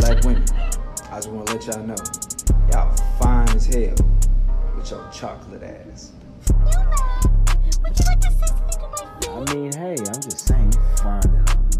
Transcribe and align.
Black 0.00 0.24
women, 0.24 0.44
I 1.10 1.16
just 1.16 1.28
want 1.28 1.46
to 1.48 1.52
let 1.54 1.66
y'all 1.66 1.86
know, 1.86 1.94
y'all 2.72 2.96
fine 3.18 3.48
as 3.50 3.66
hell 3.66 3.94
with 4.76 4.90
your 4.90 5.06
chocolate 5.12 5.62
ass. 5.62 6.12
Would 6.48 7.98
you 7.98 8.04
like 8.06 8.20
to 8.20 8.30
say 8.32 8.46
something 8.46 8.78
to 8.80 8.88
my 8.88 8.96
face? 9.20 9.50
I 9.50 9.54
mean, 9.54 9.72
hey, 9.72 9.96
I'm 9.98 10.20
just 10.22 10.46
saying, 10.46 10.72
you 10.72 10.96
find 11.02 11.24
it. 11.24 11.30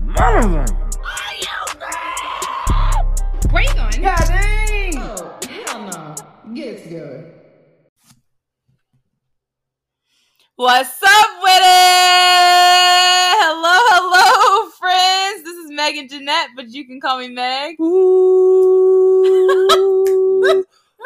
Mother- 0.02 0.66
Where 3.50 3.62
you 3.62 3.74
going? 3.74 4.02
God 4.02 4.18
dang! 4.28 4.98
Oh, 4.98 5.38
hell 5.48 5.80
no. 5.90 6.14
Get 6.54 6.66
it 6.74 6.82
together. 6.84 7.32
What's 10.56 11.02
up 11.02 11.26
with 11.42 11.62
it? 11.62 11.64
Hello, 13.40 13.78
hello, 13.90 14.70
friends. 14.78 15.19
This 15.80 15.88
is 15.88 15.94
Megan 15.94 16.08
Jeanette, 16.08 16.50
but 16.56 16.68
you 16.68 16.86
can 16.86 17.00
call 17.00 17.18
me 17.18 17.28
Meg. 17.28 17.80
Ooh, 17.80 19.24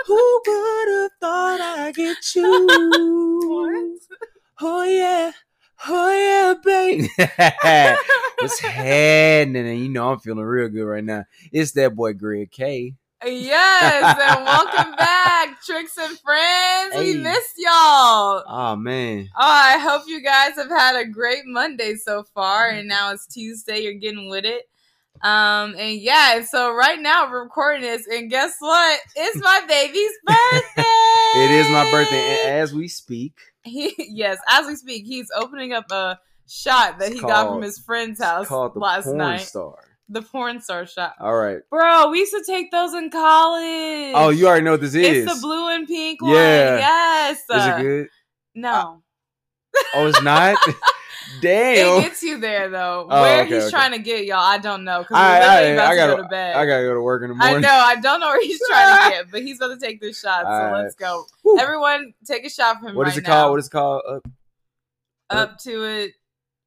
who 0.07 0.41
would 0.47 0.89
have 0.89 1.11
thought 1.21 1.61
I'd 1.61 1.95
get 1.95 2.17
you? 2.35 3.99
Oh 4.61 4.83
yeah, 4.83 5.31
oh 5.87 6.13
yeah, 6.13 6.55
baby. 6.65 7.09
What's 8.41 8.59
happening? 8.63 9.57
And 9.65 9.79
you 9.79 9.89
know 9.91 10.11
I'm 10.11 10.19
feeling 10.19 10.45
real 10.45 10.69
good 10.69 10.85
right 10.85 11.05
now. 11.05 11.25
It's 11.53 11.71
that 11.73 11.95
boy 11.95 12.15
Greg 12.15 12.51
K. 12.51 12.95
Yes, 13.27 14.19
and 14.21 14.45
welcome 14.45 14.95
back, 14.97 15.63
Tricks 15.65 15.97
and 15.99 16.19
Friends. 16.19 16.95
We 16.97 17.15
missed 17.15 17.55
y'all. 17.57 18.45
Oh 18.47 18.77
man. 18.77 19.31
Oh, 19.35 19.41
I 19.41 19.79
hope 19.79 20.03
you 20.07 20.23
guys 20.23 20.57
have 20.57 20.69
had 20.69 20.97
a 20.97 21.07
great 21.07 21.45
Monday 21.47 21.95
so 21.95 22.23
far, 22.35 22.69
and 22.69 22.87
now 22.89 23.13
it's 23.13 23.27
Tuesday. 23.27 23.81
You're 23.81 23.95
getting 23.95 24.29
with 24.29 24.45
it. 24.45 24.69
Um, 25.23 25.75
and 25.79 25.99
yeah, 26.01 26.43
so 26.43 26.75
right 26.75 27.01
now 27.01 27.31
we're 27.31 27.45
recording 27.45 27.83
this, 27.83 28.07
and 28.07 28.29
guess 28.31 28.55
what? 28.59 29.01
It's 29.17 29.41
my 29.43 29.63
baby's 29.69 30.13
birthday. 30.27 30.83
It 31.37 31.51
is 31.51 31.69
my 31.71 31.91
birthday, 31.91 32.17
and 32.45 32.51
as 32.61 32.75
we 32.75 32.89
speak, 32.89 33.33
He, 33.63 33.95
yes, 33.99 34.39
as 34.51 34.67
we 34.67 34.77
speak, 34.77 35.07
he's 35.07 35.31
opening 35.35 35.73
up 35.73 35.91
a 35.91 36.19
shot 36.47 36.99
that 36.99 37.13
It's 37.13 37.21
he 37.21 37.27
got 37.27 37.49
from 37.49 37.63
his 37.63 37.79
friend's 37.79 38.23
house 38.23 38.49
called 38.49 38.75
the 38.75 38.81
last 38.81 39.07
night. 39.07 39.41
star. 39.41 39.79
The 40.09 40.21
porn 40.23 40.61
star 40.61 40.87
shot. 40.87 41.15
All 41.19 41.35
right. 41.35 41.59
Bro, 41.71 42.11
we 42.11 42.19
used 42.19 42.33
to 42.33 42.45
take 42.47 42.71
those 42.71 42.93
in 42.93 43.11
college. 43.11 44.13
Oh, 44.15 44.29
you 44.29 44.47
already 44.47 44.63
know 44.65 44.73
what 44.73 44.83
this 44.83 44.95
is. 44.95 45.27
It's 45.27 45.35
the 45.35 45.41
blue 45.41 45.69
and 45.71 45.87
pink 45.87 46.21
one. 46.21 46.33
Yeah. 46.33 46.79
Yes. 46.79 47.39
Is 47.39 47.45
Uh, 47.51 47.77
it 47.79 47.83
good? 47.83 48.09
No. 48.55 49.03
Oh, 49.95 50.07
it's 50.07 50.23
not. 50.23 50.57
Damn. 51.41 51.99
It 51.99 52.03
gets 52.03 52.23
you 52.23 52.39
there 52.39 52.69
though. 52.69 53.07
Oh, 53.11 53.23
Where 53.23 53.43
okay, 53.45 53.55
he's 53.55 53.65
okay. 53.65 53.71
trying 53.71 53.93
to 53.93 53.99
get 53.99 54.27
y'all, 54.27 54.39
I 54.39 54.59
don't 54.59 54.85
know. 54.85 55.01
Because 55.01 55.17
I, 55.17 55.39
we're 55.39 55.41
literally 55.41 55.69
I, 55.69 55.73
about 55.73 55.87
I 55.91 55.97
gotta, 55.97 56.17
go 56.17 56.23
to 56.23 56.29
bed. 56.29 56.57
I 56.57 56.67
gotta 56.67 56.83
go 56.85 56.95
to 56.95 57.01
work 57.01 57.23
in 57.23 57.29
the 57.31 57.35
morning. 57.35 57.57
I 57.57 57.61
know. 57.61 57.69
I 57.73 57.97
don't 57.97 58.21
know 58.21 58.27
where 58.29 58.43
he's 58.43 58.61
trying 58.69 59.11
to 59.11 59.17
get, 59.17 59.31
but 59.31 59.43
he's 59.43 59.57
about 59.57 59.81
to 59.81 59.85
take 59.85 60.01
this 60.01 60.21
shot. 60.21 60.43
So 60.43 60.49
right. 60.49 60.83
let's 60.83 60.95
go. 60.95 61.25
Everyone, 61.59 62.13
take 62.27 62.45
a 62.45 62.51
shot 62.51 62.81
for 62.81 62.89
him 62.89 62.95
What 62.95 63.05
right 63.05 63.13
is 63.13 63.19
it 63.19 63.25
now. 63.25 63.31
called? 63.31 63.51
What 63.53 63.61
is 63.61 63.67
it 63.67 63.71
called? 63.71 64.03
Uh, 64.07 64.21
up 65.31 65.59
to 65.61 65.85
it. 65.85 66.13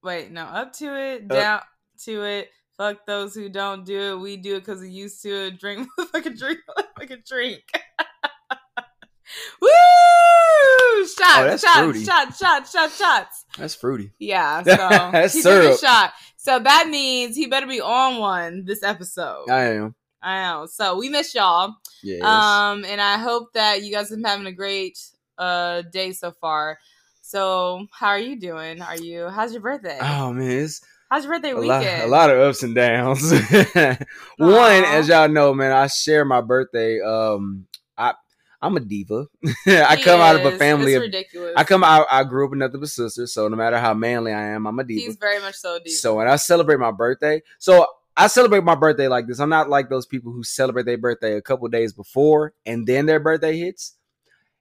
Wait, 0.04 0.32
no, 0.32 0.44
up 0.44 0.74
to 0.74 0.96
it, 0.96 1.22
Up. 1.24 1.28
down 1.30 1.62
to 2.06 2.24
it. 2.24 2.50
Fuck 2.78 3.06
those 3.08 3.34
who 3.34 3.50
don't 3.50 3.84
do 3.86 4.14
it. 4.14 4.20
We 4.20 4.38
do 4.38 4.56
it 4.56 4.60
because 4.60 4.82
we 4.82 4.90
used 4.90 5.22
to 5.24 5.30
it. 5.48 5.60
Drink 5.60 5.88
like 6.14 6.26
a 6.26 6.30
drink 6.30 6.60
like 7.00 7.10
a 7.12 7.18
drink. 7.18 7.64
Woo! 9.62 11.06
Shots, 11.06 11.20
Oh, 11.20 11.44
that's 11.46 11.64
shots, 11.64 11.80
fruity. 11.80 12.04
shots, 12.06 12.38
shots, 12.38 12.72
shots, 12.72 12.98
shots. 12.98 13.46
that's 13.58 13.76
fruity. 13.76 14.12
Yeah, 14.20 14.62
so 14.64 14.76
That's 14.76 15.34
he 15.34 15.42
took 15.42 15.74
a 15.74 15.78
shot. 15.78 16.14
So 16.38 16.60
that 16.60 16.88
means 16.90 17.36
he 17.36 17.48
better 17.48 17.68
be 17.68 17.82
on 17.82 18.20
one 18.20 18.64
this 18.66 18.84
episode. 18.84 19.50
I 19.50 19.74
am. 19.76 19.96
I 20.22 20.38
am. 20.38 20.68
So 20.68 20.98
we 20.98 21.10
miss 21.10 21.36
y'all. 21.36 21.76
Yes. 22.04 22.24
Um, 22.24 22.86
and 22.86 23.02
I 23.02 23.18
hope 23.18 23.54
that 23.54 23.84
you 23.84 23.92
guys 23.92 24.10
have 24.10 24.18
been 24.20 24.26
having 24.30 24.46
a 24.48 24.52
great 24.52 25.00
uh 25.38 25.82
day 25.92 26.12
so 26.14 26.32
far. 26.32 26.78
So 27.22 27.88
how 27.92 28.08
are 28.08 28.20
you 28.20 28.40
doing? 28.40 28.82
Are 28.82 28.98
you 28.98 29.28
how's 29.28 29.52
your 29.54 29.62
birthday? 29.62 29.98
oh 30.02 30.32
man, 30.34 30.50
it's 30.50 30.82
how's 31.10 31.24
your 31.26 31.34
birthday 31.34 31.52
a 31.52 31.56
lot, 31.58 31.80
weekend? 31.82 32.04
a 32.04 32.08
lot 32.08 32.30
of 32.30 32.40
ups 32.40 32.64
and 32.64 32.76
downs. 32.76 33.32
One, 34.38 34.84
as 34.86 35.08
y'all 35.08 35.28
know, 35.30 35.54
man, 35.54 35.72
I 35.72 35.88
share 35.88 36.26
my 36.26 36.42
birthday. 36.42 37.02
Um, 37.02 37.68
I 37.98 38.14
I'm 38.62 38.76
a 38.76 38.80
diva. 38.80 39.28
I 39.68 39.96
He 39.98 40.04
come 40.04 40.20
out 40.20 40.36
of 40.36 40.46
a 40.46 40.58
family 40.58 40.94
It's 40.94 40.98
of. 40.98 41.02
ridiculous. 41.04 41.54
I 41.56 41.64
come 41.64 41.84
out. 41.84 42.08
I 42.10 42.24
grew 42.24 42.46
up 42.46 42.52
with 42.52 42.60
nothing 42.60 42.80
but 42.80 42.90
sisters, 42.90 43.34
so 43.34 43.48
no 43.48 43.56
matter 43.56 43.78
how 43.80 43.94
manly 43.94 44.34
I 44.34 44.48
am, 44.50 44.66
I'm 44.66 44.80
a 44.80 44.84
diva. 44.84 45.02
He's 45.02 45.16
very 45.16 45.40
much 45.40 45.56
so 45.56 45.80
deep. 45.80 45.94
So 45.94 46.16
when 46.16 46.28
I 46.28 46.36
celebrate 46.38 46.80
my 46.80 46.92
birthday, 46.92 47.42
so 47.60 47.86
I 48.16 48.28
celebrate 48.28 48.64
my 48.64 48.74
birthday 48.76 49.08
like 49.08 49.28
this. 49.28 49.40
I'm 49.40 49.50
not 49.50 49.70
like 49.70 49.90
those 49.90 50.08
people 50.08 50.32
who 50.32 50.44
celebrate 50.44 50.88
their 50.88 50.98
birthday 50.98 51.36
a 51.36 51.42
couple 51.42 51.68
days 51.68 51.94
before 51.94 52.54
and 52.66 52.88
then 52.88 53.06
their 53.06 53.20
birthday 53.20 53.58
hits. 53.58 53.94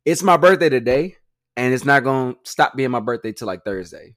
It's 0.05 0.23
my 0.23 0.37
birthday 0.37 0.69
today, 0.69 1.17
and 1.57 1.73
it's 1.73 1.85
not 1.85 2.05
gonna 2.05 2.37
stop 2.45 2.77
being 2.77 2.91
my 2.91 3.01
birthday 3.01 3.33
till 3.33 3.47
like 3.47 3.65
Thursday. 3.65 4.15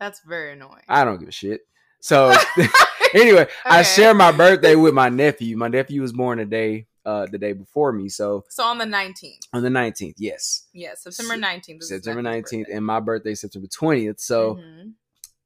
That's 0.00 0.20
very 0.20 0.52
annoying. 0.52 0.82
I 0.88 1.04
don't 1.04 1.18
give 1.18 1.28
a 1.28 1.32
shit. 1.32 1.62
So 2.00 2.32
anyway, 3.14 3.46
I 3.64 3.82
share 3.82 4.14
my 4.14 4.32
birthday 4.32 4.74
with 4.76 4.94
my 4.94 5.08
nephew. 5.08 5.56
My 5.56 5.68
nephew 5.68 6.02
was 6.02 6.12
born 6.12 6.38
the 6.38 6.44
day 6.44 6.86
uh 7.04 7.26
the 7.30 7.38
day 7.38 7.52
before 7.52 7.92
me, 7.92 8.08
so 8.08 8.44
so 8.50 8.64
on 8.64 8.78
the 8.78 8.84
nineteenth. 8.86 9.44
on 9.52 9.62
the 9.62 9.68
19th, 9.70 10.14
yes. 10.18 10.66
Yeah, 10.72 10.92
September 10.94 11.36
nineteenth. 11.36 11.82
September 11.84 12.22
19th, 12.22 12.66
and 12.72 12.84
my 12.84 13.00
birthday 13.00 13.32
is 13.32 13.40
September 13.40 13.68
20th. 13.68 14.20
So 14.20 14.56
Mm-hmm. 14.56 14.88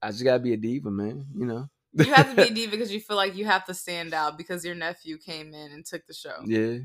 I 0.02 0.08
just 0.10 0.24
gotta 0.24 0.40
be 0.40 0.52
a 0.52 0.56
diva, 0.56 0.90
man. 0.90 1.26
You 1.36 1.46
know. 1.46 1.68
you 1.92 2.12
have 2.12 2.30
to 2.30 2.36
be 2.36 2.48
a 2.50 2.54
diva 2.54 2.72
because 2.72 2.92
you 2.92 2.98
feel 3.00 3.16
like 3.16 3.36
you 3.36 3.44
have 3.44 3.64
to 3.66 3.74
stand 3.74 4.12
out 4.12 4.36
because 4.36 4.64
your 4.64 4.74
nephew 4.74 5.16
came 5.18 5.54
in 5.54 5.70
and 5.72 5.86
took 5.86 6.04
the 6.08 6.14
show. 6.14 6.36
yeah. 6.44 6.78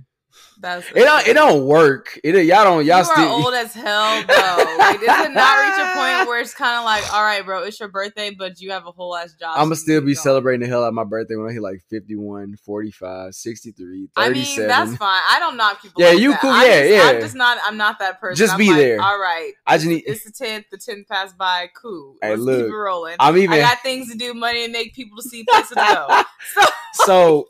That's 0.60 0.88
It 0.90 1.04
don't 1.04 1.28
it 1.28 1.34
don't 1.34 1.66
work. 1.66 2.20
It 2.24 2.34
y'all 2.46 2.64
don't 2.64 2.86
y'all 2.86 3.00
you 3.00 3.06
still 3.06 3.32
old 3.32 3.54
as 3.54 3.74
hell 3.74 4.24
though. 4.28 4.76
Like 4.78 5.00
does 5.00 5.26
it 5.26 5.32
not 5.32 5.64
reach 5.64 5.78
a 5.80 5.96
point 5.96 6.28
where 6.28 6.42
it's 6.42 6.54
kind 6.54 6.78
of 6.78 6.84
like, 6.84 7.12
all 7.14 7.24
right, 7.24 7.46
bro, 7.46 7.64
it's 7.64 7.80
your 7.80 7.90
birthday, 7.90 8.32
but 8.32 8.60
you 8.60 8.72
have 8.72 8.86
a 8.86 8.92
whole 8.92 9.16
ass 9.16 9.34
job. 9.34 9.54
I'm 9.56 9.66
gonna 9.66 9.76
still 9.76 10.02
be 10.02 10.08
going. 10.08 10.16
celebrating 10.16 10.62
the 10.62 10.68
hell 10.68 10.84
out 10.84 10.90
of 10.90 10.94
my 10.94 11.04
birthday 11.04 11.36
when 11.36 11.48
I 11.48 11.54
hit 11.54 11.62
like 11.62 11.82
51, 11.90 12.58
45, 12.58 13.34
63, 13.34 14.10
37. 14.16 14.18
I 14.18 14.30
mean, 14.34 14.68
that's 14.68 14.98
fine. 14.98 15.22
I 15.30 15.38
don't 15.40 15.58
knock 15.58 15.82
people. 15.82 16.02
Yeah, 16.02 16.10
like 16.10 16.20
you 16.20 16.32
that. 16.32 16.42
cool, 16.42 16.50
I'm 16.52 16.68
yeah, 16.68 16.80
just, 16.80 16.92
yeah. 16.92 17.04
I'm 17.04 17.22
just 17.22 17.36
not. 17.36 17.58
I'm 17.64 17.78
not 17.78 18.00
that 18.00 18.20
person. 18.20 18.38
Just 18.38 18.54
I'm 18.54 18.60
be 18.60 18.70
like, 18.70 18.78
there. 18.78 19.02
All 19.02 19.20
right. 19.20 19.54
I 19.66 19.78
just 19.78 19.88
need 19.88 20.04
It's 20.08 20.24
the 20.24 20.32
tenth. 20.32 20.66
The 20.72 20.78
tenth 20.78 21.08
passed 21.08 21.38
by. 21.38 21.70
Cool. 21.80 22.16
Hey, 22.22 22.32
Let's 22.32 22.42
look, 22.42 22.66
keep 22.66 22.74
it 22.74 22.76
rolling. 22.76 23.16
I'm 23.20 23.38
even 23.38 23.54
I 23.54 23.60
got 23.60 23.82
things 23.82 24.12
to 24.12 24.18
do, 24.18 24.34
money 24.34 24.66
to 24.66 24.72
make, 24.72 24.94
people 24.94 25.18
to 25.18 25.24
see, 25.24 25.44
places 25.44 25.70
to 25.70 25.76
go. 25.76 26.24
So 26.54 26.64
so 27.06 27.48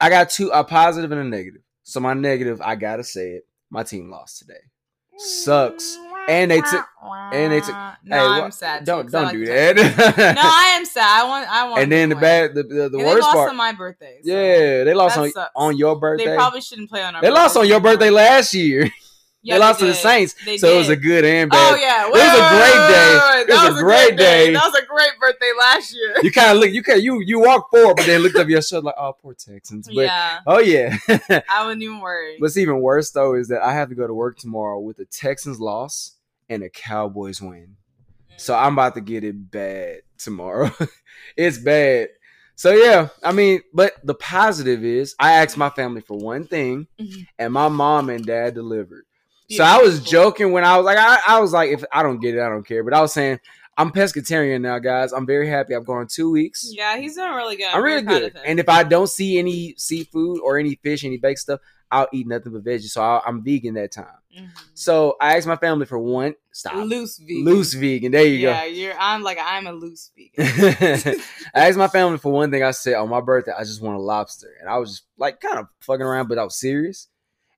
I 0.00 0.08
got 0.08 0.30
two 0.30 0.50
a 0.50 0.64
positive 0.64 1.12
and 1.12 1.20
a 1.20 1.24
negative. 1.24 1.62
So 1.84 2.00
my 2.00 2.14
negative, 2.14 2.60
I 2.60 2.76
gotta 2.76 3.04
say 3.04 3.32
it. 3.32 3.46
My 3.70 3.82
team 3.82 4.10
lost 4.10 4.38
today. 4.38 4.60
Sucks. 5.16 5.96
And 6.28 6.50
they 6.52 6.60
took 6.60 6.86
and 7.32 7.52
they 7.52 7.58
took 7.60 7.74
No, 8.04 8.16
hey, 8.16 8.42
I'm 8.42 8.52
sad. 8.52 8.80
too, 8.80 8.84
Don't 8.84 9.10
don't 9.10 9.24
like 9.24 9.32
do 9.32 9.44
that. 9.46 9.74
no, 9.76 10.40
I 10.44 10.74
am 10.76 10.84
sad. 10.84 11.04
I 11.04 11.28
want. 11.28 11.48
I 11.50 11.68
want. 11.68 11.82
and 11.82 11.90
then 11.90 12.08
the 12.10 12.14
win. 12.14 12.22
bad 12.22 12.54
the, 12.54 12.62
the, 12.62 12.74
the 12.74 12.84
And 12.84 12.92
they 13.00 13.04
worst 13.04 13.22
lost 13.22 13.34
part. 13.36 13.50
on 13.50 13.56
my 13.56 13.72
birthday. 13.72 14.20
so 14.24 14.30
yeah, 14.30 14.84
they 14.84 14.94
lost 14.94 15.18
on, 15.18 15.30
sucks. 15.32 15.50
on 15.56 15.76
your 15.76 15.98
birthday. 15.98 16.26
They 16.26 16.36
probably 16.36 16.60
shouldn't 16.60 16.90
play 16.90 17.02
on 17.02 17.16
our. 17.16 17.22
They 17.22 17.30
lost 17.30 17.56
on 17.56 17.66
your 17.66 17.80
birthday 17.80 18.10
last 18.10 18.54
year. 18.54 18.88
Yeah, 19.44 19.54
they 19.54 19.60
lost 19.60 19.80
to 19.80 19.86
the. 19.86 19.94
Saints. 19.94 20.34
They 20.44 20.56
so 20.56 20.72
it 20.72 20.78
was 20.78 20.88
a 20.88 20.94
did. 20.94 21.02
good 21.02 21.24
and 21.24 21.50
bad. 21.50 21.72
Oh 21.72 21.76
yeah, 21.76 22.06
It 22.06 22.12
was 22.12 22.20
a 22.22 22.48
great 22.54 22.88
day. 22.88 23.20
Wait, 23.34 23.48
It 23.48 23.52
was 23.52 23.70
was 23.72 23.78
a 23.78 23.82
great 23.82 24.06
great 24.08 24.16
day. 24.18 24.46
day. 24.46 24.52
That 24.52 24.64
was 24.72 24.82
a 24.82 24.86
great 24.86 25.10
birthday 25.20 25.50
last 25.58 25.94
year. 25.94 26.14
You 26.22 26.30
kind 26.30 26.52
of 26.52 26.58
look. 26.58 26.70
You 26.70 26.82
can 26.82 27.00
you 27.02 27.20
you 27.20 27.40
walk 27.40 27.68
forward, 27.70 27.96
but 27.96 28.06
then 28.06 28.20
looked 28.22 28.36
up 28.36 28.48
your 28.48 28.62
shoulder 28.62 28.86
like, 28.86 28.94
oh, 28.98 29.14
poor 29.20 29.34
Texans. 29.34 29.86
But 29.88 30.04
yeah, 30.04 30.38
oh 30.46 30.60
yeah. 30.60 30.96
I 31.48 31.64
wouldn't 31.64 31.82
even 31.82 32.00
worry. 32.00 32.36
What's 32.38 32.56
even 32.56 32.80
worse 32.80 33.10
though 33.10 33.34
is 33.34 33.48
that 33.48 33.62
I 33.62 33.72
have 33.72 33.88
to 33.88 33.94
go 33.96 34.06
to 34.06 34.14
work 34.14 34.38
tomorrow 34.38 34.78
with 34.78 34.96
the 34.98 35.06
Texans 35.06 35.58
loss 35.60 36.12
and 36.48 36.62
the 36.62 36.68
Cowboys 36.70 37.42
win. 37.42 37.76
So 38.36 38.54
I'm 38.54 38.72
about 38.74 38.94
to 38.94 39.00
get 39.00 39.24
it 39.24 39.50
bad 39.50 40.02
tomorrow. 40.18 40.70
it's 41.36 41.58
bad. 41.58 42.08
So 42.54 42.72
yeah, 42.72 43.08
I 43.24 43.32
mean, 43.32 43.60
but 43.74 43.92
the 44.04 44.14
positive 44.14 44.84
is 44.84 45.14
I 45.18 45.32
asked 45.32 45.56
my 45.56 45.70
family 45.70 46.00
for 46.00 46.16
one 46.16 46.46
thing, 46.46 46.86
Mhm. 47.00 47.26
and 47.38 47.52
my 47.52 47.68
mom 47.68 48.08
and 48.08 48.24
dad 48.24 48.54
delivered. 48.54 49.04
So 49.50 49.64
I 49.64 49.78
was 49.78 50.00
joking 50.02 50.52
when 50.52 50.64
I 50.64 50.76
was 50.76 50.84
like, 50.86 50.98
I, 50.98 51.18
I 51.26 51.40
was 51.40 51.52
like, 51.52 51.70
if 51.70 51.84
I 51.92 52.02
don't 52.02 52.20
get 52.20 52.34
it, 52.34 52.40
I 52.40 52.48
don't 52.48 52.66
care. 52.66 52.82
But 52.84 52.94
I 52.94 53.00
was 53.00 53.12
saying, 53.12 53.38
I'm 53.76 53.90
pescatarian 53.90 54.60
now, 54.60 54.78
guys. 54.78 55.12
I'm 55.12 55.26
very 55.26 55.48
happy. 55.48 55.74
I've 55.74 55.86
gone 55.86 56.06
two 56.06 56.30
weeks. 56.30 56.68
Yeah, 56.72 56.96
he's 56.98 57.16
doing 57.16 57.32
really 57.32 57.56
good. 57.56 57.68
I'm 57.72 57.82
really 57.82 58.02
good. 58.02 58.36
And 58.44 58.60
if 58.60 58.68
I 58.68 58.82
don't 58.82 59.08
see 59.08 59.38
any 59.38 59.74
seafood 59.78 60.40
or 60.42 60.58
any 60.58 60.74
fish, 60.82 61.04
any 61.04 61.16
baked 61.16 61.40
stuff, 61.40 61.60
I'll 61.90 62.08
eat 62.12 62.26
nothing 62.26 62.52
but 62.52 62.64
veggies. 62.64 62.90
So 62.90 63.02
I'll, 63.02 63.22
I'm 63.26 63.42
vegan 63.44 63.74
that 63.74 63.92
time. 63.92 64.06
Mhm. 64.38 64.48
So 64.72 65.16
I 65.20 65.36
asked 65.36 65.46
my 65.46 65.56
family 65.56 65.84
for 65.84 65.98
one. 65.98 66.34
Stop. 66.52 66.74
loose 66.86 67.18
vegan. 67.18 67.44
Loose 67.44 67.74
vegan. 67.74 68.12
There 68.12 68.24
you 68.24 68.42
go. 68.42 68.50
yeah, 68.50 68.64
you're. 68.64 68.94
I'm 68.98 69.22
like 69.22 69.38
I'm 69.40 69.66
a 69.66 69.72
loose 69.72 70.10
vegan. 70.16 70.34
I 71.54 71.68
asked 71.68 71.76
my 71.78 71.88
family 71.88 72.16
for 72.18 72.32
one 72.32 72.50
thing. 72.50 72.62
I 72.62 72.70
said 72.70 72.94
on 72.94 73.10
my 73.10 73.20
birthday, 73.20 73.52
I 73.58 73.64
just 73.64 73.82
want 73.82 73.96
a 73.98 74.00
lobster, 74.00 74.48
and 74.60 74.68
I 74.70 74.78
was 74.78 74.90
just 74.90 75.02
like 75.18 75.40
kind 75.40 75.58
of 75.58 75.66
fucking 75.80 76.00
around, 76.02 76.28
but 76.28 76.38
I 76.38 76.44
was 76.44 76.58
serious. 76.58 77.08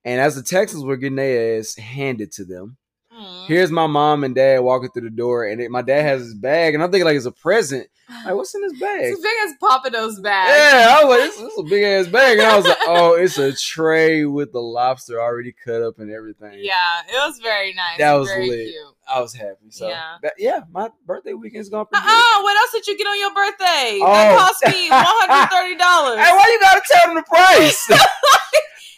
And 0.05 0.21
as 0.21 0.35
the 0.37 0.43
Texans 0.43 0.85
were 0.85 0.97
getting 0.97 1.17
their 1.17 1.59
ass 1.59 1.77
handed 1.77 2.33
to 2.33 2.45
them, 2.45 2.77
Mm. 3.17 3.47
Here's 3.47 3.71
my 3.71 3.87
mom 3.87 4.25
and 4.25 4.35
dad 4.35 4.59
walking 4.59 4.91
through 4.91 5.09
the 5.09 5.11
door, 5.15 5.45
and 5.45 5.61
it, 5.61 5.71
my 5.71 5.83
dad 5.83 6.03
has 6.03 6.21
his 6.23 6.35
bag, 6.35 6.75
and 6.75 6.83
I'm 6.83 6.91
thinking 6.91 7.05
like 7.05 7.15
it's 7.17 7.27
a 7.27 7.31
present. 7.31 7.87
Like, 8.27 8.35
what's 8.35 8.55
in 8.55 8.61
this 8.63 8.73
bag? 8.81 9.01
It's 9.05 9.19
as 9.19 9.23
big 9.23 9.33
as 9.45 9.53
Pappadeaux's 9.63 10.21
bag. 10.21 10.49
Yeah, 10.49 10.97
I 10.99 11.05
was 11.05 11.11
like, 11.11 11.21
this, 11.31 11.37
this 11.41 11.53
is 11.53 11.59
a 11.59 11.63
big 11.63 11.85
ass 11.85 12.07
bag, 12.09 12.39
and 12.39 12.47
I 12.49 12.57
was 12.57 12.67
like, 12.67 12.77
oh, 12.87 13.15
it's 13.15 13.39
a 13.39 13.53
tray 13.53 14.25
with 14.25 14.51
the 14.53 14.61
lobster 14.61 15.21
already 15.21 15.53
cut 15.65 15.81
up 15.83 15.99
and 16.01 16.11
everything. 16.11 16.59
Yeah, 16.61 17.03
it 17.09 17.13
was 17.29 17.39
very 17.39 17.73
nice. 17.75 17.99
That 17.99 18.15
was 18.15 18.29
very 18.29 18.49
lit. 18.49 18.69
cute. 18.71 18.77
I 19.09 19.21
was 19.21 19.33
happy. 19.35 19.71
So 19.71 19.89
Yeah. 19.89 20.17
yeah, 20.23 20.31
yeah 20.39 20.61
my 20.73 20.89
birthday 21.07 21.35
weekend's 21.35 21.73
Uh 21.73 21.85
pretty 21.85 22.03
good. 22.05 22.11
uh 22.13 22.43
what 22.43 22.57
else 22.57 22.73
did 22.73 22.87
you 22.89 22.97
get 22.99 23.07
on 23.07 23.19
your 23.21 23.33
birthday? 23.35 24.01
Oh. 24.03 24.13
That 24.13 24.39
cost 24.39 24.75
me 24.75 24.89
one 24.91 25.05
hundred 25.05 25.51
thirty 25.51 25.77
dollars. 25.77 26.19
Hey, 26.19 26.33
why 26.33 26.49
you 26.51 26.61
gotta 26.61 26.83
tell 26.91 27.07
them 27.07 27.17
the 27.17 27.23
price? 27.23 27.91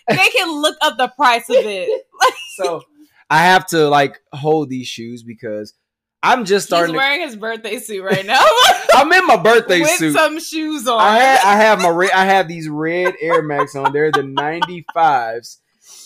they 0.08 0.28
can 0.28 0.50
look 0.62 0.76
up 0.82 0.96
the 0.98 1.08
price 1.08 1.48
of 1.48 1.56
it. 1.58 2.06
so 2.56 2.82
I 3.30 3.38
have 3.44 3.66
to 3.68 3.88
like 3.88 4.20
hold 4.32 4.68
these 4.70 4.86
shoes 4.88 5.22
because 5.22 5.74
I'm 6.22 6.44
just 6.44 6.66
starting. 6.66 6.94
He's 6.94 7.00
To, 7.00 7.06
wearing 7.06 7.20
his 7.20 7.36
birthday 7.36 7.78
suit 7.78 8.02
right 8.02 8.24
now 8.26 8.42
I'm 8.94 9.12
in 9.12 9.26
my 9.26 9.36
birthday 9.36 9.78
suit 9.78 9.82
with 9.82 9.98
suit. 9.98 10.14
some 10.14 10.40
shoes 10.40 10.88
on. 10.88 11.00
I 11.00 11.18
have, 11.18 11.40
I 11.44 11.56
have 11.56 11.80
my 11.80 11.88
re- 11.90 12.10
I 12.10 12.24
have 12.24 12.48
these 12.48 12.68
red 12.68 13.14
Air 13.20 13.42
Max 13.42 13.74
on. 13.76 13.92
They're 13.92 14.10
the 14.10 14.22
95s 14.22 15.58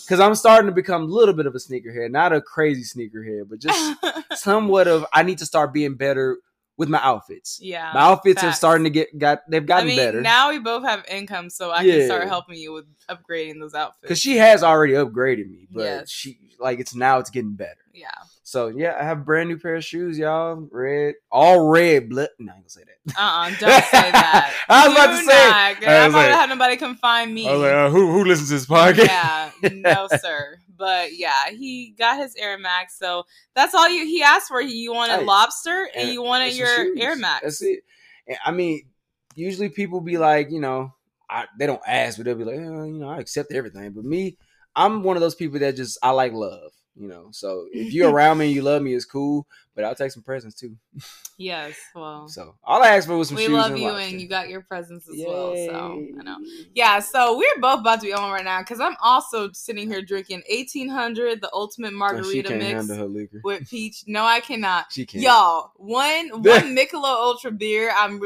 because 0.05 0.21
I'm 0.21 0.35
starting 0.35 0.67
to 0.69 0.75
become 0.75 1.03
a 1.03 1.07
little 1.07 1.35
bit 1.35 1.47
of 1.47 1.55
a 1.55 1.59
sneakerhead, 1.59 2.11
not 2.11 2.33
a 2.33 2.41
crazy 2.41 2.83
sneakerhead, 2.83 3.49
but 3.49 3.61
just 3.61 3.97
somewhat 4.43 4.89
of. 4.89 5.07
I 5.13 5.23
need 5.23 5.39
to 5.39 5.47
start 5.47 5.73
being 5.73 5.95
better 5.95 6.39
with 6.81 6.89
my 6.89 6.99
outfits. 7.03 7.61
yeah. 7.63 7.91
My 7.95 8.01
outfits 8.01 8.43
are 8.43 8.53
starting 8.53 8.85
to 8.85 8.91
get 8.91 9.17
got. 9.19 9.41
They've 9.49 9.63
I 9.63 9.67
gotten 9.67 9.89
mean, 9.89 9.97
better 9.99 10.21
now 10.23 10.49
we 10.49 10.59
both 10.59 10.83
have 10.85 11.05
income, 11.09 11.51
so 11.51 11.71
I 11.71 11.83
Yeah. 11.83 11.99
can 11.99 12.07
start 12.07 12.27
helping 12.27 12.57
you 12.59 12.73
with 12.73 12.87
upgrading 13.09 13.61
those 13.61 13.75
outfits. 13.75 14.01
because 14.01 14.19
she 14.19 14.39
has 14.39 14.63
already 14.65 14.95
upgraded 14.95 15.49
me, 15.51 15.69
but 15.71 15.83
Yes. 15.83 16.11
she 16.11 16.39
like 16.59 16.81
it's 16.81 16.95
now 16.95 17.19
it's 17.19 17.31
getting 17.31 17.53
better. 17.53 17.81
yeah. 17.93 18.09
So 18.43 18.67
yeah, 18.69 18.97
I 18.99 19.05
have 19.05 19.19
a 19.19 19.21
brand 19.21 19.49
new 19.51 19.59
pair 19.59 19.77
of 19.77 19.85
shoes, 19.85 20.19
y'all. 20.19 20.67
Red, 20.73 21.15
all 21.31 21.69
red. 21.69 22.09
Blood. 22.09 22.31
No, 22.41 22.51
I 22.53 22.57
ain't 22.57 22.65
gonna 22.65 22.69
say 22.71 22.83
that. 22.85 23.15
Uh 23.17 23.23
uh-uh, 23.23 23.47
uh, 23.47 23.51
do 23.51 23.67
not 23.67 23.85
say 23.85 24.11
that. 24.11 24.55
I 24.69 24.89
was 24.89 24.97
about 24.97 25.07
to 25.07 25.17
say- 25.19 25.25
not. 25.27 25.55
I 25.55 25.69
I'm 25.69 25.77
was 26.07 26.13
not 26.15 26.19
like- 26.19 26.29
gonna 26.31 26.37
have 26.41 26.49
nobody 26.49 26.77
come 26.79 26.97
find 26.97 27.33
me. 27.35 27.47
uh, 27.47 27.91
who 27.91 28.11
who 28.11 28.25
listens 28.25 28.49
to 28.49 28.55
this 28.55 28.67
podcast? 28.67 29.07
yeah, 29.07 29.51
no, 29.75 30.09
sir. 30.21 30.57
But 30.81 31.17
yeah, 31.17 31.51
he 31.51 31.95
got 31.97 32.19
his 32.19 32.35
Air 32.37 32.59
Max, 32.59 32.99
so 32.99 33.25
that's 33.55 33.75
all 33.75 33.87
you. 33.87 34.07
He 34.07 34.23
asked 34.23 34.49
for. 34.49 34.63
You 34.63 34.95
wanted 34.95 35.21
Hey, 35.21 35.25
lobster, 35.27 35.91
and, 35.95 36.05
And 36.05 36.11
you 36.11 36.23
wanted 36.23 36.55
your 36.55 36.75
shoes. 36.75 36.99
Air 36.99 37.17
Max. 37.17 37.43
That's 37.43 37.63
it. 37.63 37.81
I 38.45 38.51
mean, 38.51 38.89
usually 39.35 39.69
people 39.69 40.01
be 40.01 40.17
like, 40.17 40.51
you 40.51 40.59
know, 40.61 40.95
I, 41.29 41.45
they 41.59 41.67
don't 41.67 41.83
ask, 41.87 42.17
but 42.17 42.25
they'll 42.25 42.35
be 42.35 42.45
like, 42.45 42.59
oh, 42.59 42.85
you 42.85 42.99
know, 42.99 43.11
I 43.11 43.19
accept 43.19 43.53
everything. 43.53 43.93
But 43.93 44.05
me, 44.05 44.39
I'm 44.75 45.03
one 45.03 45.19
of 45.19 45.21
those 45.21 45.35
people 45.35 45.59
that 45.59 45.77
just 45.77 45.99
I 46.03 46.11
like 46.13 46.33
love. 46.33 46.73
You 46.97 47.09
know, 47.09 47.29
so 47.31 47.67
if 47.73 47.93
you're 47.95 48.11
around 48.11 48.39
me 48.39 48.47
and 48.47 48.55
you 48.55 48.63
love 48.63 48.83
me, 48.83 48.95
it's 48.95 49.05
cool. 49.05 49.47
But 49.75 49.85
I'll 49.85 49.95
take 49.95 50.11
some 50.11 50.23
presents 50.23 50.57
too. 50.57 50.77
Yes, 51.39 51.75
well, 51.95 52.29
So 52.29 52.55
all 52.63 52.83
I 52.83 52.89
asked 52.89 53.07
for 53.07 53.17
was 53.17 53.29
some 53.29 53.37
we 53.39 53.47
shoes. 53.47 53.53
love 53.55 53.71
and 53.71 53.81
you, 53.81 53.89
lobster. 53.89 54.09
and 54.11 54.21
you 54.21 54.29
got 54.29 54.51
your 54.51 54.61
presents 54.61 55.09
as 55.09 55.17
well. 55.27 55.57
So 55.57 56.05
I 56.19 56.23
know. 56.23 56.37
Yeah, 56.75 56.99
so 56.99 57.39
we're 57.39 57.59
both 57.63 57.81
about 57.81 58.01
to 58.01 58.07
be 58.09 58.13
on 58.13 58.31
right 58.31 58.45
now 58.45 58.61
because 58.61 58.79
I'm 58.79 58.95
also 59.03 59.51
sitting 59.53 59.89
here 59.89 60.03
drinking 60.03 60.43
1800, 60.51 61.41
the 61.41 61.49
ultimate 61.55 61.87
oh, 61.87 61.91
she 61.93 61.97
margarita 61.97 62.51
mix 62.51 62.73
handle 62.73 62.97
her 62.99 63.07
liquor. 63.07 63.41
with 63.43 63.71
peach. 63.71 64.05
No, 64.07 64.23
I 64.23 64.41
cannot. 64.41 64.93
She 64.93 65.07
can't. 65.07 65.25
Y'all, 65.25 65.73
one 65.77 66.29
one 66.43 66.77
Michelob 66.77 67.05
Ultra 67.05 67.53
beer. 67.53 67.91
I'm. 67.97 68.21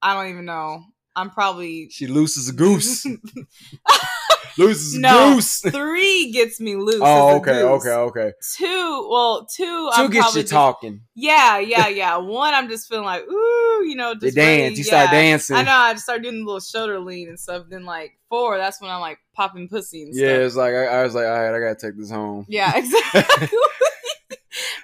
I 0.00 0.14
don't 0.14 0.30
even 0.30 0.46
know. 0.46 0.84
I'm 1.14 1.28
probably 1.28 1.90
She 1.90 2.06
looses 2.06 2.48
a 2.48 2.54
goose. 2.54 3.06
Loses 4.56 4.94
a 4.94 5.00
No. 5.00 5.34
goose. 5.34 5.60
three 5.70 6.30
gets 6.32 6.60
me 6.60 6.76
loose. 6.76 7.00
Oh, 7.02 7.36
okay, 7.38 7.52
goose. 7.62 7.86
okay, 7.86 7.90
okay. 7.90 8.32
Two, 8.56 9.08
well, 9.10 9.46
two. 9.46 9.64
Two 9.64 9.90
I'm 9.94 10.10
gets 10.10 10.34
you 10.36 10.42
just- 10.42 10.52
talking. 10.52 11.00
Yeah, 11.14 11.58
yeah, 11.58 11.88
yeah. 11.88 12.16
One, 12.18 12.54
I'm 12.54 12.68
just 12.68 12.88
feeling 12.88 13.04
like, 13.04 13.22
ooh, 13.28 13.84
you 13.84 13.94
know, 13.96 14.10
You 14.12 14.20
just 14.20 14.36
dance. 14.36 14.78
you 14.78 14.84
start 14.84 15.10
dancing. 15.10 15.56
I 15.56 15.62
know. 15.62 15.72
I 15.72 15.92
just 15.92 16.04
start 16.04 16.22
doing 16.22 16.40
the 16.40 16.44
little 16.44 16.60
shoulder 16.60 16.98
lean 17.00 17.28
and 17.28 17.38
stuff. 17.38 17.64
Then 17.68 17.84
like 17.84 18.12
four, 18.28 18.56
that's 18.58 18.80
when 18.80 18.90
I'm 18.90 19.00
like 19.00 19.18
popping 19.34 19.68
pussy 19.68 20.04
and 20.04 20.14
stuff. 20.14 20.24
Yeah, 20.24 20.36
it's 20.36 20.56
like 20.56 20.74
I, 20.74 20.84
I 20.86 21.02
was 21.02 21.14
like, 21.14 21.24
all 21.26 21.30
right, 21.32 21.54
I 21.54 21.58
gotta 21.60 21.76
take 21.80 21.98
this 21.98 22.10
home. 22.10 22.46
Yeah, 22.48 22.72
exactly. 22.76 23.48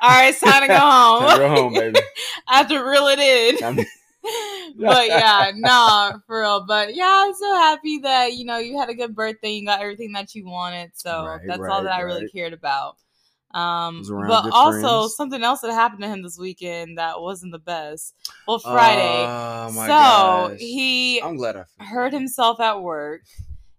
All 0.02 0.08
right, 0.08 0.28
it's 0.31 0.40
time 0.40 0.62
to 0.62 0.69
go 0.69 0.76
home. 0.78 1.20
Time 1.28 1.38
to 1.38 1.38
go 1.38 1.49
home, 1.49 1.75
baby. 1.75 2.00
I 2.49 2.56
have 2.58 2.69
to 2.69 2.78
reel 2.78 3.06
it 3.08 3.19
in. 3.19 3.87
But 4.76 5.08
yeah, 5.08 5.50
nah, 5.56 6.19
for 6.26 6.40
real. 6.40 6.64
But 6.67 6.94
yeah, 6.94 7.25
I'm 7.26 7.34
so 7.34 7.55
happy 7.56 7.99
that 7.99 8.34
you 8.34 8.44
know 8.44 8.58
you 8.58 8.78
had 8.78 8.88
a 8.88 8.94
good 8.94 9.14
birthday. 9.14 9.50
You 9.52 9.67
got 9.67 9.81
everything 9.81 10.12
that 10.12 10.34
you 10.34 10.46
wanted. 10.46 10.93
So 10.94 11.25
Right, 11.25 11.40
that's 11.46 11.62
all 11.62 11.82
that 11.82 11.93
I 11.93 12.00
really 12.00 12.28
cared 12.28 12.52
about. 12.52 12.96
Um, 13.52 14.05
but 14.28 14.52
also 14.52 15.00
friends. 15.00 15.17
something 15.17 15.43
else 15.43 15.61
that 15.62 15.72
happened 15.72 16.02
to 16.02 16.08
him 16.08 16.22
this 16.22 16.38
weekend 16.38 16.99
that 16.99 17.20
wasn't 17.20 17.52
the 17.52 17.58
best. 17.58 18.14
Well, 18.46 18.58
Friday. 18.58 19.25
Oh 19.26 19.72
my 19.72 19.87
so 19.87 20.49
gosh. 20.50 20.58
he 20.61 21.20
I'm 21.20 21.37
glad 21.37 21.56
I 21.56 21.84
hurt 21.84 22.12
himself 22.12 22.61
at 22.61 22.81
work, 22.81 23.22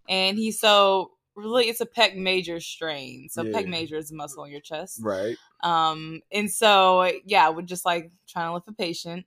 and 0.09 0.37
he 0.37 0.51
so 0.51 1.11
really 1.35 1.65
it's 1.69 1.81
a 1.81 1.85
pec 1.85 2.15
major 2.15 2.59
strain. 2.59 3.29
So 3.29 3.43
Yeah. 3.43 3.61
pec 3.61 3.67
major 3.67 3.95
is 3.95 4.11
a 4.11 4.15
muscle 4.15 4.43
in 4.43 4.51
your 4.51 4.61
chest. 4.61 4.99
Right. 5.01 5.37
Um, 5.63 6.21
and 6.31 6.51
so 6.51 7.09
yeah, 7.25 7.49
we're 7.49 7.61
just 7.61 7.85
like 7.85 8.11
trying 8.27 8.49
to 8.49 8.53
lift 8.53 8.67
a 8.67 8.73
patient. 8.73 9.25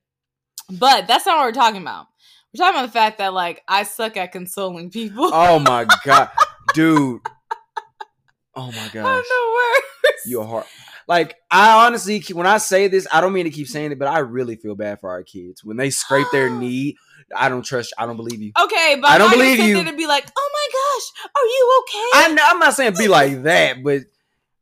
But 0.69 1.07
that's 1.07 1.25
not 1.25 1.37
what 1.37 1.45
we're 1.45 1.51
talking 1.51 1.81
about. 1.81 2.07
We're 2.53 2.63
talking 2.65 2.79
about 2.79 2.87
the 2.87 2.91
fact 2.93 3.17
that 3.17 3.33
like 3.33 3.61
I 3.67 3.83
suck 3.83 4.17
at 4.17 4.31
consoling 4.31 4.89
people. 4.89 5.29
Oh 5.33 5.59
my 5.59 5.85
god, 6.05 6.29
dude. 6.73 7.21
Oh 8.55 8.71
my 8.71 8.85
I 8.85 8.89
gosh. 8.89 8.93
don't 8.93 9.03
know 9.03 9.53
where. 9.53 9.81
You're 10.25 10.45
hard. 10.45 10.65
Like 11.07 11.35
I 11.51 11.85
honestly, 11.85 12.23
when 12.33 12.47
I 12.47 12.57
say 12.57 12.87
this, 12.87 13.07
I 13.11 13.21
don't 13.21 13.33
mean 13.33 13.45
to 13.45 13.51
keep 13.51 13.67
saying 13.67 13.91
it, 13.91 13.99
but 13.99 14.07
I 14.07 14.19
really 14.19 14.55
feel 14.55 14.75
bad 14.75 14.99
for 14.99 15.09
our 15.09 15.23
kids 15.23 15.63
when 15.63 15.77
they 15.77 15.89
scrape 15.89 16.27
their 16.31 16.49
knee. 16.59 16.97
I 17.35 17.49
don't 17.49 17.63
trust. 17.63 17.93
I 17.97 18.05
don't 18.05 18.17
believe 18.17 18.41
you. 18.41 18.51
Okay, 18.59 18.97
but 19.01 19.09
I 19.09 19.17
don't 19.17 19.31
believe 19.31 19.59
you. 19.59 19.83
to 19.83 19.93
be 19.93 20.07
like, 20.07 20.25
oh 20.37 20.51
my 20.53 20.67
gosh, 20.71 21.31
are 21.35 21.45
you 21.45 21.83
okay? 21.83 22.09
I'm, 22.13 22.53
I'm 22.53 22.59
not 22.59 22.73
saying 22.75 22.93
be 22.97 23.07
like 23.07 23.43
that, 23.43 23.83
but 23.83 24.03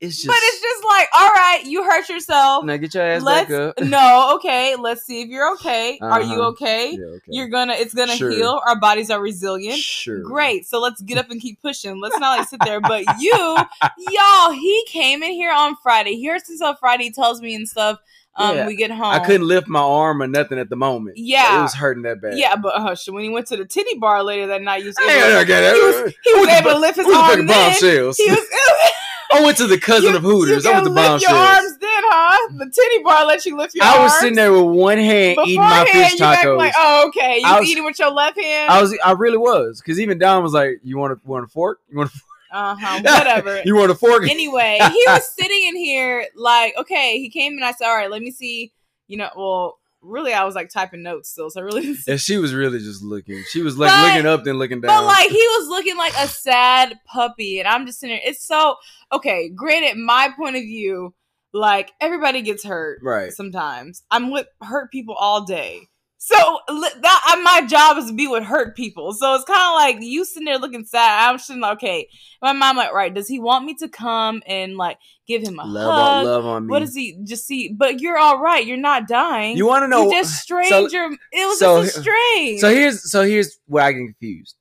it's 0.04 0.18
just. 0.18 0.28
but 0.28 0.36
it's 0.40 0.62
just 0.62 0.84
like, 0.84 1.08
all 1.14 1.30
right, 1.30 1.64
you 1.66 1.84
hurt 1.84 2.10
yourself. 2.10 2.66
now 2.66 2.78
get 2.78 2.94
your 2.94 3.04
ass 3.04 3.22
Let's 3.24 3.50
back 3.50 3.58
up. 3.60 3.80
no, 3.82 4.36
okay. 4.36 4.76
Let's 4.76 5.04
see 5.06 5.22
if 5.22 5.30
you're 5.30 5.52
okay. 5.54 5.98
Are 6.02 6.22
you 6.22 6.34
Uh-huh. 6.34 6.48
okay? 6.50 6.92
Yeah, 6.92 7.06
okay. 7.06 7.22
You're 7.28 7.48
gonna. 7.50 7.74
It's 7.74 7.94
gonna 7.94 8.16
Sure. 8.16 8.30
heal. 8.32 8.62
Our 8.68 8.80
bodies 8.80 9.10
are 9.10 9.22
resilient. 9.22 9.78
sure. 9.80 10.22
Great. 10.22 10.66
So 10.68 10.80
let's 10.80 11.02
get 11.02 11.18
up 11.18 11.30
and 11.32 11.40
keep 11.42 11.62
pushing. 11.62 12.00
Let's 12.02 12.20
not 12.20 12.38
like 12.38 12.48
sit 12.50 12.60
there. 12.66 12.82
But 12.82 13.06
you, 13.20 13.32
y'all, 13.32 14.52
he 14.52 14.84
came 14.88 15.24
in 15.24 15.32
here 15.32 15.52
on 15.52 15.76
Friday. 15.82 16.16
He 16.16 16.28
hurts 16.28 16.48
himself 16.48 16.78
Friday. 16.80 17.06
He 17.06 17.12
tells 17.12 17.42
me 17.42 17.56
and 17.56 17.68
stuff. 17.68 18.00
Um, 18.36 18.56
Yeah. 18.58 18.66
we 18.68 18.76
get 18.76 18.90
home. 18.90 19.04
I 19.06 19.20
couldn't 19.20 19.48
lift 19.48 19.68
my 19.68 19.80
arm 19.80 20.22
or 20.22 20.26
nothing 20.28 20.58
at 20.58 20.68
the 20.70 20.76
moment. 20.76 21.18
Yeah. 21.20 21.60
it 21.60 21.62
was 21.62 21.76
hurting 21.76 22.02
that 22.04 22.20
bad. 22.20 22.36
Yeah, 22.38 22.56
but 22.56 22.74
hush. 22.82 23.08
When 23.08 23.24
he 23.24 23.30
went 23.30 23.46
to 23.48 23.58
the 23.58 23.66
titty 23.66 24.00
bar 24.00 24.24
later 24.24 24.48
that 24.48 24.64
night, 24.64 24.82
he 24.82 24.88
was 24.88 24.98
able, 24.98 25.10
I 25.12 25.40
ain't 25.40 25.50
it. 25.50 25.76
he 25.76 25.82
was, 25.82 26.14
he 26.24 26.34
was 26.34 26.48
able 26.50 26.72
to 26.72 26.80
lift 26.80 26.98
his 26.98 27.06
arm. 27.06 27.46
Then. 27.46 27.48
Bombshells. 27.48 28.18
He 28.18 28.30
was. 28.30 28.40
I 29.34 29.42
went 29.42 29.58
to 29.58 29.68
the 29.68 29.80
cousin 29.80 30.12
you, 30.12 30.18
of 30.18 30.24
Hooters. 30.24 30.66
I 30.66 30.72
went 30.74 30.86
to 30.86 30.94
can 30.94 31.12
lift 31.12 31.24
your 31.24 31.32
arms 31.32 31.78
then, 31.78 31.90
huh? 31.92 32.50
The 32.58 32.66
titty 32.66 33.04
bar 33.04 33.26
let 33.26 33.46
you 33.46 33.58
lift 33.58 33.76
your 33.76 33.84
I 33.84 33.98
arms. 33.98 34.04
was 34.04 34.20
sitting 34.20 34.36
there 34.36 34.52
with 34.52 34.76
one 34.76 34.98
hand 34.98 35.38
eating 35.46 35.60
my 35.60 35.84
Beforehand, 35.84 36.12
fish 36.12 36.20
tacos. 36.20 36.58
Like, 36.58 36.74
oh, 36.78 37.08
okay. 37.08 37.40
You 37.40 37.48
I 37.48 37.60
was, 37.60 37.70
eating 37.70 37.84
with 37.84 37.98
your 38.00 38.12
left 38.12 38.40
hand. 38.40 38.72
I 38.72 38.82
was, 38.82 38.98
I 39.04 39.12
really 39.14 39.38
was, 39.38 39.82
because 39.82 40.00
even 40.00 40.20
Don 40.20 40.44
was 40.44 40.54
like, 40.54 40.80
"You 40.84 40.98
want 40.98 41.14
a 41.14 41.20
want 41.26 41.46
a 41.46 41.48
fork? 41.48 41.80
You 41.90 41.98
want 41.98 42.12
a, 42.12 42.56
uh 42.56 42.76
huh. 42.80 43.02
Whatever. 43.04 43.62
you 43.66 43.76
want 43.76 43.92
a 43.92 43.96
fork?" 43.96 44.30
anyway, 44.30 44.80
he 44.82 45.04
was 45.08 45.34
sitting 45.34 45.68
in 45.68 45.76
here 45.76 46.28
like, 46.36 46.76
okay, 46.78 47.20
he 47.20 47.30
came 47.30 47.54
and 47.54 47.66
I 47.66 47.72
said, 47.72 47.88
all 47.88 47.96
right, 47.96 48.12
let 48.12 48.22
me 48.22 48.32
see, 48.32 48.72
you 49.08 49.18
know, 49.18 49.30
well, 49.36 49.80
really, 50.04 50.34
I 50.34 50.44
was 50.44 50.56
like 50.56 50.70
typing 50.70 51.04
notes 51.04 51.30
still, 51.30 51.50
so 51.50 51.62
I 51.62 51.64
really 51.64 51.96
and 52.08 52.20
she 52.20 52.38
was 52.38 52.54
really 52.54 52.80
just 52.80 53.02
looking. 53.02 53.44
She 53.50 53.62
was 53.62 53.78
like 53.78 53.90
But- 53.90 54.14
looking 54.14 54.26
up 54.28 54.44
then 54.44 54.56
looking 54.56 54.82
down. 54.82 54.90
But 54.90 55.06
like 55.06 55.30
he 55.30 55.36
was 55.38 55.68
looking 55.70 55.98
like 55.98 56.14
a 56.18 56.28
sad 56.28 57.00
puppy, 57.08 57.60
and 57.60 57.68
I'm 57.68 57.86
just 57.86 58.00
sitting 58.00 58.16
there. 58.16 58.30
It's 58.32 58.46
so 58.46 58.76
okay. 59.12 59.50
Granted, 59.50 59.98
my 59.98 60.30
point 60.36 60.56
of 60.56 60.64
view, 60.64 61.14
like 61.54 61.92
everybody 62.02 62.42
gets 62.42 62.64
hurt 62.64 63.00
right. 63.02 63.32
sometimes. 63.32 64.04
I'm 64.12 64.32
with 64.32 64.48
hurt 64.62 64.92
people 64.92 65.16
all 65.16 65.46
day. 65.46 65.88
So 66.26 66.36
that 66.70 67.22
uh, 67.38 67.42
my 67.42 67.68
job 67.68 67.98
is 67.98 68.06
to 68.08 68.14
be 68.14 68.28
with 68.28 68.44
hurt 68.46 68.78
people. 68.78 69.12
So 69.12 69.36
it's 69.36 69.44
kind 69.44 69.60
of 69.60 69.74
like 69.98 70.02
you 70.10 70.24
sitting 70.24 70.46
there 70.46 70.58
looking 70.58 70.86
sad. 70.86 71.30
I'm 71.30 71.38
sitting 71.38 71.62
like, 71.62 71.74
okay. 71.80 72.08
My 72.42 72.54
mom 72.54 72.78
like, 72.78 72.94
right? 72.94 73.14
Does 73.14 73.28
he 73.28 73.40
want 73.40 73.66
me 73.66 73.74
to 73.80 73.90
come 73.90 74.42
and 74.48 74.78
like 74.78 74.98
give 75.28 75.42
him 75.42 75.60
a 75.60 75.66
Love 75.66 75.94
hug? 75.94 76.02
on 76.20 76.26
love 76.26 76.46
on 76.46 76.66
me. 76.66 76.72
What 76.72 76.80
does 76.80 76.96
he 76.96 77.18
just 77.26 77.46
see? 77.46 77.74
But 77.78 78.00
you're 78.00 78.18
all 78.18 78.40
right. 78.42 78.66
You're 78.66 78.78
not 78.78 79.06
dying. 79.06 79.58
you 79.58 79.68
want 79.68 79.84
to 79.84 79.90
know? 79.90 80.06
You 80.06 80.12
just 80.12 80.42
strained 80.42 80.70
so- 80.70 80.86
It 80.88 81.20
was 81.46 81.60
so- 81.60 81.84
just 81.84 81.98
a 81.98 82.02
strain. 82.02 82.60
So 82.60 82.70
here's 82.70 83.12
so 83.12 83.24
here's 83.24 83.60
where 83.66 83.84
I 83.84 83.92
get 83.92 84.00
confused. 84.06 84.56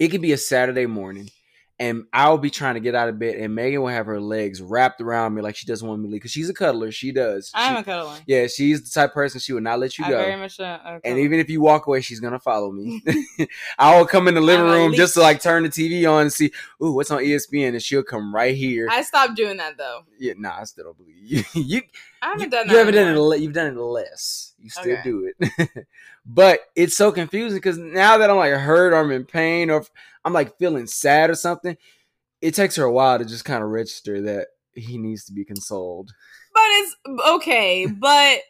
It 0.00 0.08
could 0.08 0.22
be 0.22 0.32
a 0.32 0.36
Saturday 0.38 0.86
morning, 0.86 1.30
and 1.80 2.04
I'll 2.12 2.38
be 2.38 2.50
trying 2.50 2.74
to 2.74 2.80
get 2.80 2.94
out 2.94 3.08
of 3.08 3.18
bed, 3.18 3.36
and 3.36 3.54
Megan 3.54 3.80
will 3.82 3.88
have 3.88 4.06
her 4.06 4.20
legs 4.20 4.60
wrapped 4.60 5.00
around 5.00 5.34
me 5.34 5.42
like 5.42 5.54
she 5.56 5.66
doesn't 5.66 5.86
want 5.86 6.00
me 6.00 6.08
to 6.08 6.12
leave 6.12 6.20
because 6.20 6.32
she's 6.32 6.48
a 6.50 6.54
cuddler. 6.54 6.90
She 6.90 7.12
does. 7.12 7.50
I'm 7.54 7.76
She- 7.76 7.80
a 7.80 7.84
cuddler. 7.84 8.18
yeah, 8.26 8.46
she's 8.48 8.82
the 8.82 8.90
type 8.90 9.10
of 9.10 9.14
person 9.14 9.38
she 9.40 9.52
would 9.52 9.62
not 9.62 9.78
let 9.78 9.96
you 9.98 10.04
I 10.04 10.10
go. 10.10 10.18
very 10.18 10.36
much. 10.36 10.58
A 10.58 11.00
and 11.04 11.18
even 11.18 11.38
if 11.38 11.48
you 11.48 11.60
walk 11.60 11.86
away, 11.86 12.00
she's 12.00 12.20
gonna 12.20 12.40
follow 12.40 12.72
me. 12.72 13.02
I 13.78 13.96
will 13.98 14.06
come 14.06 14.26
in 14.28 14.34
the 14.34 14.40
living 14.40 14.66
I'm 14.66 14.72
room 14.72 14.94
just 14.94 15.14
to 15.14 15.20
like 15.20 15.40
turn 15.40 15.62
the 15.62 15.68
TV 15.68 16.10
on 16.10 16.22
and 16.22 16.32
see, 16.32 16.50
ooh, 16.82 16.92
what's 16.92 17.10
on 17.10 17.22
ESPN, 17.22 17.68
and 17.68 17.82
she'll 17.82 18.02
come 18.02 18.34
right 18.34 18.54
here. 18.56 18.88
I 18.90 19.02
stopped 19.02 19.36
doing 19.36 19.56
that 19.58 19.76
though. 19.78 20.00
yeah, 20.18 20.32
nah, 20.36 20.58
I 20.60 20.64
still 20.64 20.84
don't 20.84 20.96
believe 20.98 21.16
you. 21.22 21.44
you 21.62 21.82
I 22.20 22.30
haven't 22.30 22.40
you, 22.44 22.50
done 22.50 22.66
that. 22.66 22.72
you 22.72 22.78
haven't 22.78 22.94
done 22.94 23.32
it. 23.32 23.40
You've 23.40 23.52
done 23.52 23.76
it 23.76 23.80
less. 23.80 24.54
You 24.60 24.70
still 24.70 24.92
Okay. 24.92 25.02
do 25.04 25.32
it, 25.38 25.86
but 26.28 26.60
it's 26.76 26.96
so 26.96 27.10
confusing 27.10 27.56
because 27.56 27.78
now 27.78 28.18
that 28.18 28.28
I'm 28.28 28.36
like 28.36 28.52
hurt 28.52 28.92
or 28.92 28.96
I'm 28.96 29.10
in 29.10 29.24
pain 29.24 29.70
or 29.70 29.82
I'm 30.24 30.34
like 30.34 30.58
feeling 30.58 30.86
sad 30.86 31.30
or 31.30 31.34
something, 31.34 31.76
it 32.42 32.54
takes 32.54 32.76
her 32.76 32.84
a 32.84 32.92
while 32.92 33.18
to 33.18 33.24
just 33.24 33.46
kind 33.46 33.64
of 33.64 33.70
register 33.70 34.20
that 34.22 34.48
he 34.74 34.98
needs 34.98 35.24
to 35.24 35.32
be 35.32 35.44
consoled. 35.44 36.10
But 36.54 36.62
it's 36.66 36.96
okay. 37.28 37.86
But 37.86 38.40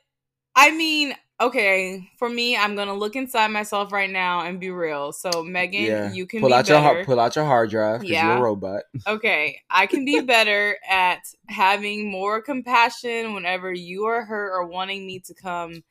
I 0.57 0.73
mean, 0.73 1.15
okay. 1.41 2.09
For 2.19 2.29
me, 2.29 2.57
I'm 2.57 2.75
gonna 2.75 2.95
look 2.95 3.15
inside 3.15 3.49
myself 3.49 3.93
right 3.93 4.11
now 4.11 4.41
and 4.41 4.59
be 4.59 4.71
real. 4.71 5.13
So 5.13 5.45
Megan, 5.45 5.85
yeah, 5.85 6.13
you 6.13 6.27
can 6.27 6.41
pull 6.41 6.49
be 6.49 6.55
out 6.55 6.69
your 6.69 6.81
better. 6.81 6.97
har- 6.97 7.05
pull 7.05 7.21
out 7.21 7.37
your 7.37 7.45
hard 7.45 7.71
drive 7.71 8.01
because 8.01 8.21
you're 8.21 8.33
Yeah. 8.33 8.39
a 8.39 8.43
robot. 8.43 8.83
okay, 9.07 9.61
I 9.71 9.87
can 9.87 10.05
be 10.05 10.21
better 10.21 10.77
at 10.91 11.21
having 11.49 12.11
more 12.11 12.43
compassion 12.43 13.35
whenever 13.35 13.73
you 13.73 14.07
are 14.07 14.25
hurt 14.25 14.51
or 14.53 14.67
wanting 14.67 15.07
me 15.07 15.21
to 15.21 15.35
come 15.35 15.85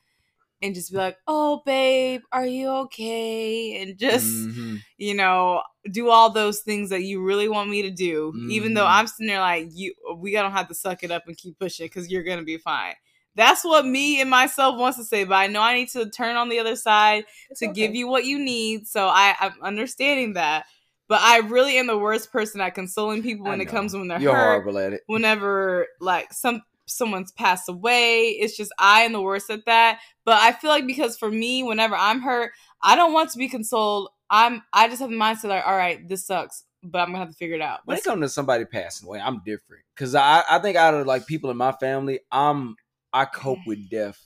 and 0.62 0.74
just 0.76 0.92
be 0.92 0.98
like, 0.98 1.18
"Oh, 1.28 1.62
babe, 1.66 2.22
are 2.32 2.46
you 2.46 2.70
okay?" 2.86 3.82
and 3.82 3.98
just 3.98 4.26
Mhm. 4.28 4.82
you 4.98 5.14
know 5.14 5.62
do 5.92 6.10
all 6.10 6.30
those 6.32 6.62
things 6.62 6.90
that 6.90 7.04
you 7.04 7.24
really 7.24 7.48
want 7.50 7.70
me 7.70 7.82
to 7.84 7.92
do, 7.92 8.34
even 8.50 8.74
though 8.74 8.86
Mhm. 8.86 8.92
I'm 8.92 9.08
sitting 9.08 9.28
there 9.28 9.40
like, 9.40 9.68
"You, 9.72 9.94
we 10.18 10.32
don't 10.34 10.52
have 10.52 10.68
to 10.70 10.74
suck 10.76 11.04
it 11.04 11.12
up 11.12 11.24
and 11.28 11.38
keep 11.38 11.58
pushing 11.60 11.86
because 11.86 12.10
you're 12.10 12.24
gonna 12.24 12.44
be 12.44 12.58
fine." 12.58 12.96
That's 13.36 13.64
what 13.64 13.86
me 13.86 14.20
and 14.20 14.30
myself 14.32 14.78
wants 14.80 14.98
to 14.98 15.04
say, 15.04 15.24
but 15.24 15.36
I 15.36 15.46
know 15.48 15.62
I 15.62 15.76
need 15.76 15.90
to 15.90 16.10
turn 16.10 16.36
on 16.38 16.50
the 16.50 16.58
other 16.60 16.76
side 16.76 17.26
to 17.58 17.68
give 17.68 17.94
you 17.94 18.08
what 18.08 18.26
you 18.26 18.40
need. 18.40 18.88
So 18.88 19.08
I, 19.08 19.36
I'm 19.40 19.54
understanding 19.62 20.34
that. 20.34 20.66
But 21.08 21.22
I 21.22 21.38
really 21.40 21.78
am 21.78 21.86
the 21.88 21.98
worst 22.00 22.32
person 22.32 22.60
at 22.62 22.74
consoling 22.74 23.22
people 23.22 23.46
when 23.46 23.62
it 23.62 23.68
comes 23.68 23.94
when 23.94 24.08
they're 24.08 24.20
You're 24.20 24.34
hurt. 24.36 24.64
horrible 24.64 24.78
at 24.80 24.94
it. 24.94 25.02
Whenever 25.06 25.88
like 26.02 26.34
some 26.34 26.64
someone's 26.88 27.32
passed 27.32 27.70
away, 27.70 28.29
it's 28.29 28.58
just 28.58 28.72
I 28.79 29.01
am 29.01 29.13
the 29.13 29.22
worst 29.22 29.50
at 29.50 29.65
that. 29.65 30.00
But 30.25 30.41
I 30.41 30.51
feel 30.51 30.70
like 30.70 30.88
because 30.88 31.17
for 31.17 31.29
me, 31.29 31.63
whenever 31.63 31.96
I'm 31.96 32.22
hurt, 32.22 32.51
I 32.82 32.96
don't 32.96 33.13
want 33.13 33.32
to 33.32 33.38
be 33.38 33.48
consoled. 33.48 34.10
I'm 34.29 34.63
I 34.74 34.88
just 34.88 35.01
have 35.01 35.10
the 35.10 35.15
mindset 35.15 35.46
like, 35.46 35.65
all 35.65 35.77
right, 35.77 36.08
this 36.08 36.25
sucks, 36.25 36.63
but 36.84 37.00
I'm 37.00 37.08
gonna 37.08 37.20
have 37.20 37.29
to 37.29 37.36
figure 37.36 37.56
it 37.56 37.62
out. 37.62 37.82
when 37.86 37.98
it 37.98 38.03
comes 38.03 38.22
to 38.22 38.29
somebody 38.29 38.65
passing 38.65 39.08
away, 39.08 39.20
I'm 39.20 39.41
different 39.46 39.84
because 39.96 40.15
I, 40.15 40.44
I 40.50 40.60
think 40.60 40.75
out 40.75 40.94
of 40.94 41.08
like 41.08 41.27
people 41.27 41.50
in 41.50 41.58
my 41.58 41.72
family, 41.74 42.20
I'm 42.32 42.75
I 43.13 43.25
cope 43.25 43.60
with 43.65 43.89
death 43.89 44.20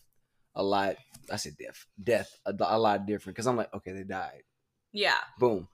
a 0.56 0.64
lot. 0.64 0.96
I 1.32 1.36
said 1.36 1.54
death, 1.58 1.86
death 2.04 2.30
a, 2.46 2.54
a 2.60 2.80
lot 2.80 3.06
different 3.06 3.36
because 3.36 3.48
I'm 3.48 3.58
like, 3.58 3.74
okay, 3.74 3.92
they 3.92 4.04
died, 4.04 4.42
yeah, 4.92 5.18
boom. 5.40 5.68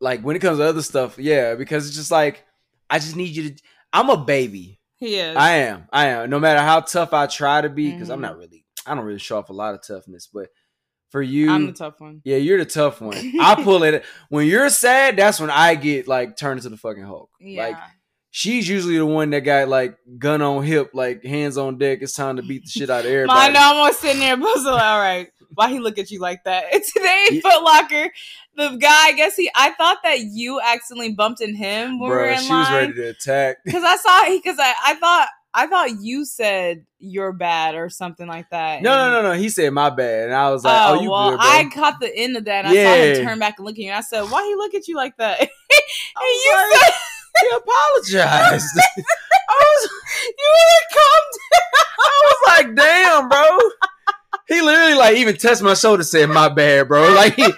Like 0.00 0.20
when 0.20 0.36
it 0.36 0.40
comes 0.40 0.58
to 0.58 0.64
other 0.64 0.82
stuff, 0.82 1.18
yeah, 1.18 1.54
because 1.54 1.86
it's 1.86 1.96
just 1.96 2.10
like 2.10 2.44
I 2.90 2.98
just 2.98 3.16
need 3.16 3.34
you 3.34 3.50
to. 3.50 3.62
I'm 3.92 4.10
a 4.10 4.16
baby. 4.16 4.77
He 4.98 5.16
is. 5.16 5.36
I 5.36 5.50
am. 5.56 5.86
I 5.92 6.06
am. 6.06 6.30
No 6.30 6.38
matter 6.38 6.60
how 6.60 6.80
tough 6.80 7.12
I 7.12 7.26
try 7.26 7.60
to 7.60 7.68
be, 7.68 7.90
because 7.92 8.10
I'm 8.10 8.18
Mhm. 8.18 8.22
not 8.22 8.36
really. 8.38 8.64
I 8.86 8.94
don't 8.94 9.04
really 9.04 9.18
show 9.18 9.38
off 9.38 9.50
a 9.50 9.52
lot 9.52 9.74
of 9.74 9.82
toughness, 9.86 10.28
but 10.32 10.48
for 11.10 11.22
you, 11.22 11.50
I'm 11.50 11.66
the 11.66 11.72
tough 11.72 12.00
one. 12.00 12.20
yeah, 12.24 12.36
you're 12.36 12.58
the 12.58 12.64
tough 12.64 13.00
one. 13.00 13.16
I 13.40 13.62
pull 13.62 13.82
it 13.82 14.04
when 14.28 14.46
you're 14.46 14.68
sad. 14.70 15.16
That's 15.16 15.40
when 15.40 15.50
I 15.50 15.74
get 15.74 16.06
like 16.08 16.36
turned 16.36 16.58
into 16.58 16.68
the 16.70 16.76
fucking 16.76 17.02
Hulk. 17.04 17.30
Yeah. 17.40 17.68
Like 17.68 17.76
she's 18.30 18.68
usually 18.68 18.98
the 18.98 19.06
one 19.06 19.30
that 19.30 19.40
got 19.40 19.68
like 19.68 19.96
gun 20.18 20.42
on 20.42 20.62
hip, 20.64 20.90
like 20.94 21.24
hands 21.24 21.56
on 21.58 21.78
deck. 21.78 21.98
It's 22.02 22.12
time 22.14 22.36
to 22.36 22.42
beat 22.42 22.64
the 22.64 22.70
shit 22.70 22.90
out 22.90 23.04
of 23.04 23.06
I 23.10 23.14
everybody. 23.14 23.52
know 23.54 23.60
I'm 23.60 23.76
always 23.76 23.98
sitting 23.98 24.20
there, 24.20 24.36
so, 24.36 24.70
all 24.72 24.98
right. 24.98 25.28
Why 25.54 25.70
he 25.70 25.78
look 25.78 25.98
at 25.98 26.10
you 26.10 26.20
like 26.20 26.44
that? 26.44 26.64
And 26.72 26.82
today 26.82 27.26
in 27.32 27.40
Foot 27.40 27.62
Locker, 27.62 28.10
the 28.56 28.76
guy, 28.76 29.06
I 29.08 29.12
guess 29.12 29.34
he, 29.36 29.50
I 29.54 29.70
thought 29.72 29.98
that 30.04 30.20
you 30.20 30.60
accidentally 30.60 31.12
bumped 31.14 31.40
in 31.40 31.54
him 31.54 31.98
when 31.98 32.10
we 32.10 32.16
were 32.16 32.24
in 32.26 32.40
she 32.40 32.52
was 32.52 32.70
ready 32.70 32.92
to 32.92 33.08
attack. 33.08 33.58
Because 33.64 33.82
I 33.84 33.96
saw, 33.96 34.30
because 34.30 34.58
I, 34.60 34.74
I 34.86 34.94
thought, 34.94 35.28
I 35.54 35.66
thought 35.66 36.00
you 36.02 36.24
said 36.26 36.84
you're 36.98 37.32
bad 37.32 37.74
or 37.74 37.88
something 37.88 38.26
like 38.26 38.50
that. 38.50 38.82
No, 38.82 38.94
no, 38.94 39.22
no, 39.22 39.32
no. 39.32 39.38
He 39.38 39.48
said 39.48 39.72
my 39.72 39.88
bad, 39.90 40.26
and 40.26 40.34
I 40.34 40.50
was 40.50 40.62
like, 40.62 40.74
"Oh, 40.76 40.98
Oh, 40.98 41.02
you 41.02 41.10
well, 41.10 41.30
good, 41.30 41.38
bro?" 41.38 41.46
I 41.48 41.70
caught 41.72 42.00
the 42.00 42.14
end 42.14 42.36
of 42.36 42.44
that. 42.44 42.66
And 42.66 42.78
I 42.78 42.84
saw 42.84 42.94
him 42.94 43.14
Yeah. 43.16 43.28
turn 43.28 43.38
back 43.38 43.58
and 43.58 43.64
look 43.66 43.74
at 43.76 43.78
you, 43.78 43.88
and 43.88 43.96
I 43.96 44.02
said, 44.02 44.24
"Why 44.30 44.44
he 44.44 44.54
look 44.56 44.74
at 44.74 44.86
you 44.86 44.96
like 44.96 45.16
that?" 45.16 45.40
and 45.40 45.48
you 46.20 46.52
like- 46.70 46.80
said, 46.80 46.92
he 47.40 47.56
apologized. 47.56 48.66
I 49.50 49.56
was, 49.58 49.90
"You 50.38 50.54
were 50.58 50.86
calm 50.92 51.22
I 51.98 52.22
was 52.24 52.38
like, 52.48 52.74
"Damn, 52.76 53.28
bro." 53.28 53.58
Literally 54.68 54.94
like 54.94 55.16
even 55.16 55.36
touched 55.36 55.62
my 55.62 55.74
shoulder, 55.74 56.02
said, 56.02 56.28
"My 56.28 56.48
bad, 56.48 56.88
bro." 56.88 57.14
Like 57.14 57.34
he, 57.34 57.48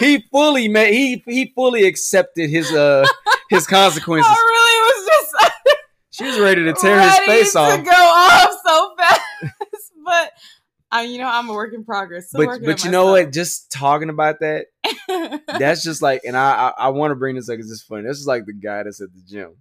he 0.00 0.24
fully 0.30 0.66
made 0.68 0.92
he 0.94 1.22
he 1.26 1.52
fully 1.54 1.84
accepted 1.84 2.50
his 2.50 2.72
uh 2.72 3.06
his 3.50 3.66
consequences. 3.66 4.30
I 4.30 4.34
really 4.34 4.80
was 4.88 5.06
just 5.06 5.76
She 6.10 6.24
was 6.24 6.38
ready 6.40 6.64
to 6.64 6.72
tear 6.72 7.00
his 7.00 7.10
ready 7.12 7.26
face 7.26 7.52
to 7.52 7.58
off. 7.60 7.84
go 7.84 7.90
off 7.92 8.50
so 8.66 8.94
fast. 8.98 9.22
but 10.04 10.32
I, 10.92 11.02
you 11.02 11.18
know, 11.18 11.28
I'm 11.28 11.48
a 11.48 11.52
work 11.52 11.72
in 11.72 11.84
progress. 11.84 12.30
But 12.32 12.62
but 12.64 12.84
you 12.84 12.90
know 12.90 13.12
what? 13.12 13.32
Just 13.32 13.70
talking 13.70 14.08
about 14.10 14.40
that, 14.40 14.66
that's 15.58 15.84
just 15.84 16.02
like, 16.02 16.22
and 16.26 16.36
I 16.36 16.72
I, 16.76 16.86
I 16.86 16.88
want 16.88 17.12
to 17.12 17.14
bring 17.14 17.36
this 17.36 17.48
up 17.48 17.54
because 17.58 17.70
it's 17.70 17.82
funny. 17.82 18.02
This 18.08 18.18
is 18.18 18.26
like 18.26 18.44
the 18.44 18.52
guy 18.54 18.82
that's 18.82 19.00
at 19.00 19.14
the 19.14 19.20
gym 19.24 19.54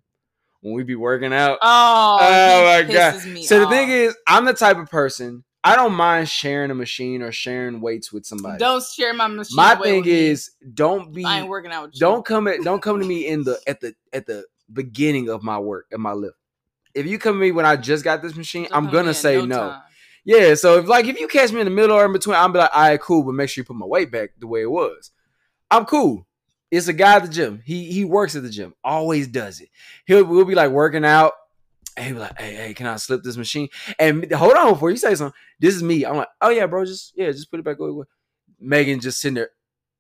when 0.62 0.74
we 0.74 0.84
be 0.84 0.96
working 0.96 1.32
out. 1.34 1.60
oh, 1.62 2.18
Oh 2.20 2.64
my 2.64 2.92
God. 2.92 3.22
so 3.44 3.60
the 3.60 3.68
thing 3.68 3.90
is, 3.90 4.18
I'm 4.28 4.46
the 4.46 4.54
type 4.54 4.78
of 4.78 4.90
person 4.90 5.44
I 5.64 5.76
don't 5.76 5.94
mind 5.94 6.30
sharing 6.30 6.72
a 6.72 6.76
machine 6.76 7.22
or 7.22 7.32
sharing 7.32 7.82
weights 7.82 8.14
with 8.14 8.26
somebody. 8.26 8.60
don't 8.60 8.84
share 8.84 9.14
my 9.14 9.28
machine. 9.28 9.56
My 9.56 9.76
thing 9.76 10.06
is, 10.06 10.52
don't 10.74 11.14
be 11.14 11.26
I 11.26 11.40
ain't 11.40 11.50
working 11.50 11.72
out 11.72 11.84
with 11.88 11.96
you. 11.96 12.00
don't 12.00 12.26
come 12.26 12.48
at 12.48 12.62
don't 12.62 12.82
come 12.82 13.00
to 13.00 13.06
me 13.06 13.28
in 13.28 13.44
the 13.44 13.60
at 13.68 13.82
the 13.82 13.94
at 14.14 14.26
the 14.26 14.46
beginning 14.72 15.30
of 15.30 15.44
my 15.44 15.60
work 15.60 15.88
at 15.92 16.00
my 16.00 16.14
lift. 16.14 16.38
If 16.96 17.06
you 17.06 17.20
come 17.20 17.36
to 17.36 17.40
me 17.40 17.52
when 17.52 17.66
I 17.66 17.76
just 17.76 18.04
got 18.04 18.22
this 18.22 18.36
machine, 18.36 18.64
Don't 18.64 18.74
I'm 18.86 18.90
gonna 18.90 19.14
say 19.14 19.46
no. 19.46 19.58
time. 19.58 19.82
Yeah, 20.26 20.56
so 20.56 20.80
if 20.80 20.88
like 20.88 21.06
if 21.06 21.20
you 21.20 21.28
catch 21.28 21.52
me 21.52 21.60
in 21.60 21.66
the 21.66 21.72
middle 21.72 21.96
or 21.96 22.06
in 22.06 22.14
between, 22.14 22.36
I'll 22.36 22.50
be 22.50 22.60
like, 22.60 22.72
all 22.74 22.82
right, 22.82 23.00
cool, 23.00 23.24
but 23.24 23.34
make 23.34 23.50
sure 23.50 23.62
you 23.62 23.66
put 23.66 23.76
my 23.76 23.86
weight 23.86 24.12
back 24.12 24.32
the 24.38 24.48
way 24.48 24.62
it 24.62 24.72
was. 24.72 25.12
I'm 25.72 25.86
cool. 25.86 26.26
It's 26.72 26.88
a 26.88 26.94
guy 26.94 27.16
at 27.16 27.24
the 27.24 27.30
gym. 27.30 27.62
He 27.66 27.92
he 27.92 28.06
works 28.06 28.36
at 28.36 28.44
the 28.44 28.50
gym. 28.50 28.74
Always 28.84 29.28
does 29.28 29.60
it. 29.60 29.70
He'll 30.06 30.24
we'll 30.24 30.46
be 30.46 30.56
like 30.56 30.72
working 30.72 31.04
out. 31.06 31.34
Be 32.08 32.14
like, 32.14 32.40
hey, 32.40 32.56
hey, 32.56 32.74
can 32.74 32.88
I 32.88 32.96
slip 32.96 33.22
this 33.24 33.38
machine? 33.38 33.68
And 34.00 34.32
hold 34.32 34.54
on 34.56 34.74
before 34.74 34.90
you 34.92 34.98
say 34.98 35.14
something. 35.16 35.38
This 35.60 35.76
is 35.76 35.84
me. 35.84 36.06
I'm 36.06 36.18
like, 36.18 36.30
oh 36.42 36.50
yeah, 36.50 36.66
bro, 36.66 36.86
just 36.86 37.14
yeah, 37.16 37.32
just 37.32 37.52
put 37.52 37.60
it 37.60 37.64
back. 37.64 37.78
Go, 37.78 38.06
Megan 38.60 39.00
just 39.00 39.20
sitting 39.22 39.36
there. 39.36 39.50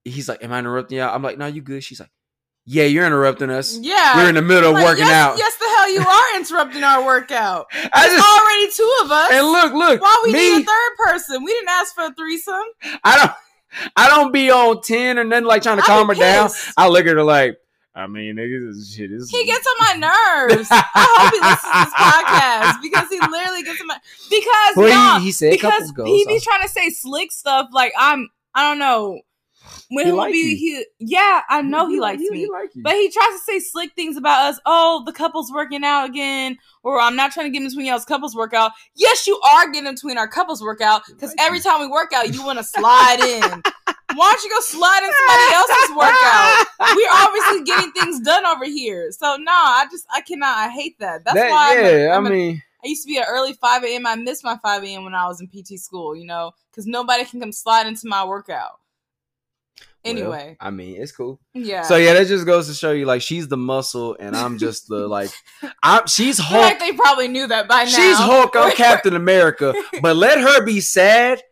He's 0.03 0.27
like, 0.29 0.43
Am 0.43 0.51
I 0.51 0.59
interrupting 0.59 0.97
you? 0.97 1.03
I'm 1.03 1.21
like, 1.21 1.37
no, 1.37 1.45
you 1.45 1.61
good. 1.61 1.83
She's 1.83 1.99
like, 1.99 2.09
Yeah, 2.65 2.85
you're 2.85 3.05
interrupting 3.05 3.49
us. 3.49 3.77
Yeah, 3.77 4.15
We're 4.17 4.29
in 4.29 4.35
the 4.35 4.41
middle 4.41 4.69
of 4.69 4.75
Like, 4.75 4.85
working 4.85 5.05
yes, 5.05 5.13
out. 5.13 5.37
Yes, 5.37 5.55
the 5.57 5.65
hell 5.65 5.91
you 5.93 6.01
are 6.01 6.39
interrupting 6.39 6.83
our 6.83 7.05
workout. 7.05 7.67
I 7.73 8.07
There's 8.07 8.17
just 8.17 8.39
already 8.39 8.71
two 8.73 9.05
of 9.05 9.11
us. 9.11 9.31
and 9.31 9.47
look, 9.47 9.73
look, 9.73 10.01
Why 10.01 10.21
we 10.25 10.33
me, 10.33 10.39
need 10.39 10.63
a 10.63 10.65
third 10.65 10.95
person? 11.05 11.43
We 11.43 11.51
didn't 11.53 11.69
ask 11.69 11.93
for 11.93 12.05
a 12.05 12.13
threesome. 12.13 12.63
I 13.03 13.17
don't 13.17 13.31
I 13.95 14.09
don't 14.09 14.31
be 14.31 14.49
on 14.49 14.81
10 14.81 15.19
or 15.19 15.23
nothing 15.23 15.45
like 15.45 15.61
trying 15.63 15.77
to 15.77 15.83
I 15.83 15.85
calm 15.85 16.07
her 16.07 16.15
down. 16.15 16.49
I 16.75 16.87
look 16.87 17.05
at 17.05 17.13
her 17.15 17.23
like, 17.23 17.57
I 17.99 18.07
mean, 18.07 18.35
nigga, 18.35 18.73
this 18.73 18.93
shit 18.95 19.11
is 19.11 19.29
He 19.29 19.45
gets 19.45 19.67
on 19.67 19.75
my 19.79 20.07
nerves. 20.47 20.67
I 20.71 20.83
hope 20.95 21.33
he 21.33 21.39
listens 21.41 21.71
to 21.73 21.79
this 21.85 21.93
podcast 21.93 22.81
because 22.81 23.09
he 23.09 23.19
literally 23.19 23.63
gets 23.63 23.81
on 23.81 23.87
my 23.87 23.97
because 24.29 24.75
Well, 24.75 24.89
nah, 24.89 25.19
he, 25.19 25.25
he 25.25 25.31
said 25.31 25.51
because 25.51 25.71
couples 25.73 25.91
go. 25.91 26.05
he 26.05 26.23
so. 26.23 26.29
be 26.29 26.39
trying 26.39 26.61
to 26.61 26.69
say 26.69 26.89
slick 26.89 27.31
stuff 27.31 27.67
like 27.73 27.93
I'm 27.97 28.29
I 28.55 28.69
don't 28.69 28.79
know 28.79 29.21
when 29.89 30.05
He 30.05 30.09
he'll 30.11 30.17
like 30.17 30.31
be 30.31 30.37
you. 30.37 30.55
he 30.57 30.85
yeah 31.15 31.41
I 31.49 31.61
know 31.61 31.87
he, 31.89 31.99
likes 31.99 32.21
he, 32.21 32.29
me 32.31 32.39
He 32.39 32.49
like 32.49 32.73
you. 32.73 32.81
but 32.81 32.93
he 32.93 33.09
tries 33.11 33.31
to 33.33 33.39
say 33.39 33.59
slick 33.59 33.91
things 33.95 34.15
about 34.17 34.45
us. 34.53 34.59
Oh, 34.65 35.03
the 35.05 35.11
couple's 35.11 35.51
working 35.51 35.83
out 35.83 36.05
again, 36.09 36.57
or 36.83 36.99
I'm 36.99 37.15
not 37.15 37.31
trying 37.33 37.47
to 37.47 37.51
get 37.51 37.61
in 37.61 37.67
between 37.67 37.85
y'all's 37.87 38.05
couples 38.05 38.35
workout. 38.35 38.71
Yes, 38.95 39.27
you 39.27 39.39
are 39.53 39.67
getting 39.69 39.87
in 39.87 39.95
between 39.95 40.17
our 40.17 40.27
couples 40.27 40.61
workout 40.63 41.01
because 41.07 41.31
Like 41.31 41.41
every 41.41 41.57
you. 41.57 41.63
time 41.63 41.81
we 41.81 41.87
work 41.87 42.13
out, 42.13 42.33
you 42.33 42.43
want 42.45 42.57
to 42.59 42.63
slide 42.63 43.19
in. 43.19 43.61
Why 44.15 44.31
don't 44.33 44.43
you 44.43 44.49
go 44.49 44.59
slide 44.61 45.01
in 45.03 45.11
somebody 45.13 45.53
else's 45.55 45.95
workout? 45.95 46.95
We're 46.95 47.11
obviously 47.13 47.63
getting 47.63 47.91
things 47.91 48.19
done 48.21 48.45
over 48.45 48.65
here. 48.65 49.11
So 49.11 49.37
no, 49.37 49.51
I 49.51 49.85
just 49.91 50.05
I 50.13 50.21
cannot. 50.21 50.57
I 50.57 50.69
hate 50.69 50.97
that. 50.99 51.23
That's 51.25 51.35
That- 51.35 51.51
why. 51.51 51.75
I'm 51.77 51.85
a- 51.85 51.91
yeah, 52.05 52.17
I'm 52.17 52.25
I 52.25 52.29
a- 52.29 52.31
mean, 52.31 52.63
I 52.83 52.87
used 52.87 53.03
to 53.03 53.07
be 53.07 53.17
an 53.17 53.25
early 53.27 53.53
5 53.53 53.83
a.m. 53.83 54.07
I 54.07 54.15
missed 54.15 54.43
my 54.43 54.57
5 54.63 54.83
a.m. 54.83 55.03
when 55.03 55.13
I 55.13 55.27
was 55.27 55.41
in 55.41 55.47
PT 55.47 55.77
school, 55.79 56.15
you 56.15 56.25
know, 56.25 56.51
because 56.71 56.87
nobody 56.87 57.25
can 57.25 57.39
come 57.41 57.51
slide 57.51 57.87
into 57.87 58.07
my 58.07 58.23
workout. 58.23 58.71
well, 59.79 59.85
Anyway, 60.05 60.55
I 60.61 60.69
mean, 60.71 60.95
it's 61.01 61.11
cool. 61.11 61.39
yeah. 61.53 61.81
So 61.83 61.97
yeah, 61.97 62.13
that 62.13 62.27
just 62.27 62.45
goes 62.45 62.67
to 62.67 62.73
show 62.73 62.91
you, 62.91 63.05
like, 63.05 63.21
she's 63.21 63.49
the 63.49 63.57
muscle, 63.57 64.15
and 64.19 64.33
I'm 64.35 64.57
just 64.57 64.87
the 64.87 65.07
like, 65.09 65.29
I'm. 65.83 66.07
She's 66.07 66.39
I 66.39 66.43
feel 66.45 66.57
like 66.57 66.77
Hulk. 66.77 66.79
they 66.79 66.97
probably 66.97 67.27
knew 67.27 67.47
that 67.47 67.67
by 67.67 67.83
now. 67.83 67.89
She's 67.89 68.17
Hulk. 68.17 68.55
I'm 68.55 68.71
Captain 68.75 69.13
America. 69.15 69.73
But 70.01 70.15
let 70.15 70.39
her 70.39 70.63
be 70.63 70.79
sad. 70.79 71.43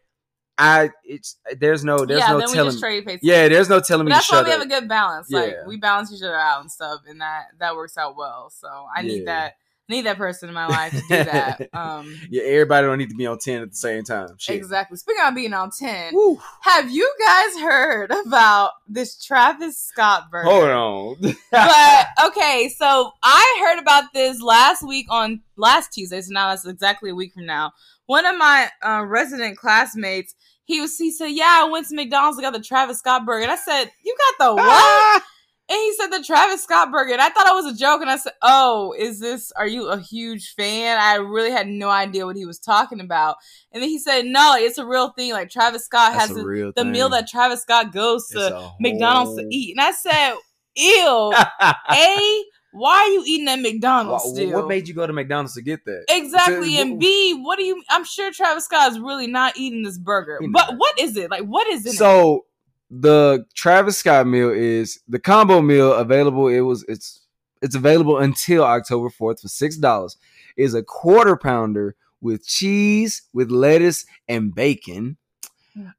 I 0.58 0.90
it's 1.04 1.38
there's 1.60 1.84
no 1.84 2.06
there's 2.06 2.20
yeah, 2.22 2.32
no 2.32 2.40
then 2.40 2.50
we 2.50 2.56
telling. 2.56 2.72
just 2.72 2.80
trade 2.80 3.20
yeah, 3.22 3.48
there's 3.48 3.70
no 3.70 3.80
telling 3.80 4.06
But 4.06 4.10
me 4.10 4.14
that's 4.14 4.32
why 4.32 4.44
we 4.44 4.50
have 4.50 4.62
a 4.62 4.66
good 4.68 4.88
balance. 4.88 5.32
Like 5.32 5.52
Yeah. 5.52 5.68
we 5.68 5.78
balance 5.78 6.12
each 6.12 6.24
other 6.24 6.36
out 6.36 6.62
and 6.62 6.72
stuff, 6.72 7.02
and 7.08 7.22
that 7.22 7.48
that 7.60 7.76
works 7.76 7.98
out 7.98 8.16
well. 8.18 8.50
So 8.50 8.68
I 8.96 9.02
need 9.04 9.28
that 9.28 9.56
I 9.90 9.94
need 9.94 10.06
that 10.06 10.18
person 10.18 10.50
in 10.50 10.56
my 10.56 10.68
life 10.68 10.92
to 10.92 11.00
do 11.00 11.24
that. 11.24 11.70
Um, 11.78 12.20
yeah, 12.30 12.44
everybody 12.44 12.88
don't 12.88 12.98
need 12.98 13.10
to 13.10 13.16
be 13.16 13.28
on 13.28 13.38
ten 13.38 13.62
at 13.62 13.70
the 13.70 13.76
same 13.76 14.04
time. 14.04 14.30
Shit. 14.38 14.56
exactly. 14.56 14.98
Speaking 14.98 15.24
of 15.24 15.36
being 15.36 15.54
on 15.54 15.70
ten, 15.70 16.14
Woo. 16.14 16.40
have 16.62 16.90
you 16.90 17.10
guys 17.26 17.62
heard 17.62 18.12
about 18.26 18.72
this 18.88 19.24
Travis 19.24 19.80
Scott 19.80 20.32
burger? 20.32 20.50
Hold 20.50 20.70
on. 20.70 21.36
but 21.52 22.08
okay, 22.26 22.74
so 22.76 23.12
I 23.22 23.64
heard 23.66 23.82
about 23.82 24.06
this 24.14 24.42
last 24.42 24.82
week 24.82 25.06
on 25.10 25.42
last 25.56 25.94
Tuesday, 25.94 26.22
so 26.22 26.34
now 26.34 26.50
that's 26.50 26.66
exactly 26.66 27.12
a 27.12 27.16
week 27.16 27.34
from 27.34 27.46
now. 27.46 27.74
One 28.08 28.26
of 28.26 28.38
my 28.38 28.70
uh, 28.82 29.04
resident 29.06 29.58
classmates, 29.58 30.34
he 30.66 30.82
was 30.82 30.98
he 30.98 31.12
said, 31.12 31.28
"Yeah, 31.28 31.62
I 31.64 31.70
went 31.70 31.88
to 31.88 31.96
McDonald's, 31.96 32.40
I 32.40 32.42
got 32.42 32.54
the 32.54 32.62
Travis 32.62 33.00
Scott 33.00 33.26
burger," 33.26 33.44
and 33.44 33.52
I 33.52 33.58
said, 33.58 33.92
"You 34.04 34.16
got 34.38 34.48
the 34.48 34.56
what?" 34.62 35.24
And 35.70 35.78
he 35.78 35.94
said 35.96 36.08
the 36.08 36.24
Travis 36.24 36.64
Scott 36.64 36.92
burger, 36.92 37.12
and 37.12 37.22
I 37.22 37.28
thought 37.28 37.48
it 37.48 37.54
was 37.54 37.74
a 37.74 37.78
joke. 37.78 38.00
And 38.00 38.10
I 38.10 38.16
said, 38.16 38.32
"Oh, 38.42 38.96
is 38.98 39.20
this? 39.20 39.52
Are 39.52 39.68
you 39.68 39.90
a 39.90 40.00
huge 40.00 40.54
fan?" 40.56 40.98
I 40.98 41.16
really 41.16 41.52
had 41.52 41.68
no 41.68 41.90
idea 41.90 42.26
what 42.26 42.38
he 42.38 42.46
was 42.46 42.58
talking 42.58 43.02
about. 43.02 43.36
And 43.74 43.84
then 43.84 43.90
he 43.90 44.00
said, 44.00 44.26
"No, 44.26 44.56
it's 44.58 44.78
a 44.78 44.86
real 44.86 45.10
thing. 45.10 45.34
Like 45.34 45.50
Travis 45.50 45.84
Scott 45.84 46.14
That's 46.14 46.30
has 46.30 46.38
a 46.38 46.72
the, 46.74 46.86
meal 46.86 47.10
that 47.10 47.28
Travis 47.28 47.64
Scott 47.64 47.92
goes 47.92 48.28
to 48.30 48.56
a 48.56 48.76
McDonald's 48.80 49.42
to 49.42 49.48
eat." 49.52 49.76
And 49.78 49.86
I 49.86 49.92
said, 49.92 50.36
"Ew, 50.76 51.34
a 51.90 52.44
why 52.72 53.00
are 53.00 53.10
you 53.10 53.24
eating 53.28 53.50
at 53.50 53.60
McDonald's 53.60 54.24
Wha- 54.24 54.34
still?" 54.36 54.62
what 54.62 54.70
made 54.70 54.88
you 54.88 54.94
go 54.94 55.06
to 55.06 55.12
McDonald's 55.12 55.56
to 55.56 55.62
get 55.62 55.84
that? 55.84 56.06
Exactly, 56.08 56.76
So, 56.76 56.82
and 56.82 56.98
B, 56.98 57.34
what 57.42 57.58
do 57.58 57.66
you? 57.66 57.84
I'm 57.90 58.06
sure 58.06 58.32
Travis 58.32 58.64
Scott 58.64 58.94
is 58.94 59.00
really 59.02 59.28
not 59.28 59.58
eating 59.58 59.84
this 59.84 59.98
burger. 59.98 60.40
But 60.50 60.78
what 60.78 60.98
is 60.98 61.18
it 61.18 61.30
like? 61.30 61.44
What 61.44 61.68
is 61.68 61.86
it? 61.86 61.94
So 61.94 62.46
the 62.90 63.46
Travis 63.54 63.98
Scott 63.98 64.28
meal 64.28 64.50
is 64.50 65.00
the 65.08 65.20
combo 65.20 65.62
meal 65.62 65.94
available. 65.94 66.48
It 66.48 66.62
was 66.62 66.84
it's 66.88 67.22
it's 67.62 67.76
available 67.76 68.18
until 68.20 68.64
October 68.64 69.10
fourth 69.10 69.42
for 69.42 69.48
six 69.48 69.78
dollars. 69.78 70.18
Is 70.56 70.74
a 70.74 70.84
quarter 70.84 71.36
pounder 71.36 71.96
with 72.22 72.46
cheese, 72.48 73.24
with 73.34 73.52
lettuce 73.52 74.06
and 74.28 74.54
bacon. 74.54 75.18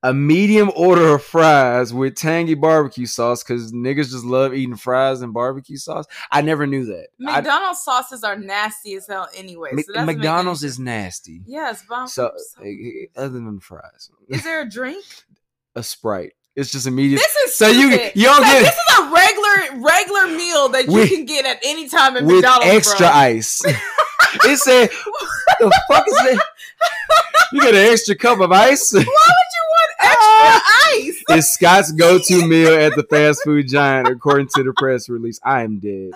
A 0.03 0.13
medium 0.13 0.73
order 0.75 1.15
of 1.15 1.23
fries 1.23 1.95
with 1.95 2.17
tangy 2.17 2.55
barbecue 2.55 3.07
sauce 3.07 3.45
because 3.45 3.71
niggas 3.73 4.11
just 4.11 4.25
love 4.25 4.53
eating 4.53 4.75
fries 4.75 5.21
and 5.23 5.33
barbecue 5.33 5.77
sauce. 5.77 6.05
I 6.33 6.41
never 6.41 6.67
knew 6.67 6.85
that. 6.87 7.07
I- 7.25 7.37
McDonald's 7.37 7.85
sauces 7.85 8.25
are 8.25 8.35
nasty 8.37 8.95
as 8.97 9.07
hell 9.07 9.29
anyway. 9.37 9.71
So 9.71 9.77
that 9.77 9.87
doesn't 9.93 10.07
make 10.09 10.17
McDonald's 10.17 10.65
is 10.65 10.81
nasty. 10.81 11.43
Yes, 11.47 11.85
but 11.89 12.07
So, 12.09 12.33
so- 12.37 12.63
eh, 12.65 12.67
eh, 12.67 13.07
other 13.17 13.29
than 13.39 13.61
fries, 13.61 14.11
is 14.29 14.43
there 14.43 14.63
a 14.63 14.69
drink? 14.69 15.05
a 15.77 15.85
Sprite. 15.85 16.33
It's 16.59 16.73
just 16.73 16.87
immediate. 16.89 17.19
This 17.21 17.35
is 17.51 17.57
So 17.57 17.69
you- 17.69 17.93
stupid. 17.93 18.13
you 18.17 18.25
don't 18.25 18.41
Like, 18.43 18.53
get- 18.53 18.63
this 18.65 18.75
is 18.75 18.99
a 18.99 19.03
regular 19.13 19.89
regular 19.89 20.27
meal 20.37 20.69
that 20.71 20.87
you 20.87 20.93
With- 20.93 21.09
can 21.11 21.25
get 21.25 21.47
at 21.47 21.59
any 21.65 21.89
time 21.89 22.17
at 22.17 22.25
with 22.25 22.37
McDonald's. 22.37 22.67
extra 22.75 23.07
bro. 23.07 23.17
ice. 23.17 23.63
it 24.45 24.59
said, 24.59 24.91
"The 25.61 25.81
fuck 25.91 26.07
is 26.09 26.15
that? 26.15 26.39
You 27.53 27.61
get 27.63 27.75
an 27.75 27.93
extra 27.93 28.15
cup 28.15 28.41
of 28.41 28.53
ice." 28.53 28.93
Why 28.93 28.99
would 28.99 29.07
you 29.07 29.65
want 29.71 29.91
extra 30.01 30.61
ice? 30.99 31.23
it's 31.39 31.55
Scott's 31.55 31.93
go-to 31.93 32.47
meal 32.47 32.75
at 32.75 32.95
the 32.95 33.05
fast 33.05 33.41
food 33.45 33.69
giant, 33.69 34.09
according 34.09 34.49
to 34.57 34.63
the 34.65 34.73
press 34.77 35.09
release. 35.09 35.41
I 35.45 35.63
am 35.63 35.79
dead. 35.79 36.11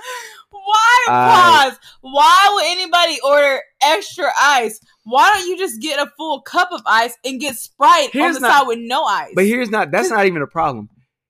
Why 0.72 1.06
I- 1.08 1.68
pause? 1.70 1.78
Why 2.00 2.50
would 2.54 2.64
anybody 2.66 3.18
order 3.24 3.60
extra 3.82 4.30
ice? 4.40 4.80
Why 5.04 5.34
don't 5.34 5.48
you 5.48 5.58
just 5.58 5.80
get 5.80 5.98
a 5.98 6.10
full 6.16 6.40
cup 6.42 6.70
of 6.72 6.80
ice 6.86 7.16
and 7.24 7.40
get 7.40 7.56
Sprite 7.56 8.14
on 8.14 8.32
the 8.32 8.40
not- 8.40 8.50
side 8.60 8.66
with 8.68 8.78
no 8.78 9.04
ice? 9.04 9.32
But 9.34 9.46
here's 9.46 9.70
not. 9.70 9.90
That's 9.90 10.10
not 10.10 10.26
even 10.26 10.42
a 10.42 10.46
problem. 10.46 10.88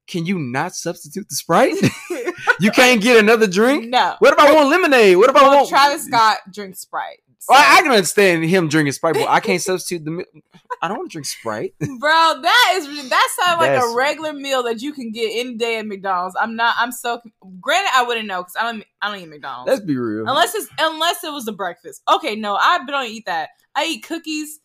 Can 0.09 0.27
you 0.27 0.39
not 0.39 0.75
substitute 0.75 1.29
the 1.29 1.35
Sprite? 1.35 1.75
you 2.61 2.71
can't 2.73 3.01
get 3.01 3.17
another 3.19 3.47
drink. 3.47 3.89
no. 3.89 4.17
What 4.19 4.33
if 4.35 4.39
I 4.39 4.53
want 4.53 4.69
lemonade? 4.69 5.17
What 5.17 5.31
if 5.31 5.37
I 5.37 5.55
want 5.55 5.69
Travis 5.69 6.05
Scott 6.05 6.39
drinks 6.53 6.81
Sprite. 6.81 7.21
So- 7.45 7.55
Well, 7.55 7.61
I, 7.79 7.83
can 7.83 7.91
understand 7.91 8.45
him 8.45 8.69
drinking 8.69 8.93
Sprite, 8.93 9.15
but 9.15 9.29
I 9.29 9.41
can't 9.41 9.61
substitute 9.71 10.05
the. 10.05 10.11
mi- 10.13 10.25
I 10.81 10.87
don't 10.87 10.97
want 10.99 11.11
to 11.11 11.13
drink 11.13 11.27
Sprite. 11.27 11.75
Bro, 11.81 11.89
that 12.43 12.73
is 12.77 13.09
that 13.11 13.29
sounds 13.41 13.61
like 13.61 13.83
a 13.83 13.95
regular 13.97 14.33
meal 14.33 14.63
that 14.63 14.81
you 14.81 14.93
can 14.93 15.11
get 15.11 15.29
any 15.35 15.57
day 15.57 15.79
at 15.79 15.87
McDonald's. 15.87 16.37
I'm 16.41 16.55
not. 16.55 16.77
I'm 16.79 16.93
so. 16.93 17.21
Granted, 17.61 17.91
I 17.95 18.05
wouldn't 18.05 18.29
know 18.29 18.43
because 18.43 18.55
I 18.59 18.63
don't. 18.71 18.85
I 19.03 19.11
don't 19.13 19.21
eat 19.23 19.29
McDonald's 19.29 19.69
Let's 19.69 19.85
be 19.85 19.97
real. 19.97 20.29
unless 20.29 20.55
it's 20.55 20.69
unless 20.79 21.25
it 21.25 21.33
was 21.33 21.45
the 21.45 21.53
breakfast. 21.53 22.03
Okay, 22.13 22.37
no, 22.37 22.55
I 22.55 22.79
don't 22.87 23.07
eat 23.09 23.27
that. 23.27 23.49
I 23.75 23.87
eat 23.87 24.05
cookies, 24.05 24.61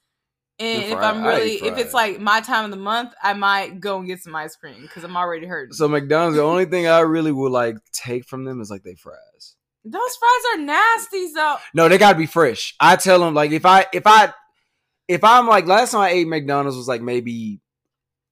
and 0.59 0.83
And 0.83 0.91
if. 0.93 0.97
I'm 0.99 1.23
really 1.23 1.53
if 1.55 1.77
it's 1.79 1.93
like 1.95 2.19
my 2.19 2.41
time 2.41 2.65
of 2.65 2.71
the 2.71 2.77
month, 2.77 3.11
I 3.23 3.33
might 3.33 3.79
go 3.79 3.97
and 3.97 4.07
get 4.07 4.19
some 4.21 4.35
ice 4.35 4.55
cream 4.55 4.81
because 4.83 5.03
I'm 5.03 5.17
already 5.17 5.47
hurting. 5.47 5.73
So 5.73 5.87
McDonald's, 5.87 6.37
the 6.37 6.43
only 6.43 6.65
thing 6.65 6.87
I 6.87 6.99
really 6.99 7.31
would 7.31 7.51
like 7.51 7.77
take 7.91 8.25
from 8.25 8.45
them 8.45 8.61
is 8.61 8.69
like 8.69 8.83
they 8.83 8.93
fries. 8.95 9.55
Those 9.91 10.15
fries 10.17 10.59
are 10.59 10.61
nasty, 10.63 11.31
though. 11.33 11.55
No, 11.73 11.87
they 11.89 11.97
gotta 11.97 12.17
be 12.17 12.25
fresh. 12.25 12.75
I 12.79 12.95
tell 12.95 13.19
them 13.19 13.33
like 13.33 13.51
if 13.51 13.65
I 13.65 13.85
if 13.93 14.03
I 14.05 14.33
if 15.07 15.23
I'm 15.23 15.47
like 15.47 15.65
last 15.67 15.91
time 15.91 16.01
I 16.01 16.09
ate 16.09 16.27
McDonald's 16.27 16.77
was 16.77 16.87
like 16.87 17.01
maybe 17.01 17.59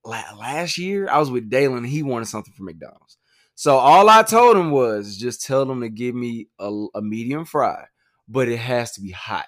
la- 0.04 0.34
last 0.38 0.78
year. 0.78 1.08
I 1.10 1.18
was 1.18 1.30
with 1.30 1.48
Dalen. 1.48 1.84
He 1.84 2.02
wanted 2.02 2.26
something 2.26 2.52
from 2.54 2.66
McDonald's. 2.66 3.16
So 3.54 3.76
all 3.76 4.08
I 4.10 4.22
told 4.22 4.56
him 4.56 4.70
was 4.70 5.16
just 5.16 5.42
tell 5.44 5.64
them 5.64 5.80
to 5.80 5.88
give 5.88 6.14
me 6.14 6.48
a, 6.58 6.86
a 6.94 7.00
medium 7.00 7.46
fry, 7.46 7.86
but 8.28 8.48
it 8.48 8.58
has 8.58 8.92
to 8.92 9.00
be 9.00 9.12
hot. 9.12 9.46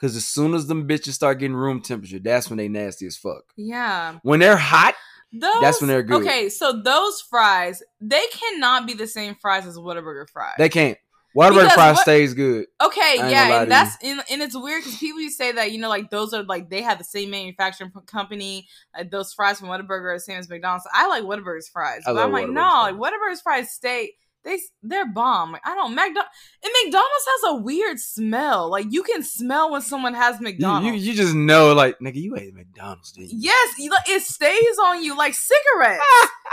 Cause 0.00 0.16
as 0.16 0.26
soon 0.26 0.54
as 0.54 0.66
them 0.66 0.88
bitches 0.88 1.12
start 1.12 1.38
getting 1.38 1.54
room 1.54 1.82
temperature, 1.82 2.18
that's 2.18 2.48
when 2.48 2.56
they 2.56 2.68
nasty 2.68 3.06
as 3.06 3.18
fuck. 3.18 3.44
Yeah, 3.56 4.18
When 4.22 4.40
they're 4.40 4.56
hot, 4.56 4.94
those. 5.32 5.60
That's 5.60 5.80
when 5.80 5.88
they're 5.88 6.02
good. 6.02 6.22
Okay, 6.22 6.48
so 6.48 6.80
those 6.82 7.20
fries, 7.20 7.82
they 8.00 8.24
cannot 8.32 8.86
be 8.86 8.94
the 8.94 9.06
same 9.06 9.36
fries 9.36 9.66
as 9.66 9.76
Whataburger 9.76 10.28
fries. 10.28 10.54
they 10.58 10.68
can't. 10.70 10.98
Whataburger 11.36 11.54
Because 11.62 11.72
fries 11.74 11.94
what- 11.96 12.02
stays 12.02 12.34
good. 12.34 12.66
Okay, 12.80 13.00
ain't 13.12 13.18
gonna 13.20 13.30
lie 13.30 13.48
yeah, 13.48 13.62
and 13.62 13.70
that's 13.70 13.96
and, 14.02 14.22
and 14.30 14.42
it's 14.42 14.56
weird 14.56 14.82
because 14.82 14.98
people 14.98 15.20
to 15.20 15.30
say 15.30 15.52
that 15.52 15.70
you 15.72 15.78
know 15.78 15.88
like 15.88 16.10
those 16.10 16.32
are 16.34 16.42
like 16.42 16.70
they 16.70 16.82
have 16.82 16.98
the 16.98 17.04
same 17.04 17.30
manufacturing 17.30 17.92
company. 18.06 18.66
Like 18.96 19.10
those 19.10 19.32
fries 19.32 19.60
from 19.60 19.68
Whataburger 19.68 20.12
are 20.12 20.16
the 20.16 20.20
same 20.20 20.38
as 20.38 20.48
McDonald's. 20.48 20.86
I 20.92 21.06
like 21.06 21.24
Whataburger's 21.24 21.68
fries, 21.68 22.02
I 22.06 22.12
but 22.12 22.24
I'm 22.24 22.32
like 22.32 22.46
Whataburger's 22.46 22.54
no, 22.54 22.60
fries. 22.70 22.92
like 22.92 23.12
Whataburger's 23.12 23.40
fries 23.42 23.70
stay 23.70 24.12
they 24.44 24.58
they're 24.82 25.06
bomb. 25.06 25.52
Like 25.52 25.62
I 25.66 25.74
don't 25.74 25.94
McDonald's 25.94 26.30
and 26.62 26.72
McDonald's 26.84 27.26
has 27.26 27.52
a 27.52 27.54
weird 27.56 27.98
smell. 27.98 28.70
Like 28.70 28.86
you 28.90 29.02
can 29.02 29.22
smell 29.22 29.70
when 29.70 29.82
someone 29.82 30.14
has 30.14 30.40
McDonald's. 30.40 30.86
you, 31.04 31.10
you 31.12 31.16
just 31.16 31.34
know, 31.34 31.72
like, 31.74 31.98
nigga, 31.98 32.16
you 32.16 32.36
ate 32.36 32.54
McDonald's, 32.54 33.12
didn't? 33.12 33.30
Yes, 33.32 33.74
you, 33.78 33.92
it 34.08 34.22
stays 34.22 34.78
on 34.82 35.02
you 35.02 35.16
like 35.16 35.34
cigarettes. 35.34 36.02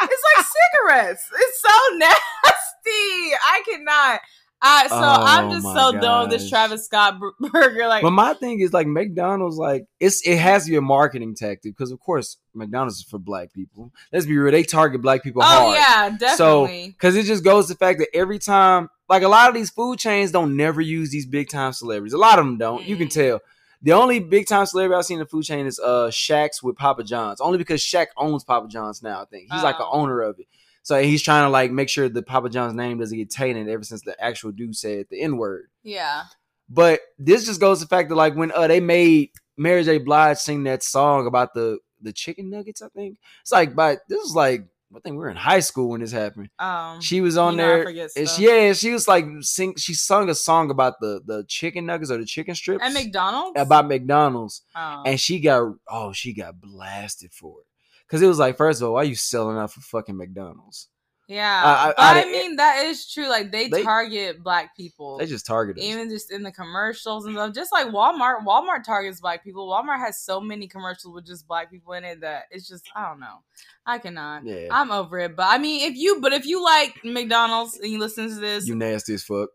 it's 0.03 0.23
like 0.37 0.45
cigarettes. 0.89 1.29
It's 1.39 1.61
so 1.61 1.69
nasty. 1.97 2.15
I 2.87 3.61
cannot. 3.69 4.21
I 4.61 4.87
so 4.87 4.95
I'm 4.95 5.45
Oh 5.45 5.51
just 5.51 5.63
my 5.65 5.73
so 5.75 5.91
done 5.99 6.29
with 6.29 6.39
this. 6.39 6.49
Travis 6.49 6.85
Scott 6.85 7.19
burger. 7.39 7.87
Like, 7.87 8.01
But 8.01 8.11
my 8.11 8.33
thing 8.33 8.59
is 8.59 8.73
like 8.73 8.87
McDonald's, 8.87 9.57
like 9.57 9.85
it's 9.99 10.25
it 10.27 10.37
has 10.37 10.65
to 10.65 10.71
be 10.71 10.77
a 10.77 10.81
marketing 10.81 11.35
tactic 11.35 11.75
because 11.77 11.91
of 11.91 11.99
course 11.99 12.37
McDonald's 12.55 12.97
is 12.97 13.03
for 13.03 13.19
black 13.19 13.53
people. 13.53 13.91
Let's 14.11 14.25
be 14.25 14.37
real, 14.37 14.51
they 14.51 14.63
target 14.63 15.01
black 15.01 15.21
people 15.23 15.43
oh 15.43 15.45
hard. 15.45 16.17
yeah, 16.19 16.35
So 16.35 16.65
because 16.67 17.15
it 17.15 17.23
just 17.27 17.43
goes 17.43 17.67
to 17.67 17.73
the 17.73 17.77
fact 17.77 17.99
that 17.99 18.09
every 18.15 18.39
time, 18.39 18.89
like 19.07 19.21
a 19.23 19.27
lot 19.27 19.47
of 19.49 19.53
these 19.55 19.69
food 19.69 19.99
chains 19.99 20.31
don't 20.31 20.57
never 20.57 20.81
use 20.81 21.11
these 21.11 21.27
big 21.27 21.49
time 21.49 21.71
celebrities. 21.71 22.13
A 22.13 22.17
lot 22.17 22.39
of 22.39 22.45
them 22.45 22.57
don't. 22.57 22.83
You 22.83 22.95
can 22.97 23.07
Mm. 23.07 23.13
tell. 23.13 23.39
The 23.83 23.93
only 23.93 24.19
big 24.19 24.47
time 24.47 24.65
celebrity 24.65 24.97
I've 24.97 25.05
seen 25.05 25.17
in 25.17 25.23
the 25.23 25.27
food 25.29 25.43
chain 25.43 25.67
is 25.67 25.79
uh 25.79 26.07
Shaq's 26.11 26.63
with 26.63 26.77
Papa 26.77 27.03
John's. 27.03 27.39
Only 27.39 27.59
because 27.59 27.79
Shaq 27.79 28.07
owns 28.17 28.43
Papa 28.43 28.67
John's 28.67 29.03
now. 29.03 29.21
I 29.21 29.25
think 29.25 29.53
he's 29.53 29.61
like 29.61 29.77
the 29.77 29.85
Oh. 29.85 29.91
owner 29.91 30.19
of 30.21 30.39
it. 30.39 30.47
So 30.87 31.01
he's 31.01 31.21
trying 31.21 31.43
to 31.45 31.49
like 31.49 31.69
make 31.69 31.89
sure 31.89 32.07
the 32.07 32.23
Papa 32.23 32.49
John's 32.49 32.73
name 32.73 32.97
doesn't 32.97 33.17
get 33.17 33.29
tainted 33.29 33.67
ever 33.67 33.83
since 33.83 34.03
the 34.03 34.15
actual 34.23 34.53
dude 34.53 34.73
said 34.73 35.07
the 35.09 35.19
N 35.21 35.35
word. 35.35 35.65
yeah. 35.83 36.23
But 36.69 37.01
this 37.19 37.45
just 37.45 37.59
goes 37.59 37.79
to 37.79 37.85
the 37.85 37.89
fact 37.89 38.07
that 38.07 38.15
like 38.15 38.35
when 38.35 38.53
uh 38.53 38.67
they 38.67 38.79
made 38.79 39.31
Mary 39.57 39.83
J. 39.83 39.97
Blige 39.97 40.37
sing 40.37 40.63
that 40.63 40.83
song 40.83 41.27
about 41.27 41.53
the 41.53 41.79
the 42.01 42.13
chicken 42.13 42.49
nuggets, 42.49 42.81
I 42.81 42.87
think 42.87 43.17
it's 43.41 43.51
like, 43.51 43.75
but 43.75 43.99
this 44.07 44.23
is 44.23 44.33
like 44.33 44.61
I 44.95 44.99
think 45.01 45.15
we 45.15 45.17
were 45.17 45.29
in 45.29 45.35
high 45.35 45.59
school 45.59 45.89
when 45.89 45.99
this 45.99 46.13
happened. 46.13 46.49
Um, 46.57 47.01
She 47.01 47.19
was 47.19 47.35
on 47.37 47.57
there. 47.57 47.85
and 48.15 48.29
she, 48.29 48.45
yeah, 48.47 48.71
she 48.71 48.91
was 48.91 49.05
like 49.09 49.25
sing. 49.41 49.75
She 49.75 49.93
sung 49.93 50.29
a 50.29 50.35
song 50.35 50.71
about 50.71 51.01
the 51.01 51.19
the 51.25 51.43
chicken 51.49 51.85
nuggets 51.85 52.11
or 52.11 52.17
the 52.17 52.25
chicken 52.25 52.55
strips 52.55 52.81
at 52.81 52.93
McDonald's 52.93 53.59
about 53.59 53.89
McDonald's, 53.89 54.61
Oh. 54.73 55.03
and 55.05 55.19
she 55.19 55.41
got 55.41 55.73
oh 55.89 56.13
she 56.13 56.33
got 56.33 56.61
blasted 56.61 57.33
for 57.33 57.59
it 57.59 57.66
because 58.07 58.21
it 58.21 58.27
was 58.27 58.39
like 58.39 58.57
first 58.57 58.81
of 58.81 58.87
all 58.87 58.93
why 58.95 59.01
are 59.01 59.05
you 59.05 59.15
selling 59.15 59.57
out 59.57 59.71
for 59.73 59.81
fucking 59.81 60.15
McDonald's? 60.17 60.87
yeah, 61.29 61.61
I- 61.61 61.89
I- 61.89 62.19
I, 62.19 62.21
I- 62.21 62.25
mean 62.25 62.55
that 62.55 62.85
is 62.85 63.11
true. 63.11 63.27
Like 63.27 63.51
they, 63.51 63.67
They- 63.67 63.83
target 63.83 64.41
black 64.41 64.77
people. 64.77 65.17
They 65.17 65.25
just 65.25 65.45
target 65.45 65.77
us. 65.77 65.83
even 65.83 66.07
just 66.09 66.31
in 66.31 66.41
the 66.41 66.53
commercials 66.53 67.25
and 67.25 67.35
stuff, 67.35 67.53
just 67.53 67.73
like 67.73 67.87
Walmart. 67.87 68.45
Walmart 68.45 68.85
targets 68.85 69.19
black 69.19 69.43
people. 69.43 69.67
Walmart 69.67 69.99
has 69.99 70.21
so 70.21 70.39
many 70.39 70.69
commercials 70.69 71.13
with 71.13 71.25
just 71.25 71.45
black 71.45 71.69
people 71.69 71.91
in 71.93 72.05
it 72.05 72.21
that 72.21 72.43
it's 72.49 72.65
just 72.65 72.85
I 72.95 73.09
don't 73.09 73.19
know. 73.19 73.43
I 73.85 73.97
cannot. 73.97 74.45
Yeah, 74.45 74.67
I'm 74.71 74.89
over 74.89 75.19
it. 75.19 75.35
But 75.35 75.47
I 75.49 75.57
mean, 75.57 75.91
if 75.91 75.97
you 75.97 76.21
but 76.21 76.31
if 76.31 76.45
you 76.45 76.63
like 76.63 76.95
McDonald's 77.03 77.77
and 77.77 77.91
you 77.91 77.99
listen 77.99 78.29
to 78.29 78.35
this, 78.35 78.65
you 78.65 78.75
nasty 78.75 79.13
as 79.15 79.23
fuck. 79.23 79.49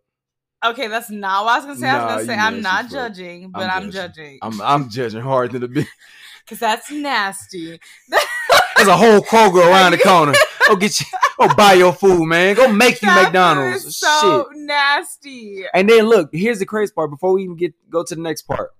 okay, 0.63 0.89
that's 0.89 1.09
not 1.11 1.47
what 1.47 1.53
I 1.53 1.57
was 1.57 1.65
gonna 1.65 1.81
say. 1.81 1.89
I 1.89 2.05
was 2.05 2.27
gonna 2.27 2.39
say 2.39 2.47
I'm 2.47 2.61
not 2.61 2.91
judging, 2.91 3.51
but 3.51 3.63
I'm 3.71 3.85
I'm, 3.85 3.91
judging. 3.91 4.13
judging. 4.25 4.39
I'm 4.43 4.61
I'm 4.61 4.91
judging 4.91 5.23
hard 5.23 5.53
than 5.53 5.63
a 5.63 5.69
bit. 5.69 5.87
because 6.45 6.59
that's 6.59 6.91
nasty. 6.91 7.81
There's 8.87 8.95
a 8.95 8.97
whole 8.97 9.21
Kroger 9.21 9.65
around 9.69 9.93
the 9.93 9.99
corner. 9.99 10.33
Go 10.69 10.77
get 10.77 10.99
you. 11.01 11.07
Go 11.39 11.55
buy 11.55 11.75
your 11.75 11.93
food, 11.93 12.25
man. 12.27 12.55
Go 12.57 12.69
make 12.73 13.01
you 13.03 13.07
That 13.09 13.17
food 13.19 13.25
McDonald's. 13.25 13.97
so 13.97 14.49
Shit. 14.53 14.59
nasty. 14.61 15.65
And 15.75 15.89
then 15.89 16.05
look, 16.07 16.31
here's 16.33 16.59
the 16.59 16.67
crazy 16.67 16.93
part. 16.93 17.11
Before 17.11 17.33
we 17.33 17.45
even 17.45 17.57
get 17.57 17.75
go 17.91 18.03
to 18.05 18.15
the 18.15 18.21
next 18.21 18.43
part, 18.43 18.71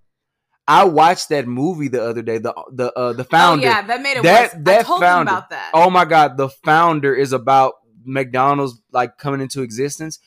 I 0.67 0.85
watched 0.85 1.29
that 1.31 1.47
movie 1.47 1.89
the 1.89 2.03
other 2.03 2.23
day. 2.23 2.39
The 2.39 2.53
the 2.73 2.93
uh, 2.93 3.13
the 3.13 3.25
founder. 3.25 3.67
Oh 3.67 3.71
yeah, 3.71 3.83
that 3.83 4.01
made 4.03 4.17
it 4.17 4.23
That- 4.23 4.53
worse. 4.55 4.61
I 4.61 4.63
that 4.63 4.87
told 4.87 5.01
founder. 5.01 5.31
about 5.31 5.51
that. 5.51 5.71
Oh 5.75 5.91
my 5.91 6.05
god, 6.05 6.37
the 6.37 6.49
founder 6.49 7.15
is 7.15 7.33
about 7.33 7.75
McDonald's 8.05 8.81
like 8.93 9.19
coming 9.19 9.41
into 9.41 9.63
existence. 9.63 10.19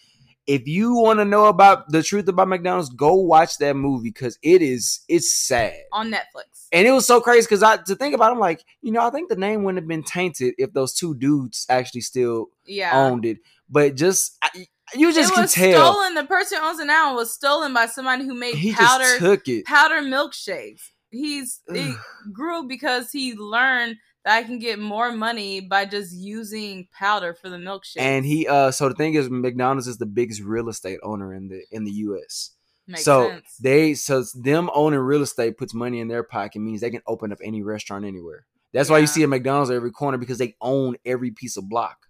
If 0.48 0.68
you 0.68 0.94
want 0.96 1.20
to 1.20 1.26
know 1.26 1.46
about 1.46 1.90
the 1.90 2.04
truth 2.04 2.28
about 2.28 2.48
McDonald's, 2.48 2.90
go 2.90 3.16
watch 3.16 3.58
that 3.58 3.76
movie 3.76 4.10
because 4.10 4.38
it 4.44 4.62
is 4.62 5.02
it's 5.08 5.34
sad. 5.34 5.74
on 5.92 6.12
Netflix. 6.12 6.55
And 6.72 6.88
it 6.88 6.92
was 6.92 7.06
so 7.06 7.22
crazy 7.22 7.46
because 7.46 7.64
I 7.64 7.78
to 7.78 7.96
think 7.96 8.16
about, 8.16 8.30
it, 8.32 8.34
I'm 8.34 8.40
like, 8.40 8.64
you 8.82 8.92
know, 8.92 9.02
I 9.06 9.10
think 9.10 9.30
the 9.30 9.36
name 9.36 9.64
wouldn't 9.64 9.84
have 9.84 9.88
been 9.88 10.04
tainted 10.04 10.56
if 10.58 10.74
those 10.74 10.94
two 10.94 11.16
dudes 11.16 11.66
actually 11.70 12.02
still 12.02 12.48
Yeah. 12.66 12.92
owned 12.94 13.26
it. 13.26 13.38
But 13.70 13.96
just 13.96 14.38
I, 14.42 14.68
you 14.96 15.14
just 15.14 15.32
it 15.32 15.34
can 15.34 15.44
was 15.44 15.54
tell 15.54 15.94
stolen. 15.94 16.16
The 16.16 16.26
person 16.26 16.60
who 16.60 16.66
owns 16.68 16.80
it 16.80 16.86
now 16.86 17.16
was 17.16 17.34
stolen 17.34 17.74
by 17.74 17.86
somebody 17.88 18.26
who 18.26 18.34
made 18.34 18.56
he 18.56 18.74
powder 18.74 19.04
just 19.04 19.20
took 19.20 19.48
it. 19.48 19.66
powder 19.66 20.02
milkshakes. 20.02 20.82
He's 21.12 21.62
he 21.74 21.96
grew 22.34 22.68
because 22.68 23.12
he 23.12 23.36
learned 23.36 23.96
that 24.26 24.38
I 24.38 24.44
can 24.44 24.60
get 24.60 24.80
more 24.80 25.12
money 25.12 25.62
by 25.62 25.86
just 25.86 26.14
using 26.14 26.88
powder 26.92 27.34
for 27.34 27.50
the 27.50 27.58
milkshake. 27.58 28.02
And 28.02 28.26
he 28.26 28.48
uh 28.48 28.72
so 28.72 28.90
the 28.90 28.96
thing 28.96 29.14
is 29.14 29.30
McDonald's 29.30 29.88
is 29.88 29.98
the 29.98 30.06
biggest 30.06 30.42
real 30.42 30.68
estate 30.70 31.00
owner 31.04 31.34
in 31.34 31.48
the 31.48 31.64
in 31.72 31.84
the 31.86 31.92
US. 31.92 32.52
Makes 32.88 33.04
so 33.04 33.30
sense. 33.30 33.58
they 33.62 33.94
so 33.96 34.24
them 34.36 34.70
owning 34.74 35.00
real 35.00 35.24
estate 35.24 35.58
puts 35.58 35.74
money 35.74 36.00
in 36.00 36.08
their 36.08 36.24
pocket 36.24 36.60
means 36.60 36.82
they 36.82 36.92
can 36.92 37.02
open 37.08 37.32
up 37.32 37.40
any 37.44 37.64
restaurant 37.64 38.06
anywhere. 38.06 38.46
That's 38.74 38.90
why 38.90 39.00
you 39.00 39.08
see 39.08 39.24
a 39.24 39.28
McDonald's 39.28 39.72
every 39.72 39.92
corner 39.92 40.18
because 40.18 40.38
they 40.38 40.56
own 40.62 40.98
every 41.06 41.32
piece 41.32 41.58
of 41.58 41.68
block. 41.70 42.08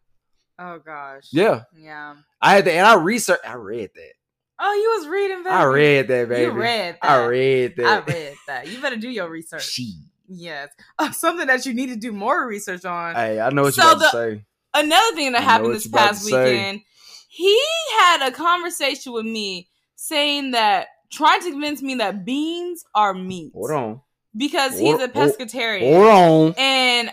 oh 0.60 0.80
gosh. 0.80 1.28
Yeah. 1.32 1.62
Yeah. 1.78 2.16
I 2.42 2.56
had 2.56 2.66
that 2.66 2.74
and 2.74 2.88
I 2.88 2.96
researched 2.96 3.48
I 3.48 3.54
read 3.54 3.92
that. 3.96 4.12
Oh, 4.60 4.74
you 4.74 5.00
was 5.00 5.08
reading 5.10 5.44
that. 5.44 5.54
I 5.54 5.64
read 5.66 6.08
that, 6.08 6.30
baby. 6.30 6.42
You 6.44 6.52
read 6.52 6.98
that. 7.02 7.10
I 7.10 7.26
read 7.26 7.76
that. 7.78 7.86
I 7.86 8.12
read 8.12 8.34
that. 8.48 8.68
You 8.70 8.82
better 8.82 8.96
do 8.98 9.10
your 9.10 9.30
research. 9.30 9.64
She. 9.66 9.96
Yes. 10.28 10.70
Uh, 10.98 11.12
something 11.12 11.46
that 11.48 11.66
you 11.66 11.74
need 11.74 11.88
to 11.88 11.96
do 11.98 12.12
more 12.12 12.48
research 12.48 12.84
on. 12.86 13.16
Hey, 13.16 13.40
I 13.40 13.50
know 13.52 13.64
what 13.64 13.74
So 13.76 13.84
you're 13.84 13.92
about 13.94 14.00
the- 14.00 14.06
to 14.06 14.36
say. 14.38 14.46
Another 14.74 15.16
thing 15.16 15.32
that 15.34 15.42
I 15.42 15.44
happened 15.46 15.74
this 15.76 15.88
past 15.88 16.26
weekend, 16.26 16.82
he 17.30 17.62
had 18.00 18.28
a 18.28 18.32
conversation 18.32 19.14
with 19.14 19.26
me 19.26 19.68
saying 20.08 20.52
that 20.52 20.88
trying 21.12 21.42
to 21.42 21.52
convince 21.52 21.82
me 21.82 21.96
that 21.96 22.26
beans 22.26 22.84
are 22.94 23.14
meat 23.14 23.52
Hold 23.54 23.72
on. 23.72 24.02
because 24.36 24.78
he's 24.80 25.00
a 25.00 25.08
pescatarian. 25.08 25.94
Hold 25.94 26.50
on. 26.50 26.56
And 26.58 27.10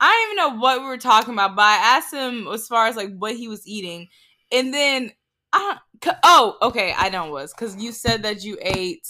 I 0.00 0.10
don't 0.10 0.32
even 0.48 0.56
know 0.56 0.60
what 0.62 0.80
we 0.80 0.86
were 0.86 0.98
talking 0.98 1.34
about, 1.34 1.56
but 1.56 1.62
I 1.62 1.76
asked 1.96 2.12
him 2.12 2.46
as 2.48 2.66
far 2.68 2.86
as 2.86 2.96
like 2.96 3.16
what 3.16 3.34
he 3.34 3.48
was 3.48 3.66
eating, 3.66 4.08
and 4.52 4.72
then 4.74 5.12
I 5.52 5.78
don't. 6.00 6.16
Oh, 6.24 6.56
okay, 6.62 6.92
I 6.96 7.08
know 7.08 7.26
it 7.28 7.30
was 7.32 7.54
because 7.54 7.76
you 7.76 7.92
said 7.92 8.22
that 8.24 8.44
you 8.44 8.58
ate 8.60 9.06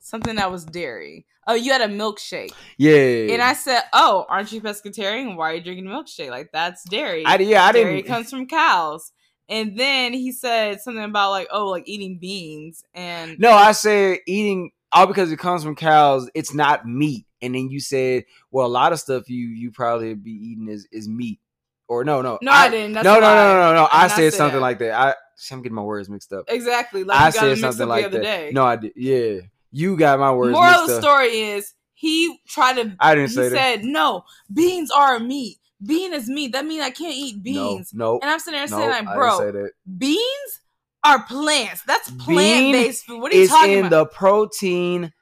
something 0.00 0.36
that 0.36 0.50
was 0.52 0.64
dairy. 0.64 1.26
Oh, 1.46 1.54
you 1.54 1.72
had 1.72 1.80
a 1.80 1.88
milkshake, 1.88 2.52
Yeah. 2.76 3.32
and 3.32 3.40
I 3.42 3.54
said, 3.54 3.80
"Oh, 3.94 4.26
aren't 4.28 4.52
you 4.52 4.60
pescatarian? 4.60 5.34
Why 5.34 5.50
are 5.50 5.54
you 5.54 5.62
drinking 5.62 5.86
a 5.86 5.90
milkshake? 5.90 6.30
Like 6.30 6.50
that's 6.52 6.84
dairy. 6.88 7.24
I, 7.24 7.36
yeah, 7.38 7.64
I 7.64 7.72
dairy 7.72 7.84
didn't. 7.84 7.84
Dairy 7.94 8.02
comes 8.02 8.30
from 8.30 8.46
cows." 8.46 9.10
And 9.48 9.78
then 9.78 10.12
he 10.12 10.32
said 10.32 10.80
something 10.80 11.02
about 11.02 11.30
like, 11.30 11.48
"Oh, 11.50 11.68
like 11.68 11.88
eating 11.88 12.18
beans." 12.18 12.84
And 12.94 13.38
No, 13.38 13.52
I 13.52 13.72
said 13.72 14.18
eating 14.26 14.72
all 14.92 15.06
because 15.06 15.32
it 15.32 15.38
comes 15.38 15.62
from 15.62 15.76
cows. 15.76 16.30
It's 16.34 16.54
not 16.54 16.86
meat. 16.86 17.26
And 17.40 17.54
then 17.54 17.68
you 17.70 17.80
said, 17.80 18.24
well, 18.50 18.66
a 18.66 18.68
lot 18.68 18.92
of 18.92 19.00
stuff 19.00 19.28
you 19.28 19.48
you 19.48 19.70
probably 19.70 20.14
be 20.14 20.32
eating 20.32 20.68
is 20.68 20.86
is 20.90 21.08
meat. 21.08 21.40
Or 21.88 22.04
no, 22.04 22.20
no, 22.20 22.38
no, 22.42 22.52
I, 22.52 22.68
didn't. 22.68 22.92
That's 22.92 23.04
no, 23.04 23.14
no, 23.14 23.20
no, 23.20 23.54
no, 23.54 23.68
no, 23.70 23.74
no. 23.74 23.84
I 23.84 24.04
I, 24.04 24.08
said 24.08 24.34
something 24.34 24.60
like 24.60 24.78
that. 24.80 24.92
I 24.92 25.14
I'm 25.50 25.62
getting 25.62 25.74
my 25.74 25.82
words 25.82 26.10
mixed 26.10 26.34
up. 26.34 26.44
Exactly. 26.48 27.02
Like 27.02 27.18
I 27.18 27.30
got 27.30 27.34
said 27.34 27.58
something 27.58 27.88
like 27.88 28.02
the 28.02 28.08
other 28.08 28.18
that. 28.18 28.22
day. 28.22 28.50
No, 28.52 28.64
I 28.64 28.76
did. 28.76 28.92
Yeah, 28.94 29.40
you 29.70 29.96
got 29.96 30.18
my 30.18 30.30
words 30.32 30.52
Moral 30.52 30.80
of 30.80 30.88
the 30.88 31.00
story 31.00 31.28
is 31.28 31.72
he 31.94 32.40
tried 32.46 32.74
to. 32.74 32.94
I 33.00 33.14
didn't 33.14 33.30
he 33.30 33.36
say 33.36 33.48
that. 33.48 33.56
said, 33.56 33.84
"No, 33.84 34.24
beans 34.52 34.90
are 34.90 35.18
meat. 35.18 35.58
Bean 35.84 36.12
is 36.12 36.28
meat. 36.28 36.52
That 36.52 36.66
means 36.66 36.82
I 36.82 36.90
can't 36.90 37.14
eat 37.14 37.42
beans." 37.42 37.92
No, 37.94 38.14
no, 38.14 38.18
And 38.20 38.30
I'm 38.30 38.38
sitting 38.38 38.58
there 38.58 38.68
no. 38.68 38.78
saying, 38.78 39.06
"Like, 39.06 39.14
bro, 39.14 39.68
beans 39.98 40.60
are 41.04 41.22
plants. 41.24 41.82
That's 41.86 42.10
plant 42.10 42.72
based 42.72 43.04
food. 43.04 43.20
What 43.20 43.32
are 43.32 43.36
you 43.36 43.48
talking 43.48 43.72
in 43.72 43.78
about?" 43.80 43.86
In 43.86 43.90
the 43.90 44.06
protein 44.06 45.12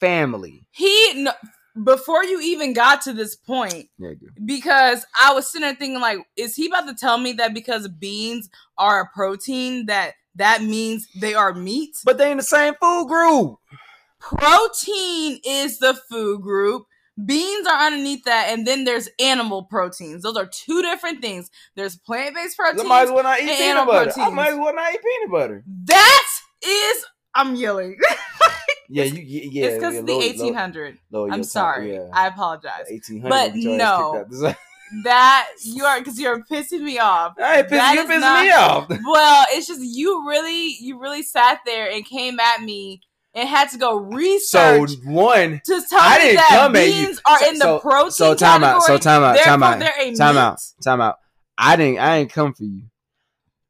family. 0.00 0.66
he 0.70 1.12
no, 1.22 1.32
before 1.84 2.24
you 2.24 2.40
even 2.40 2.72
got 2.72 3.00
to 3.02 3.12
this 3.12 3.34
point, 3.34 3.88
Nigga. 4.00 4.26
because 4.44 5.06
I 5.18 5.32
was 5.32 5.50
sitting 5.50 5.66
there 5.66 5.74
thinking, 5.74 6.00
like, 6.00 6.18
is 6.36 6.54
he 6.54 6.66
about 6.66 6.86
to 6.88 6.94
tell 6.94 7.18
me 7.18 7.32
that 7.34 7.54
because 7.54 7.88
beans 7.88 8.50
are 8.76 9.00
a 9.02 9.08
protein 9.14 9.86
that 9.86 10.14
that 10.34 10.62
means 10.62 11.08
they 11.20 11.34
are 11.34 11.54
meat? 11.54 11.96
But 12.04 12.18
they 12.18 12.30
in 12.30 12.36
the 12.36 12.42
same 12.42 12.74
food 12.80 13.08
group. 13.08 13.58
protein 14.18 15.40
is 15.44 15.78
the 15.78 15.94
food 15.94 16.42
group. 16.42 16.86
Beans 17.26 17.66
are 17.66 17.78
underneath 17.86 18.24
that, 18.24 18.46
and 18.50 18.66
then 18.66 18.84
there's 18.84 19.08
animal 19.20 19.64
proteins. 19.64 20.22
Those 20.22 20.36
are 20.36 20.46
two 20.46 20.80
different 20.82 21.20
things. 21.20 21.50
There's 21.76 21.96
plant-based 21.96 22.56
I 22.58 22.62
proteins. 22.70 22.88
might 22.88 23.02
as 23.02 23.10
well 23.10 23.22
not 23.22 23.38
eat 23.40 23.46
peanut 23.48 23.60
animal 23.60 23.86
butter. 23.92 24.12
I 24.20 24.28
might 24.30 24.52
as 24.52 24.58
well 24.58 24.74
not 24.74 24.94
eat 24.94 25.00
peanut 25.02 25.30
butter. 25.30 25.64
That 25.84 26.26
is, 26.64 27.04
I'm 27.34 27.54
yelling. 27.54 27.98
Yeah, 28.88 29.04
you. 29.04 29.22
Yeah, 29.50 29.66
it's 29.68 29.74
because 29.76 29.94
yeah, 29.94 30.00
of 30.00 30.06
the 30.06 30.14
1800. 30.16 30.98
lower 31.12 31.26
your 31.28 31.34
I'm 31.34 31.44
sorry. 31.44 31.94
yeah. 31.94 32.08
I 32.12 32.26
apologize. 32.26 32.84
eighteen 32.90 33.22
hundred. 33.22 33.30
But 33.30 33.54
no. 33.56 34.26
That 35.04 35.48
you 35.64 35.84
are 35.86 35.98
because 35.98 36.20
you're 36.20 36.44
pissing 36.44 36.82
me 36.82 36.98
off. 36.98 37.32
I 37.38 37.60
ain't 37.60 37.68
pissing, 37.68 37.70
That 37.70 37.94
you 37.94 38.00
is 38.02 38.06
pissing 38.10 38.20
not- 38.20 38.42
me 38.44 38.50
off. 38.52 39.00
Well, 39.06 39.46
it's 39.50 39.66
just 39.66 39.80
you 39.80 40.28
really, 40.28 40.76
you 40.78 41.00
really 41.00 41.22
sat 41.22 41.60
there 41.64 41.90
and 41.90 42.04
came 42.04 42.38
at 42.38 42.60
me 42.60 43.00
and 43.34 43.48
had 43.48 43.70
to 43.70 43.78
go 43.78 43.98
So 43.98 44.04
research 44.16 44.90
one, 45.04 45.60
to 45.64 45.82
tell 45.88 46.00
I 46.00 46.16
me 46.18 46.22
didn't 46.24 46.36
that 46.36 46.48
come 46.50 46.72
beans 46.72 47.20
are 47.26 47.38
So- 47.38 47.48
in 47.48 47.54
the 47.54 47.60
so- 47.64 47.78
protein 47.80 48.10
so 48.12 48.34
time 48.34 48.64
out. 48.64 48.82
So 48.82 48.98
category, 48.98 49.00
time 49.00 49.22
out. 49.22 49.38
Time 49.38 49.62
out. 49.62 49.80
Time 50.16 50.34
meat. 50.34 50.40
out. 50.40 50.58
Time 50.84 51.00
out. 51.00 51.16
I 51.58 51.76
didn't. 51.76 51.98
I 51.98 52.16
ain't 52.18 52.32
come 52.32 52.52
for 52.54 52.64
you. 52.64 52.82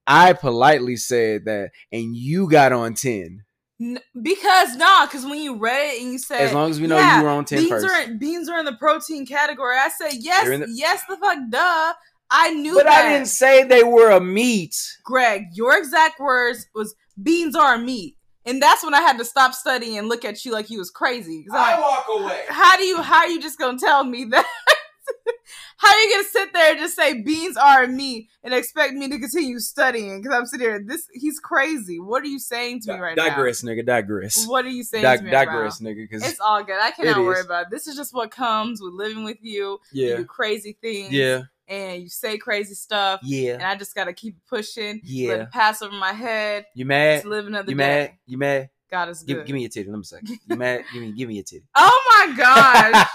I 0.06 0.32
politely 0.32 0.96
said 0.96 1.44
that, 1.44 1.70
and 1.92 2.16
you 2.16 2.48
got 2.50 2.72
on 2.72 2.94
ten. 2.94 3.44
N- 3.80 3.98
because 4.20 4.76
nah, 4.76 5.06
because 5.06 5.24
when 5.24 5.40
you 5.40 5.56
read 5.56 5.94
it 5.94 6.02
and 6.02 6.12
you 6.12 6.18
said 6.18 6.40
As 6.42 6.52
long 6.52 6.70
as 6.70 6.80
we 6.80 6.86
know 6.86 6.98
yeah, 6.98 7.18
you 7.18 7.24
were 7.24 7.30
on 7.30 7.44
10 7.44 7.58
beans 7.58 7.70
first. 7.70 8.08
are 8.08 8.14
beans 8.14 8.48
are 8.48 8.58
in 8.60 8.64
the 8.64 8.74
protein 8.74 9.26
category. 9.26 9.76
I 9.76 9.88
said 9.88 10.12
yes, 10.20 10.46
the- 10.46 10.66
yes, 10.72 11.02
the 11.08 11.16
fuck, 11.16 11.38
duh. 11.50 11.92
I 12.30 12.50
knew 12.52 12.74
But 12.74 12.84
that. 12.86 13.04
I 13.06 13.12
didn't 13.12 13.26
say 13.28 13.64
they 13.64 13.82
were 13.84 14.10
a 14.10 14.20
meat. 14.20 14.76
Greg, 15.04 15.46
your 15.54 15.76
exact 15.76 16.18
words 16.20 16.66
was 16.74 16.94
beans 17.20 17.54
are 17.56 17.74
a 17.74 17.78
meat, 17.78 18.16
and 18.46 18.60
that's 18.62 18.84
when 18.84 18.94
I 18.94 19.00
had 19.00 19.18
to 19.18 19.24
stop 19.24 19.54
studying 19.54 19.98
and 19.98 20.08
look 20.08 20.24
at 20.24 20.44
you 20.44 20.52
like 20.52 20.70
you 20.70 20.78
was 20.78 20.90
crazy. 20.90 21.46
I'm 21.50 21.56
like, 21.56 21.80
walk 21.80 22.06
away. 22.10 22.42
how 22.48 22.76
do 22.76 22.84
you 22.84 23.00
how 23.02 23.18
are 23.18 23.28
you 23.28 23.40
just 23.40 23.58
gonna 23.58 23.78
tell 23.78 24.04
me 24.04 24.24
that? 24.26 24.46
how 25.78 25.88
are 25.88 26.00
you 26.00 26.14
gonna 26.14 26.28
sit 26.28 26.52
there 26.52 26.70
and 26.72 26.78
just 26.78 26.94
say 26.96 27.22
beans 27.22 27.56
are 27.56 27.86
me 27.86 28.28
and 28.44 28.54
expect 28.54 28.94
me 28.94 29.08
to 29.08 29.18
continue 29.18 29.58
studying? 29.58 30.20
Because 30.22 30.36
I'm 30.36 30.46
sitting 30.46 30.66
here, 30.66 30.82
this 30.84 31.06
he's 31.12 31.38
crazy. 31.40 31.98
What 32.00 32.22
are 32.22 32.26
you 32.28 32.38
saying 32.38 32.80
to 32.82 32.94
me 32.94 33.00
right 33.00 33.16
now? 33.16 33.28
digress, 33.28 33.62
nigga. 33.62 33.84
Digress. 33.84 34.46
What 34.46 34.64
are 34.64 34.68
you 34.70 34.84
saying 34.84 35.04
Dig- 35.04 35.18
to 35.20 35.24
me 35.24 35.30
digress, 35.30 35.80
now? 35.80 35.90
nigga. 35.90 36.08
Because 36.08 36.28
It's 36.28 36.40
all 36.40 36.62
good. 36.62 36.78
I 36.80 36.92
cannot 36.92 37.18
worry 37.24 37.40
is. 37.40 37.46
about 37.46 37.66
it. 37.66 37.70
This 37.70 37.86
is 37.88 37.96
just 37.96 38.14
what 38.14 38.30
comes 38.30 38.80
with 38.80 38.92
living 38.94 39.24
with 39.24 39.38
you. 39.40 39.78
You 39.92 40.08
yeah, 40.08 40.16
do 40.16 40.24
crazy 40.24 40.76
things. 40.80 41.12
yeah, 41.12 41.42
And 41.72 42.02
you 42.02 42.08
say 42.10 42.36
crazy 42.36 42.74
stuff. 42.74 43.20
Yeah. 43.22 43.54
And 43.54 43.62
I 43.62 43.74
just 43.76 43.94
gotta 43.94 44.12
keep 44.12 44.36
pushing. 44.46 45.00
Yeah. 45.04 45.28
Let 45.30 45.40
it 45.40 45.50
pass 45.50 45.80
over 45.80 45.94
my 45.94 46.12
head. 46.12 46.66
You 46.74 46.84
mad? 46.84 47.22
To 47.22 47.28
live 47.28 47.46
another 47.46 47.70
You 47.70 47.76
day. 47.76 47.84
mad? 47.86 48.12
You 48.26 48.36
mad? 48.38 48.70
God 48.90 49.08
is 49.08 49.22
good. 49.22 49.36
Give, 49.38 49.46
give 49.46 49.54
me 49.54 49.64
a 49.64 49.68
titty. 49.70 49.88
Let 49.90 49.96
me 49.96 50.04
say. 50.04 50.18
You 50.46 50.56
mad? 50.56 50.84
Give 50.92 51.00
me, 51.02 51.12
give 51.12 51.28
me 51.28 51.38
a 51.38 51.42
titty. 51.42 51.64
Oh 51.74 52.26
my 52.28 52.36
gosh. 52.36 53.06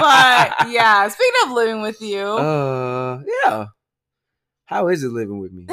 but 0.00 0.70
yeah, 0.70 1.06
speaking 1.10 1.32
of 1.44 1.52
living 1.52 1.82
with 1.82 2.00
you, 2.00 2.20
uh, 2.20 3.22
yeah. 3.44 3.66
How 4.64 4.88
is 4.88 5.04
it 5.04 5.10
living 5.10 5.38
with 5.40 5.52
me? 5.52 5.66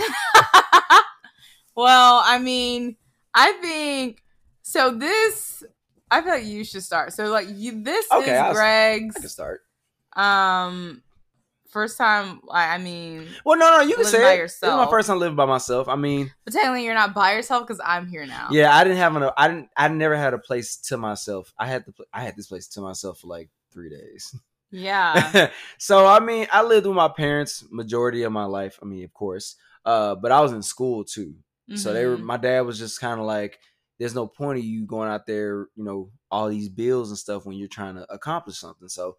well, 1.76 2.22
I 2.26 2.40
mean, 2.40 2.98
I 3.34 3.54
think 3.54 4.22
so. 4.64 4.92
This, 4.92 5.64
I 6.10 6.22
feel 6.22 6.32
like 6.32 6.46
you 6.46 6.64
should 6.64 6.84
start. 6.84 7.14
So, 7.14 7.26
like, 7.32 7.48
you, 7.50 7.84
this 7.84 8.06
Okay, 8.12 8.32
is 8.34 8.38
I'll- 8.38 8.52
I 8.58 8.98
can 9.00 9.08
Greg's 9.10 9.32
start. 9.32 9.62
um 10.16 11.04
first 11.78 11.98
time. 11.98 12.42
I 12.52 12.76
I 12.76 12.78
mean, 12.78 13.28
Well, 13.46 13.58
no, 13.58 13.78
no, 13.78 13.82
you 13.84 13.96
can 13.96 14.06
say 14.06 14.22
by 14.22 14.34
it. 14.34 14.42
This 14.44 14.56
is 14.56 14.62
my 14.64 14.88
first 14.90 15.08
time 15.08 15.20
living 15.20 15.36
by 15.36 15.46
myself. 15.46 15.88
I 15.88 15.96
mean, 15.96 16.32
but 16.44 16.54
technically, 16.54 16.84
you're 16.86 16.94
not 16.94 17.14
by 17.14 17.34
yourself 17.34 17.66
because 17.68 17.82
I'm 17.84 18.08
here 18.08 18.26
now. 18.26 18.48
yeah, 18.52 18.76
I 18.76 18.84
didn't 18.84 18.98
have 18.98 19.16
an, 19.16 19.30
I 19.38 19.48
didn't, 19.48 19.70
I 19.78 19.88
never 19.88 20.16
had 20.18 20.34
a 20.34 20.38
place 20.40 20.78
to 20.90 20.98
myself. 20.98 21.54
I 21.58 21.68
had 21.68 21.86
the, 21.86 21.94
I 22.14 22.24
had 22.24 22.36
this 22.36 22.48
place 22.48 22.68
to 22.70 22.82
myself 22.82 23.20
for 23.20 23.28
like 23.28 23.50
three 23.72 23.90
days. 23.90 24.36
yeah. 24.72 25.50
so 25.78 26.06
I 26.06 26.20
mean, 26.20 26.48
I 26.52 26.64
lived 26.64 26.86
with 26.88 26.96
my 26.96 27.08
parents 27.10 27.64
majority 27.72 28.24
of 28.24 28.32
my 28.32 28.46
life. 28.46 28.80
I 28.82 28.86
mean, 28.86 29.04
of 29.04 29.14
course, 29.14 29.56
uh, 29.86 30.16
but 30.16 30.32
I 30.32 30.42
was 30.42 30.52
in 30.54 30.62
school 30.64 31.04
too. 31.04 31.36
So 31.76 31.92
they 31.94 32.06
were. 32.06 32.18
Mhm. 32.18 32.24
My 32.24 32.38
dad 32.38 32.62
was 32.62 32.80
just 32.80 33.00
kind 33.02 33.20
of 33.20 33.26
like, 33.26 33.60
there's 34.00 34.16
no 34.16 34.26
point 34.26 34.58
of 34.60 34.64
you 34.64 34.86
going 34.86 35.10
out 35.10 35.26
there, 35.26 35.68
you 35.76 35.84
know, 35.84 36.12
all 36.32 36.48
these 36.50 36.70
bills 36.70 37.10
and 37.10 37.18
stuff 37.18 37.46
when 37.46 37.58
you're 37.58 37.68
trying 37.68 37.96
to 37.96 38.06
accomplish 38.14 38.58
something. 38.58 38.88
So 38.88 39.18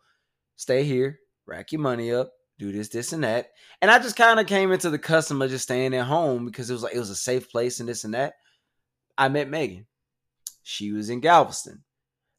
stay 0.57 0.83
here, 0.85 1.19
rack 1.47 1.73
your 1.73 1.81
money 1.83 2.11
up, 2.13 2.31
do 2.59 2.73
this, 2.73 2.89
this, 2.89 3.13
and 3.13 3.25
that. 3.25 3.51
And 3.81 3.91
I 3.91 3.99
just 3.99 4.17
kind 4.17 4.41
of 4.41 4.47
came 4.47 4.73
into 4.73 4.91
the 4.91 4.99
custom 4.99 5.41
of 5.41 5.51
just 5.51 5.65
staying 5.65 5.95
at 5.95 6.07
home 6.07 6.45
because 6.45 6.69
it 6.69 6.73
was 6.73 6.83
like 6.83 6.95
it 6.95 6.99
was 6.99 7.11
a 7.11 7.17
safe 7.17 7.51
place 7.51 7.81
and 7.81 7.89
this 7.89 8.05
and 8.05 8.15
that. 8.15 8.35
I 9.17 9.29
met 9.29 9.49
Megan. 9.49 9.87
She 10.63 10.93
was 10.93 11.11
in 11.11 11.21
Galveston. 11.21 11.83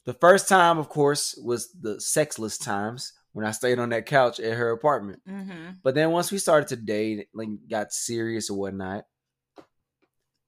The 0.06 0.14
first 0.14 0.48
time, 0.48 0.78
of 0.78 0.90
course, 0.90 1.40
was 1.44 1.72
the 1.80 2.00
sexless 2.00 2.58
times 2.58 3.14
when 3.34 3.46
I 3.46 3.52
stayed 3.52 3.80
on 3.80 3.90
that 3.90 4.06
couch 4.06 4.40
at 4.40 4.58
her 4.58 4.72
apartment. 4.72 5.22
Mm-hmm. 5.28 5.72
But 5.84 5.96
then 5.96 6.12
once 6.12 6.32
we 6.32 6.38
started 6.38 6.70
to 6.70 6.76
date, 6.76 7.28
like 7.34 7.50
got 7.70 7.92
serious 7.92 8.50
or 8.50 8.58
whatnot, 8.58 9.06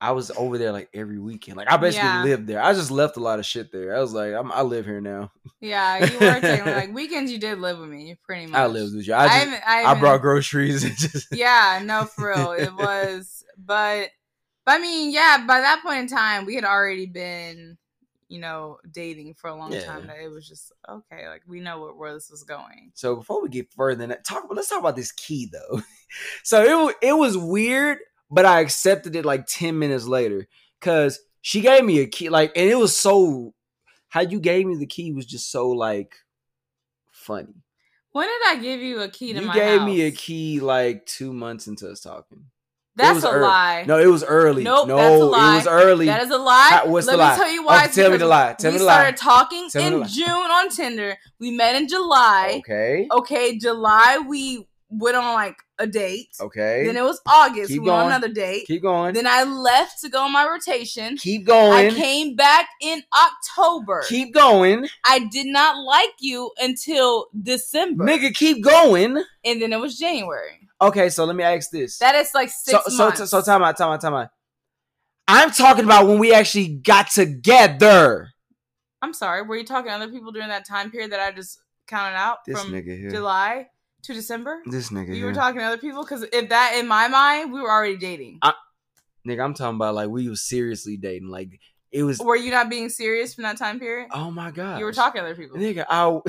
I 0.01 0.11
was 0.11 0.31
over 0.31 0.57
there 0.57 0.71
like 0.71 0.89
every 0.95 1.19
weekend. 1.19 1.57
Like 1.57 1.71
I 1.71 1.77
basically 1.77 2.07
Yeah. 2.09 2.23
lived 2.23 2.47
there. 2.47 2.61
I 2.61 2.73
just 2.73 2.89
left 2.89 3.17
a 3.17 3.19
lot 3.19 3.37
of 3.37 3.45
shit 3.45 3.71
there. 3.71 3.95
I 3.95 3.99
was 3.99 4.13
like, 4.13 4.33
I'm, 4.33 4.51
I 4.51 4.63
live 4.63 4.85
here 4.85 4.99
now. 4.99 5.31
Yeah, 5.59 6.03
you 6.03 6.17
were 6.19 6.39
taking 6.41 6.65
like 6.73 6.91
weekends. 6.93 7.31
You 7.31 7.37
did 7.37 7.59
live 7.59 7.77
with 7.77 7.89
me, 7.89 8.17
pretty 8.23 8.47
much. 8.47 8.59
I 8.59 8.65
lived 8.65 8.95
with 8.95 9.07
you. 9.07 9.13
I 9.13 9.25
I, 9.25 9.27
haven't- 9.27 9.53
I, 9.65 9.73
I, 9.73 9.81
haven't- 9.83 9.99
brought 10.01 10.21
groceries 10.21 10.83
and 10.83 10.95
just 10.97 11.27
Yeah, 11.31 11.81
no, 11.85 12.05
for 12.05 12.29
real, 12.29 12.51
it 12.53 12.73
was. 12.77 13.45
But, 13.63 14.09
but 14.65 14.71
I 14.71 14.79
mean, 14.79 15.11
yeah. 15.11 15.43
By 15.47 15.59
that 15.61 15.83
point 15.83 15.99
in 15.99 16.07
time, 16.07 16.45
we 16.47 16.55
had 16.55 16.65
already 16.65 17.05
been, 17.05 17.77
you 18.27 18.39
know, 18.39 18.79
dating 18.91 19.35
for 19.35 19.49
a 19.51 19.55
long 19.55 19.71
Yeah. 19.71 19.85
time. 19.85 20.07
That 20.07 20.17
it 20.19 20.31
was 20.31 20.47
just 20.47 20.71
okay. 20.89 21.27
Like 21.27 21.43
we 21.45 21.59
know 21.59 21.79
where, 21.79 21.93
where 21.93 22.13
this 22.15 22.31
was 22.31 22.43
going. 22.43 22.91
So 22.95 23.15
before 23.17 23.39
we 23.43 23.49
get 23.49 23.71
further 23.71 23.99
than 23.99 24.09
that, 24.09 24.25
talk. 24.25 24.45
Let's 24.49 24.69
talk 24.69 24.79
about 24.79 24.95
this 24.95 25.11
key 25.11 25.47
though. 25.51 25.81
so 26.43 26.89
it 26.89 26.95
it 27.09 27.13
was 27.13 27.37
weird, 27.37 27.99
but 28.32 28.46
I 28.46 28.62
accepted 28.62 29.15
it 29.15 29.26
like 29.26 29.46
ten 29.46 29.78
minutes 29.78 30.06
later 30.06 30.48
because 30.80 31.20
she 31.41 31.62
gave 31.62 31.84
me 31.84 32.00
a 32.00 32.08
key. 32.08 32.30
Like, 32.30 32.52
and 32.56 32.70
it 32.70 32.76
was 32.76 32.96
so 32.96 33.54
how 34.10 34.22
you 34.22 34.39
gave 34.39 34.65
me 34.65 34.76
the 34.76 34.86
key 34.86 35.12
was 35.12 35.26
just 35.26 35.52
so 35.52 35.70
like 35.70 36.15
funny. 37.12 37.63
When 38.12 38.28
did 38.28 38.58
I 38.58 38.62
give 38.62 38.82
you 38.82 39.02
a 39.02 39.10
key 39.10 39.34
to 39.34 39.39
You 39.39 39.48
my 39.48 39.54
gave 39.54 39.82
me 39.84 40.02
a 40.02 40.12
key 40.12 40.60
like 40.60 41.06
two 41.06 41.32
months 41.34 41.67
into 41.67 41.89
us 41.89 42.02
talking. 42.02 42.46
That's 42.96 43.24
a 43.24 43.32
early. 43.32 43.41
lie. 43.41 43.86
No, 43.88 43.98
it 44.00 44.08
was 44.08 44.24
early. 44.24 44.63
Nope, 44.63 44.89
no, 44.89 44.98
that's 44.98 45.22
a 45.22 45.26
lie. 45.26 45.54
it 45.54 45.56
was 45.56 45.67
early. 45.67 46.06
That 46.08 46.24
is 46.24 46.30
a 46.30 46.38
lie. 46.38 46.82
What's 46.86 47.08
Let 47.08 47.13
the 47.13 47.17
me 47.20 47.24
lie? 47.24 47.36
tell 47.38 47.52
you 47.52 47.62
oh, 47.62 47.65
why. 47.65 47.76
Okay, 47.78 47.86
it's 47.86 47.96
tell 47.96 48.12
me 48.12 48.17
the 48.17 48.26
lie. 48.26 48.56
Tell 48.60 48.70
we 48.72 48.74
me 48.74 48.80
the 48.80 48.86
lie. 48.86 48.94
started 48.94 49.17
talking 49.17 49.70
Tell 49.70 50.02
in. 50.02 50.08
June 50.10 50.28
on 50.28 50.70
Tinder. 50.70 51.17
We 51.39 51.52
met 51.52 51.76
in 51.76 51.88
July. 51.88 52.56
okay. 52.58 53.08
Okay, 53.10 53.58
July 53.58 54.22
we 54.28 54.67
went 54.89 55.15
on 55.15 55.34
like 55.34 55.56
a 55.82 55.88
date. 55.88 56.30
Okay. 56.39 56.86
Then 56.86 56.96
it 56.96 57.04
was 57.04 57.20
August. 57.28 57.70
Keep 57.70 57.82
we 57.82 57.89
went 57.89 58.02
on 58.02 58.08
another 58.08 58.30
date. 58.30 58.67
Keep 58.67 58.84
going. 58.84 59.13
Then 59.13 59.28
I 59.28 59.44
left 59.44 60.02
to 60.02 60.10
go 60.10 60.24
on 60.24 60.32
my 60.32 60.48
rotation. 60.48 61.17
Keep 61.17 61.46
going. 61.46 61.88
I 61.88 61.89
came 61.89 62.36
back 62.36 62.70
in 62.82 63.04
October. 63.13 64.04
Keep 64.08 64.34
going. 64.34 64.88
I 65.06 65.28
did 65.32 65.48
not 65.48 65.84
like 65.84 66.13
you 66.20 66.52
until 66.60 67.28
December. 67.41 68.06
Nigga, 68.06 68.34
keep 68.34 68.63
going. 68.63 69.24
And 69.44 69.62
then 69.62 69.74
it 69.74 69.80
was 69.80 69.98
January. 69.98 70.70
Okay, 70.82 71.10
so 71.10 71.26
let 71.26 71.36
me 71.36 71.44
ask 71.44 71.70
this. 71.72 71.98
That 71.98 72.15
is 72.15 72.34
like 72.34 72.50
so 72.50 72.72
six 72.72 72.96
so 72.96 73.04
months. 73.06 73.30
so 73.30 73.41
time 73.41 73.63
out, 73.63 73.78
time 73.78 73.89
out, 73.89 74.02
time 74.02 74.13
out. 74.13 74.30
I'm 75.28 75.52
talking 75.52 75.86
about 75.86 76.08
when 76.08 76.20
we 76.20 76.34
actually 76.34 76.67
got 76.67 77.10
together. 77.10 78.30
I'm 79.02 79.13
sorry. 79.13 79.44
Were 79.44 79.56
you 79.56 79.65
talking 79.65 79.89
to 79.89 79.96
other 79.96 80.10
people 80.10 80.32
during 80.32 80.50
that 80.50 80.67
time 80.67 80.91
period 80.91 81.12
that 81.12 81.20
I 81.20 81.32
just 81.32 81.60
counted 81.88 82.15
out 82.15 82.39
This 82.46 82.62
from 82.62 82.72
nigga 82.72 82.98
here. 82.98 83.12
July 83.12 83.67
to 84.03 84.13
December? 84.13 84.61
This 84.65 84.89
nigga 84.89 85.09
You 85.09 85.15
here. 85.15 85.25
were 85.27 85.33
talking 85.33 85.59
to 85.59 85.65
other 85.65 85.77
people 85.77 86.03
because 86.03 86.23
if 86.31 86.49
that 86.49 86.75
in 86.77 86.87
my 86.87 87.07
mind, 87.07 87.51
we 87.51 87.61
were 87.61 87.69
already 87.71 87.97
dating. 87.97 88.39
nigga, 89.27 89.43
I'm 89.43 89.53
talking 89.53 89.75
about 89.75 89.95
like 89.95 90.09
we 90.09 90.29
was 90.29 90.47
seriously 90.47 90.97
dating. 90.97 91.29
Like 91.29 91.59
it 91.91 92.03
was. 92.03 92.19
Were 92.19 92.35
you 92.35 92.51
not 92.51 92.69
being 92.69 92.89
serious 92.89 93.33
from 93.33 93.43
that 93.43 93.57
time 93.57 93.79
period? 93.79 94.09
Oh 94.11 94.31
my 94.31 94.51
god. 94.51 94.79
you 94.79 94.85
were 94.85 94.93
talking 94.93 95.21
to 95.21 95.25
other 95.25 95.35
people. 95.35 95.57
Nigga, 95.57 95.85
I. 95.89 96.03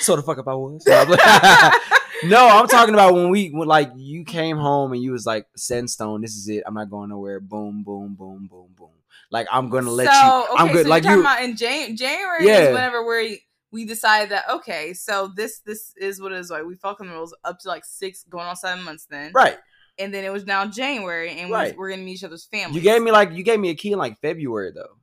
so 0.00 0.16
the 0.16 0.22
fuck 0.22 0.38
up 0.38 0.48
I 0.48 0.54
was. 0.54 0.84
No, 2.24 2.48
I'm 2.48 2.66
talking 2.66 2.94
about 2.94 3.12
when 3.12 3.28
we 3.28 3.50
when 3.50 3.68
like 3.68 3.90
you 3.94 4.24
came 4.24 4.56
home 4.56 4.94
and 4.94 5.02
you 5.02 5.12
was 5.12 5.26
like 5.26 5.46
set 5.54 5.80
in 5.80 5.86
stone. 5.86 6.22
This 6.22 6.34
is 6.34 6.48
it. 6.48 6.62
I'm 6.66 6.72
not 6.72 6.88
going 6.88 7.10
nowhere. 7.10 7.40
Boom, 7.40 7.82
boom, 7.84 8.14
boom, 8.14 8.48
boom, 8.50 8.68
boom. 8.74 8.88
Like 9.30 9.46
I'm 9.52 9.68
gonna 9.68 9.90
let 9.90 10.06
so, 10.06 10.12
you. 10.50 10.56
I'm 10.56 10.72
good. 10.72 10.84
So 10.86 10.90
like 10.90 11.04
you're 11.04 11.12
talking 11.12 11.24
you. 11.24 11.30
about 11.30 11.42
in 11.44 11.56
Jan- 11.56 11.94
January 11.96 12.46
Yeah. 12.46 12.58
is 12.60 12.68
whenever 12.74 13.06
we 13.06 13.42
we 13.76 13.84
decided 13.84 14.30
that 14.30 14.44
okay, 14.50 14.94
so 14.94 15.28
this 15.36 15.60
this 15.60 15.92
is 15.98 16.20
what 16.20 16.32
it 16.32 16.38
is 16.38 16.50
like. 16.50 16.64
We 16.64 16.74
felt 16.74 17.00
on 17.00 17.08
the 17.08 17.12
rules 17.12 17.34
up 17.44 17.58
to 17.60 17.68
like 17.68 17.84
six, 17.84 18.24
going 18.28 18.46
on 18.46 18.56
seven 18.56 18.82
months 18.84 19.06
then, 19.10 19.32
right. 19.34 19.58
and 19.98 20.12
then 20.14 20.24
it 20.24 20.32
was 20.32 20.46
now 20.46 20.64
January, 20.66 21.38
and 21.38 21.50
Right. 21.50 21.72
we, 21.74 21.78
we're 21.78 21.90
gonna 21.90 22.02
meet 22.02 22.14
each 22.14 22.24
other's 22.24 22.46
families. 22.46 22.76
You 22.76 22.82
gave 22.82 23.02
me 23.02 23.10
like 23.12 23.32
you 23.32 23.42
gave 23.42 23.60
me 23.60 23.68
a 23.70 23.74
key 23.74 23.92
in 23.92 23.98
like 23.98 24.18
February 24.20 24.72
though. 24.74 24.96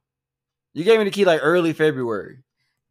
You 0.74 0.84
gave 0.84 0.98
me 0.98 1.06
the 1.06 1.12
key 1.12 1.24
like 1.26 1.42
early 1.44 1.72
February. 1.74 2.40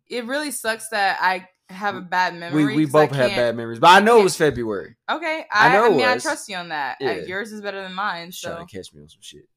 It 0.09 0.25
really 0.27 0.51
sucks 0.53 0.89
that 0.91 1.19
I 1.21 1.49
have 1.69 1.97
a 1.97 2.01
bad 2.03 2.35
memory. 2.37 2.65
We 2.67 2.77
we 2.77 2.87
both 2.87 3.11
can't- 3.13 3.35
bad 3.35 3.57
memories, 3.57 3.81
but 3.81 3.91
I 3.91 4.01
know 4.01 4.21
it 4.21 4.25
was 4.25 4.37
February. 4.37 4.95
Okay, 5.11 5.47
I 5.53 5.69
I, 5.69 5.73
know 5.73 5.87
I, 5.87 5.89
mean 5.91 6.05
I 6.07 6.19
trust 6.19 6.49
you 6.49 6.57
on 6.57 6.69
that. 6.69 6.99
Uh, 7.01 7.07
Yeah. 7.07 7.13
yours 7.25 7.51
is 7.51 7.61
better 7.61 7.83
than 7.83 7.95
mine. 7.95 8.31
So, 8.31 8.53
trying 8.55 8.67
to 8.67 8.77
catch 8.77 8.93
me 8.95 9.01
on 9.03 9.09
some 9.09 9.21
shit. 9.21 9.49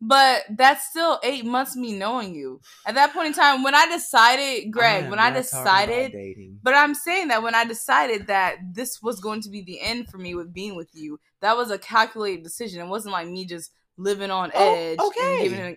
But 0.00 0.42
that's 0.50 0.88
still 0.88 1.18
eight 1.22 1.46
months 1.46 1.76
me 1.76 1.92
knowing 1.96 2.34
you. 2.34 2.60
At 2.86 2.94
that 2.96 3.12
point 3.12 3.28
in 3.28 3.32
time, 3.32 3.62
when 3.62 3.74
I 3.74 3.86
decided, 3.86 4.70
Greg, 4.70 5.04
am 5.04 5.10
when 5.10 5.18
I 5.18 5.30
not 5.30 5.44
talking 5.44 5.58
about 5.58 6.12
decided. 6.12 6.58
But 6.62 6.74
I'm 6.74 6.94
saying 6.94 7.28
that 7.28 7.42
when 7.42 7.54
I 7.54 7.64
decided 7.64 8.26
that 8.26 8.56
this 8.72 9.00
was 9.02 9.20
going 9.20 9.40
to 9.42 9.50
be 9.50 9.62
the 9.62 9.80
end 9.80 10.08
for 10.08 10.18
me 10.18 10.34
with 10.34 10.52
being 10.52 10.76
with 10.76 10.90
you, 10.92 11.18
that 11.40 11.56
was 11.56 11.70
a 11.70 11.78
calculated 11.78 12.42
decision. 12.42 12.82
It 12.82 12.88
wasn't 12.88 13.12
like 13.12 13.28
me 13.28 13.46
just 13.46 13.72
living 13.96 14.30
on 14.30 14.50
Oh, 14.54 14.74
edge. 14.74 14.98
okay. 14.98 15.20
And 15.40 15.50
giving 15.50 15.76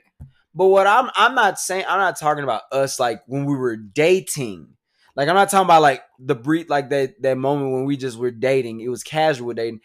But 0.54 0.68
what 0.68 0.88
I'm 0.88 1.10
I'm 1.16 1.36
not 1.36 1.60
saying 1.60 1.86
I'm 1.88 2.00
not 2.00 2.20
talking 2.20 2.44
about 2.44 2.64
us 2.72 3.00
like 3.00 3.22
when 3.28 3.46
we 3.46 3.56
were 3.56 3.76
dating. 3.78 4.70
Like 5.16 5.30
I'm 5.30 5.36
not 5.36 5.50
talking 5.50 5.66
about 5.66 5.82
like 5.82 6.04
the 6.20 6.36
breed 6.36 6.70
like 6.70 6.90
that 6.90 7.22
that 7.22 7.38
moment 7.38 7.72
when 7.74 7.86
we 7.86 7.98
just 7.98 8.18
were 8.18 8.32
dating. 8.32 8.82
It 8.82 8.90
was 8.90 9.04
casual 9.04 9.54
dating. 9.54 9.82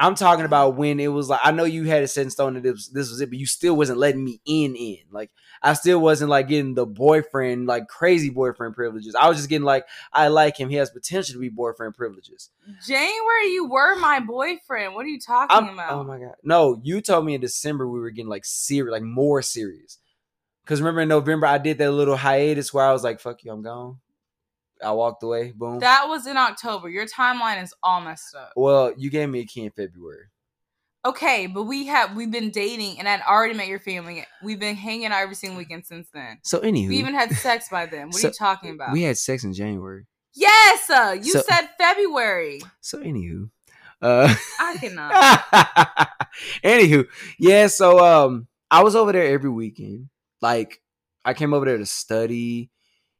I'm 0.00 0.14
talking 0.14 0.44
about 0.44 0.76
when 0.76 1.00
it 1.00 1.08
was 1.08 1.28
like 1.28 1.40
I 1.42 1.50
know 1.50 1.64
you 1.64 1.84
had 1.84 2.02
it 2.02 2.08
set 2.08 2.22
in 2.22 2.30
stone 2.30 2.54
that 2.54 2.62
this, 2.62 2.88
this 2.88 3.10
was 3.10 3.20
it, 3.20 3.30
but 3.30 3.38
you 3.38 3.46
still 3.46 3.76
wasn't 3.76 3.98
letting 3.98 4.24
me 4.24 4.40
in 4.44 4.76
in. 4.76 4.98
Like 5.10 5.30
I 5.60 5.72
still 5.72 6.00
wasn't 6.00 6.30
like 6.30 6.48
getting 6.48 6.74
the 6.74 6.86
boyfriend 6.86 7.66
like 7.66 7.88
crazy 7.88 8.30
boyfriend 8.30 8.74
privileges. 8.74 9.16
I 9.16 9.28
was 9.28 9.38
just 9.38 9.48
getting 9.48 9.64
like 9.64 9.86
I 10.12 10.28
like 10.28 10.58
him. 10.58 10.68
He 10.68 10.76
has 10.76 10.90
potential 10.90 11.32
to 11.34 11.40
be 11.40 11.48
boyfriend 11.48 11.94
privileges. 11.94 12.50
January, 12.86 13.52
you 13.52 13.68
were 13.68 13.96
my 13.96 14.20
boyfriend. 14.20 14.94
What 14.94 15.04
are 15.04 15.08
you 15.08 15.20
talking 15.20 15.56
I'm, 15.56 15.70
about? 15.70 15.92
oh 15.92 16.04
my 16.04 16.18
god. 16.18 16.34
No, 16.44 16.80
you 16.84 17.00
told 17.00 17.24
me 17.26 17.34
in 17.34 17.40
December 17.40 17.88
we 17.88 17.98
were 17.98 18.10
getting 18.10 18.30
like 18.30 18.44
serious, 18.44 18.92
like 18.92 19.02
more 19.02 19.42
serious. 19.42 19.98
Cause 20.64 20.80
remember 20.80 21.00
in 21.00 21.08
November 21.08 21.46
I 21.46 21.58
did 21.58 21.78
that 21.78 21.90
little 21.90 22.16
hiatus 22.16 22.72
where 22.72 22.84
I 22.84 22.92
was 22.92 23.02
like, 23.02 23.20
"Fuck 23.20 23.42
you, 23.42 23.50
I'm 23.50 23.62
gone." 23.62 23.98
I 24.84 24.92
walked 24.92 25.22
away. 25.22 25.52
Boom. 25.56 25.80
That 25.80 26.06
was 26.08 26.26
in 26.26 26.36
October. 26.36 26.88
Your 26.88 27.06
timeline 27.06 27.62
is 27.62 27.74
all 27.82 28.00
messed 28.00 28.34
up. 28.34 28.52
well, 28.56 28.92
you 28.96 29.10
gave 29.10 29.28
me 29.28 29.40
a 29.40 29.44
key 29.44 29.64
in 29.64 29.70
February. 29.70 30.26
Okay, 31.04 31.46
but 31.46 31.62
we 31.62 31.86
have 31.86 32.16
we've 32.16 32.30
been 32.30 32.50
dating, 32.50 32.98
and 32.98 33.08
I'd 33.08 33.22
already 33.22 33.54
met 33.54 33.68
your 33.68 33.78
family. 33.78 34.24
We've 34.42 34.58
been 34.58 34.74
hanging 34.76 35.06
out 35.06 35.20
every 35.22 35.36
single 35.36 35.56
weekend 35.56 35.86
since 35.86 36.08
then. 36.12 36.38
So 36.42 36.58
anywho, 36.60 36.88
We 36.88 36.96
even 36.98 37.14
had 37.14 37.30
sex 37.32 37.68
by 37.70 37.86
then. 37.86 38.08
What 38.08 38.16
So, 38.20 38.28
are 38.28 38.30
you 38.30 38.34
talking 38.34 38.70
about? 38.74 38.92
we 38.92 39.02
had 39.02 39.16
sex 39.16 39.44
in 39.44 39.52
January. 39.54 40.06
yes, 40.34 40.90
uh, 40.90 41.16
you 41.16 41.32
So- 41.32 41.42
said 41.48 41.68
February. 41.78 42.60
So 42.80 42.98
anywho, 42.98 43.48
uh, 44.02 44.34
I 44.60 44.76
cannot. 44.78 46.08
anywho, 46.64 47.06
yeah. 47.38 47.68
So 47.68 48.04
um, 48.04 48.48
I 48.70 48.82
was 48.82 48.96
over 48.96 49.12
there 49.12 49.26
every 49.32 49.50
weekend. 49.50 50.08
Like 50.42 50.80
I 51.24 51.32
came 51.34 51.54
over 51.54 51.64
there 51.64 51.78
to 51.78 51.86
study. 51.86 52.70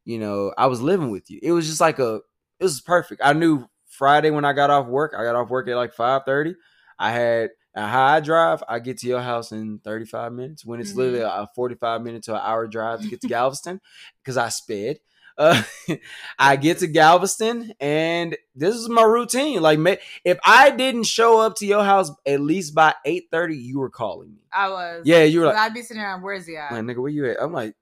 You 0.09 0.17
know, 0.17 0.51
I 0.57 0.65
was 0.65 0.81
living 0.81 1.11
with 1.11 1.29
you. 1.29 1.39
It 1.43 1.51
was 1.51 1.67
just 1.67 1.79
like 1.79 1.99
a. 1.99 2.15
It 2.59 2.63
was 2.63 2.81
perfect. 2.81 3.21
I 3.23 3.33
knew 3.33 3.67
Friday 3.89 4.31
when 4.31 4.43
I 4.43 4.53
got 4.53 4.71
off 4.71 4.87
work. 4.87 5.13
I 5.15 5.23
got 5.23 5.35
off 5.35 5.51
work 5.51 5.67
at 5.67 5.75
like 5.75 5.93
five 5.93 6.23
thirty. 6.25 6.55
I 6.97 7.11
had 7.11 7.51
a 7.75 7.85
high 7.87 8.19
drive. 8.19 8.63
I 8.67 8.79
get 8.79 8.97
to 9.01 9.07
your 9.07 9.21
house 9.21 9.51
in 9.51 9.77
thirty 9.83 10.05
five 10.05 10.33
minutes. 10.33 10.65
When 10.65 10.79
it's 10.79 10.93
Mhm. 10.93 10.95
literally 10.95 11.19
a 11.21 11.47
forty 11.55 11.75
five 11.75 12.01
minute 12.01 12.23
to 12.23 12.33
an 12.33 12.41
hour 12.43 12.65
drive 12.65 13.01
to 13.01 13.07
get 13.07 13.21
to 13.21 13.27
Galveston, 13.37 13.79
because 14.23 14.35
I 14.35 14.49
sped. 14.49 14.97
Uh, 15.37 15.61
I 16.39 16.55
get 16.55 16.79
to 16.79 16.87
Galveston, 16.87 17.71
and 17.79 18.35
this 18.55 18.75
is 18.75 18.89
my 18.89 19.03
routine. 19.03 19.61
Like, 19.61 19.77
if 20.25 20.39
I 20.43 20.71
didn't 20.71 21.03
show 21.03 21.39
up 21.39 21.55
to 21.57 21.67
your 21.67 21.83
house 21.83 22.09
at 22.25 22.41
least 22.41 22.73
by 22.73 22.95
eight 23.05 23.25
thirty, 23.31 23.55
you 23.57 23.77
were 23.77 23.91
calling 23.91 24.33
me. 24.33 24.41
I 24.51 24.69
was. 24.69 25.03
Yeah, 25.05 25.23
you 25.23 25.41
were 25.41 25.45
like, 25.45 25.55
I'd 25.55 25.73
be 25.75 25.83
sitting 25.83 26.01
around, 26.01 26.23
where's 26.23 26.47
he 26.47 26.57
at? 26.57 26.71
like, 26.71 26.83
nigga, 26.83 26.97
where 26.99 27.11
you 27.11 27.29
at? 27.29 27.37
I'm 27.41 27.53
like, 27.53 27.75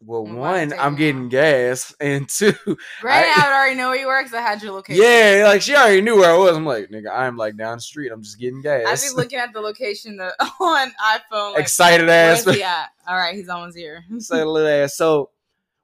well, 0.00 0.24
why 0.24 0.64
one, 0.64 0.72
I'm 0.78 0.94
getting 0.94 1.24
out? 1.24 1.30
gas, 1.30 1.94
and 2.00 2.28
two, 2.28 2.52
Granted, 3.00 3.32
I- 3.36 3.42
I, 3.42 3.48
would 3.48 3.54
already 3.54 3.74
know 3.76 3.88
where 3.88 3.98
you 3.98 4.06
were 4.06 4.22
because 4.22 4.34
I 4.34 4.40
had 4.40 4.62
your 4.62 4.72
location. 4.72 5.02
yeah, 5.02 5.42
like 5.46 5.60
she 5.62 5.74
already 5.74 6.00
knew 6.00 6.16
where 6.16 6.30
I 6.30 6.36
was. 6.36 6.56
I'm 6.56 6.64
like, 6.64 6.88
nigga, 6.90 7.10
I'm 7.12 7.36
like 7.36 7.56
down 7.56 7.78
the 7.78 7.80
street. 7.82 8.10
I'm 8.12 8.22
just 8.22 8.38
getting 8.38 8.62
gas. 8.62 8.86
I'd 9.04 9.10
be 9.10 9.16
looking 9.16 9.38
at 9.38 9.52
the 9.52 9.60
location 9.60 10.16
the, 10.16 10.32
on 10.60 10.92
iPhone. 11.04 11.52
Like, 11.54 11.62
Excited 11.62 12.08
ass. 12.08 12.46
Yeah. 12.56 12.86
All 13.08 13.16
right, 13.16 13.34
he's 13.34 13.48
almost 13.48 13.76
here. 13.76 14.04
Excited 14.14 14.46
little 14.46 14.68
ass. 14.68 14.96
So, 14.96 15.30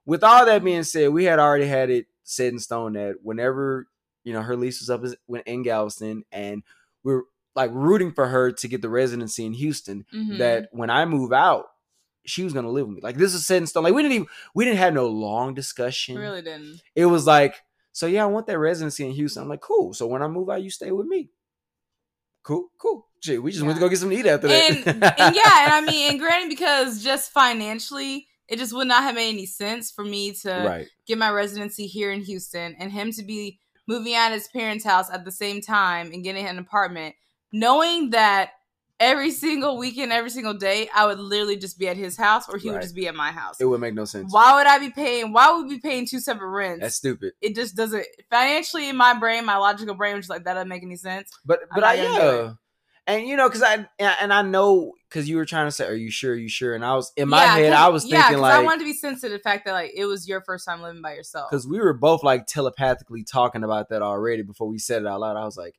with 0.05 0.23
all 0.23 0.45
that 0.45 0.63
being 0.63 0.83
said, 0.83 1.09
we 1.09 1.25
had 1.25 1.39
already 1.39 1.67
had 1.67 1.89
it 1.89 2.05
set 2.23 2.53
in 2.53 2.59
stone 2.59 2.93
that 2.93 3.15
whenever 3.21 3.87
you 4.23 4.33
know 4.33 4.41
her 4.41 4.55
lease 4.55 4.79
was 4.79 4.89
up 4.89 5.03
in 5.45 5.63
Galveston, 5.63 6.23
and 6.31 6.63
we 7.03 7.13
are 7.13 7.23
like 7.55 7.71
rooting 7.73 8.11
for 8.11 8.27
her 8.27 8.51
to 8.51 8.67
get 8.67 8.81
the 8.81 8.89
residency 8.89 9.45
in 9.45 9.53
Houston. 9.53 10.05
Mhm. 10.13 10.37
That 10.39 10.69
when 10.71 10.89
I 10.89 11.05
move 11.05 11.33
out, 11.33 11.67
she 12.25 12.43
was 12.43 12.53
gonna 12.53 12.69
live 12.69 12.87
with 12.87 12.95
me. 12.95 13.01
Like 13.01 13.17
this 13.17 13.33
is 13.33 13.45
set 13.45 13.57
in 13.57 13.67
stone. 13.67 13.83
Like 13.83 13.93
we 13.93 14.01
didn't 14.01 14.15
even 14.15 14.27
we 14.53 14.65
didn't 14.65 14.79
have 14.79 14.93
no 14.93 15.07
long 15.07 15.53
discussion. 15.53 16.17
really 16.17 16.41
didn't. 16.41 16.81
It 16.95 17.05
was 17.05 17.25
like, 17.25 17.55
so 17.91 18.07
yeah, 18.07 18.23
I 18.23 18.27
want 18.27 18.47
that 18.47 18.59
residency 18.59 19.05
in 19.05 19.11
Houston. 19.11 19.43
I'm 19.43 19.49
like, 19.49 19.61
cool. 19.61 19.93
So 19.93 20.07
when 20.07 20.21
I 20.21 20.27
move 20.27 20.49
out, 20.49 20.63
you 20.63 20.69
stay 20.69 20.91
with 20.91 21.07
me. 21.07 21.29
Cool, 22.43 22.69
cool. 22.77 23.07
Shit, 23.21 23.41
we 23.41 23.51
just 23.51 23.63
went 23.63 23.75
to 23.75 23.79
go 23.79 23.89
get 23.89 23.97
something 23.97 24.17
to 24.17 24.23
eat 24.23 24.29
after 24.29 24.47
that. 24.47 24.69
and, 24.69 24.87
and 24.87 25.35
yeah, 25.35 25.65
and 25.65 25.73
I 25.73 25.81
mean, 25.81 26.11
and 26.11 26.19
granted, 26.19 26.49
because 26.49 27.03
just 27.03 27.31
financially, 27.31 28.27
it 28.47 28.59
just 28.59 28.73
would 28.73 28.87
not 28.87 29.03
have 29.03 29.15
made 29.15 29.29
any 29.29 29.47
sense 29.47 29.91
for 29.91 30.03
me 30.03 30.31
to 30.33 30.49
right. 30.49 30.87
get 31.07 31.17
my 31.17 31.31
residency 31.31 31.87
here 31.87 32.11
in 32.11 32.21
Houston 32.21 32.75
and 32.77 32.91
him 32.91 33.11
to 33.13 33.23
be 33.23 33.59
moving 33.87 34.13
out 34.15 34.27
of 34.27 34.33
his 34.33 34.47
parents' 34.47 34.85
house 34.85 35.09
at 35.09 35.25
the 35.25 35.31
same 35.31 35.61
time 35.61 36.11
and 36.11 36.23
getting 36.23 36.45
an 36.45 36.59
apartment, 36.59 37.15
knowing 37.51 38.11
that 38.11 38.51
every 38.99 39.31
single 39.31 39.77
weekend, 39.77 40.11
every 40.11 40.29
single 40.29 40.53
day, 40.53 40.89
I 40.95 41.05
would 41.05 41.19
literally 41.19 41.57
just 41.57 41.77
be 41.77 41.87
at 41.87 41.97
his 41.97 42.15
house 42.17 42.47
or 42.49 42.57
he 42.57 42.71
would 42.71 42.81
just 42.81 42.95
be 42.95 43.07
at 43.07 43.15
my 43.15 43.31
house. 43.31 43.59
It 43.59 43.65
would 43.65 43.81
make 43.81 43.93
no 43.93 44.05
sense. 44.05 44.31
Why 44.33 44.55
would 44.55 44.67
I 44.67 44.79
be 44.79 44.89
paying? 44.89 45.33
Why 45.33 45.51
would 45.51 45.67
we 45.67 45.75
be 45.75 45.81
paying 45.81 46.05
two 46.07 46.19
separate 46.19 46.49
rents? 46.49 46.81
That's 46.81 46.95
stupid. 46.95 47.33
it 47.41 47.55
just 47.55 47.75
doesn't 47.75 48.05
financially 48.29 48.89
in 48.89 48.95
my 48.95 49.13
brain, 49.13 49.45
my 49.45 49.57
logical 49.57 49.95
brain 49.95 50.15
was 50.15 50.23
just 50.23 50.29
like 50.29 50.43
that 50.45 50.53
doesn't 50.53 50.69
make 50.69 50.83
any 50.83 50.95
sense. 50.95 51.29
But 51.45 51.61
but 51.73 51.83
I 51.83 51.93
yeah. 51.95 52.53
And 53.07 53.27
you 53.27 53.35
know, 53.37 53.47
cause 53.51 53.61
I 53.61 53.87
and 53.99 54.33
I 54.33 54.41
know 54.41 54.93
because 55.09 55.29
you 55.29 55.37
were 55.37 55.45
trying 55.45 55.67
to 55.67 55.71
say, 55.71 55.85
"Are 55.85 55.93
you 55.93 56.09
sure? 56.09 56.31
Are 56.33 56.35
you 56.35 56.49
sure?" 56.49 56.73
And 56.73 56.83
I 56.83 56.95
was 56.95 57.11
in 57.15 57.29
my 57.29 57.43
Yeah, 57.43 57.53
head, 57.53 57.73
'cause- 57.73 57.79
I 57.81 57.87
was 57.89 58.03
thinking 58.03 58.17
like. 58.17 58.19
yeah, 58.23 58.27
thinking 58.29 58.43
'cause 58.43 58.51
I 58.51 58.57
like, 58.57 58.65
wanted 58.65 58.79
to 58.79 58.85
be 58.85 58.93
sensitive 58.93 59.29
to 59.31 59.37
the 59.37 59.43
fact 59.43 59.65
that 59.65 59.73
like 59.73 59.91
it 59.95 60.05
was 60.05 60.27
your 60.27 60.41
first 60.41 60.65
time 60.65 60.81
living 60.81 61.03
by 61.03 61.13
yourself. 61.13 61.51
because 61.51 61.67
we 61.67 61.77
were 61.77 61.93
both 61.93 62.23
like 62.23 62.47
telepathically 62.47 63.23
talking 63.23 63.63
about 63.63 63.89
that 63.89 64.01
already 64.01 64.41
before 64.41 64.67
we 64.67 64.79
said 64.79 65.03
it 65.03 65.07
out 65.07 65.19
loud. 65.19 65.37
I 65.37 65.45
was 65.45 65.55
like, 65.55 65.75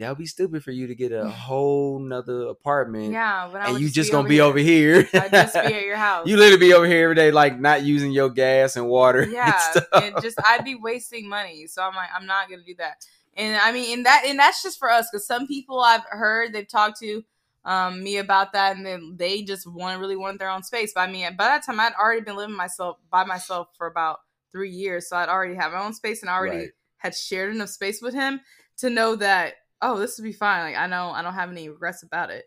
"That 0.00 0.08
would 0.10 0.18
be 0.18 0.26
stupid 0.26 0.64
for 0.64 0.70
you 0.72 0.86
to 0.88 0.94
get 0.94 1.12
a 1.12 1.28
whole 1.30 1.98
nother 1.98 2.48
apartment, 2.48 3.12
yeah, 3.12 3.48
but 3.50 3.60
I 3.62 3.68
and 3.68 3.78
you 3.78 3.86
just, 3.86 3.94
just 3.94 4.08
be 4.10 4.12
gonna 4.12 4.28
be 4.28 4.40
over 4.40 4.58
here. 4.58 5.08
I'd 5.14 5.30
just 5.30 5.54
be 5.54 5.60
at 5.74 5.84
your 5.84 5.96
house. 6.08 6.26
you 6.26 6.36
literally 6.36 6.58
be 6.58 6.72
over 6.74 6.86
here 6.86 7.04
every 7.04 7.14
day, 7.14 7.30
like 7.30 7.58
not 7.60 7.82
using 7.82 8.10
your 8.10 8.30
gas 8.30 8.76
and 8.76 8.88
water. 8.88 9.20
and 9.22 9.32
yeah, 9.32 9.56
stuff. 9.58 9.84
it 9.94 10.20
just 10.20 10.38
I'd 10.44 10.64
be 10.64 10.74
wasting 10.74 11.28
money. 11.28 11.66
So 11.66 11.82
I'm 11.82 11.94
like, 11.94 12.10
I'm 12.14 12.26
not 12.26 12.50
gonna 12.50 12.62
do 12.66 12.74
that. 12.78 13.04
And 13.36 13.56
I 13.56 13.72
mean, 13.72 13.98
and 13.98 14.06
that 14.06 14.24
and 14.26 14.38
that's 14.38 14.62
just 14.62 14.78
for 14.78 14.90
us 14.90 15.08
because 15.10 15.26
some 15.26 15.46
people 15.46 15.80
I've 15.80 16.04
heard 16.08 16.52
they've 16.52 16.66
talked 16.68 16.98
to 17.00 17.22
um 17.64 18.02
me 18.02 18.16
about 18.16 18.52
that, 18.54 18.76
and 18.76 18.84
then 18.84 19.14
they 19.16 19.42
just 19.42 19.66
want 19.66 20.00
really 20.00 20.16
want 20.16 20.38
their 20.38 20.50
own 20.50 20.62
space. 20.62 20.92
But 20.94 21.08
I 21.08 21.12
mean, 21.12 21.36
by 21.36 21.44
that 21.44 21.64
time 21.64 21.78
I'd 21.78 21.92
already 21.94 22.22
been 22.22 22.36
living 22.36 22.56
myself 22.56 22.96
by 23.10 23.24
myself 23.24 23.68
for 23.76 23.86
about 23.86 24.20
three 24.50 24.70
years, 24.70 25.08
so 25.08 25.16
I'd 25.16 25.28
already 25.28 25.54
have 25.54 25.72
my 25.72 25.84
own 25.84 25.92
space 25.92 26.22
and 26.22 26.30
already 26.30 26.56
Right. 26.56 26.70
had 26.96 27.14
shared 27.14 27.54
enough 27.54 27.68
space 27.68 28.02
with 28.02 28.14
him 28.14 28.40
to 28.78 28.90
know 28.90 29.14
that 29.16 29.54
oh, 29.82 29.98
this 29.98 30.18
would 30.18 30.24
be 30.24 30.32
fine. 30.32 30.62
Like 30.62 30.76
I 30.76 30.86
know 30.86 31.10
I 31.10 31.22
don't 31.22 31.34
have 31.34 31.50
any 31.50 31.68
regrets 31.68 32.02
about 32.02 32.30
it. 32.30 32.44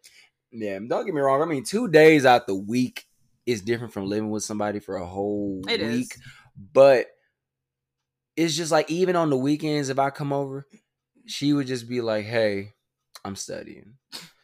Yeah, 0.51 0.79
don't 0.79 1.05
get 1.05 1.13
me 1.15 1.21
wrong. 1.21 1.41
I 1.41 1.45
mean, 1.45 1.63
two 1.63 1.87
days 1.87 2.25
out 2.25 2.45
the 2.47 2.55
week 2.55 3.05
is 3.45 3.61
different 3.61 3.93
from 3.93 4.05
living 4.05 4.29
with 4.29 4.43
somebody 4.43 4.79
for 4.79 4.95
a 4.97 5.05
whole 5.05 5.61
It 5.67 5.81
is. 5.81 5.97
week. 5.97 6.15
But 6.73 7.07
it's 8.35 8.55
just 8.55 8.71
like 8.71 8.89
even 8.89 9.15
on 9.15 9.29
the 9.29 9.37
weekends, 9.37 9.89
if 9.89 9.99
I 9.99 10.09
come 10.09 10.33
over, 10.33 10.67
she 11.25 11.53
would 11.53 11.67
just 11.67 11.87
be 11.87 12.01
like, 12.01 12.25
"Hey, 12.25 12.73
I'm 13.23 13.35
studying." 13.35 13.95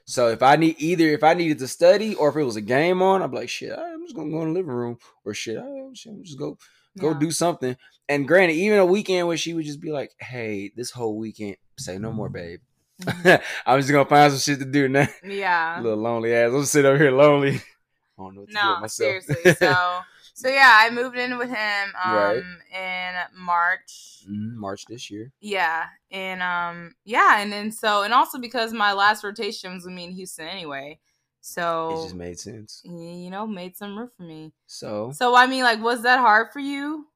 So 0.05 0.29
if 0.29 0.41
I 0.41 0.55
need 0.55 0.75
either 0.79 1.07
if 1.09 1.23
I 1.23 1.35
needed 1.35 1.59
to 1.59 1.67
study 1.67 2.15
or 2.15 2.29
if 2.29 2.35
it 2.35 2.43
was 2.43 2.55
a 2.55 2.61
game 2.61 3.01
on, 3.01 3.21
I'd 3.21 3.31
be 3.31 3.37
like, 3.37 3.49
"Shit, 3.49 3.77
I'm 3.77 4.03
just 4.03 4.15
gonna 4.15 4.31
go 4.31 4.41
in 4.41 4.49
the 4.49 4.59
living 4.59 4.71
room," 4.71 4.97
or 5.23 5.33
"Shit, 5.33 5.57
I'm 5.57 5.93
just 5.93 6.07
I'm 6.07 6.23
just 6.23 6.39
go 6.39 6.57
go 6.97 7.11
Yeah. 7.13 7.19
do 7.19 7.31
something." 7.31 7.77
And 8.07 8.27
granted, 8.27 8.55
even 8.55 8.79
a 8.79 8.85
weekend 8.85 9.27
where 9.27 9.37
she 9.37 9.53
would 9.53 9.65
just 9.65 9.79
be 9.81 9.91
like, 9.91 10.11
"Hey, 10.19 10.71
this 10.75 10.89
whole 10.91 11.17
weekend, 11.17 11.57
say 11.77 11.99
no 11.99 12.11
more, 12.11 12.29
babe. 12.29 12.61
I'm 13.65 13.79
just 13.79 13.91
gonna 13.91 14.05
find 14.05 14.31
some 14.31 14.39
shit 14.39 14.59
to 14.59 14.65
do 14.65 14.89
now." 14.89 15.07
Yeah. 15.23 15.79
little 15.81 15.97
lonely 15.99 16.33
ass. 16.33 16.51
I'm 16.53 16.65
sitting 16.65 16.89
over 16.89 16.97
here 16.97 17.11
lonely. 17.11 17.55
I 18.19 18.23
don't 18.23 18.35
know 18.35 18.41
what 18.41 18.49
to 18.49 18.53
do 18.53 18.59
No, 18.61 18.71
with 18.73 18.81
myself. 18.81 19.23
seriously. 19.23 19.53
So, 19.53 19.99
so 20.33 20.47
yeah, 20.49 20.73
I 20.75 20.89
moved 20.89 21.17
in 21.17 21.37
with 21.37 21.49
him 21.49 21.89
um 22.03 22.13
Right. 22.15 22.43
in 22.73 23.15
March. 23.37 24.25
Mhm, 24.29 24.55
March 24.55 24.85
this 24.85 25.09
year. 25.09 25.31
Yeah, 25.39 25.85
and 26.11 26.41
um 26.41 26.95
yeah, 27.05 27.39
and 27.39 27.51
then 27.51 27.71
so 27.71 28.03
and 28.03 28.13
also 28.13 28.37
because 28.39 28.73
my 28.73 28.91
last 28.93 29.23
rotation 29.23 29.73
was 29.73 29.85
with 29.85 29.93
me 29.93 30.03
in 30.05 30.11
Houston 30.11 30.47
anyway, 30.47 30.99
So 31.39 31.89
It 31.91 32.03
just 32.03 32.15
made 32.15 32.37
sense. 32.39 32.81
you 32.83 33.29
know 33.29 33.47
made 33.47 33.77
some 33.77 33.97
room 33.97 34.09
for 34.17 34.23
me. 34.23 34.51
So, 34.67 35.11
So 35.13 35.35
I 35.35 35.47
mean, 35.47 35.63
like, 35.63 35.81
was 35.81 36.01
that 36.03 36.19
hard 36.19 36.51
for 36.51 36.59
you? 36.59 37.07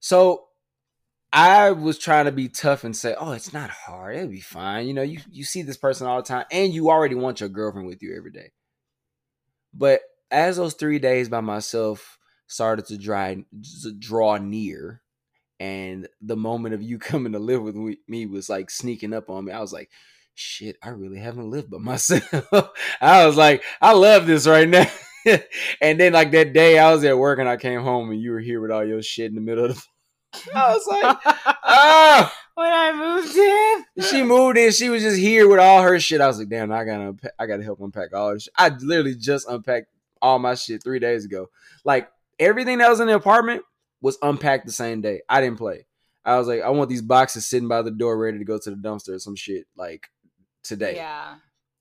so 0.00 0.46
I 1.32 1.70
was 1.70 1.98
trying 1.98 2.24
to 2.24 2.32
be 2.32 2.48
tough 2.48 2.82
and 2.82 2.96
say, 2.96 3.14
"Oh, 3.18 3.32
it's 3.32 3.52
not 3.52 3.70
hard. 3.70 4.16
It'll 4.16 4.28
be 4.28 4.40
fine." 4.40 4.86
You 4.88 4.94
know, 4.94 5.02
you 5.02 5.20
you 5.30 5.44
see 5.44 5.62
this 5.62 5.76
person 5.76 6.06
all 6.06 6.16
the 6.22 6.26
time, 6.28 6.46
and 6.50 6.72
you 6.72 6.90
already 6.90 7.14
want 7.14 7.40
your 7.40 7.48
girlfriend 7.48 7.86
with 7.86 8.02
you 8.02 8.16
every 8.16 8.32
day. 8.32 8.52
But 9.72 10.00
as 10.30 10.56
those 10.56 10.74
three 10.74 10.98
days 10.98 11.28
by 11.28 11.40
myself 11.40 12.18
started 12.46 12.86
to 12.86 12.98
dry 12.98 13.44
draw 13.98 14.38
near, 14.38 15.02
and 15.60 16.08
the 16.20 16.36
moment 16.36 16.74
of 16.74 16.82
you 16.82 16.98
coming 17.00 17.32
to 17.32 17.38
live 17.38 17.62
with 17.62 17.76
me 18.08 18.26
was 18.26 18.48
like 18.48 18.70
sneaking 18.70 19.12
up 19.14 19.30
on 19.30 19.44
me, 19.44 19.52
I 19.52 19.60
was 19.60 19.72
like, 19.72 19.90
"Shit, 20.34 20.76
I 20.82 20.90
really 20.90 21.18
haven't 21.18 21.50
lived 21.50 21.70
by 21.70 21.78
myself." 21.80 22.70
I 23.00 23.26
was 23.26 23.36
like, 23.36 23.62
"I 23.80 23.92
love 23.92 24.26
this 24.26 24.46
right 24.48 24.68
now." 24.68 24.90
and 25.80 26.00
then 26.00 26.12
like 26.12 26.32
that 26.32 26.52
day, 26.52 26.78
I 26.78 26.92
was 26.92 27.04
at 27.04 27.18
work 27.18 27.38
and 27.38 27.48
I 27.48 27.56
came 27.56 27.82
home 27.82 28.10
and 28.10 28.20
you 28.20 28.32
were 28.32 28.40
here 28.40 28.60
with 28.60 28.70
all 28.72 28.84
your 28.84 29.02
shit 29.02 29.26
in 29.26 29.36
the 29.36 29.40
middle 29.40 29.66
of 29.66 29.76
the. 29.76 29.82
I 30.54 30.74
was 30.74 30.86
like, 30.86 31.16
"Oh." 31.64 32.32
when 32.54 32.72
I 32.72 32.92
moved 32.92 33.36
in, 33.36 34.04
she 34.04 34.22
moved 34.22 34.58
in. 34.58 34.70
She 34.72 34.90
was 34.90 35.02
just 35.02 35.18
here 35.18 35.48
with 35.48 35.58
all 35.58 35.82
her 35.82 35.98
shit. 35.98 36.20
I 36.20 36.26
was 36.26 36.38
like, 36.38 36.48
damn, 36.50 36.70
I 36.70 36.84
gotta, 36.84 37.08
unpack, 37.08 37.32
I 37.38 37.46
gotta 37.46 37.62
help 37.62 37.80
unpack 37.80 38.12
all 38.12 38.34
this. 38.34 38.44
Shit. 38.44 38.52
I 38.56 38.68
literally 38.68 39.14
just 39.14 39.48
unpacked 39.48 39.86
all 40.20 40.38
my 40.38 40.54
shit 40.54 40.82
three 40.82 40.98
days 40.98 41.24
ago. 41.24 41.48
Like 41.84 42.10
everything 42.38 42.78
that 42.78 42.90
was 42.90 43.00
in 43.00 43.06
the 43.06 43.14
apartment 43.14 43.62
was 44.02 44.18
unpacked 44.20 44.66
the 44.66 44.72
same 44.72 45.00
day. 45.00 45.22
I 45.28 45.40
didn't 45.40 45.58
play. 45.58 45.86
I 46.24 46.36
was 46.38 46.48
like, 46.48 46.60
I 46.60 46.68
want 46.68 46.90
these 46.90 47.02
boxes 47.02 47.46
sitting 47.46 47.68
by 47.68 47.80
the 47.80 47.90
door, 47.90 48.18
ready 48.18 48.38
to 48.38 48.44
go 48.44 48.58
to 48.58 48.70
the 48.70 48.76
dumpster 48.76 49.14
or 49.14 49.18
some 49.18 49.36
shit 49.36 49.66
like 49.74 50.10
today. 50.62 50.96
yeah, 50.96 51.36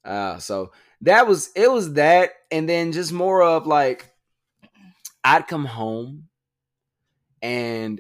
Uh, 0.06 0.38
so 0.38 0.72
that 1.02 1.28
was 1.28 1.50
it. 1.56 1.70
Was 1.70 1.94
that, 1.94 2.32
and 2.52 2.70
then 2.70 2.94
just 2.94 3.12
more 3.12 3.42
of 3.44 3.68
like, 3.68 4.10
I'd 5.26 5.48
come 5.48 5.66
home, 5.66 6.30
and 7.42 8.00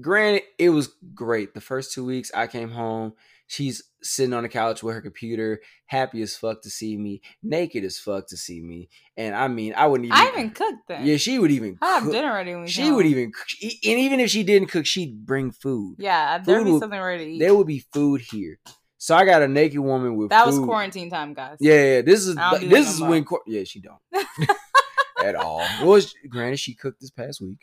granted, 0.00 0.42
it 0.58 0.70
was 0.70 0.88
great. 1.14 1.54
The 1.54 1.60
first 1.60 1.92
two 1.92 2.04
weeks, 2.04 2.30
I 2.34 2.46
came 2.46 2.70
home. 2.70 3.12
She's 3.46 3.82
sitting 4.00 4.32
on 4.32 4.44
the 4.44 4.48
couch 4.48 4.80
with 4.82 4.94
her 4.94 5.00
computer, 5.00 5.60
happy 5.86 6.22
as 6.22 6.36
fuck 6.36 6.62
to 6.62 6.70
see 6.70 6.96
me, 6.96 7.20
naked 7.42 7.82
as 7.84 7.98
fuck 7.98 8.28
to 8.28 8.36
see 8.36 8.60
me, 8.60 8.88
and 9.16 9.34
I 9.34 9.48
mean, 9.48 9.74
I 9.76 9.88
wouldn't 9.88 10.06
even. 10.06 10.16
I 10.16 10.28
even 10.28 10.50
cooked 10.50 10.86
then. 10.86 11.04
Yeah, 11.04 11.16
she 11.16 11.36
would 11.40 11.50
even. 11.50 11.76
I 11.82 11.94
have 11.94 12.02
cook. 12.04 12.12
dinner 12.12 12.32
ready 12.32 12.52
when 12.52 12.62
we 12.62 12.68
She 12.68 12.82
come 12.84 12.94
would 12.94 13.06
even, 13.06 13.32
cook- 13.32 13.48
and 13.62 13.98
even 13.98 14.20
if 14.20 14.30
she 14.30 14.44
didn't 14.44 14.68
cook, 14.68 14.86
she'd 14.86 15.26
bring 15.26 15.50
food. 15.50 15.96
Yeah, 15.98 16.38
there'd 16.38 16.64
be 16.64 16.70
would- 16.70 16.80
something 16.80 17.00
ready 17.00 17.24
to 17.24 17.30
eat. 17.32 17.38
There 17.40 17.52
would 17.54 17.66
be 17.66 17.84
food 17.92 18.20
here. 18.20 18.60
So 18.98 19.16
I 19.16 19.24
got 19.24 19.42
a 19.42 19.48
naked 19.48 19.80
woman 19.80 20.14
with 20.14 20.28
that 20.28 20.46
was 20.46 20.58
quarantine 20.58 21.10
time, 21.10 21.34
guys. 21.34 21.56
Yeah, 21.58 21.74
yeah. 21.96 22.02
This 22.02 22.26
is 22.26 22.36
I 22.36 22.52
don't 22.52 22.60
do 22.60 22.68
this 22.68 22.94
is 22.94 23.00
when 23.00 23.24
quar- 23.24 23.40
yeah 23.48 23.64
she 23.64 23.80
don't 23.80 23.98
at 25.24 25.34
all. 25.34 25.64
Well, 25.82 26.00
granted, 26.28 26.58
she 26.60 26.74
cooked 26.74 27.00
this 27.00 27.10
past 27.10 27.40
week, 27.40 27.58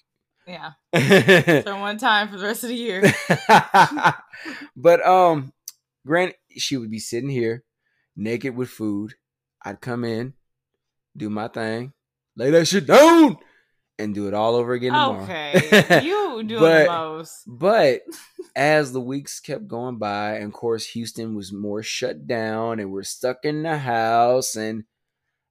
Yeah. 0.47 0.71
So 1.63 1.77
one 1.79 1.97
time 1.97 2.29
for 2.29 2.37
the 2.37 2.45
rest 2.45 2.63
of 2.63 2.69
the 2.69 2.75
year. 2.75 3.03
But 4.75 5.05
um, 5.05 5.51
granted, 6.05 6.35
she 6.57 6.77
would 6.77 6.91
be 6.91 6.99
sitting 6.99 7.29
here 7.29 7.63
naked 8.15 8.55
with 8.55 8.69
food. 8.69 9.15
I'd 9.63 9.81
come 9.81 10.03
in, 10.03 10.33
do 11.15 11.29
my 11.29 11.47
thing, 11.47 11.93
lay 12.35 12.51
that 12.51 12.67
shit 12.67 12.85
down, 12.85 13.37
and 13.99 14.13
do 14.13 14.27
it 14.27 14.33
all 14.33 14.55
over 14.55 14.73
again 14.73 14.91
tomorrow. 14.93 15.23
Okay, 15.23 16.01
you 16.03 16.43
do 16.47 16.59
But- 16.59 16.83
the 16.83 16.89
most. 16.89 17.43
But 17.47 18.01
as 18.55 18.93
the 18.93 19.01
weeks 19.01 19.39
kept 19.39 19.67
going 19.67 19.97
by, 19.97 20.35
and 20.35 20.45
of 20.45 20.53
course 20.53 20.85
Houston 20.89 21.35
was 21.35 21.51
more 21.51 21.81
shut 21.83 22.27
down, 22.27 22.79
and 22.79 22.91
we're 22.91 23.03
stuck 23.03 23.37
in 23.43 23.63
the 23.63 23.77
house, 23.79 24.55
and 24.55 24.83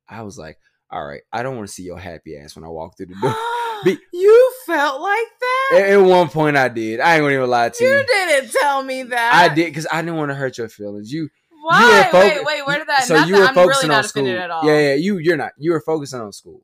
I 0.08 0.22
was 0.22 0.38
like, 0.38 0.58
"All 0.90 1.04
right, 1.04 1.22
I 1.32 1.42
don't 1.42 1.56
want 1.56 1.66
to 1.68 1.74
see 1.74 1.82
your 1.82 1.98
happy 1.98 2.36
ass 2.38 2.54
when 2.56 2.64
I 2.64 2.68
walk 2.68 2.96
through 2.96 3.06
the 3.06 3.16
door." 3.20 3.34
Be- 3.84 3.98
you 4.12 4.45
felt 4.66 5.00
like 5.00 5.28
that? 5.40 5.78
at, 5.78 5.90
at 5.90 5.96
one 5.96 6.28
point, 6.28 6.56
I 6.56 6.68
did. 6.68 7.00
I 7.00 7.14
ain't 7.14 7.22
gonna 7.22 7.34
even 7.34 7.48
lie 7.48 7.68
to 7.68 7.84
you. 7.84 7.90
You 7.90 8.04
didn't 8.06 8.52
tell 8.52 8.82
me 8.82 9.04
that. 9.04 9.34
I 9.34 9.54
did 9.54 9.66
because 9.66 9.86
I 9.90 10.02
didn't 10.02 10.16
want 10.16 10.30
to 10.30 10.34
hurt 10.34 10.58
your 10.58 10.68
feelings. 10.68 11.12
You, 11.12 11.28
Why? 11.62 11.80
you 11.80 12.18
were 12.18 12.20
wait, 12.20 12.44
wait. 12.44 12.66
Where 12.66 12.78
did 12.78 12.88
that? 12.88 13.04
So 13.04 13.14
not 13.14 13.28
you 13.28 13.36
were 13.36 13.44
I'm 13.44 13.54
focusing 13.54 13.88
really 13.88 13.98
on 13.98 14.04
school. 14.04 14.28
at 14.28 14.50
all. 14.50 14.64
Yeah, 14.64 14.78
yeah. 14.78 14.94
You, 14.94 15.18
you're 15.18 15.36
not. 15.36 15.52
You 15.56 15.72
were 15.72 15.80
focusing 15.80 16.20
on 16.20 16.32
school, 16.32 16.62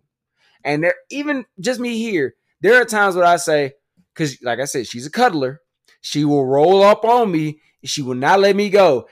and 0.65 0.85
there, 0.85 0.95
even 1.11 1.45
just 1.61 1.81
me 1.81 1.99
here, 1.99 2.35
there 2.61 2.81
are 2.81 2.85
times 2.85 3.17
where 3.17 3.25
I 3.25 3.37
say, 3.37 3.73
because 4.15 4.41
like 4.43 4.59
I 4.59 4.65
said, 4.65 4.87
she's 4.87 5.07
a 5.07 5.11
cuddler. 5.11 5.61
She 6.01 6.25
will 6.25 6.45
roll 6.45 6.83
up 6.83 7.05
on 7.05 7.31
me. 7.31 7.61
She 7.85 8.03
will 8.03 8.15
not 8.15 8.41
let 8.41 8.57
me 8.57 8.71
go. 8.71 9.09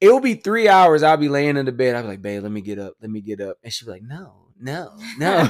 It 0.00 0.08
will 0.08 0.20
be 0.20 0.34
three 0.34 0.68
hours. 0.68 1.02
I'll 1.02 1.16
be 1.16 1.28
laying 1.28 1.56
in 1.56 1.64
the 1.64 1.72
bed. 1.72 1.94
I'll 1.94 2.02
be 2.02 2.08
like, 2.08 2.22
babe, 2.22 2.42
let 2.42 2.52
me 2.52 2.60
get 2.60 2.78
up. 2.78 2.94
Let 3.00 3.10
me 3.10 3.20
get 3.20 3.40
up. 3.40 3.56
And 3.62 3.72
she'll 3.72 3.86
be 3.86 3.92
like, 3.92 4.02
no, 4.02 4.43
no, 4.64 4.92
no. 5.18 5.48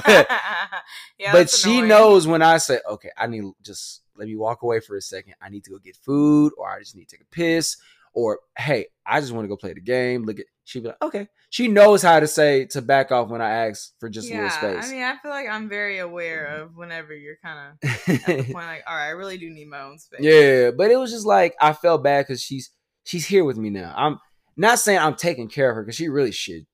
Yeah, 1.17 1.31
but 1.31 1.49
she 1.49 1.77
annoying. 1.77 1.87
knows 1.87 2.27
when 2.27 2.41
I 2.41 2.57
say, 2.57 2.79
okay, 2.87 3.09
I 3.17 3.27
need 3.27 3.45
just 3.63 4.01
let 4.17 4.27
me 4.27 4.35
walk 4.35 4.61
away 4.61 4.81
for 4.81 4.97
a 4.97 5.01
second. 5.01 5.35
I 5.41 5.49
need 5.49 5.63
to 5.63 5.71
go 5.71 5.79
get 5.79 5.95
food, 5.95 6.51
or 6.57 6.69
I 6.69 6.79
just 6.79 6.95
need 6.95 7.07
to 7.07 7.15
take 7.15 7.23
a 7.23 7.31
piss, 7.31 7.77
or 8.13 8.39
hey, 8.57 8.87
I 9.05 9.21
just 9.21 9.31
want 9.31 9.45
to 9.45 9.47
go 9.47 9.55
play 9.55 9.73
the 9.73 9.79
game. 9.79 10.23
Look 10.23 10.39
at 10.39 10.45
she'd 10.65 10.83
be 10.83 10.89
like, 10.89 11.01
okay. 11.01 11.27
She 11.49 11.69
knows 11.69 12.01
how 12.01 12.19
to 12.19 12.27
say 12.27 12.65
to 12.65 12.81
back 12.81 13.13
off 13.13 13.29
when 13.29 13.41
I 13.41 13.67
ask 13.67 13.93
for 13.99 14.09
just 14.09 14.29
a 14.29 14.33
little 14.33 14.49
space. 14.49 14.89
I 14.89 14.91
mean, 14.91 15.03
I 15.03 15.15
feel 15.21 15.31
like 15.31 15.47
I'm 15.47 15.69
very 15.69 15.99
aware 15.99 16.49
mm-hmm. 16.51 16.63
of 16.63 16.75
whenever 16.75 17.15
you're 17.15 17.37
kind 17.41 17.77
of 17.81 17.89
at 17.89 18.25
the 18.25 18.43
point 18.53 18.53
like, 18.53 18.83
all 18.85 18.95
right, 18.95 19.07
I 19.07 19.11
really 19.11 19.37
do 19.37 19.49
need 19.49 19.69
my 19.69 19.79
own 19.79 19.97
space. 19.97 20.19
yeah, 20.19 20.71
but 20.71 20.91
it 20.91 20.97
was 20.97 21.11
just 21.11 21.25
like 21.25 21.55
I 21.61 21.71
felt 21.71 22.03
bad 22.03 22.25
because 22.25 22.41
she's 22.41 22.71
she's 23.05 23.25
here 23.25 23.45
with 23.45 23.55
me 23.55 23.69
now. 23.69 23.93
I'm 23.95 24.19
not 24.57 24.79
saying 24.79 24.99
I'm 24.99 25.15
taking 25.15 25.47
care 25.47 25.69
of 25.69 25.77
her 25.77 25.83
because 25.83 25.95
she 25.95 26.09
really 26.09 26.33
should, 26.33 26.65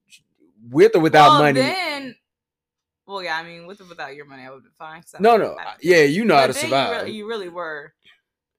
with 0.70 0.96
or 0.96 1.02
without 1.02 1.32
well, 1.32 1.40
money. 1.44 1.62
Then, 1.62 2.16
well, 3.12 3.24
yeah, 3.24 3.36
I 3.36 3.44
mean, 3.44 3.68
with 3.68 3.82
or 3.82 3.86
without 3.86 4.16
your 4.16 4.26
money, 4.26 4.44
I 4.44 4.50
would 4.52 4.64
be 4.64 4.70
fine. 4.78 5.04
I 5.14 5.18
no, 5.20 5.38
no, 5.38 5.56
that- 5.58 5.78
yeah, 5.82 6.04
you 6.04 6.26
know 6.26 6.36
how 6.38 6.48
to 6.48 6.54
survive. 6.54 6.90
You 6.90 6.96
really, 6.98 7.12
you 7.18 7.28
really 7.28 7.50
were. 7.50 7.94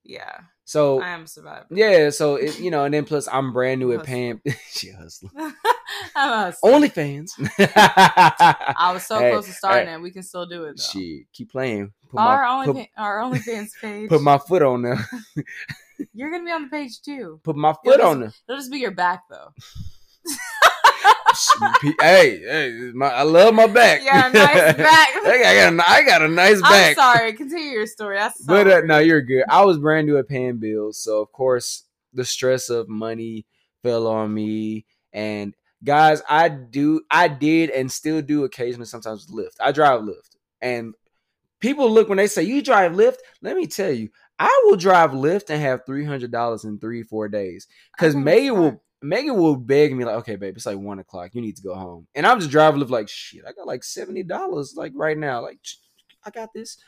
Yeah, 0.04 0.40
so 0.64 1.00
I 1.00 1.10
am 1.10 1.26
surviving. 1.28 1.76
yeah, 1.76 2.10
so 2.10 2.34
it, 2.34 2.58
you 2.58 2.70
know, 2.72 2.84
and 2.84 2.92
then 2.92 3.04
plus 3.04 3.28
I'm 3.30 3.52
brand 3.52 3.78
new 3.80 3.92
at 3.92 4.04
paying. 4.04 4.40
she 4.70 4.90
hustling. 4.90 5.30
I'm 6.16 6.48
a, 6.48 6.54
OnlyFans. 6.64 7.30
I 8.76 8.90
was 8.92 9.06
so 9.06 9.18
Hey, 9.20 9.30
close 9.30 9.46
to 9.46 9.52
starting 9.52 9.88
hey. 9.88 9.94
it. 9.94 10.00
We 10.02 10.10
can 10.10 10.24
still 10.24 10.44
do 10.46 10.64
it 10.64 10.76
though. 10.76 10.82
Shit, 11.00 11.26
keep 11.32 11.52
playing. 11.52 11.92
Put 12.10 12.18
our 12.18 12.42
my, 12.42 12.48
only 12.68 12.82
put, 12.82 12.90
our 12.96 13.20
OnlyFans 13.20 13.70
page. 13.80 14.08
put 14.08 14.20
my 14.22 14.38
foot 14.38 14.62
on 14.62 14.82
there. 14.82 14.98
You're 16.12 16.32
gonna 16.32 16.44
be 16.44 16.50
on 16.50 16.62
the 16.64 16.68
page 16.68 17.00
too. 17.00 17.40
Put 17.44 17.54
my 17.54 17.72
foot 17.84 17.98
just- 17.98 18.02
on 18.02 18.20
there. 18.20 18.32
It'll 18.48 18.58
just 18.58 18.72
be 18.72 18.78
your 18.80 18.90
back 18.90 19.22
though. 19.30 19.52
Hey, 22.00 22.38
hey, 22.40 22.90
my, 22.94 23.08
I 23.08 23.22
love 23.22 23.54
my 23.54 23.66
back. 23.66 24.00
Yeah, 24.02 24.28
nice 24.32 24.32
back. 24.76 25.08
I, 25.16 25.54
got, 25.54 25.72
a- 25.72 25.90
I 25.90 26.04
got 26.04 26.22
a 26.22 26.28
nice 26.28 26.56
I'm 26.62 26.70
back. 26.70 26.96
sorry. 26.96 27.32
Continue 27.32 27.70
your 27.70 27.86
story. 27.86 28.16
That's 28.16 28.38
so 28.38 28.46
But 28.46 28.68
uh, 28.68 28.80
no, 28.84 28.98
you're 28.98 29.22
good. 29.22 29.44
I 29.48 29.64
was 29.64 29.78
brand 29.78 30.06
new 30.06 30.18
at 30.18 30.28
paying 30.28 30.58
bills, 30.58 30.98
so 30.98 31.20
of 31.20 31.32
course 31.32 31.84
the 32.12 32.24
stress 32.24 32.68
of 32.68 32.88
money 32.88 33.46
fell 33.82 34.06
on 34.06 34.32
me. 34.32 34.86
And 35.12 35.54
guys, 35.84 36.22
I 36.28 36.48
do, 36.48 37.02
I 37.10 37.28
did, 37.28 37.70
and 37.70 37.90
still 37.90 38.22
do 38.22 38.44
occasionally 38.44 38.86
sometimes 38.86 39.26
Lyft. 39.26 39.56
I 39.60 39.72
drive 39.72 40.02
Lyft, 40.02 40.36
and 40.60 40.94
people 41.60 41.90
look 41.90 42.08
when 42.08 42.18
they 42.18 42.26
say 42.26 42.42
you 42.42 42.62
drive 42.62 42.92
Lyft. 42.92 43.16
Let 43.40 43.56
me 43.56 43.66
tell 43.66 43.90
you, 43.90 44.08
I 44.38 44.62
will 44.66 44.76
drive 44.76 45.10
Lyft 45.12 45.50
and 45.50 45.60
have 45.60 45.86
three 45.86 46.04
hundred 46.04 46.30
dollars 46.32 46.64
in 46.64 46.78
three 46.78 47.02
four 47.02 47.28
days 47.28 47.66
because 47.96 48.14
May 48.14 48.40
think 48.48 48.56
Megan 48.56 48.60
will. 48.60 48.82
Megan 49.02 49.36
will 49.36 49.56
beg 49.56 49.94
me 49.94 50.04
like, 50.04 50.16
okay, 50.16 50.36
babe, 50.36 50.56
it's 50.56 50.66
like 50.66 50.78
one 50.78 50.98
o'clock. 50.98 51.30
You 51.34 51.42
need 51.42 51.56
to 51.56 51.62
go 51.62 51.74
home, 51.74 52.06
and 52.14 52.26
I'm 52.26 52.38
just 52.38 52.50
driving 52.50 52.80
like, 52.88 53.08
shit. 53.08 53.42
I 53.46 53.52
got 53.52 53.66
like 53.66 53.84
seventy 53.84 54.22
dollars 54.22 54.74
like 54.76 54.92
right 54.94 55.16
now. 55.18 55.42
Like, 55.42 55.58
I 56.24 56.30
got 56.30 56.50
this. 56.54 56.78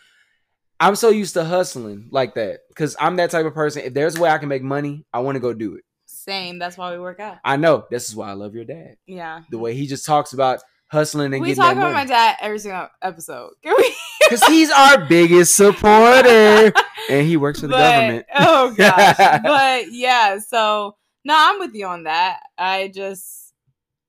I'm 0.81 0.97
so 0.97 1.11
used 1.11 1.35
to 1.35 1.45
hustling 1.45 2.09
like 2.11 2.35
that 2.35 2.61
because 2.69 2.97
I'm 2.99 3.17
that 3.17 3.31
type 3.31 3.47
of 3.47 3.55
person. 3.55 3.83
If 3.85 3.95
there's 3.95 4.17
a 4.17 4.21
way 4.21 4.31
I 4.31 4.39
can 4.39 4.49
make 4.49 4.63
money, 4.63 5.05
I 5.13 5.21
want 5.21 5.37
to 5.37 5.41
go 5.41 5.53
do 5.53 5.77
it. 5.77 5.85
Same. 6.07 6.59
That's 6.59 6.77
why 6.77 6.93
we 6.93 6.99
work 6.99 7.21
out. 7.21 7.39
I 7.45 7.57
know 7.57 7.85
this 7.91 8.09
is 8.09 8.17
why 8.17 8.29
I 8.31 8.33
love 8.33 8.55
your 8.55 8.65
dad. 8.65 8.97
Yeah. 9.07 9.43
The 9.51 9.59
way 9.59 9.75
he 9.75 9.87
just 9.87 10.05
talks 10.05 10.33
about 10.33 10.61
hustling 10.89 11.33
and 11.33 11.41
We 11.43 11.49
getting 11.49 11.63
talk 11.63 11.73
about 11.77 11.93
my 11.93 12.05
dad 12.05 12.37
every 12.41 12.59
single 12.59 12.89
episode. 13.03 13.53
Can 13.63 13.75
we? 13.79 13.95
because 14.21 14.45
he's 14.47 14.71
our 14.71 15.05
biggest 15.05 15.55
supporter 15.55 16.73
and 17.11 17.27
he 17.27 17.37
works 17.37 17.61
for 17.61 17.67
the 17.67 17.73
But- 17.75 17.91
government. 17.97 18.27
Oh 18.37 18.75
gosh. 18.77 19.17
but 19.43 19.93
yeah, 19.93 20.39
so 20.39 20.97
no, 21.25 21.35
I'm 21.37 21.59
with 21.59 21.75
you 21.75 21.87
on 21.87 22.05
that. 22.05 22.41
I 22.59 22.89
just 22.89 23.53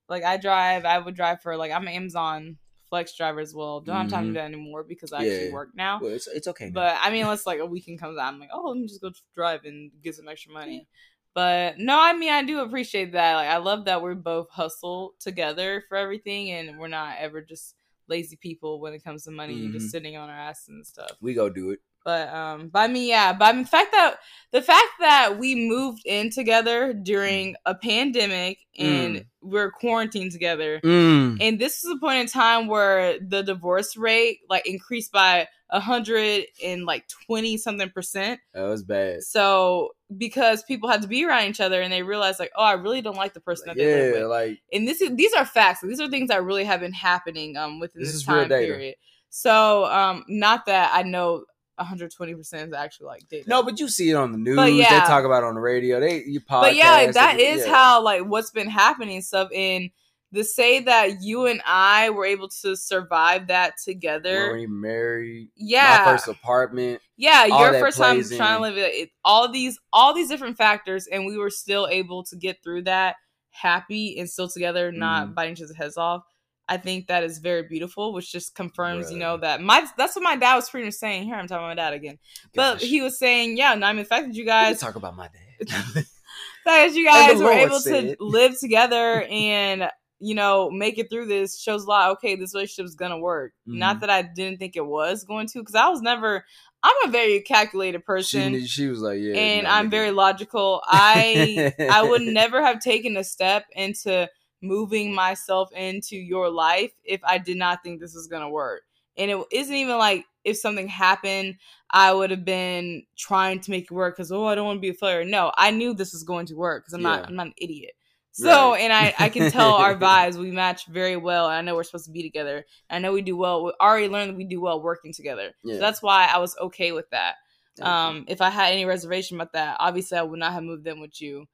like 0.08 0.24
I 0.24 0.36
drive. 0.36 0.84
I 0.84 0.98
would 0.98 1.14
drive 1.14 1.42
for 1.42 1.56
like 1.56 1.72
I'm 1.72 1.86
an 1.86 1.94
Amazon 1.94 2.58
Flex 2.88 3.16
driver 3.16 3.40
as 3.40 3.52
well. 3.54 3.80
Don't 3.80 3.96
have 3.96 4.10
time 4.10 4.22
to 4.24 4.28
do 4.30 4.34
that 4.34 4.44
anymore 4.44 4.84
because 4.84 5.12
I 5.12 5.22
Yeah. 5.24 5.32
actually 5.32 5.52
work 5.52 5.70
now. 5.74 5.98
Well, 6.00 6.12
it's, 6.12 6.28
it's 6.28 6.46
okay. 6.48 6.66
now. 6.66 6.72
But 6.74 6.98
I 7.00 7.10
mean, 7.10 7.22
unless 7.22 7.46
like 7.46 7.58
a 7.58 7.66
weekend 7.66 7.98
comes 7.98 8.18
out, 8.18 8.32
I'm 8.32 8.38
like, 8.40 8.50
oh, 8.52 8.68
let 8.68 8.76
me 8.78 8.86
just 8.86 9.00
go 9.02 9.10
drive 9.34 9.64
and 9.64 9.90
get 10.02 10.14
some 10.14 10.28
extra 10.28 10.52
money. 10.52 10.86
But 11.34 11.78
no, 11.78 12.00
I 12.00 12.12
mean, 12.14 12.30
I 12.32 12.42
do 12.44 12.60
appreciate 12.60 13.12
that. 13.12 13.34
Like, 13.34 13.48
I 13.50 13.58
love 13.58 13.84
that 13.84 14.00
we're 14.00 14.14
both 14.14 14.48
hustle 14.50 15.14
together 15.20 15.82
for 15.86 15.98
everything, 15.98 16.50
and 16.52 16.78
we're 16.78 16.88
not 16.88 17.16
ever 17.18 17.42
just 17.42 17.74
lazy 18.08 18.36
people 18.36 18.80
when 18.80 18.94
it 18.94 19.04
comes 19.04 19.24
to 19.24 19.30
money, 19.30 19.68
Mhm. 19.68 19.72
just 19.72 19.90
sitting 19.90 20.16
on 20.16 20.30
our 20.30 20.34
ass 20.38 20.68
and 20.68 20.86
stuff. 20.86 21.10
we 21.20 21.34
go 21.34 21.50
do 21.50 21.72
it. 21.72 21.80
But 22.06 22.32
um, 22.32 22.68
but 22.68 22.78
I 22.78 22.86
mean, 22.86 23.08
yeah. 23.08 23.32
But 23.32 23.46
I 23.46 23.52
mean, 23.52 23.64
the 23.64 23.68
fact 23.68 23.90
that 23.90 24.18
the 24.52 24.62
fact 24.62 24.86
that 25.00 25.38
we 25.40 25.56
moved 25.56 26.02
in 26.06 26.30
together 26.30 26.92
during 26.92 27.56
a 27.66 27.74
pandemic 27.74 28.58
and 28.78 29.24
we're 29.42 29.72
quarantined 29.72 30.30
together, 30.30 30.80
Mm. 30.84 31.38
and 31.40 31.58
this 31.58 31.82
is 31.82 31.90
a 31.90 31.98
point 31.98 32.20
in 32.20 32.26
time 32.28 32.68
where 32.68 33.18
the 33.18 33.42
divorce 33.42 33.96
rate 33.96 34.38
like 34.48 34.68
increased 34.68 35.10
by 35.10 35.48
a 35.70 35.80
hundred 35.80 36.44
and 36.64 36.84
like 36.84 37.08
twenty 37.26 37.56
something 37.56 37.90
percent. 37.90 38.38
That 38.54 38.62
was 38.62 38.84
bad. 38.84 39.24
So 39.24 39.90
because 40.16 40.62
people 40.62 40.88
had 40.88 41.02
to 41.02 41.08
be 41.08 41.24
around 41.24 41.48
each 41.48 41.60
other 41.60 41.82
and 41.82 41.92
they 41.92 42.04
realized 42.04 42.38
like, 42.38 42.52
oh, 42.56 42.62
I 42.62 42.74
really 42.74 43.02
don't 43.02 43.16
like 43.16 43.34
the 43.34 43.40
person 43.40 43.64
that 43.66 43.76
they 43.76 43.84
live 43.84 44.14
yeah, 44.14 44.20
with. 44.20 44.30
like 44.30 44.60
And 44.72 44.86
this 44.86 45.00
is 45.00 45.10
these 45.16 45.32
are 45.34 45.44
facts. 45.44 45.80
These 45.82 46.00
are 46.00 46.08
things 46.08 46.28
that 46.28 46.44
really 46.44 46.62
have 46.62 46.78
been 46.78 46.92
happening 46.92 47.56
um 47.56 47.80
within 47.80 48.02
This 48.04 48.12
this, 48.12 48.22
time 48.22 48.48
period. 48.48 48.94
So 49.28 49.86
um 49.86 50.24
not 50.28 50.66
that 50.66 50.92
I 50.94 51.02
know 51.02 51.46
120 51.76 52.34
percent 52.34 52.68
is 52.68 52.74
actually 52.74 53.06
like 53.06 53.22
no, 53.46 53.62
but 53.62 53.78
you 53.78 53.88
see 53.88 54.10
it 54.10 54.14
on 54.14 54.32
the 54.32 54.38
news. 54.38 54.56
But 54.56 54.66
They 54.66 54.72
yeah. 54.78 55.00
talk 55.06 55.24
about 55.24 55.42
it 55.42 55.46
on 55.46 55.54
the 55.54 55.60
radio. 55.60 56.00
They 56.00 56.22
you 56.24 56.40
podcast. 56.40 56.60
but 56.62 56.74
yeah, 56.76 57.10
that 57.12 57.38
is 57.40 57.66
yeah. 57.66 57.72
how 57.72 58.02
like 58.02 58.22
what's 58.22 58.50
been 58.50 58.68
happening 58.70 59.20
stuff. 59.22 59.48
And 59.54 59.90
to 60.34 60.42
say 60.44 60.80
that 60.80 61.22
you 61.22 61.46
and 61.46 61.62
I 61.64 62.10
were 62.10 62.24
able 62.26 62.48
to 62.62 62.76
survive 62.76 63.46
that 63.46 63.74
together, 63.82 64.48
already 64.48 64.66
married. 64.66 65.48
yeah, 65.56 66.02
My 66.04 66.12
first 66.12 66.28
apartment. 66.28 67.00
yeah, 67.16 67.46
your 67.46 67.72
first 67.74 67.96
time 67.96 68.16
plays 68.16 68.36
trying 68.36 68.56
to 68.56 68.62
live 68.62 68.76
it, 68.76 68.94
it, 68.94 69.10
all 69.24 69.50
these 69.50 69.78
all 69.92 70.12
these 70.14 70.28
different 70.28 70.56
factors, 70.58 71.06
and 71.06 71.26
we 71.26 71.38
were 71.38 71.48
still 71.50 71.86
able 71.90 72.24
to 72.24 72.36
get 72.36 72.62
through 72.62 72.82
that 72.82 73.16
happy 73.50 74.18
and 74.18 74.28
still 74.28 74.48
together, 74.48 74.92
not 74.92 75.28
Mhm. 75.28 75.34
biting 75.34 75.52
each 75.54 75.62
other's 75.62 75.76
heads 75.76 75.96
off. 75.96 76.22
I 76.68 76.76
think 76.78 77.06
that 77.06 77.22
is 77.22 77.38
very 77.38 77.62
beautiful, 77.62 78.12
which 78.12 78.32
just 78.32 78.54
confirms, 78.54 79.10
you 79.12 79.18
know, 79.18 79.36
that 79.36 79.60
my 79.62 79.86
that's 79.96 80.16
what 80.16 80.22
my 80.22 80.36
dad 80.36 80.56
was 80.56 80.68
pretty 80.68 80.86
much 80.86 80.94
saying. 80.94 81.24
Here 81.24 81.34
I'm 81.36 81.46
talking 81.46 81.64
about 81.64 81.76
my 81.76 81.82
dad 81.82 81.92
again, 81.92 82.18
but 82.54 82.80
he 82.80 83.00
was 83.02 83.18
saying, 83.18 83.56
yeah, 83.56 83.74
no, 83.74 83.86
I 83.86 83.92
mean, 83.92 84.02
the 84.02 84.08
fact 84.08 84.26
that 84.26 84.34
you 84.34 84.44
guys 84.44 84.80
talk 84.80 84.96
about 84.96 85.16
my 85.16 85.28
dad. 85.28 86.04
that 86.64 86.92
you 86.94 87.04
guys 87.06 87.38
were 87.40 87.52
able 87.52 87.80
to 87.80 88.16
live 88.20 88.58
together 88.60 89.22
and 89.30 89.88
you 90.18 90.34
know 90.34 90.70
make 90.70 90.98
it 90.98 91.08
through 91.10 91.26
this 91.26 91.60
shows 91.60 91.84
a 91.84 91.88
lot 91.88 92.10
okay 92.12 92.36
this 92.36 92.54
relationship 92.54 92.86
is 92.86 92.94
gonna 92.94 93.18
work 93.18 93.52
not 93.66 93.96
Mhm. 93.96 94.00
that 94.00 94.10
i 94.10 94.22
didn't 94.22 94.58
think 94.58 94.74
it 94.74 94.84
was 94.84 95.24
going 95.24 95.46
to 95.48 95.58
because 95.58 95.74
i 95.74 95.88
was 95.88 96.00
never 96.00 96.44
i'm 96.82 96.94
a 97.04 97.10
very 97.10 97.40
calculated 97.42 98.02
person 98.04 98.54
she, 98.54 98.66
she 98.66 98.86
was 98.88 99.00
like, 99.00 99.18
yeah, 99.20 99.34
and 99.34 99.64
no, 99.64 99.70
i'm 99.70 99.86
nigga. 99.88 99.90
very 99.90 100.10
logical 100.10 100.82
i 100.86 101.72
i 101.90 102.02
would 102.02 102.22
never 102.22 102.64
have 102.64 102.80
taken 102.80 103.16
a 103.18 103.24
step 103.24 103.66
into 103.72 104.26
moving 104.62 105.14
myself 105.14 105.70
into 105.72 106.16
your 106.16 106.48
life 106.50 106.92
if 107.04 107.20
i 107.24 107.38
did 107.38 107.56
not 107.56 107.82
think 107.82 108.00
this 108.00 108.14
was 108.14 108.26
gonna 108.26 108.48
work. 108.48 108.82
And 109.18 109.30
it 109.30 109.38
isn't 109.50 109.74
even 109.74 109.96
like 109.98 110.24
if 110.44 110.56
something 110.58 110.88
happened 110.88 111.56
i 111.90 112.12
would 112.12 112.30
have 112.30 112.44
been 112.44 113.04
trying 113.16 113.60
to 113.60 113.70
make 113.70 113.84
it 113.84 113.90
work 113.92 114.16
because 114.16 114.30
oh 114.32 114.44
i 114.46 114.54
don't 114.54 114.66
want 114.66 114.76
to 114.78 114.80
be 114.80 114.90
a 114.90 114.94
failure. 114.94 115.24
No 115.24 115.52
i 115.56 115.70
knew 115.70 115.94
this 115.94 116.12
was 116.12 116.22
going 116.24 116.46
to 116.46 116.54
work 116.54 116.82
because 116.84 116.94
i'm 116.94 117.02
not 117.02 117.20
i'm 117.28 117.36
not 117.36 117.46
an 117.48 117.54
idiot. 117.58 117.92
So 118.32 118.72
Right. 118.72 118.80
and 118.82 118.92
i 118.92 119.14
i 119.18 119.28
can 119.30 119.50
tell 119.50 119.72
our 119.74 119.94
vibes 120.08 120.36
we 120.36 120.50
match 120.50 120.86
very 120.86 121.16
well 121.16 121.46
and 121.46 121.54
i 121.56 121.60
know 121.62 121.74
we're 121.74 121.84
supposed 121.84 122.04
to 122.06 122.10
be 122.12 122.22
together 122.22 122.66
i 122.90 122.98
know 122.98 123.12
we 123.12 123.22
do 123.22 123.36
well 123.36 123.64
we 123.64 123.72
already 123.80 124.08
learned 124.08 124.30
that 124.30 124.36
we 124.36 124.44
do 124.44 124.60
well 124.60 124.82
working 124.82 125.12
together. 125.14 125.52
Yeah. 125.64 125.76
so 125.76 125.80
that's 125.80 126.02
why 126.02 126.28
i 126.32 126.38
was 126.38 126.54
okay 126.60 126.92
with 126.92 127.08
that. 127.10 127.34
Um 127.80 128.24
if 128.28 128.40
i 128.42 128.50
had 128.50 128.72
any 128.72 128.84
reservation 128.84 129.36
about 129.38 129.52
that 129.54 129.76
obviously 129.80 130.18
i 130.18 130.22
would 130.22 130.38
not 130.38 130.52
have 130.52 130.62
moved 130.64 130.86
in 130.86 131.00
with 131.00 131.20
you 131.20 131.46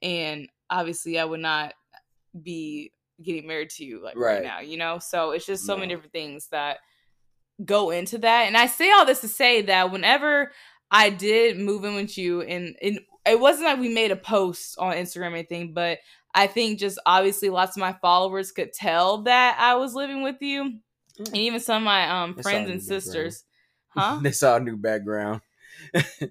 and 0.00 0.48
obviously 0.70 1.18
i 1.18 1.24
would 1.24 1.40
not 1.40 1.74
be 2.40 2.92
getting 3.22 3.46
married 3.46 3.70
to 3.70 3.84
you 3.84 4.02
like 4.02 4.16
right, 4.16 4.34
Right. 4.34 4.42
now 4.42 4.60
you 4.60 4.76
know? 4.76 4.98
So 4.98 5.30
it's 5.32 5.46
just 5.46 5.64
so 5.66 5.76
many 5.76 5.94
different 5.94 6.12
things 6.12 6.48
that 6.48 6.78
go 7.64 7.90
into 7.90 8.18
that 8.18 8.46
and 8.48 8.56
i 8.56 8.66
say 8.66 8.90
all 8.90 9.04
this 9.04 9.20
to 9.20 9.28
say 9.28 9.62
that 9.62 9.92
whenever 9.92 10.50
i 10.90 11.10
did 11.10 11.58
move 11.58 11.84
in 11.84 11.94
with 11.94 12.16
you 12.18 12.40
and, 12.40 12.74
and 12.82 12.98
it 13.24 13.38
wasn't 13.38 13.64
like 13.64 13.78
we 13.78 13.88
made 13.92 14.10
a 14.10 14.16
post 14.16 14.76
on 14.78 14.94
instagram 14.94 15.30
or 15.30 15.34
anything 15.36 15.72
but 15.72 15.98
i 16.34 16.46
think 16.46 16.80
just 16.80 16.98
obviously 17.06 17.50
lots 17.50 17.76
of 17.76 17.80
my 17.80 17.92
followers 18.00 18.50
could 18.50 18.72
tell 18.72 19.18
that 19.22 19.56
i 19.60 19.76
was 19.76 19.94
living 19.94 20.22
with 20.22 20.36
you 20.40 20.78
and 21.18 21.36
even 21.36 21.60
some 21.60 21.82
of 21.82 21.84
my 21.84 22.08
um 22.22 22.34
friends 22.34 22.70
and 22.70 22.82
sisters. 22.82 23.44
Huh? 23.88 24.18
They 24.22 24.32
saw 24.32 24.56
a 24.56 24.60
new 24.60 24.78
background. 24.78 25.42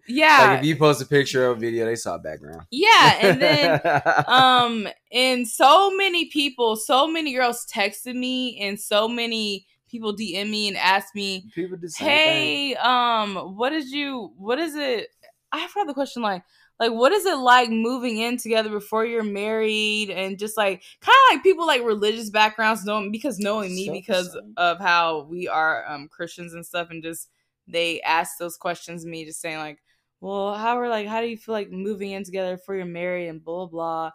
Yeah 0.07 0.37
Like 0.51 0.59
if 0.59 0.65
you 0.65 0.75
post 0.75 1.01
a 1.01 1.05
picture 1.05 1.47
or 1.47 1.51
a 1.51 1.55
video, 1.55 1.85
they 1.85 1.95
saw 1.95 2.15
a 2.15 2.19
background. 2.19 2.65
yeah 2.71 3.17
and 3.21 3.41
then 3.41 3.81
um 4.27 4.87
and 5.11 5.47
so 5.47 5.95
many 5.95 6.25
people 6.25 6.75
so 6.75 7.07
many 7.07 7.33
girls 7.33 7.65
texted 7.65 8.15
me 8.15 8.59
and 8.59 8.79
so 8.79 9.07
many 9.07 9.65
people 9.89 10.15
dm 10.15 10.49
me 10.49 10.67
and 10.69 10.77
asked 10.77 11.13
me 11.15 11.45
people 11.53 11.75
do 11.77 11.87
the 11.87 11.93
thing. 11.93 12.07
hey 12.07 12.75
um 12.75 13.35
what 13.57 13.71
did 13.71 13.89
you 13.89 14.31
what 14.37 14.57
is 14.59 14.75
it 14.75 15.07
i 15.51 15.67
forgot 15.67 15.87
the 15.87 15.93
question 15.93 16.21
like 16.23 16.43
like 16.79 16.91
what 16.93 17.11
is 17.11 17.25
it 17.25 17.37
like 17.37 17.69
moving 17.69 18.17
in 18.17 18.37
together 18.37 18.69
before 18.69 19.05
you're 19.05 19.21
married 19.23 20.09
and 20.09 20.39
just 20.39 20.55
like 20.57 20.81
kind 21.01 21.15
of 21.29 21.35
like 21.35 21.43
people 21.43 21.67
like 21.67 21.83
religious 21.83 22.29
backgrounds 22.29 22.85
knowing 22.85 23.11
because 23.11 23.37
knowing 23.37 23.75
me 23.75 23.87
So 23.87 23.91
because 23.91 24.37
of 24.57 24.79
how 24.79 25.27
we 25.29 25.47
are 25.49 25.85
um 25.91 26.07
christians 26.07 26.53
and 26.53 26.65
stuff 26.65 26.89
and 26.89 27.03
just 27.03 27.27
they 27.71 28.01
ask 28.01 28.37
those 28.37 28.57
questions 28.57 29.03
to 29.03 29.09
me 29.09 29.25
just 29.25 29.41
saying 29.41 29.57
like 29.57 29.79
well, 30.19 30.53
how 30.53 30.79
are 30.79 30.87
like, 30.87 31.07
how 31.07 31.19
do 31.21 31.27
you 31.27 31.37
feel 31.37 31.53
like 31.53 31.71
moving 31.71 32.11
in 32.11 32.23
together 32.23 32.55
before 32.55 32.75
you're 32.75 32.85
married 32.85 33.27
and 33.27 33.43
blah, 33.43 33.65
blah. 33.65 34.11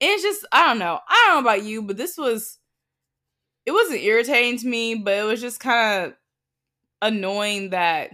And 0.00 0.10
it's 0.10 0.22
just, 0.22 0.46
I 0.52 0.66
don't 0.66 0.78
know. 0.78 0.98
I 1.06 1.24
don't 1.28 1.44
know 1.44 1.50
about 1.50 1.64
you, 1.64 1.82
but 1.82 1.98
this 1.98 2.16
was, 2.16 2.58
it 3.66 3.72
wasn't 3.72 4.00
irritating 4.00 4.58
to 4.58 4.66
me, 4.66 4.94
but 4.94 5.14
it 5.18 5.22
was 5.24 5.40
just 5.40 5.60
kind 5.60 6.06
of 6.06 6.14
annoying 7.02 7.70
that 7.70 8.10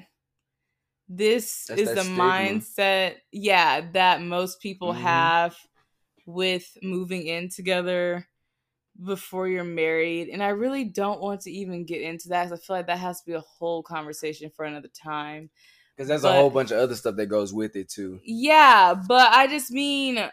this 1.08 1.66
That's 1.68 1.82
is 1.82 1.90
the 1.90 1.96
stigma. 2.02 2.20
mindset, 2.20 3.16
yeah, 3.30 3.90
that 3.92 4.22
most 4.22 4.60
people 4.60 4.92
Mhm. 4.92 5.00
have 5.02 5.56
with 6.26 6.76
moving 6.82 7.26
in 7.26 7.48
together 7.48 8.26
before 9.04 9.48
you're 9.48 9.64
married. 9.64 10.28
And 10.28 10.42
I 10.42 10.48
really 10.48 10.84
don't 10.84 11.20
want 11.20 11.42
to 11.42 11.50
even 11.50 11.84
get 11.84 12.00
into 12.00 12.28
that 12.28 12.44
'cause 12.48 12.52
I 12.52 12.62
feel 12.62 12.76
like 12.76 12.86
that 12.86 12.98
has 12.98 13.20
to 13.20 13.26
be 13.26 13.32
a 13.34 13.40
whole 13.40 13.82
conversation 13.82 14.50
for 14.50 14.64
another 14.64 14.88
time. 14.88 15.50
Because 15.94 16.08
there's 16.08 16.22
But- 16.22 16.34
a 16.36 16.40
whole 16.40 16.50
bunch 16.50 16.70
of 16.70 16.78
other 16.78 16.94
stuff 16.96 17.16
that 17.16 17.26
goes 17.26 17.52
with 17.52 17.76
it 17.76 17.88
too. 17.88 18.20
Yeah, 18.24 18.94
but 18.94 19.32
I 19.32 19.46
just 19.46 19.70
mean 19.70 20.30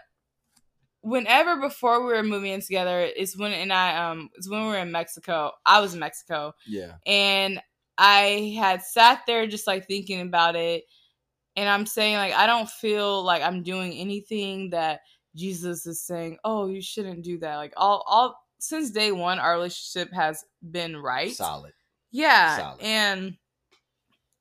whenever 1.01 1.57
before 1.57 2.05
we 2.05 2.13
were 2.13 2.23
moving 2.23 2.51
in 2.53 2.61
together, 2.61 3.01
it's 3.01 3.37
when 3.37 3.51
and 3.51 3.73
I 3.73 4.11
um 4.11 4.29
it's 4.35 4.49
when 4.49 4.61
we 4.61 4.67
were 4.67 4.77
in 4.79 4.91
Mexico. 4.91 5.51
I 5.65 5.81
was 5.81 5.93
in 5.93 5.99
Mexico 5.99 6.53
Yeah. 6.65 6.95
and 7.05 7.61
I 7.97 8.55
had 8.57 8.81
sat 8.81 9.21
there 9.27 9.45
just 9.45 9.67
like 9.67 9.85
thinking 9.87 10.21
about 10.21 10.55
it 10.55 10.85
and 11.55 11.67
I'm 11.69 11.85
saying 11.85 12.15
like 12.15 12.33
I 12.33 12.47
don't 12.47 12.69
feel 12.69 13.21
like 13.23 13.41
I'm 13.43 13.63
doing 13.63 13.93
anything 13.93 14.69
that 14.71 15.01
Jesus 15.35 15.85
is 15.87 16.01
saying, 16.01 16.37
"Oh, 16.43 16.67
you 16.67 16.79
shouldn't 16.81 17.23
do 17.23 17.39
that." 17.39 17.55
Like 17.57 17.73
all 17.75 18.03
all 18.07 18.42
since 18.63 18.91
day 18.91 19.11
1 19.11 19.39
our 19.39 19.53
relationship 19.53 20.11
has 20.13 20.43
been 20.71 20.95
right. 20.97 21.31
Solid. 21.31 21.73
Yeah, 22.11 22.57
Solid. 22.57 22.81
and 22.81 23.37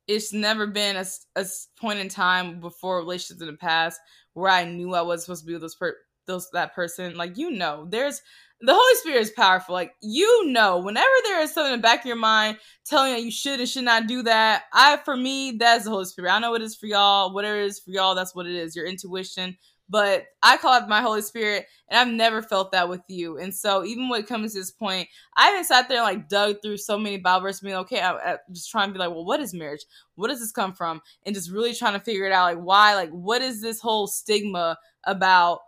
it's 0.07 0.33
never 0.33 0.67
been 0.67 0.95
a, 0.95 1.05
a 1.35 1.45
point 1.79 1.99
in 1.99 2.09
time 2.09 2.59
before 2.59 2.97
relationships 2.97 3.41
in 3.41 3.47
the 3.47 3.53
past 3.57 3.99
where 4.33 4.51
I 4.51 4.65
knew 4.65 4.93
I 4.93 5.01
was 5.01 5.23
supposed 5.23 5.41
to 5.41 5.47
be 5.47 5.53
with 5.53 5.61
those 5.61 5.75
per- 5.75 5.97
those 6.25 6.49
that 6.51 6.73
person. 6.73 7.15
Like 7.15 7.37
you 7.37 7.51
know, 7.51 7.85
there's 7.89 8.21
the 8.61 8.73
Holy 8.73 8.95
Spirit 8.95 9.21
is 9.21 9.31
powerful. 9.31 9.73
Like 9.73 9.93
you 10.01 10.47
know, 10.47 10.79
whenever 10.79 11.07
there 11.25 11.41
is 11.41 11.53
something 11.53 11.73
in 11.73 11.79
the 11.79 11.83
back 11.83 12.01
of 12.01 12.05
your 12.05 12.15
mind 12.15 12.57
telling 12.85 13.13
you 13.17 13.25
you 13.25 13.31
should 13.31 13.59
and 13.59 13.67
should 13.67 13.83
not 13.83 14.07
do 14.07 14.23
that, 14.23 14.63
I 14.71 14.97
for 15.03 15.17
me 15.17 15.57
that's 15.59 15.83
the 15.83 15.89
Holy 15.91 16.05
Spirit. 16.05 16.31
I 16.31 16.39
know 16.39 16.51
what 16.51 16.61
it 16.61 16.65
is 16.65 16.75
for 16.75 16.85
y'all. 16.85 17.33
Whatever 17.33 17.59
it 17.59 17.65
is 17.65 17.79
for 17.79 17.91
y'all, 17.91 18.15
that's 18.15 18.33
what 18.35 18.45
it 18.45 18.55
is. 18.55 18.75
Your 18.75 18.85
intuition. 18.85 19.57
But 19.93 20.25
I 20.41 20.57
call 20.57 20.75
it 20.81 20.89
my 20.89 21.01
Holy 21.01 21.21
Spirit, 21.21 21.67
and 21.87 21.99
I've 21.99 22.11
never 22.11 22.41
felt 22.41 22.71
that 22.71 22.89
with 22.89 23.03
you. 23.07 23.37
And 23.37 23.53
so, 23.53 23.85
even 23.85 24.09
when 24.09 24.21
it 24.21 24.27
comes 24.27 24.53
to 24.53 24.59
this 24.59 24.71
point, 24.71 25.07
I 25.37 25.49
haven't 25.49 25.65
sat 25.65 25.87
there 25.87 25.99
and 25.99 26.05
like 26.05 26.27
dug 26.27 26.63
through 26.63 26.77
so 26.77 26.97
many 26.97 27.17
Bible 27.17 27.43
verses, 27.43 27.61
being 27.61 27.75
okay, 27.75 27.99
I, 27.99 28.13
I 28.13 28.33
uh, 28.33 28.37
just 28.51 28.71
trying 28.71 28.87
to 28.87 28.93
be 28.93 28.97
like, 28.97 29.11
well, 29.11 29.23
what 29.23 29.39
is 29.39 29.53
marriage? 29.53 29.85
What 30.15 30.29
does 30.29 30.39
this 30.39 30.51
come 30.51 30.73
from? 30.73 30.99
And 31.27 31.35
just 31.35 31.51
really 31.51 31.75
trying 31.75 31.93
to 31.93 31.99
figure 31.99 32.25
it 32.25 32.31
out, 32.31 32.45
like 32.45 32.57
why, 32.57 32.95
like 32.95 33.11
what 33.11 33.43
is 33.43 33.61
this 33.61 33.79
whole 33.79 34.07
stigma 34.07 34.79
about 35.03 35.59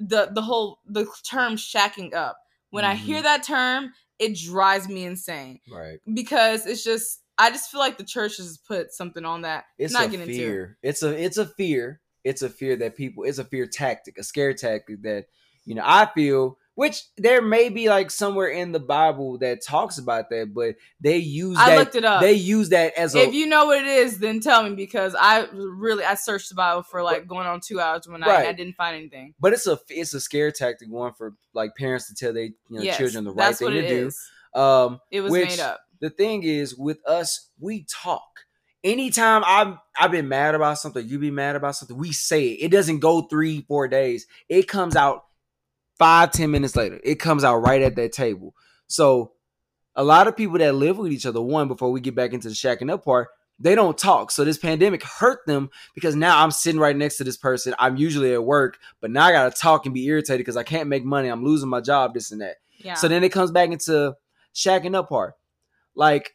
the 0.00 0.30
the 0.32 0.42
whole 0.42 0.80
the 0.84 1.06
term 1.22 1.54
shacking 1.54 2.14
up? 2.14 2.38
When 2.70 2.84
I 2.84 2.96
hear 2.96 3.18
mm-hmm. 3.18 3.24
that 3.26 3.44
term, 3.44 3.92
it 4.18 4.36
drives 4.36 4.88
me 4.88 5.04
insane 5.04 5.60
Right. 5.70 6.00
because 6.12 6.66
it's 6.66 6.82
just 6.82 7.20
I 7.38 7.50
just 7.50 7.70
feel 7.70 7.80
like 7.80 7.96
the 7.96 8.04
church 8.04 8.38
has 8.38 8.58
put 8.58 8.92
something 8.92 9.24
on 9.24 9.42
that. 9.42 9.66
It's 9.78 9.92
not 9.92 10.06
a 10.06 10.08
getting 10.08 10.28
into. 10.28 10.34
fear. 10.34 10.78
It's 10.82 11.04
a 11.04 11.24
it's 11.24 11.38
a 11.38 11.46
fear. 11.46 12.00
It's 12.24 12.42
a 12.42 12.48
fear 12.48 12.76
that 12.76 12.96
people. 12.96 13.24
It's 13.24 13.38
a 13.38 13.44
fear 13.44 13.66
tactic, 13.66 14.18
a 14.18 14.22
scare 14.22 14.54
tactic 14.54 15.02
that 15.02 15.26
you 15.64 15.74
know. 15.74 15.82
I 15.84 16.06
feel 16.14 16.58
which 16.74 17.02
there 17.18 17.42
may 17.42 17.68
be 17.68 17.88
like 17.90 18.10
somewhere 18.10 18.48
in 18.48 18.72
the 18.72 18.80
Bible 18.80 19.36
that 19.38 19.62
talks 19.62 19.98
about 19.98 20.30
that, 20.30 20.54
but 20.54 20.76
they 21.00 21.18
use 21.18 21.58
I 21.58 21.70
that. 21.70 21.78
looked 21.78 21.94
it 21.96 22.04
up. 22.04 22.22
They 22.22 22.32
use 22.32 22.70
that 22.70 22.94
as 22.96 23.14
a. 23.14 23.18
if 23.28 23.34
you 23.34 23.46
know 23.46 23.66
what 23.66 23.80
it 23.82 23.86
is, 23.86 24.18
then 24.18 24.40
tell 24.40 24.62
me 24.62 24.74
because 24.74 25.14
I 25.18 25.46
really 25.52 26.02
I 26.04 26.14
searched 26.14 26.48
the 26.48 26.54
Bible 26.54 26.82
for 26.82 27.02
like 27.02 27.26
going 27.26 27.46
on 27.46 27.60
two 27.60 27.78
hours 27.80 28.08
when 28.08 28.22
I, 28.24 28.46
I 28.46 28.52
didn't 28.52 28.74
find 28.76 28.96
anything. 28.96 29.34
but 29.38 29.52
it's 29.52 29.66
a 29.66 29.78
it's 29.90 30.14
a 30.14 30.20
scare 30.20 30.50
tactic 30.50 30.88
one 30.90 31.12
for 31.12 31.34
like 31.52 31.74
parents 31.76 32.08
to 32.08 32.14
tell 32.14 32.32
their 32.32 32.44
you 32.44 32.54
know 32.70 32.82
yes, 32.82 32.96
children 32.96 33.24
the 33.24 33.32
right 33.32 33.54
thing 33.54 33.70
to 33.70 33.88
do. 33.88 34.06
is. 34.06 34.18
Um, 34.54 35.00
It 35.10 35.20
was 35.22 35.32
which- 35.32 35.48
made 35.48 35.60
up. 35.60 35.80
the 36.00 36.10
thing 36.10 36.42
is 36.42 36.74
with 36.76 37.06
us 37.06 37.50
we 37.60 37.84
talk 37.84 38.46
anytime 38.84 39.42
i've 39.46 39.76
i've 39.98 40.10
been 40.10 40.28
mad 40.28 40.54
about 40.54 40.78
something 40.78 41.06
you 41.06 41.18
be 41.18 41.30
mad 41.30 41.56
about 41.56 41.76
something 41.76 41.96
we 41.96 42.12
say 42.12 42.48
it. 42.48 42.66
It 42.66 42.70
doesn't 42.70 43.00
go 43.00 43.22
three 43.22 43.62
four 43.62 43.88
days. 43.88 44.26
It 44.48 44.68
comes 44.68 44.96
out 44.96 45.24
five 45.98 46.32
ten 46.32 46.50
minutes 46.50 46.76
later. 46.76 47.00
It 47.04 47.16
comes 47.16 47.44
out 47.44 47.56
right 47.58 47.82
at 47.82 47.96
that 47.96 48.12
table. 48.12 48.54
So 48.88 49.32
a 49.94 50.02
lot 50.02 50.26
of 50.26 50.36
people 50.36 50.58
that 50.58 50.74
live 50.74 50.98
with 50.98 51.12
each 51.12 51.26
other 51.26 51.40
one 51.40 51.68
before 51.68 51.92
we 51.92 52.00
get 52.00 52.14
back 52.14 52.32
into 52.32 52.48
the 52.48 52.54
shacking 52.54 52.90
up 52.90 53.04
part 53.04 53.28
they 53.58 53.76
don't 53.76 53.96
talk. 53.96 54.32
So 54.32 54.44
this 54.44 54.58
pandemic 54.58 55.04
hurt 55.04 55.46
them 55.46 55.70
because 55.94 56.16
now 56.16 56.42
i'm 56.42 56.50
sitting 56.50 56.80
right 56.80 56.96
next 56.96 57.18
to 57.18 57.24
this 57.24 57.36
person. 57.36 57.74
I'm 57.78 57.96
usually 57.96 58.32
at 58.32 58.44
work 58.44 58.78
but 59.00 59.10
now 59.10 59.26
i 59.26 59.32
gotta 59.32 59.54
talk 59.54 59.86
and 59.86 59.94
be 59.94 60.06
irritated 60.06 60.40
because 60.40 60.56
i 60.56 60.62
can't 60.64 60.88
make 60.88 61.04
money. 61.04 61.28
I'm 61.28 61.44
losing 61.44 61.68
my 61.68 61.80
job 61.80 62.14
this 62.14 62.32
and 62.32 62.40
that. 62.40 62.56
Yeah. 62.78 62.94
so 62.94 63.06
then 63.06 63.22
it 63.22 63.30
comes 63.30 63.52
back 63.52 63.70
into 63.70 64.16
shacking 64.54 64.96
up 64.96 65.08
part. 65.08 65.34
Like 65.94 66.34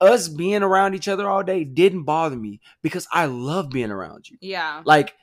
us 0.00 0.28
being 0.28 0.62
around 0.62 0.94
each 0.94 1.08
other 1.08 1.28
all 1.28 1.42
day 1.42 1.64
didn't 1.64 2.04
bother 2.04 2.36
me 2.36 2.60
because 2.82 3.06
I 3.12 3.26
love 3.26 3.70
being 3.70 3.90
around 3.90 4.28
you. 4.30 4.36
yeah. 4.40 4.82
Like 4.84 5.14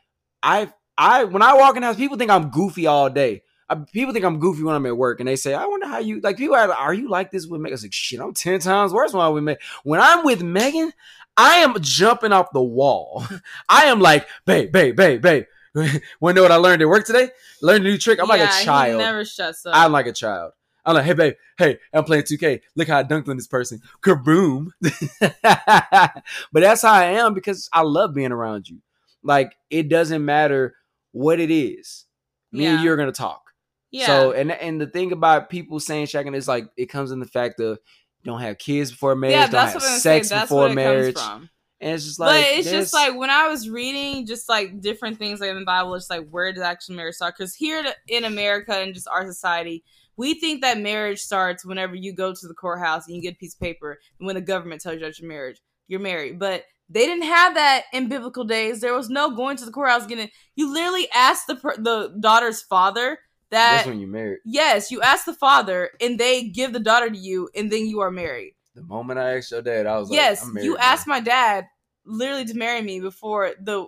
I 0.43 0.71
I 0.97 1.23
when 1.26 1.41
I 1.41 1.53
walk 1.55 1.76
in 1.76 1.82
the 1.82 1.88
house, 1.88 1.95
people 1.97 2.17
think 2.17 2.32
I'm 2.32 2.49
goofy 2.49 2.88
all 2.88 3.09
day. 3.09 3.43
I, 3.67 3.76
people 3.76 4.13
think 4.13 4.23
I'm 4.26 4.38
goofy 4.39 4.61
when 4.63 4.76
I'm 4.76 4.86
at 4.86 4.95
work, 4.95 5.19
and 5.19 5.28
they 5.28 5.36
say, 5.36 5.53
"I 5.55 5.65
wonder 5.65 5.88
how 5.88 5.97
you 5.97 6.21
like." 6.21 6.38
People 6.38 6.55
are, 6.55 6.71
are 6.71 6.93
you 6.93 7.09
like 7.09 7.32
this 7.32 7.47
with 7.47 7.59
Megan? 7.59 7.73
I 7.73 7.76
was 7.76 7.84
like, 7.84 7.93
"Shit, 7.93 8.19
I'm 8.19 8.34
ten 8.34 8.59
times 8.59 8.93
worse 8.93 9.11
when 9.11 9.26
I'm 9.26 9.34
with 9.34 9.43
Megan." 9.43 9.61
When 9.84 9.99
I'm 9.99 10.23
with 10.23 10.43
Megan, 10.43 10.93
I 11.36 11.55
am 11.57 11.76
jumping 11.82 12.32
off 12.32 12.51
the 12.53 12.61
wall. 12.61 13.26
I 13.69 13.86
am 13.86 13.99
like, 13.99 14.28
"Babe, 14.45 14.71
babe, 14.71 14.95
babe, 14.95 15.21
babe." 15.21 15.45
Want 15.76 15.99
to 16.21 16.34
know 16.36 16.41
what 16.43 16.51
I 16.51 16.55
learned 16.57 16.84
at 16.84 16.88
work 16.88 17.05
today? 17.05 17.30
Learned 17.61 17.86
a 17.86 17.89
new 17.89 17.97
trick. 17.97 18.19
I'm 18.21 18.28
like 18.30 18.39
Yeah, 18.39 18.55
a 18.55 18.59
he 18.59 18.65
child. 18.65 18.99
never 18.99 19.26
shuts 19.26 19.65
up. 19.65 19.76
I'm 19.76 19.91
like 19.91 20.05
a 20.05 20.13
child. 20.13 20.51
I'm 20.86 20.95
like, 20.95 21.05
hey, 21.05 21.13
babe, 21.13 21.33
hey, 21.57 21.79
I'm 21.93 22.03
playing 22.03 22.23
2K. 22.23 22.61
Look 22.75 22.88
how 22.88 22.99
I 22.99 23.03
dunked 23.03 23.27
on 23.27 23.38
this 23.38 23.47
person. 23.47 23.81
Kaboom. 24.01 24.67
but 24.81 26.23
that's 26.53 26.81
how 26.81 26.93
I 26.93 27.05
am 27.05 27.33
because 27.33 27.69
I 27.73 27.81
love 27.81 28.13
being 28.13 28.31
around 28.31 28.69
you. 28.69 28.81
Like, 29.23 29.55
it 29.69 29.89
doesn't 29.89 30.23
matter 30.23 30.75
what 31.11 31.39
it 31.39 31.49
is. 31.49 32.05
Me 32.51 32.65
and 32.67 32.83
you 32.83 32.91
are 32.91 32.95
going 32.95 33.11
to 33.11 33.17
talk. 33.17 33.51
yeah. 33.91 34.05
So, 34.05 34.31
and 34.31 34.51
and 34.51 34.79
the 34.79 34.88
thing 34.88 35.11
about 35.11 35.49
people 35.49 35.79
saying 35.79 36.05
shacking 36.05 36.36
is 36.36 36.47
like, 36.47 36.67
it 36.77 36.86
comes 36.86 37.11
in 37.11 37.19
the 37.19 37.25
fact 37.25 37.59
of 37.59 37.79
don't 38.23 38.41
have 38.41 38.57
kids 38.57 38.91
before 38.91 39.15
marriage, 39.15 39.36
yeah, 39.36 39.47
don't 39.47 39.69
have 39.69 39.81
sex 39.81 40.29
before 40.29 40.63
what 40.63 40.71
it 40.71 40.75
marriage. 40.75 41.15
comes 41.15 41.27
from. 41.27 41.49
And 41.81 41.93
it's 41.93 42.05
just 42.05 42.19
like, 42.19 42.43
but 42.43 42.51
it's 42.57 42.69
just 42.69 42.93
like 42.93 43.15
when 43.15 43.29
I 43.29 43.47
was 43.47 43.69
reading 43.69 44.25
just 44.25 44.47
like 44.47 44.79
different 44.79 45.19
things 45.19 45.39
like 45.41 45.49
in 45.49 45.59
the 45.59 45.65
Bible, 45.65 45.93
it's 45.95 46.09
like 46.09 46.27
where 46.29 46.51
does 46.53 46.63
actually 46.63 46.95
marriage 46.95 47.15
start? 47.15 47.36
Because 47.38 47.53
here 47.53 47.83
in 48.07 48.23
America 48.23 48.73
and 48.73 48.93
just 48.93 49.07
our 49.07 49.25
society, 49.25 49.83
we 50.18 50.34
think 50.36 50.61
that 50.61 50.80
marriage 50.80 51.20
starts 51.20 51.66
whenever 51.66 51.95
you 51.95 52.13
go 52.13 52.34
to 52.34 52.47
the 52.47 52.53
courthouse 52.53 53.07
and 53.07 53.16
you 53.16 53.22
get 53.22 53.36
a 53.36 53.38
piece 53.38 53.53
of 53.53 53.59
paper 53.59 53.99
and 54.20 54.26
when 54.26 54.36
the 54.36 54.41
government 54.41 54.82
tells 54.82 54.95
you 54.95 55.01
that 55.01 55.20
you're 55.20 55.30
married, 55.30 55.57
you're 55.88 55.99
married. 55.99 56.39
But 56.39 56.63
they 56.89 57.05
didn't 57.05 57.26
have 57.26 57.55
that 57.55 57.86
in 57.93 58.09
biblical 58.09 58.43
days. 58.43 58.82
There 58.82 58.93
was 58.93 59.09
no 59.09 59.36
going 59.36 59.57
to 59.57 59.66
the 59.66 59.72
courthouse 59.72 60.05
getting. 60.05 60.30
You 60.55 60.72
literally 60.72 61.07
asked 61.13 61.47
the 61.47 61.55
the 61.55 62.16
daughter's 62.20 62.61
father 62.61 63.20
that. 63.49 63.78
that's 63.78 63.88
when 63.88 63.99
you're 63.99 64.09
married. 64.09 64.39
Yes, 64.45 64.91
you 64.91 65.01
ask 65.01 65.26
the 65.26 65.34
father, 65.34 65.91
and 65.99 66.20
they 66.20 66.47
give 66.49 66.74
the 66.74 66.80
daughter 66.80 67.09
to 67.09 67.18
you, 67.18 67.49
and 67.55 67.72
then 67.72 67.88
you 67.88 68.01
are 68.01 68.11
married. 68.11 68.53
The 68.76 68.84
moment 68.84 69.20
I 69.20 69.38
asked 69.38 69.51
your 69.51 69.61
dad, 69.61 69.88
I 69.88 69.97
was 69.97 70.09
like, 70.09 70.18
yes, 70.18 70.47
you 70.61 70.78
asked 70.78 71.07
my 71.07 71.22
dad 71.22 71.66
literally 72.05 72.45
to 72.45 72.53
marry 72.53 72.82
me 72.82 72.99
before 72.99 73.53
the 73.59 73.88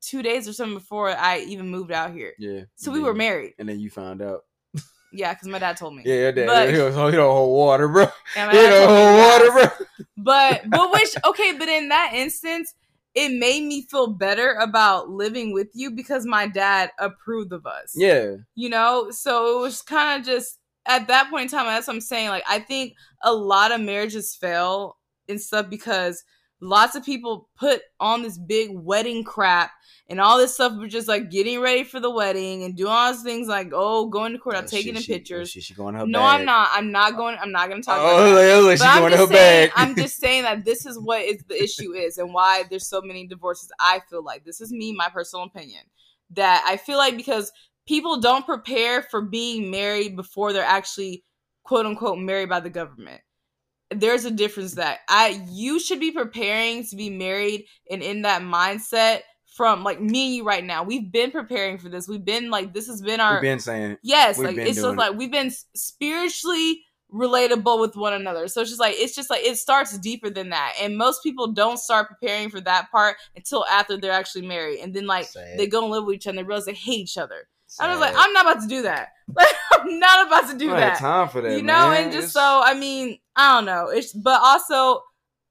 two 0.00 0.22
days 0.22 0.48
or 0.48 0.52
something 0.52 0.78
before 0.78 1.10
I 1.10 1.40
even 1.40 1.68
moved 1.68 1.92
out 1.92 2.12
here. 2.12 2.32
Yeah. 2.38 2.62
So 2.74 2.90
we 2.90 3.00
were 3.00 3.14
married. 3.14 3.54
And 3.58 3.68
then 3.68 3.78
you 3.78 3.90
found 3.90 4.20
out. 4.20 4.44
Yeah, 5.12 5.34
because 5.34 5.48
my 5.48 5.58
dad 5.58 5.76
told 5.76 5.94
me. 5.94 6.02
Yeah, 6.06 6.14
your 6.14 6.32
dad. 6.32 6.46
But- 6.46 6.70
he, 6.70 6.76
don't, 6.76 6.92
oh, 6.94 7.08
he 7.08 7.16
don't 7.16 7.30
hold 7.34 7.56
water, 7.56 7.88
bro. 7.88 8.06
Yeah, 8.34 8.50
He 8.50 8.56
don't 8.58 8.88
hold 8.88 9.18
water, 9.18 9.52
bro. 9.76 9.86
But 10.16 10.62
but 10.70 10.92
which 10.92 11.14
okay, 11.24 11.52
but 11.58 11.68
in 11.68 11.88
that 11.90 12.12
instance, 12.14 12.74
it 13.14 13.28
made 13.38 13.62
me 13.64 13.82
feel 13.82 14.06
better 14.06 14.52
about 14.54 15.10
living 15.10 15.52
with 15.52 15.68
you 15.74 15.90
because 15.90 16.24
my 16.24 16.46
dad 16.46 16.90
approved 16.98 17.52
of 17.52 17.66
us. 17.66 17.92
Yeah. 17.94 18.36
you 18.54 18.68
know 18.70 19.10
so 19.10 19.58
it 19.58 19.60
was 19.60 19.82
kind 19.82 20.20
of 20.20 20.26
just 20.26 20.58
at 20.86 21.08
that 21.08 21.28
point 21.30 21.44
in 21.44 21.48
time 21.58 21.66
that's 21.66 21.86
what 21.86 21.94
i'm 21.94 22.00
saying 22.00 22.28
like 22.28 22.42
i 22.48 22.58
think 22.58 22.94
a 23.22 23.32
lot 23.32 23.70
of 23.70 23.80
marriages 23.80 24.34
fail 24.34 24.96
and 25.28 25.40
stuff 25.40 25.68
because 25.68 26.24
lots 26.62 26.94
of 26.94 27.04
people 27.04 27.48
put 27.58 27.82
on 27.98 28.22
this 28.22 28.38
big 28.38 28.70
wedding 28.72 29.24
crap 29.24 29.72
and 30.08 30.20
all 30.20 30.38
this 30.38 30.54
stuff 30.54 30.72
was 30.78 30.92
just 30.92 31.08
like 31.08 31.28
getting 31.28 31.60
ready 31.60 31.82
for 31.82 31.98
the 31.98 32.08
wedding 32.10 32.62
and 32.62 32.76
doing 32.76 32.90
all 32.92 33.12
these 33.12 33.22
things 33.24 33.48
like 33.48 33.70
oh 33.74 34.06
going 34.08 34.32
to 34.32 34.38
court 34.38 34.54
i'm 34.54 34.62
Oh, 34.62 34.66
taking 34.68 34.94
shit, 34.94 34.96
the 34.96 35.02
she- 35.02 35.12
oh, 35.12 35.16
pictures 35.16 35.50
shit, 35.50 35.62
she 35.64 35.74
going 35.74 35.96
her 35.96 36.06
no 36.06 36.20
bag. 36.20 36.40
i'm 36.40 36.46
not 36.46 36.68
i'm 36.72 36.92
not 36.92 37.16
going 37.16 37.36
i'm 37.42 37.50
not 37.50 37.68
going 37.68 37.82
to 37.82 37.84
talk 37.84 37.98
oh, 37.98 38.06
about 38.06 38.20
Oh, 38.20 38.34
that 38.36 38.62
like, 38.62 38.78
like, 38.80 38.88
I'm 38.88 39.00
going 39.00 39.10
to 39.12 39.18
her 39.18 39.22
just, 39.24 39.32
saying. 39.32 39.70
I'm 39.74 39.96
just 39.96 40.16
saying 40.20 40.42
that 40.44 40.64
this 40.64 40.86
is 40.86 40.98
what 41.00 41.22
is 41.22 41.42
the 41.48 41.60
issue 41.60 41.92
is 41.94 42.16
and 42.18 42.32
why 42.32 42.62
there's 42.70 42.86
so 42.86 43.02
many 43.02 43.26
divorces. 43.26 43.68
I 43.80 44.00
feel 44.08 44.22
like 44.24 44.44
this 44.44 44.60
is 44.60 44.70
me, 44.72 44.92
my 44.92 45.08
personal 45.08 45.44
opinion. 45.46 45.82
That 46.30 46.64
I 46.66 46.76
feel 46.76 46.96
like 46.96 47.16
because 47.16 47.50
people 47.86 48.20
don't 48.20 48.46
prepare 48.46 49.02
for 49.02 49.20
being 49.20 49.68
married 49.70 50.14
before 50.16 50.52
they're 50.52 50.62
actually 50.64 51.24
quote 51.64 51.86
unquote 51.86 52.18
married 52.18 52.48
by 52.48 52.60
the 52.60 52.70
government. 52.70 53.20
There's 53.94 54.24
a 54.24 54.30
difference 54.30 54.74
that 54.74 55.00
I 55.08 55.42
you 55.48 55.80
should 55.80 56.00
be 56.00 56.10
preparing 56.10 56.86
to 56.86 56.96
be 56.96 57.10
married 57.10 57.66
and 57.90 58.02
in 58.02 58.22
that 58.22 58.42
mindset 58.42 59.20
from 59.46 59.84
like 59.84 60.00
me 60.00 60.26
and 60.26 60.34
you 60.36 60.44
right 60.44 60.64
now. 60.64 60.82
We've 60.82 61.10
been 61.10 61.30
preparing 61.30 61.78
for 61.78 61.88
this. 61.88 62.08
We've 62.08 62.24
been 62.24 62.50
like 62.50 62.72
this 62.72 62.86
has 62.86 63.02
been 63.02 63.20
our 63.20 63.34
We've 63.34 63.42
been 63.42 63.58
saying 63.60 63.98
yes, 64.02 64.38
we've 64.38 64.48
like 64.48 64.56
been 64.56 64.66
it's 64.66 64.76
just 64.76 64.86
doing 64.86 64.96
like 64.96 65.14
we've 65.14 65.32
been 65.32 65.52
spiritually 65.74 66.82
relatable 67.12 67.78
with 67.78 67.94
one 67.94 68.14
another. 68.14 68.48
So 68.48 68.62
it's 68.62 68.70
just 68.70 68.80
like 68.80 68.94
it's 68.96 69.14
just 69.14 69.30
like 69.30 69.42
it 69.44 69.56
starts 69.58 69.96
deeper 69.98 70.30
than 70.30 70.50
that. 70.50 70.74
And 70.80 70.96
most 70.96 71.22
people 71.22 71.52
don't 71.52 71.78
start 71.78 72.08
preparing 72.08 72.48
for 72.48 72.60
that 72.62 72.90
part 72.90 73.16
until 73.36 73.66
after 73.66 73.96
they're 73.96 74.12
actually 74.12 74.46
married. 74.46 74.80
And 74.80 74.94
then 74.94 75.06
like 75.06 75.26
they 75.32 75.66
go 75.66 75.82
and 75.82 75.92
live 75.92 76.04
with 76.04 76.16
each 76.16 76.26
other 76.26 76.30
and 76.30 76.38
they 76.38 76.48
realize 76.48 76.64
they 76.64 76.72
hate 76.72 77.00
each 77.00 77.18
other. 77.18 77.48
I 77.80 77.90
was 77.90 78.00
like, 78.00 78.14
I'm 78.16 78.32
not 78.32 78.46
about 78.46 78.62
to 78.62 78.68
do 78.68 78.82
that. 78.82 79.08
Like, 79.34 79.48
I'm 79.72 79.98
not 79.98 80.26
about 80.26 80.50
to 80.50 80.58
do 80.58 80.72
I 80.74 80.80
that. 80.80 80.98
time 80.98 81.28
for 81.28 81.40
that. 81.40 81.56
you 81.56 81.62
know, 81.62 81.90
man. 81.90 82.04
and 82.04 82.12
just 82.12 82.30
It's- 82.30 82.32
so 82.32 82.60
I 82.64 82.74
mean, 82.74 83.18
I 83.36 83.54
don't 83.56 83.64
know. 83.66 83.88
It's 83.88 84.12
but 84.12 84.40
also 84.42 85.02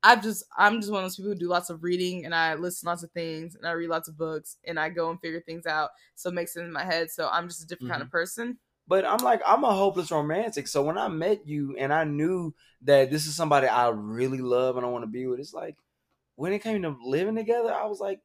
I've 0.04 0.24
just 0.24 0.44
I'm 0.58 0.80
just 0.82 0.92
one 0.92 1.04
of 1.04 1.06
those 1.06 1.16
people 1.16 1.32
who 1.32 1.38
do 1.38 1.48
lots 1.48 1.70
of 1.70 1.84
reading 1.84 2.26
and 2.26 2.34
I 2.34 2.56
listen 2.56 2.88
lots 2.88 3.04
of 3.04 3.12
things 3.12 3.56
and 3.56 3.68
I 3.68 3.72
read 3.72 3.90
lots 3.90 4.08
of 4.10 4.18
books 4.18 4.58
and 4.66 4.80
I 4.80 4.90
go 4.90 5.10
and 5.12 5.20
figure 5.22 5.42
things 5.42 5.66
out. 5.66 5.90
So 6.16 6.30
it 6.30 6.34
makes 6.34 6.54
sense 6.54 6.66
in 6.66 6.72
my 6.74 6.84
head. 6.84 7.12
So 7.12 7.30
I'm 7.32 7.48
just 7.48 7.64
a 7.64 7.68
different 7.68 7.92
kind 7.92 8.02
of 8.02 8.08
Mm-hmm. 8.08 8.18
person. 8.18 8.58
But 8.88 9.06
I'm 9.06 9.20
like, 9.20 9.42
I'm 9.48 9.64
a 9.64 9.74
hopeless 9.74 10.12
romantic. 10.12 10.68
So 10.68 10.82
when 10.82 10.98
I 10.98 11.08
met 11.08 11.48
you 11.48 11.76
and 11.78 11.94
I 11.94 12.04
knew 12.04 12.54
that 12.82 13.10
this 13.12 13.26
is 13.28 13.36
somebody 13.36 13.68
I 13.68 13.90
really 13.90 14.40
love 14.40 14.76
and 14.76 14.86
I 14.86 14.90
want 14.90 15.04
to 15.04 15.08
be 15.08 15.28
with, 15.28 15.40
it's 15.40 15.54
like 15.54 15.76
when 16.36 16.52
it 16.52 16.60
came 16.64 16.82
to 16.82 16.98
living 17.06 17.36
together, 17.36 17.72
I 17.74 17.86
was 17.86 18.00
like, 18.00 18.20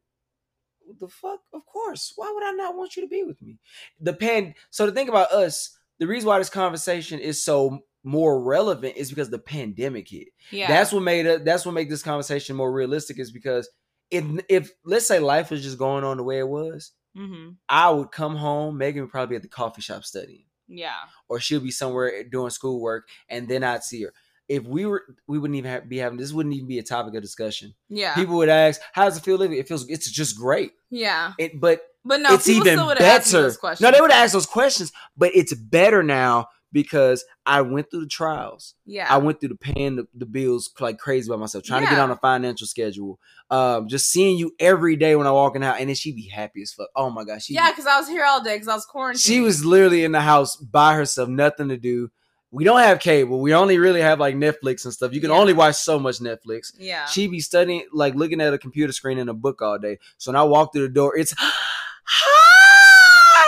the 0.98 1.08
fuck? 1.08 1.40
Of 1.52 1.66
course. 1.66 2.12
Why 2.16 2.30
would 2.32 2.44
I 2.44 2.52
not 2.52 2.76
want 2.76 2.96
you 2.96 3.02
to 3.02 3.08
be 3.08 3.22
with 3.22 3.40
me? 3.42 3.58
The 4.00 4.12
pan 4.12 4.54
so 4.70 4.86
to 4.86 4.92
think 4.92 5.08
about 5.08 5.32
us, 5.32 5.76
the 5.98 6.06
reason 6.06 6.28
why 6.28 6.38
this 6.38 6.50
conversation 6.50 7.18
is 7.20 7.42
so 7.42 7.80
more 8.04 8.40
relevant 8.42 8.96
is 8.96 9.10
because 9.10 9.30
the 9.30 9.38
pandemic 9.38 10.08
hit. 10.08 10.28
Yeah. 10.50 10.68
That's 10.68 10.92
what 10.92 11.02
made 11.02 11.26
it 11.26 11.44
that's 11.44 11.66
what 11.66 11.72
made 11.72 11.90
this 11.90 12.02
conversation 12.02 12.56
more 12.56 12.72
realistic, 12.72 13.18
is 13.18 13.30
because 13.30 13.68
if 14.10 14.24
if 14.48 14.70
let's 14.84 15.06
say 15.06 15.18
life 15.18 15.50
was 15.50 15.62
just 15.62 15.78
going 15.78 16.04
on 16.04 16.16
the 16.16 16.22
way 16.22 16.38
it 16.38 16.48
was, 16.48 16.92
mm-hmm. 17.16 17.50
I 17.68 17.90
would 17.90 18.12
come 18.12 18.36
home, 18.36 18.78
Megan 18.78 19.02
would 19.02 19.10
probably 19.10 19.32
be 19.32 19.36
at 19.36 19.42
the 19.42 19.48
coffee 19.48 19.82
shop 19.82 20.04
studying 20.04 20.44
Yeah. 20.68 20.94
or 21.28 21.40
she'll 21.40 21.60
be 21.60 21.72
somewhere 21.72 22.22
doing 22.24 22.50
schoolwork, 22.50 23.08
and 23.28 23.48
then 23.48 23.64
I'd 23.64 23.82
see 23.82 24.02
her. 24.04 24.12
If 24.48 24.64
we 24.64 24.86
were, 24.86 25.02
we 25.26 25.38
wouldn't 25.38 25.56
even 25.58 25.70
have, 25.70 25.88
be 25.88 25.98
having 25.98 26.18
this. 26.18 26.32
Wouldn't 26.32 26.54
even 26.54 26.68
be 26.68 26.78
a 26.78 26.82
topic 26.82 27.14
of 27.14 27.22
discussion. 27.22 27.74
Yeah. 27.88 28.14
People 28.14 28.36
would 28.36 28.48
ask, 28.48 28.80
"How 28.92 29.04
does 29.04 29.16
it 29.16 29.24
feel 29.24 29.36
living?" 29.36 29.58
It 29.58 29.66
feels, 29.66 29.88
it's 29.88 30.10
just 30.10 30.36
great. 30.38 30.72
yeah. 30.90 31.32
It, 31.38 31.60
but 31.60 31.80
But 32.04 32.20
no, 32.20 32.34
it's 32.34 32.46
people 32.46 32.62
even 32.68 32.78
still 32.78 32.86
would 32.86 32.98
have 32.98 33.20
asked 33.20 33.32
better. 33.32 33.42
those 33.42 33.56
questions. 33.56 33.80
No, 33.84 33.90
they 33.90 34.00
would 34.00 34.12
ask 34.12 34.32
those 34.32 34.46
questions, 34.46 34.92
but 35.16 35.32
it's 35.34 35.52
better 35.54 36.02
now 36.04 36.46
because 36.72 37.24
I 37.46 37.62
went 37.62 37.90
through 37.90 38.02
the 38.02 38.06
trials. 38.08 38.74
Yeah. 38.84 39.06
I 39.08 39.16
went 39.18 39.40
through 39.40 39.48
the 39.50 39.56
paying 39.56 39.96
the, 39.96 40.06
the 40.14 40.26
bills 40.26 40.70
like 40.78 40.98
crazy 40.98 41.28
by 41.28 41.36
myself, 41.36 41.64
trying 41.64 41.82
to 41.84 41.88
get 41.88 41.98
on 41.98 42.10
a 42.10 42.16
financial 42.16 42.66
schedule. 42.66 43.18
Um, 43.50 43.88
just 43.88 44.10
seeing 44.10 44.36
you 44.36 44.52
every 44.60 44.94
day 44.96 45.16
when 45.16 45.26
I 45.26 45.30
walk 45.32 45.56
in 45.56 45.62
out, 45.62 45.80
and 45.80 45.88
then 45.88 45.96
she'd 45.96 46.16
be 46.16 46.28
happy 46.28 46.62
as 46.62 46.72
fuck. 46.72 46.88
Oh 46.94 47.10
my 47.10 47.24
gosh, 47.24 47.46
she 47.46 47.54
yeah, 47.54 47.70
because 47.70 47.86
I 47.86 47.98
was 47.98 48.08
here 48.08 48.24
all 48.24 48.42
day 48.44 48.54
because 48.56 48.68
I 48.68 48.74
was 48.74 48.84
quarantined. 48.84 49.20
she 49.22 49.40
was 49.40 49.64
literally 49.64 50.04
in 50.04 50.12
the 50.12 50.20
house 50.20 50.54
by 50.56 50.94
herself, 50.94 51.28
nothing 51.28 51.68
to 51.70 51.76
do. 51.76 52.10
We 52.56 52.64
don't 52.64 52.80
have 52.80 53.00
cable. 53.00 53.38
We 53.42 53.52
only 53.52 53.76
really 53.76 54.00
have 54.00 54.18
like 54.18 54.34
Netflix 54.34 54.86
and 54.86 54.94
stuff. 54.94 55.12
You 55.12 55.20
can 55.20 55.28
Yeah. 55.28 55.36
only 55.36 55.52
watch 55.52 55.74
so 55.74 55.98
much 55.98 56.20
Netflix. 56.20 56.72
Yeah. 56.78 57.04
She 57.04 57.28
be 57.28 57.38
studying, 57.40 57.84
like 57.92 58.14
looking 58.14 58.40
at 58.40 58.54
a 58.54 58.56
computer 58.56 58.94
screen 58.94 59.18
and 59.18 59.28
a 59.28 59.34
book 59.34 59.60
all 59.60 59.78
day. 59.78 59.98
So 60.16 60.30
when 60.32 60.40
I 60.40 60.44
walk 60.44 60.72
through 60.72 60.88
the 60.88 60.94
door, 60.94 61.14
it's 61.18 61.34
hi. 62.06 63.44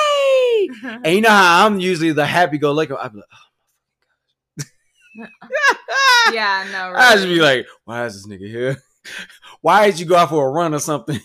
And 1.04 1.14
you 1.14 1.22
know 1.22 1.30
how 1.30 1.64
I'm 1.64 1.80
usually 1.80 2.12
the 2.12 2.26
happy-go-lucky. 2.26 2.92
I'm 3.00 3.16
like, 3.16 3.24
oh, 5.90 6.30
yeah, 6.34 6.66
no, 6.70 6.92
I 6.98 7.14
just 7.14 7.28
be 7.28 7.40
like, 7.40 7.66
why 7.86 8.04
is 8.04 8.12
this 8.12 8.26
nigga 8.26 8.46
here? 8.46 8.76
why 9.62 9.90
did 9.90 9.98
you 10.00 10.04
go 10.04 10.16
out 10.16 10.28
for 10.28 10.46
a 10.46 10.50
run 10.50 10.74
or 10.74 10.80
something? 10.80 11.18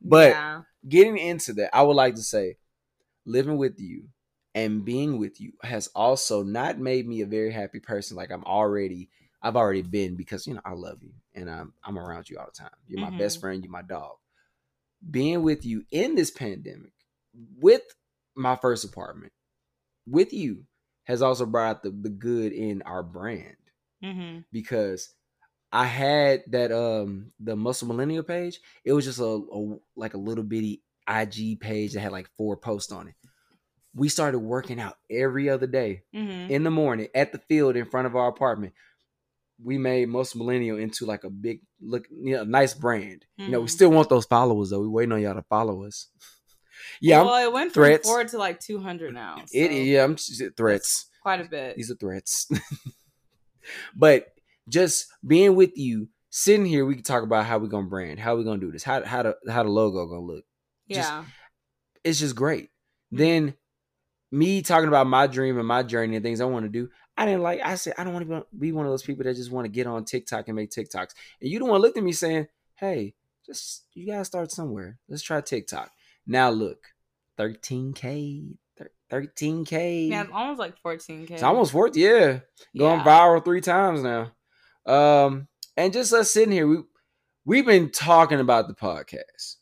But 0.00 0.30
yeah. 0.30 0.60
getting 0.88 1.18
into 1.18 1.52
that, 1.54 1.74
I 1.74 1.82
would 1.82 1.96
like 1.96 2.14
to 2.14 2.22
say, 2.22 2.58
living 3.26 3.56
with 3.56 3.80
you 3.80 4.04
and 4.54 4.84
being 4.84 5.18
with 5.18 5.40
you 5.40 5.52
has 5.62 5.88
also 5.88 6.42
not 6.42 6.78
made 6.78 7.06
me 7.06 7.20
a 7.22 7.26
very 7.26 7.52
happy 7.52 7.80
person. 7.80 8.16
Like 8.16 8.30
I'm 8.30 8.44
already, 8.44 9.10
I've 9.42 9.56
already 9.56 9.82
been 9.82 10.16
because 10.16 10.46
you 10.46 10.54
know 10.54 10.60
I 10.64 10.72
love 10.72 11.02
you 11.02 11.12
and 11.34 11.50
I'm 11.50 11.74
I'm 11.84 11.98
around 11.98 12.30
you 12.30 12.38
all 12.38 12.46
the 12.46 12.52
time. 12.52 12.70
You're 12.86 13.00
my 13.00 13.10
best 13.10 13.40
Mhm. 13.40 13.40
friend. 13.40 13.62
You're 13.64 13.72
my 13.72 13.82
dog. 13.82 14.16
Being 15.10 15.42
with 15.42 15.64
you 15.66 15.84
in 15.90 16.14
this 16.14 16.30
pandemic, 16.30 16.92
with 17.58 17.82
my 18.34 18.56
first 18.56 18.84
apartment, 18.84 19.32
with 20.06 20.32
you, 20.32 20.66
has 21.04 21.22
also 21.22 21.46
brought 21.46 21.76
out 21.78 21.82
the, 21.84 21.90
the 21.90 22.10
good 22.10 22.52
in 22.52 22.82
our 22.82 23.02
brand 23.02 23.56
hmm 24.02 24.44
because 24.52 25.14
I 25.72 25.86
had 25.86 26.44
that 26.48 26.72
um 26.72 27.32
the 27.40 27.56
muscle 27.56 27.88
millennial 27.88 28.24
page. 28.24 28.60
It 28.84 28.92
was 28.92 29.04
just 29.04 29.20
a, 29.20 29.24
a 29.24 29.78
like 29.96 30.14
a 30.14 30.18
little 30.18 30.44
bitty 30.44 30.82
IG 31.06 31.56
page 31.56 31.94
that 31.94 32.00
had 32.00 32.12
like 32.12 32.28
four 32.36 32.56
posts 32.56 32.92
on 32.92 33.08
it. 33.08 33.14
We 33.94 34.08
started 34.08 34.40
working 34.40 34.80
out 34.80 34.96
every 35.10 35.48
other 35.48 35.66
day 35.66 36.02
hmm 36.12 36.30
in 36.50 36.62
the 36.64 36.70
morning 36.70 37.08
at 37.14 37.32
the 37.32 37.38
field 37.38 37.76
in 37.76 37.86
front 37.86 38.06
of 38.06 38.16
our 38.16 38.28
apartment. 38.28 38.72
We 39.62 39.78
made 39.78 40.08
muscle 40.08 40.38
Millennial 40.40 40.78
into 40.78 41.06
like 41.06 41.24
a 41.24 41.30
big 41.30 41.60
look, 41.80 42.06
you 42.10 42.34
know, 42.36 42.44
nice 42.44 42.74
brand. 42.74 43.24
You 43.36 43.48
know, 43.50 43.60
we 43.60 43.66
Mhm. 43.66 43.70
still 43.70 43.90
want 43.90 44.08
those 44.08 44.26
followers 44.26 44.70
though. 44.70 44.80
We 44.80 44.88
waiting 44.88 45.12
on 45.12 45.22
y'all 45.22 45.34
to 45.34 45.42
follow 45.42 45.84
us. 45.84 46.08
yeah, 47.00 47.20
I'm, 47.20 47.26
well, 47.26 47.48
it 47.48 47.52
went 47.52 47.72
from 47.72 47.82
threats. 47.84 48.06
four 48.08 48.24
to 48.24 48.36
like 48.38 48.58
200 48.60 49.14
now. 49.14 49.36
So 49.46 49.58
it. 49.58 49.70
Yeah, 49.84 50.04
I'm 50.04 50.16
threats. 50.16 51.06
quite 51.22 51.40
a 51.40 51.44
bit. 51.44 51.76
These 51.76 51.90
are 51.90 51.94
threats. 51.96 52.48
but 53.96 54.26
just 54.68 55.06
being 55.26 55.54
with 55.56 55.76
you, 55.76 56.08
sitting 56.30 56.66
here, 56.66 56.84
we 56.84 56.94
can 56.94 57.04
talk 57.04 57.22
about 57.22 57.46
how 57.46 57.58
we 57.58 57.68
gonna 57.68 57.86
brand, 57.86 58.18
how 58.18 58.36
we 58.36 58.44
gonna 58.44 58.60
do 58.60 58.72
this, 58.72 58.82
how 58.82 59.04
how 59.04 59.22
the 59.22 59.36
how 59.50 59.62
the 59.62 59.68
logo 59.70 60.06
gonna 60.06 60.20
look. 60.20 60.44
just- 60.90 61.08
yeah. 61.10 61.24
It's 62.02 62.18
just 62.20 62.36
great. 62.36 62.68
Then 63.10 63.54
me 64.34 64.62
talking 64.62 64.88
about 64.88 65.06
my 65.06 65.26
dream 65.26 65.58
and 65.58 65.66
my 65.68 65.82
journey 65.82 66.16
and 66.16 66.24
things 66.24 66.40
I 66.40 66.44
want 66.46 66.64
to 66.64 66.68
do. 66.68 66.88
I 67.16 67.24
didn't 67.26 67.42
like. 67.42 67.60
I 67.64 67.76
said 67.76 67.94
I 67.96 68.04
don't 68.04 68.12
want 68.14 68.28
to 68.28 68.46
be 68.58 68.72
one 68.72 68.86
of 68.86 68.92
those 68.92 69.02
people 69.04 69.24
that 69.24 69.36
just 69.36 69.52
want 69.52 69.64
to 69.66 69.68
get 69.70 69.86
on 69.86 70.04
TikTok 70.04 70.48
and 70.48 70.56
make 70.56 70.70
TikToks. 70.70 71.14
And 71.40 71.50
you 71.50 71.58
don't 71.58 71.68
want 71.68 71.78
to 71.80 71.86
look 71.86 71.96
at 71.96 72.02
me 72.02 72.12
saying, 72.12 72.48
"Hey, 72.74 73.14
just 73.46 73.84
you 73.94 74.06
gotta 74.06 74.24
start 74.24 74.50
somewhere. 74.50 74.98
Let's 75.08 75.22
try 75.22 75.40
TikTok." 75.40 75.90
Now 76.26 76.50
look, 76.50 76.78
13k, 77.38 78.56
13k. 79.10 80.08
yeah, 80.10 80.22
it's 80.22 80.30
almost 80.32 80.58
like 80.58 80.74
14k. 80.82 81.30
It's 81.30 81.42
almost 81.42 81.72
fourth, 81.72 81.96
yeah. 81.96 82.40
Going 82.76 82.98
Yeah. 83.00 83.04
viral 83.04 83.44
three 83.44 83.60
times 83.60 84.02
now. 84.02 84.32
Um, 84.86 85.48
and 85.76 85.92
just 85.92 86.12
us 86.12 86.30
sitting 86.30 86.52
here, 86.52 86.66
we 86.66 86.78
we've 87.44 87.66
been 87.66 87.90
talking 87.90 88.40
about 88.40 88.68
the 88.68 88.74
podcast, 88.74 89.56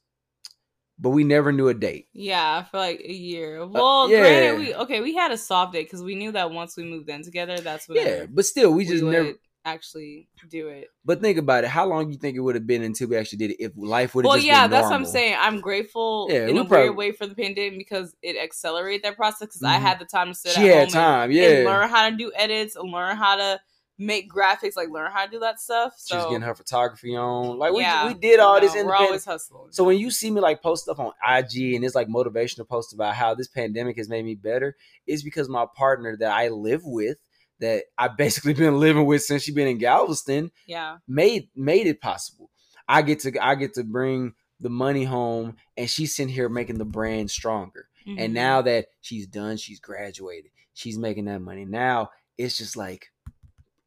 but 1.02 1.10
we 1.10 1.24
never 1.24 1.50
knew 1.52 1.68
a 1.68 1.74
date. 1.74 2.06
Yeah, 2.14 2.62
for 2.62 2.78
like 2.78 3.00
a 3.00 3.12
year. 3.12 3.66
Well, 3.66 4.02
Uh, 4.04 4.06
yeah. 4.08 4.20
granted, 4.20 4.58
we 4.60 4.74
okay, 4.74 5.00
we 5.00 5.14
had 5.14 5.32
a 5.32 5.36
soft 5.36 5.72
date 5.74 5.84
because 5.86 6.02
we 6.02 6.14
knew 6.14 6.32
that 6.32 6.50
once 6.52 6.76
we 6.76 6.84
moved 6.84 7.08
in 7.10 7.22
together, 7.24 7.58
that's 7.58 7.88
when 7.88 7.98
Yeah, 7.98 8.26
but 8.30 8.46
still, 8.46 8.72
we 8.72 8.84
just 8.86 9.02
never. 9.02 9.32
actually 9.64 10.28
do 10.48 10.68
it. 10.68 10.88
But 11.04 11.20
think 11.20 11.38
about 11.38 11.64
it. 11.64 11.70
How 11.70 11.86
long 11.86 12.10
you 12.10 12.18
think 12.18 12.36
it 12.36 12.40
would 12.40 12.54
have 12.54 12.66
been 12.66 12.82
until 12.82 13.08
we 13.08 13.16
actually 13.16 13.38
did 13.38 13.50
it? 13.52 13.56
If 13.62 13.72
life 13.76 14.14
would 14.14 14.24
have 14.24 14.32
been? 14.32 14.38
Well, 14.38 14.46
yeah, 14.46 14.66
that's 14.68 14.86
what 14.86 14.94
I'm 14.94 15.04
saying. 15.04 15.36
I'm 15.38 15.60
grateful 15.60 16.28
Yeah, 16.30 16.46
in 16.46 16.54
we 16.54 16.60
a 16.60 16.64
probably- 16.64 16.86
weird 16.90 16.96
way 16.96 17.12
for 17.12 17.26
the 17.26 17.34
pandemic 17.34 17.78
because 17.78 18.14
it 18.22 18.36
accelerated 18.36 19.04
that 19.04 19.16
process. 19.16 19.40
Because 19.48 19.62
I 19.62 19.76
Mhm. 19.78 19.82
had 19.82 19.98
the 19.98 20.04
time 20.04 20.28
to 20.28 20.34
sit 20.34 20.52
She 20.52 20.68
at 20.68 20.72
home 20.74 20.82
and- 20.82 20.90
time, 20.90 21.30
and, 21.30 21.34
yeah. 21.34 21.64
learn 21.64 21.88
how 21.88 22.08
to 22.10 22.16
do 22.16 22.32
edits 22.34 22.74
and 22.76 22.90
learn 22.90 23.16
how 23.16 23.36
to 23.36 23.60
make 23.98 24.30
graphics, 24.30 24.76
like 24.76 24.88
learn 24.88 25.10
how 25.10 25.24
to 25.24 25.30
do 25.30 25.40
that 25.40 25.60
stuff. 25.60 25.94
She 26.04 26.16
was 26.16 26.24
getting 26.26 26.42
her 26.42 26.54
photography 26.54 27.16
on. 27.16 27.58
Like 27.58 27.72
we, 27.72 27.82
yeah, 27.82 28.06
we 28.06 28.14
did 28.14 28.40
all 28.40 28.56
you 28.56 28.62
this 28.62 28.74
know, 28.74 28.80
in 28.80 28.86
We're 28.86 28.96
always 28.96 29.24
hustling. 29.24 29.68
So 29.70 29.84
when 29.84 29.98
you 29.98 30.10
see 30.10 30.30
me 30.30 30.40
like 30.40 30.62
post 30.62 30.84
stuff 30.84 30.98
on 30.98 31.12
IG 31.26 31.74
and 31.74 31.84
it's 31.84 31.94
like 31.94 32.08
motivational 32.08 32.68
posts 32.68 32.92
about 32.92 33.14
how 33.14 33.34
this 33.34 33.48
pandemic 33.48 33.96
has 33.96 34.08
made 34.08 34.24
me 34.24 34.34
better, 34.34 34.76
it's 35.06 35.22
because 35.22 35.48
my 35.48 35.66
partner 35.76 36.16
that 36.16 36.32
I 36.32 36.48
live 36.48 36.82
with, 36.84 37.18
that 37.60 37.84
I 37.98 38.08
basically 38.08 38.54
been 38.54 38.80
living 38.80 39.06
with 39.06 39.22
since 39.22 39.42
she 39.42 39.52
been 39.52 39.68
in 39.68 39.78
Galveston, 39.78 40.50
yeah, 40.66 40.98
made 41.06 41.48
made 41.54 41.86
it 41.86 42.00
possible. 42.00 42.50
I 42.88 43.02
get 43.02 43.20
to 43.20 43.44
I 43.44 43.54
get 43.54 43.74
to 43.74 43.84
bring 43.84 44.34
the 44.60 44.70
money 44.70 45.04
home 45.04 45.56
and 45.76 45.90
she's 45.90 46.14
sitting 46.14 46.32
here 46.32 46.48
making 46.48 46.78
the 46.78 46.84
brand 46.84 47.30
stronger. 47.30 47.88
Mhm. 48.06 48.16
And 48.18 48.34
now 48.34 48.62
that 48.62 48.86
she's 49.00 49.26
done, 49.26 49.56
she's 49.56 49.80
graduated, 49.80 50.50
she's 50.72 50.98
making 50.98 51.24
that 51.26 51.40
money. 51.40 51.64
Now 51.64 52.10
it's 52.38 52.56
just 52.56 52.76
like 52.76 53.08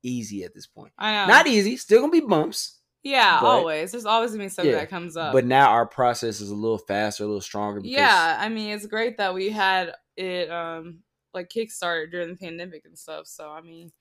easy 0.06 0.44
at 0.44 0.54
this 0.54 0.68
point. 0.68 0.94
I 0.98 1.12
know. 1.14 1.28
Not 1.34 1.48
easy, 1.48 1.78
still 1.78 2.02
gonna 2.02 2.12
be 2.12 2.22
bumps. 2.22 2.80
yeah, 3.04 3.40
but- 3.42 3.48
always. 3.48 3.92
There's 3.92 4.06
always 4.06 4.32
gonna 4.32 4.44
be 4.46 4.50
something 4.50 4.72
Yeah, 4.74 4.80
that 4.80 4.90
comes 4.90 5.18
up. 5.18 5.34
But 5.34 5.46
now 5.46 5.70
our 5.70 5.86
process 5.86 6.42
is 6.42 6.50
a 6.50 6.56
little 6.56 6.78
faster, 6.78 7.24
a 7.24 7.28
little 7.28 7.42
stronger. 7.42 7.82
Because 7.82 7.94
yeah, 7.98 8.38
I 8.40 8.50
mean, 8.50 8.70
it's 8.70 8.86
great 8.88 9.18
that 9.18 9.34
we 9.34 9.50
had 9.50 9.94
it 10.16 10.50
um 10.50 11.00
like 11.34 11.50
kickstarted 11.50 12.12
during 12.12 12.30
the 12.30 12.36
pandemic 12.38 12.86
and 12.86 12.98
stuff. 12.98 13.28
So 13.28 13.50
I 13.50 13.62
mean, 13.62 13.92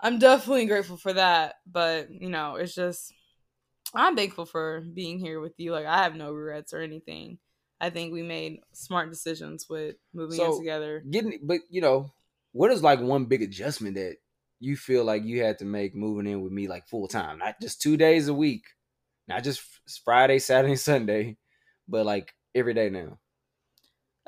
I'm 0.00 0.18
definitely 0.18 0.66
grateful 0.66 0.96
for 0.96 1.12
that. 1.12 1.56
But 1.66 2.10
you 2.10 2.28
know, 2.30 2.56
it's 2.56 2.74
just 2.74 3.12
I'm 3.94 4.16
thankful 4.16 4.46
for 4.46 4.80
being 4.80 5.18
here 5.18 5.40
with 5.40 5.54
you. 5.58 5.72
Like 5.72 5.86
I 5.86 6.02
have 6.02 6.14
no 6.14 6.32
regrets 6.32 6.72
or 6.72 6.80
anything. 6.80 7.38
I 7.80 7.90
think 7.90 8.12
we 8.12 8.22
made 8.22 8.60
smart 8.72 9.10
decisions 9.10 9.66
with 9.68 9.96
moving 10.14 10.40
in 10.40 10.58
together. 10.58 11.02
getting 11.10 11.40
but 11.42 11.60
you 11.68 11.82
know 11.82 12.10
what 12.52 12.70
is 12.70 12.82
like 12.82 13.00
one 13.00 13.26
big 13.26 13.42
adjustment 13.42 13.96
that 13.96 14.16
you 14.60 14.76
feel 14.76 15.04
like 15.04 15.24
you 15.24 15.42
had 15.42 15.58
to 15.58 15.64
make 15.64 15.94
moving 15.94 16.26
in 16.26 16.42
with 16.42 16.52
me 16.52 16.68
like 16.68 16.88
full 16.88 17.08
time 17.08 17.38
not 17.38 17.60
just 17.60 17.80
two 17.80 17.96
days 17.96 18.28
a 18.28 18.34
week 18.34 18.64
not 19.28 19.44
just 19.44 19.62
friday 20.04 20.38
saturday 20.38 20.76
sunday 20.76 21.36
but 21.88 22.06
like 22.06 22.34
every 22.54 22.74
day 22.74 22.90
now. 22.90 23.18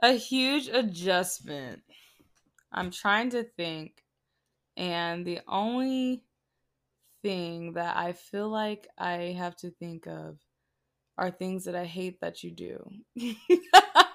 A 0.02 0.12
huge 0.12 0.68
adjustment. 0.68 1.82
I'm 2.72 2.90
trying 2.90 3.30
to 3.30 3.44
think. 3.44 4.04
And 4.76 5.26
the 5.26 5.40
only 5.48 6.24
thing 7.22 7.74
that 7.74 7.96
I 7.96 8.12
feel 8.12 8.48
like 8.48 8.88
I 8.98 9.34
have 9.36 9.56
to 9.58 9.70
think 9.70 10.06
of 10.06 10.40
are 11.18 11.30
things 11.30 11.64
that 11.66 11.76
I 11.76 11.86
hate 11.86 12.20
that 12.20 12.44
you 12.44 12.52
do. 12.52 12.90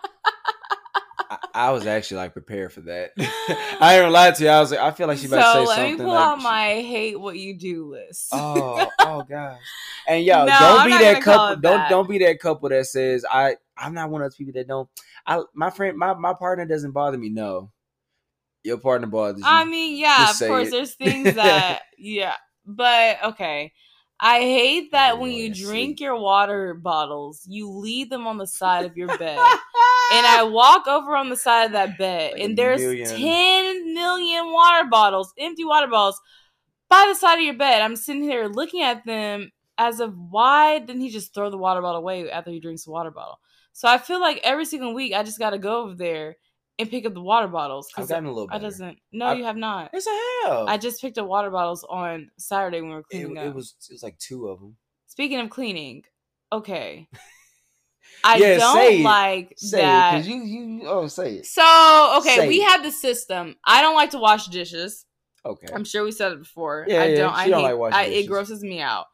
I, 1.53 1.71
was 1.71 1.85
actually 1.85 2.17
like 2.17 2.33
prepared 2.33 2.73
for 2.73 2.81
that. 2.81 3.11
I 3.17 3.95
ain't 3.95 4.03
gonna 4.03 4.09
lie 4.11 4.31
to 4.31 4.43
you. 4.43 4.49
I 4.49 4.59
was 4.59 4.71
like, 4.71 4.79
I 4.79 4.91
feel 4.91 5.07
like 5.07 5.17
she 5.17 5.27
about 5.27 5.53
so 5.53 5.61
to 5.61 5.67
say 5.67 5.75
something. 5.75 5.75
So 5.75 5.81
let 5.81 5.91
me 5.91 5.97
pull 5.97 6.13
like 6.13 6.27
out 6.27 6.41
my 6.41 6.67
hate 6.81 7.19
what 7.19 7.37
you 7.37 7.57
do 7.57 7.91
list. 7.91 8.29
Oh, 8.31 8.87
oh 8.99 9.23
gosh. 9.23 9.59
And 10.07 10.23
yo, 10.23 10.45
No, 10.45 10.59
don't 10.59 10.79
I'm 10.79 10.91
be 10.91 10.97
that 10.97 11.21
couple. 11.21 11.61
Don't 11.61 11.77
that. 11.77 11.89
don't 11.89 12.09
be 12.09 12.17
that 12.19 12.39
couple 12.39 12.69
that 12.69 12.85
says 12.85 13.25
I 13.29 13.57
I'm 13.77 13.93
not 13.93 14.09
one 14.09 14.21
of 14.21 14.25
those 14.25 14.35
people 14.35 14.53
that 14.53 14.67
don't. 14.67 14.89
I 15.25 15.43
my 15.53 15.69
friend 15.69 15.97
my 15.97 16.13
my 16.13 16.33
partner 16.33 16.65
doesn't 16.65 16.91
bother 16.91 17.17
me. 17.17 17.29
No, 17.29 17.71
your 18.63 18.77
partner 18.77 19.07
bothers 19.07 19.39
you. 19.39 19.45
I 19.45 19.65
mean, 19.65 19.97
yeah, 19.97 20.29
of 20.29 20.37
course, 20.39 20.69
it. 20.69 20.71
there's 20.71 20.93
things 20.93 21.35
that, 21.35 21.81
yeah, 21.97 22.35
but 22.65 23.23
okay. 23.25 23.73
I 24.25 24.39
hate 24.39 24.91
that 24.93 25.19
when 25.19 25.31
you 25.33 25.53
drink 25.53 25.99
your 25.99 26.15
water 26.17 26.73
bottles, 26.73 27.41
you 27.45 27.69
leave 27.69 28.09
them 28.09 28.25
on 28.25 28.37
the 28.37 28.47
side 28.47 28.85
of 28.85 28.95
your 28.95 29.07
bed. 29.17 29.37
and 29.37 30.25
I 30.25 30.47
walk 30.49 30.87
over 30.87 31.13
on 31.15 31.29
the 31.29 31.35
side 31.35 31.65
of 31.65 31.71
that 31.73 31.97
bed, 31.97 32.33
Like 32.33 32.41
and 32.41 32.57
there's 32.57 32.79
million. 32.79 33.05
10 33.09 33.93
million 33.93 34.51
water 34.53 34.87
bottles, 34.89 35.33
empty 35.37 35.65
water 35.65 35.87
bottles, 35.87 36.21
by 36.89 37.05
the 37.09 37.15
side 37.15 37.35
of 37.35 37.43
your 37.43 37.55
bed. 37.55 37.81
I'm 37.81 37.97
sitting 37.97 38.23
here 38.23 38.47
looking 38.47 38.81
at 38.81 39.05
them 39.05 39.51
as 39.77 39.99
of 39.99 40.15
why 40.17 40.79
didn't 40.79 41.01
he 41.01 41.09
just 41.09 41.33
throw 41.33 41.49
the 41.49 41.57
water 41.57 41.81
bottle 41.81 41.99
away 41.99 42.31
after 42.31 42.49
he 42.49 42.61
drinks 42.61 42.85
the 42.85 42.91
water 42.91 43.11
bottle? 43.11 43.39
So 43.73 43.89
I 43.89 43.97
feel 43.97 44.21
like 44.21 44.39
every 44.45 44.65
single 44.65 44.93
week 44.93 45.13
I 45.13 45.23
just 45.23 45.39
got 45.39 45.49
to 45.49 45.57
go 45.57 45.81
over 45.83 45.95
there 45.95 46.37
and 46.79 46.89
pick 46.89 47.05
up 47.05 47.13
the 47.13 47.21
water 47.21 47.47
bottles 47.47 47.87
I've 47.97 48.07
gotten 48.07 48.25
a 48.25 48.31
little 48.31 48.47
Better. 48.47 48.59
I 48.59 48.63
doesn't. 48.69 48.97
No, 49.11 49.27
I- 49.27 49.33
you 49.35 49.43
have 49.45 49.57
not. 49.57 49.91
It's 49.93 50.07
a 50.07 50.47
hell. 50.47 50.67
I 50.67 50.77
just 50.77 51.01
picked 51.01 51.17
up 51.17 51.27
water 51.27 51.49
bottles 51.51 51.83
on 51.87 52.31
Saturday 52.37 52.81
when 52.81 52.89
we 52.89 52.95
were 52.95 53.01
it, 53.01 53.05
cleaning 53.09 53.37
up. 53.37 53.45
it 53.45 53.53
was 53.55 53.75
it 53.89 53.93
was 53.93 54.03
like 54.03 54.17
two 54.17 54.47
of 54.47 54.59
them. 54.59 54.77
Speaking 55.07 55.39
of 55.39 55.49
cleaning, 55.49 56.03
okay. 56.51 57.07
I 58.25 58.37
Yeah, 58.37 58.57
don't 58.57 58.93
it. 58.93 59.03
like 59.03 59.53
Say 59.57 59.77
that. 59.77 60.19
it, 60.21 60.25
you 60.27 60.43
you 60.43 60.87
oh 60.87 61.07
say 61.07 61.35
it. 61.35 61.45
So 61.45 62.15
okay, 62.19 62.37
Say 62.37 62.47
we 62.47 62.57
it. 62.61 62.69
have 62.69 62.83
the 62.83 62.91
system. 62.91 63.55
I 63.65 63.81
don't 63.81 63.95
like 63.95 64.11
to 64.11 64.17
wash 64.19 64.47
dishes. 64.47 65.05
Okay. 65.45 65.67
I'm 65.73 65.83
sure 65.83 66.03
we 66.03 66.11
said 66.11 66.31
it 66.31 66.39
before. 66.39 66.85
Yeah, 66.87 67.01
I 67.01 67.05
yeah, 67.07 67.15
don't. 67.17 67.35
she 67.35 67.41
I 67.41 67.49
don't 67.49 67.59
hate. 67.59 67.65
like 67.65 67.77
washing 67.77 67.99
I, 67.99 68.03
it 68.05 68.27
grosses 68.27 68.63
me 68.63 68.79
out. 68.81 69.05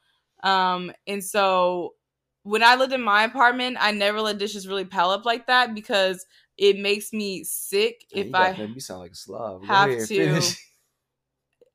Um, 0.43 0.91
and 1.07 1.23
so 1.23 1.95
when 2.43 2.63
I 2.63 2.75
lived 2.75 2.93
in 2.93 3.01
my 3.01 3.23
apartment, 3.23 3.77
I 3.79 3.91
never 3.91 4.21
let 4.21 4.37
dishes 4.37 4.67
really 4.67 4.85
pile 4.85 5.09
up 5.09 5.25
like 5.25 5.47
that 5.47 5.73
because 5.73 6.25
it 6.59 6.77
makes 6.77 7.13
me 7.13 7.43
sick 7.43 8.05
Man, 8.13 8.25
if 8.27 8.35
I 8.35 8.51
make 8.57 8.73
me 8.75 8.79
sound 8.79 8.99
like 9.01 9.11
a 9.11 9.15
slob. 9.15 9.63
Have 9.65 9.89
to- 9.89 10.05
finish. 10.05 10.65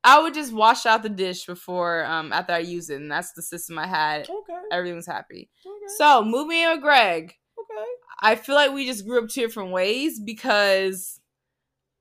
I 0.03 0.21
would 0.21 0.35
just 0.35 0.53
wash 0.53 0.85
out 0.85 1.01
the 1.01 1.09
dish 1.09 1.45
before 1.45 2.05
um 2.05 2.31
after 2.31 2.53
I 2.53 2.59
use 2.59 2.89
it, 2.89 3.01
and 3.01 3.11
that's 3.11 3.33
the 3.33 3.41
system 3.41 3.79
I 3.79 3.87
had. 3.87 4.29
Okay. 4.29 4.59
Everything 4.71 4.95
was 4.95 5.07
happy. 5.07 5.49
Okay. 5.65 5.93
So 5.97 6.23
moving 6.23 6.59
in 6.59 6.69
with 6.71 6.81
Greg, 6.81 7.33
okay. 7.59 7.89
I 8.21 8.35
feel 8.35 8.55
like 8.55 8.71
we 8.71 8.85
just 8.85 9.05
grew 9.05 9.23
up 9.23 9.29
two 9.29 9.41
different 9.41 9.71
ways 9.71 10.19
because 10.19 11.19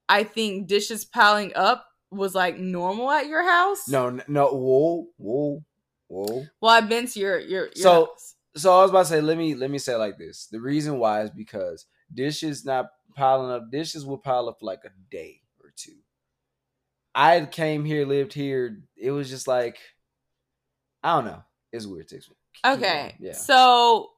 I 0.08 0.24
think 0.24 0.68
dishes 0.68 1.04
piling 1.06 1.52
up 1.56 1.86
was 2.10 2.34
like 2.34 2.58
normal 2.58 3.10
at 3.10 3.26
your 3.26 3.42
house. 3.42 3.88
No, 3.88 4.10
no. 4.28 4.48
Whoa, 4.48 5.06
whoa, 5.16 5.64
whoa. 6.08 6.44
Well, 6.60 6.72
I've 6.72 6.88
been 6.90 7.06
to 7.06 7.18
your 7.18 7.38
your, 7.40 7.64
your 7.66 7.70
So- 7.76 8.04
house. 8.06 8.30
So 8.56 8.72
I 8.72 8.82
was 8.82 8.90
about 8.90 9.00
to 9.00 9.06
say, 9.06 9.20
let 9.20 9.36
me 9.36 9.54
let 9.56 9.68
me 9.70 9.78
say 9.78 9.94
it 9.94 9.98
like 9.98 10.16
this. 10.16 10.46
The 10.52 10.60
reason 10.60 10.98
why 10.98 11.22
is 11.22 11.30
because 11.30 11.86
dishes 12.14 12.64
not 12.64 12.86
piling 13.14 13.50
up. 13.50 13.70
Dishes 13.70 14.06
will 14.06 14.18
pile 14.18 14.48
up 14.48 14.60
for 14.60 14.66
like 14.66 14.84
a 14.84 14.90
day 15.10 15.42
or 15.62 15.72
two. 15.76 15.96
I 17.14 17.44
came 17.46 17.84
here, 17.84 18.06
lived 18.06 18.32
here. 18.32 18.82
It 18.96 19.10
was 19.12 19.30
just 19.30 19.46
like, 19.46 19.78
I 21.02 21.14
don't 21.16 21.26
know. 21.26 21.42
It's 21.72 21.86
weird. 21.86 22.10
Me. 22.10 22.18
keep 22.18 22.66
Okay. 22.66 23.14
Yeah. 23.20 23.32
So 23.32 24.10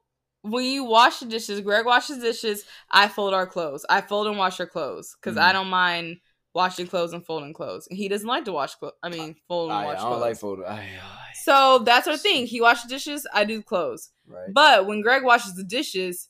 when 0.42 0.64
you 0.64 0.84
wash 0.84 1.18
the 1.20 1.26
dishes, 1.26 1.61
Greg 1.61 1.84
washes 1.86 2.18
dishes. 2.18 2.64
I 2.90 3.09
fold 3.09 3.34
our 3.34 3.47
clothes. 3.47 3.84
I 3.88 4.01
fold 4.01 4.26
and 4.28 4.38
wash 4.38 4.61
our 4.61 4.66
clothes 4.66 5.16
because 5.20 5.36
I 5.36 5.51
Mhm. 5.51 5.53
don't 5.55 5.68
mind 5.68 6.20
washing 6.55 6.86
clothes 6.86 7.12
and 7.12 7.24
folding 7.24 7.53
clothes. 7.53 7.86
And 7.88 7.99
he 7.99 8.09
doesn't 8.09 8.28
like 8.28 8.44
to 8.44 8.53
wash 8.53 8.74
clothes. 8.76 8.94
I 9.03 9.09
mean, 9.09 9.36
fold 9.49 9.70
and 9.70 9.78
I, 9.78 9.86
I 9.90 9.94
don't 9.94 10.03
clothes. 10.03 10.20
like 10.20 10.36
photo. 10.38 10.64
I, 10.64 10.74
I, 10.80 11.32
so 11.44 11.80
that's 11.80 12.07
our 12.09 12.16
thing. 12.16 12.47
He 12.47 12.61
washes 12.61 12.88
dishes. 12.88 13.26
I 13.32 13.44
do 13.44 13.62
clothes. 13.62 14.11
right. 14.26 14.53
But 14.53 14.86
when 14.86 15.03
Greg 15.03 15.22
washes 15.24 15.55
the 15.55 15.64
dishes, 15.64 16.28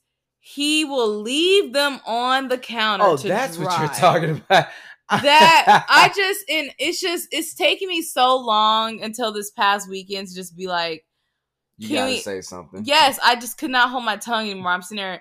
he 0.49 0.85
will 0.85 1.23
leave 1.23 1.73
them 1.73 1.99
on 2.07 2.47
the 2.47 2.57
counter. 2.57 3.05
oh, 3.05 3.17
that's 3.17 3.59
what 3.59 3.77
you're 3.81 3.89
talking 3.89 4.31
about. 4.31 4.69
That 5.11 5.85
I 5.89 6.09
just 6.17 6.49
and 6.49 6.71
it's 6.79 7.01
just 7.01 7.27
it's 7.33 7.53
taking 7.55 7.89
me 7.89 8.01
so 8.01 8.37
long 8.39 9.03
until 9.03 9.33
this 9.33 9.51
past 9.51 9.91
weekend 9.91 10.29
to 10.29 10.35
just 10.37 10.57
be 10.57 10.69
like, 10.69 11.05
you 11.79 11.89
can 11.89 11.97
gotta 11.97 12.11
we- 12.13 12.19
say 12.19 12.41
something. 12.43 12.85
yes, 12.85 13.19
I 13.25 13.35
just 13.35 13.59
could 13.59 13.73
not 13.73 13.91
hold 13.91 14.05
my 14.05 14.19
tongue 14.19 14.49
anymore. 14.49 14.71
I'm 14.71 14.83
sitting 14.83 15.03
there 15.03 15.21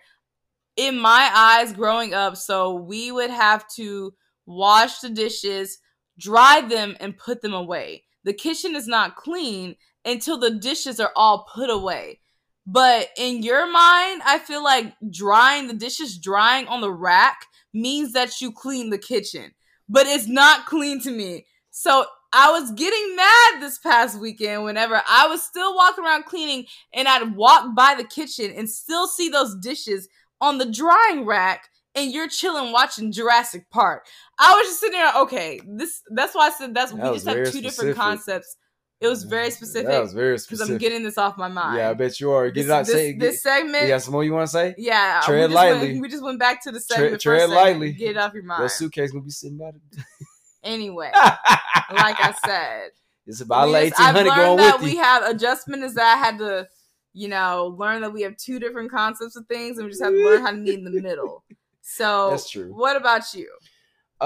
in 0.76 1.00
my 1.00 1.32
eyes 1.34 1.74
growing 1.74 2.14
up, 2.14 2.38
so 2.38 2.76
we 2.76 3.12
would 3.12 3.32
have 3.32 3.68
to 3.78 4.14
wash 4.46 5.00
the 5.00 5.10
dishes, 5.10 5.80
dry 6.20 6.62
them, 6.62 6.96
and 7.00 7.18
put 7.18 7.42
them 7.42 7.56
away. 7.56 8.04
The 8.26 8.34
kitchen 8.34 8.76
is 8.76 8.88
not 8.88 9.16
clean 9.16 9.76
until 10.06 10.38
the 10.38 10.52
dishes 10.52 11.00
are 11.00 11.12
all 11.16 11.48
put 11.52 11.72
away. 11.72 12.20
But 12.66 13.10
in 13.18 13.44
your 13.44 13.72
mind, 13.72 14.22
I 14.26 14.40
feel 14.40 14.64
like 14.64 14.94
drying 15.12 15.68
the 15.68 15.74
dishes, 15.74 16.18
drying 16.18 16.68
on 16.68 16.82
the 16.82 16.92
rack 16.92 17.46
means 17.74 18.14
that 18.14 18.42
you 18.42 18.52
clean 18.52 18.90
the 18.90 18.98
kitchen. 18.98 19.52
But 19.88 20.08
it's 20.08 20.28
not 20.28 20.66
clean 20.66 21.00
to 21.02 21.12
me. 21.12 21.46
So 21.70 22.06
I 22.34 22.52
was 22.52 22.72
getting 22.72 23.16
mad 23.16 23.62
this 23.62 23.78
past 23.78 24.20
weekend 24.20 24.64
whenever 24.64 25.02
I 25.08 25.28
was 25.28 25.44
still 25.44 25.76
walking 25.76 26.04
around 26.04 26.26
cleaning 26.26 26.66
and 26.94 27.08
I'd 27.08 27.36
walk 27.36 27.76
by 27.76 27.96
the 27.96 28.04
kitchen 28.04 28.52
and 28.52 28.70
still 28.70 29.08
see 29.08 29.30
those 29.30 29.56
dishes 29.62 30.10
on 30.42 30.58
the 30.58 30.70
drying 30.70 31.26
rack 31.26 31.70
and 31.96 32.12
you're 32.12 32.28
chilling 32.28 32.72
watching 32.74 33.12
Jurassic 33.12 33.70
Park. 33.70 34.06
I 34.38 34.54
was 34.56 34.68
just 34.68 34.80
sitting 34.82 35.00
there, 35.00 35.14
okay, 35.18 35.62
this 35.66 36.02
that's 36.10 36.36
why 36.36 36.48
I 36.48 36.52
said 36.52 36.74
that's 36.74 36.92
That 36.92 37.04
we 37.04 37.14
just 37.14 37.28
have 37.28 37.52
two 37.52 37.62
different 37.62 37.96
concepts. 37.96 38.58
It 39.02 39.08
was 39.08 39.24
very 39.24 39.50
That 39.50 39.54
specific 39.54 39.90
was 40.02 40.14
very 40.14 40.38
specific. 40.40 40.60
because. 40.68 40.70
I'm 40.72 40.78
getting 40.78 41.04
this 41.04 41.18
off 41.18 41.38
my 41.38 41.50
mind. 41.50 41.78
Yeah, 41.78 41.90
I 41.90 41.94
bet 41.94 42.20
you 42.20 42.32
are. 42.32 42.48
Get 42.50 42.54
this, 42.62 42.66
it 42.66 42.72
out. 42.72 42.86
this, 42.86 42.96
say, 42.96 43.14
this 43.18 43.44
segment. 43.44 43.84
you 43.84 43.90
got 43.90 44.02
some 44.02 44.14
more 44.14 44.24
you 44.24 44.32
want 44.34 44.48
to 44.48 44.52
say? 44.52 44.74
yeah, 44.78 45.20
we 45.20 45.26
Tread 45.26 45.40
went- 45.42 45.54
lightly. 45.54 46.00
we 46.02 46.08
just 46.10 46.24
went 46.24 46.40
back 46.40 46.64
to 46.64 46.72
the 46.72 46.80
segment. 46.80 47.22
tread 47.22 47.50
a 47.50 47.54
lightly. 47.54 47.92
Get 47.92 48.12
it 48.12 48.18
off 48.18 48.34
your 48.34 48.44
mind. 48.44 48.60
Your 48.62 48.70
suitcase 48.70 49.12
gonna 49.12 49.24
be 49.24 49.30
sitting 49.32 49.58
by 49.58 49.72
the. 49.72 49.80
Anyway, 50.64 51.12
like 51.14 52.16
I 52.20 52.34
said, 52.44 52.90
it's 53.28 53.40
about 53.42 53.68
we 53.68 53.76
eighteen 53.76 54.14
learned 54.16 54.30
going 54.30 54.58
that 54.58 54.78
with 54.80 54.86
we 54.86 54.94
you. 54.94 55.04
have 55.04 55.22
adjustment 55.24 55.84
is 55.84 55.94
that 55.94 56.16
I 56.16 56.18
had 56.26 56.40
to, 56.40 56.68
you 57.14 57.28
know, 57.28 57.76
learn 57.78 58.02
that 58.02 58.12
we 58.12 58.24
have 58.24 58.36
two 58.38 58.58
different 58.60 58.90
concepts 58.90 59.36
of 59.36 59.46
things, 59.46 59.78
and 59.78 59.86
we 59.86 59.92
just 59.92 60.02
have 60.02 60.12
to 60.14 60.26
learn 60.26 60.42
how 60.42 60.50
to 60.50 60.58
meet 60.58 60.80
in 60.80 60.84
the 60.86 61.00
middle. 61.02 61.44
So 61.82 62.30
That's 62.32 62.50
true. 62.50 62.74
What 62.74 62.96
about 62.98 63.32
you? 63.36 63.48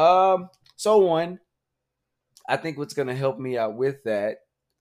Um. 0.01 0.49
So 0.77 0.99
one, 0.99 1.39
I 2.47 2.55
think 2.55 2.77
what's 2.77 2.93
gonna 2.93 3.15
help 3.15 3.37
me 3.37 3.57
out 3.57 3.75
with 3.75 4.01
that 4.05 4.37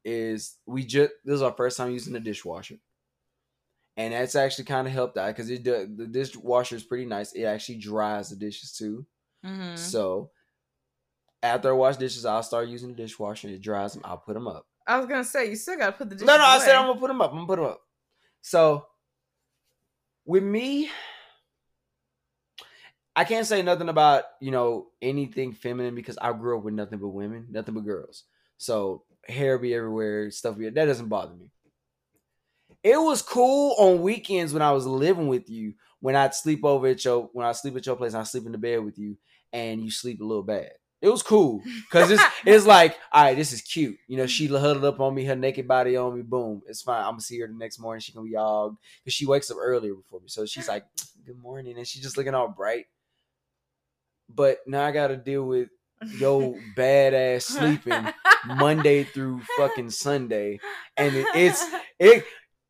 is 0.09 0.57
we 0.67 0.85
just 0.85 1.13
this 1.25 1.35
is 1.35 1.43
our 1.43 1.53
first 1.53 1.77
time 1.77 1.91
using 1.91 2.15
the 2.15 2.21
dishwasher, 2.21 2.77
and 3.97 4.15
that's 4.15 4.35
actually 4.35 4.65
kind 4.65 4.87
of 4.87 4.93
helped 4.93 5.19
out 5.19 5.29
because 5.29 5.51
it 5.51 5.65
the 5.65 6.09
dishwasher 6.11 6.77
is 6.77 6.83
pretty 6.85 7.05
nice. 7.05 7.33
It 7.33 7.45
actually 7.45 7.77
dries 7.79 8.31
the 8.31 8.37
dishes 8.37 8.73
too. 8.73 9.05
Mm-hmm. 9.45 9.77
So 9.77 10.31
after 11.43 11.69
I 11.71 11.73
wash 11.73 11.97
dishes, 11.99 12.25
I'll 12.25 12.43
start 12.43 12.69
using 12.69 12.89
the 12.89 12.95
dishwasher. 12.97 13.49
and 13.49 13.57
It 13.57 13.63
dries 13.63 13.93
them. 13.93 14.03
I'll 14.05 14.19
put 14.19 14.35
them 14.35 14.49
up. 14.49 14.67
I 14.87 14.97
was 14.97 15.07
gonna 15.07 15.25
say 15.25 15.51
you 15.51 15.57
still 15.57 15.77
gotta 15.77 15.93
put 15.93 16.09
the 16.09 16.15
dishes 16.15 16.27
No, 16.27 16.39
no, 16.39 16.45
I 16.45 16.59
said 16.59 16.75
I'm 16.75 16.87
gonna 16.87 17.01
put 17.01 17.09
them 17.09 17.21
up. 17.21 17.31
I'm 17.31 17.37
gonna 17.37 17.47
put 17.47 17.57
them 17.57 17.67
up. 17.67 17.81
So 18.41 18.87
with 20.25 20.43
me, 20.43 20.91
I 23.15 23.25
can't 23.25 23.47
say 23.47 23.61
nothing 23.63 23.91
about 23.91 24.25
you 24.41 24.51
know 24.53 24.87
anything 25.03 25.53
feminine 25.53 25.95
because 25.95 26.17
I 26.19 26.33
grew 26.33 26.57
up 26.57 26.65
with 26.65 26.75
nothing 26.75 26.99
but 26.99 27.09
women, 27.09 27.49
nothing 27.51 27.75
but 27.75 27.85
girls. 27.85 28.25
So 28.57 29.05
hair 29.27 29.59
be 29.59 29.75
everywhere, 29.75 30.31
stuff 30.31 30.57
be 30.57 30.69
that 30.69 30.85
doesn't 30.85 31.09
bother 31.09 31.35
me. 31.35 31.51
It 32.83 33.01
was 33.01 33.23
cool 33.23 33.75
on 33.79 34.03
weekends 34.03 34.53
when 34.53 34.63
I 34.63 34.73
was 34.73 34.87
living 34.87 35.27
with 35.27 35.51
you, 35.51 35.75
when 36.01 36.15
I'd 36.17 36.35
sleep 36.35 36.65
over 36.65 36.87
at 36.87 37.05
your 37.05 37.29
when 37.33 37.47
I 37.47 37.53
sleep 37.53 37.77
at 37.77 37.87
your 37.87 37.97
place, 37.97 38.15
I 38.15 38.23
sleep 38.23 38.47
in 38.47 38.53
the 38.53 38.59
bed 38.59 38.85
with 38.85 38.99
you, 38.99 39.17
and 39.53 39.83
you 39.83 39.91
sleep 39.91 40.21
a 40.21 40.25
little 40.25 40.43
bad. 40.43 40.71
It 41.01 41.09
was 41.09 41.23
cool 41.23 41.63
because 41.89 42.11
it's 42.11 42.23
it's 42.47 42.67
like, 42.67 42.97
all 43.13 43.25
right, 43.25 43.37
this 43.37 43.53
is 43.53 43.63
cute. 43.63 43.97
You 44.07 44.17
know, 44.17 44.27
she 44.27 44.47
huddled 44.47 44.85
up 44.85 45.01
on 45.01 45.15
me, 45.15 45.25
her 45.25 45.37
naked 45.37 45.69
body 45.69 45.97
on 45.97 46.17
me. 46.17 46.23
Boom, 46.23 46.63
it's 46.67 46.83
fine. 46.83 47.03
I'm 47.03 47.13
gonna 47.13 47.21
see 47.21 47.39
her 47.41 47.47
the 47.47 47.53
next 47.53 47.79
morning. 47.79 48.01
She 48.01 48.13
gonna 48.13 48.29
be 48.29 48.37
all 48.37 48.79
because 49.03 49.15
she 49.15 49.27
wakes 49.27 49.51
up 49.51 49.59
earlier 49.61 49.95
before 49.95 50.21
me, 50.21 50.29
so 50.29 50.47
she's 50.47 50.69
like, 50.69 50.85
"Good 51.27 51.39
morning," 51.39 51.77
and 51.77 51.87
she's 51.87 52.03
just 52.03 52.17
looking 52.17 52.35
all 52.35 52.49
bright. 52.49 52.87
But 54.29 54.59
now 54.67 54.85
I 54.85 54.93
gotta 54.93 55.17
deal 55.17 55.45
with 55.45 55.69
yo 56.19 56.61
badass 56.77 57.43
sleeping 57.43 58.09
Monday 58.47 59.05
through 59.05 59.41
fucking 59.57 59.91
Sunday, 59.91 60.59
and 60.97 61.15
it, 61.15 61.27
it's 61.35 61.63
it, 61.99 62.25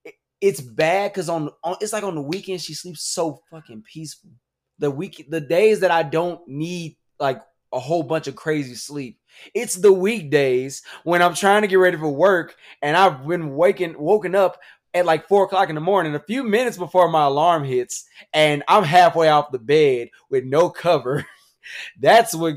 it 0.04 0.14
it's 0.40 0.60
bad 0.60 1.12
because 1.12 1.28
on, 1.28 1.50
on 1.64 1.76
it's 1.80 1.92
like 1.92 2.04
on 2.04 2.14
the 2.14 2.22
weekend 2.22 2.60
she 2.60 2.74
sleeps 2.74 3.04
so 3.04 3.40
fucking 3.50 3.82
peaceful. 3.82 4.30
The 4.78 4.90
week 4.90 5.26
the 5.28 5.40
days 5.40 5.80
that 5.80 5.90
I 5.90 6.02
don't 6.02 6.46
need 6.48 6.96
like 7.18 7.42
a 7.72 7.78
whole 7.80 8.02
bunch 8.02 8.28
of 8.28 8.36
crazy 8.36 8.74
sleep. 8.74 9.18
It's 9.54 9.74
the 9.74 9.92
weekdays 9.92 10.82
when 11.04 11.20
I'm 11.22 11.34
trying 11.34 11.62
to 11.62 11.68
get 11.68 11.76
ready 11.76 11.96
for 11.96 12.08
work 12.08 12.56
and 12.80 12.96
I've 12.96 13.26
been 13.26 13.54
waking 13.56 13.98
woken 13.98 14.34
up 14.34 14.58
at 14.94 15.04
like 15.04 15.28
four 15.28 15.44
o'clock 15.44 15.68
in 15.68 15.74
the 15.74 15.80
morning, 15.80 16.14
a 16.14 16.20
few 16.20 16.42
minutes 16.42 16.78
before 16.78 17.08
my 17.10 17.24
alarm 17.24 17.62
hits, 17.64 18.06
and 18.32 18.62
I'm 18.68 18.84
halfway 18.84 19.28
off 19.28 19.52
the 19.52 19.58
bed 19.58 20.08
with 20.30 20.44
no 20.44 20.70
cover. 20.70 21.26
That's 22.00 22.34
what 22.34 22.54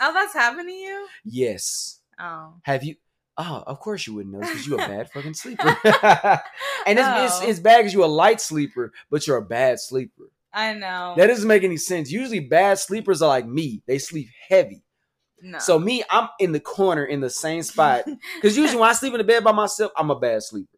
Oh, 0.00 0.12
that's 0.14 0.32
happened 0.32 0.68
to 0.68 0.74
you? 0.74 1.06
yes. 1.24 2.00
Oh. 2.18 2.54
Have 2.62 2.84
you 2.84 2.96
Oh, 3.36 3.64
of 3.66 3.80
course 3.80 4.06
you 4.06 4.14
wouldn't 4.14 4.32
know 4.32 4.40
because 4.40 4.64
you're 4.66 4.80
a 4.80 4.86
bad 4.86 5.10
fucking 5.10 5.34
sleeper. 5.42 5.66
and 6.86 6.98
it's, 6.98 7.08
Oh. 7.08 7.24
it's 7.24 7.42
it's 7.42 7.58
bad 7.60 7.78
because 7.78 7.92
you're 7.92 8.04
a 8.04 8.08
light 8.08 8.40
sleeper, 8.40 8.92
but 9.10 9.26
you're 9.26 9.38
a 9.38 9.42
bad 9.44 9.80
sleeper. 9.80 10.24
I 10.52 10.72
know. 10.74 11.14
That 11.16 11.26
doesn't 11.26 11.48
make 11.48 11.64
any 11.64 11.76
sense. 11.76 12.12
Usually 12.12 12.38
bad 12.38 12.78
sleepers 12.78 13.22
are 13.22 13.28
like 13.28 13.46
me. 13.46 13.82
They 13.88 13.98
sleep 13.98 14.28
heavy. 14.48 14.84
no. 15.42 15.58
So 15.58 15.80
me, 15.80 16.04
I'm 16.10 16.28
in 16.38 16.52
the 16.52 16.60
corner 16.60 17.04
in 17.04 17.20
the 17.20 17.28
same 17.30 17.62
spot. 17.64 18.04
Because 18.36 18.56
usually 18.56 18.78
when 18.80 18.88
I 18.88 18.92
sleep 18.92 19.12
in 19.14 19.18
the 19.18 19.24
bed 19.24 19.42
by 19.42 19.50
myself, 19.52 19.90
I'm 19.96 20.10
a 20.10 20.18
bad 20.18 20.44
sleeper. 20.44 20.68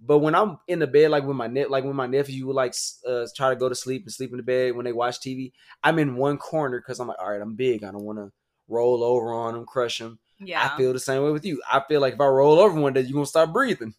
But 0.00 0.18
when 0.18 0.34
I'm 0.34 0.58
in 0.66 0.80
the 0.80 0.86
bed, 0.88 1.10
like 1.12 1.24
with 1.24 1.36
my 1.36 1.46
net, 1.46 1.70
like 1.70 1.84
when 1.84 1.94
my 1.96 2.06
nephew 2.08 2.46
would 2.48 2.56
like 2.56 2.74
uh, 3.08 3.26
try 3.36 3.50
to 3.50 3.56
go 3.56 3.68
to 3.68 3.74
sleep 3.76 4.02
and 4.02 4.12
sleep 4.12 4.30
in 4.32 4.36
the 4.38 4.42
bed 4.42 4.74
when 4.74 4.84
they 4.84 4.92
watch 4.92 5.20
TV, 5.20 5.52
I'm 5.84 5.98
in 6.00 6.16
one 6.16 6.36
corner 6.36 6.80
because 6.80 6.98
I'm 7.00 7.06
like, 7.08 7.18
all 7.20 7.30
right, 7.30 7.40
I'm 7.40 7.54
big. 7.54 7.84
I 7.84 7.92
don't 7.92 8.02
want 8.04 8.18
to 8.18 8.32
roll 8.68 9.04
over 9.04 9.32
on 9.32 9.54
them, 9.54 9.64
crush 9.64 9.98
them. 10.00 10.18
Yeah. 10.38 10.70
I 10.72 10.76
feel 10.76 10.92
the 10.92 10.98
same 11.00 11.22
way 11.22 11.30
with 11.32 11.44
you. 11.44 11.60
I 11.70 11.82
feel 11.88 12.00
like 12.00 12.14
if 12.14 12.20
I 12.20 12.26
roll 12.26 12.58
over 12.60 12.78
one 12.80 12.92
day, 12.92 13.00
you're 13.02 13.12
gonna 13.14 13.26
start 13.26 13.52
breathing. 13.52 13.94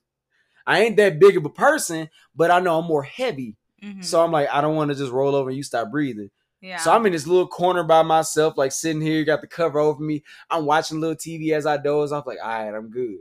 I 0.66 0.82
ain't 0.82 0.98
that 0.98 1.20
big 1.20 1.38
of 1.38 1.46
a 1.46 1.50
person, 1.50 2.10
but 2.36 2.52
I 2.52 2.60
know 2.60 2.80
I'm 2.80 2.86
more 2.86 3.04
heavy. 3.04 3.56
Mhm. 3.84 4.04
So 4.04 4.24
I'm 4.24 4.32
like, 4.32 4.50
I 4.52 4.60
don't 4.62 4.76
want 4.76 4.90
to 4.90 4.96
just 4.96 5.12
roll 5.12 5.36
over 5.36 5.50
and 5.50 5.58
you 5.58 5.64
stop 5.64 5.92
breathing. 5.92 6.30
yeah. 6.62 6.78
So 6.78 6.92
I'm 6.92 7.06
in 7.06 7.12
this 7.14 7.28
little 7.28 7.48
corner 7.48 7.84
by 7.84 8.02
myself, 8.02 8.58
like 8.58 8.72
sitting 8.72 9.02
here, 9.02 9.24
got 9.24 9.42
the 9.42 9.48
cover 9.48 9.80
over 9.80 10.02
me. 10.04 10.24
I'm 10.50 10.66
watching 10.66 10.98
a 10.98 11.00
little 11.00 11.16
TV 11.16 11.52
as 11.54 11.66
I 11.66 11.78
doze. 11.78 12.12
I'm 12.12 12.24
like, 12.26 12.40
all 12.44 12.50
right, 12.50 12.74
I'm 12.76 12.90
good. 12.90 13.20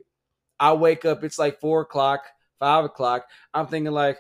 I 0.59 0.73
wake 0.73 1.05
up, 1.05 1.23
it's 1.23 1.39
like 1.39 1.61
four 1.61 1.83
o'clock, 1.83 2.25
five 2.59 2.85
o'clock. 2.87 3.27
I'm 3.53 3.67
thinking 3.67 3.93
like, 3.93 4.19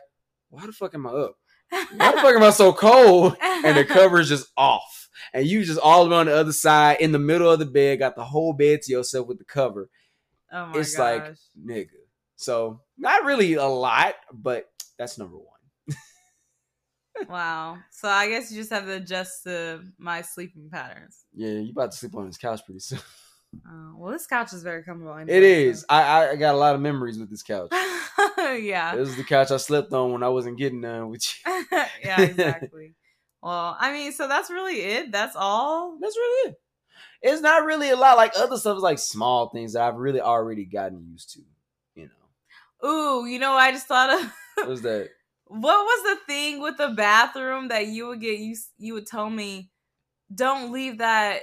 why 0.50 0.66
the 0.66 0.72
fuck 0.72 0.94
am 0.94 1.06
I 1.06 1.10
up? 1.10 1.36
Why 1.70 2.12
the 2.12 2.18
fuck 2.20 2.34
am 2.36 2.42
I 2.42 2.50
so 2.50 2.72
cold? 2.72 3.36
And 3.40 3.76
the 3.76 3.84
cover 3.88 4.20
is 4.20 4.28
just 4.28 4.52
off. 4.56 5.05
And 5.32 5.46
you 5.46 5.64
just 5.64 5.80
all 5.80 6.10
around 6.10 6.26
the 6.26 6.36
other 6.36 6.52
side, 6.52 6.98
in 7.00 7.12
the 7.12 7.18
middle 7.18 7.50
of 7.50 7.58
the 7.58 7.66
bed, 7.66 7.98
got 7.98 8.16
the 8.16 8.24
whole 8.24 8.52
bed 8.52 8.82
to 8.82 8.92
yourself 8.92 9.26
with 9.26 9.38
the 9.38 9.44
cover. 9.44 9.88
oh 10.52 10.66
my 10.66 10.78
it's 10.78 10.96
gosh. 10.96 11.20
like, 11.20 11.34
nigga. 11.64 11.88
So 12.36 12.80
not 12.98 13.24
really 13.24 13.54
a 13.54 13.64
lot, 13.64 14.14
but 14.32 14.70
that's 14.98 15.18
number 15.18 15.36
one. 15.36 15.96
wow. 17.28 17.78
So 17.90 18.08
I 18.08 18.28
guess 18.28 18.50
you 18.50 18.58
just 18.58 18.70
have 18.70 18.84
to 18.84 18.92
adjust 18.94 19.44
to 19.44 19.82
my 19.98 20.22
sleeping 20.22 20.68
patterns. 20.70 21.24
Yeah, 21.34 21.48
you 21.48 21.70
about 21.70 21.92
to 21.92 21.96
sleep 21.96 22.14
on 22.14 22.26
this 22.26 22.36
couch 22.38 22.60
pretty 22.64 22.80
soon. 22.80 23.00
Oh, 23.66 23.94
well, 23.96 24.12
this 24.12 24.26
couch 24.26 24.52
is 24.52 24.62
very 24.62 24.82
comfortable. 24.82 25.14
Anyway, 25.14 25.34
It 25.34 25.42
is. 25.42 25.86
I, 25.88 26.02
I 26.02 26.30
I 26.32 26.36
got 26.36 26.54
a 26.54 26.58
lot 26.58 26.74
of 26.74 26.80
memories 26.82 27.18
with 27.18 27.30
this 27.30 27.42
couch. 27.42 27.70
yeah. 28.38 28.94
This 28.94 29.08
is 29.08 29.16
the 29.16 29.24
couch 29.24 29.50
I 29.50 29.56
slept 29.56 29.94
on 29.94 30.12
when 30.12 30.22
I 30.22 30.28
wasn't 30.28 30.58
getting 30.58 30.82
none 30.82 31.08
with 31.08 31.22
you. 31.46 31.52
yeah, 32.04 32.20
exactly. 32.20 32.94
Well, 33.46 33.76
I 33.78 33.92
mean, 33.92 34.10
so 34.10 34.26
that's 34.26 34.50
really 34.50 34.80
it. 34.80 35.12
That's 35.12 35.36
all. 35.36 35.96
That's 36.00 36.16
really 36.16 36.50
it. 36.50 36.56
It's 37.22 37.40
not 37.40 37.64
really 37.64 37.90
a 37.90 37.96
lot 37.96 38.16
like 38.16 38.32
other 38.36 38.56
stuff 38.56 38.76
is 38.76 38.82
like 38.82 38.98
small 38.98 39.50
things 39.50 39.74
that 39.74 39.82
I've 39.82 39.94
really 39.94 40.20
already 40.20 40.64
gotten 40.64 41.06
used 41.12 41.34
to. 41.34 41.42
You 41.94 42.08
know. 42.08 42.88
Ooh, 42.88 43.26
you 43.26 43.38
know, 43.38 43.52
I 43.52 43.70
just 43.70 43.86
thought 43.86 44.20
of. 44.20 44.32
What 44.56 44.68
was 44.68 44.82
that? 44.82 45.10
what 45.48 45.84
was 45.84 46.02
the 46.02 46.24
thing 46.26 46.60
with 46.60 46.76
the 46.76 46.88
bathroom 46.88 47.68
that 47.68 47.86
you 47.86 48.08
would 48.08 48.20
get? 48.20 48.40
You 48.40 48.56
you 48.78 48.94
would 48.94 49.06
tell 49.06 49.30
me, 49.30 49.70
don't 50.34 50.72
leave 50.72 50.98
that. 50.98 51.42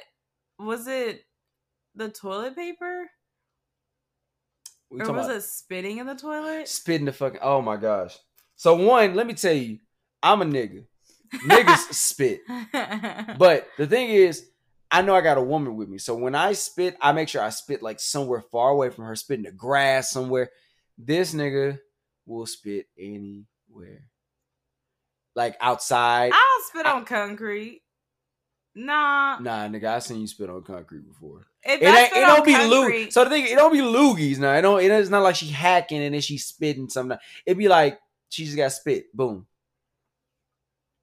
Was 0.59 0.87
it 0.87 1.21
the 1.95 2.09
toilet 2.09 2.55
paper, 2.55 3.09
or 4.89 4.97
was 4.97 5.07
about 5.07 5.31
it 5.31 5.43
spitting 5.43 5.99
in 5.99 6.07
the 6.07 6.15
toilet? 6.15 6.67
spitting 6.67 7.05
the 7.05 7.13
fucking 7.13 7.39
oh 7.41 7.61
my 7.61 7.77
gosh. 7.77 8.17
So 8.57 8.75
one, 8.75 9.13
let 9.13 9.25
me 9.25 9.35
tell 9.35 9.53
you, 9.53 9.77
I'm 10.21 10.41
a 10.41 10.45
nigga. 10.45 10.85
Niggas 11.33 11.93
spit. 11.93 12.41
But 13.37 13.67
the 13.77 13.87
thing 13.87 14.09
is, 14.09 14.47
I 14.91 15.01
know 15.01 15.15
I 15.15 15.21
got 15.21 15.37
a 15.37 15.41
woman 15.43 15.75
with 15.75 15.89
me. 15.89 15.97
So 15.97 16.15
when 16.15 16.35
I 16.35 16.53
spit, 16.53 16.95
I 17.01 17.11
make 17.13 17.27
sure 17.29 17.41
I 17.41 17.49
spit 17.49 17.81
like 17.81 17.99
somewhere 17.99 18.41
far 18.41 18.69
away 18.69 18.89
from 18.91 19.05
her, 19.05 19.15
spit 19.15 19.39
in 19.39 19.45
the 19.45 19.51
grass 19.51 20.11
somewhere. 20.11 20.49
This 20.97 21.33
nigga 21.33 21.79
will 22.25 22.45
spit 22.45 22.85
anywhere. 22.97 24.05
Like 25.35 25.57
outside. 25.59 26.31
I'll 26.31 26.63
spit 26.69 26.85
on 26.85 27.05
concrete. 27.05 27.81
Nah, 28.75 29.37
Nah, 29.39 29.67
nigga, 29.67 29.85
I 29.85 29.99
seen 29.99 30.21
you 30.21 30.27
spit 30.27 30.49
on 30.49 30.63
concrete 30.63 31.07
before. 31.07 31.45
if 31.63 31.79
It 31.81 31.87
I 31.87 32.03
ain't. 32.05 32.15
It 32.15 32.19
don't 32.21 32.45
be 32.45 32.53
concrete- 32.53 33.05
loo. 33.05 33.11
So 33.11 33.23
the 33.23 33.29
thing, 33.29 33.45
it 33.45 33.55
don't 33.55 33.71
be 33.71 33.79
loogies. 33.79 34.39
Now, 34.39 34.53
it 34.55 34.61
don't. 34.61 34.81
It 34.81 34.89
is 34.91 35.09
not 35.11 35.21
like 35.23 35.35
she 35.35 35.47
hacking 35.47 36.01
and 36.01 36.13
then 36.13 36.21
she 36.21 36.37
spitting 36.39 36.89
something. 36.89 37.17
It'd 37.45 37.57
be 37.57 37.67
like 37.67 37.99
she 38.29 38.45
just 38.45 38.57
got 38.57 38.71
spit. 38.71 39.13
Boom. 39.15 39.45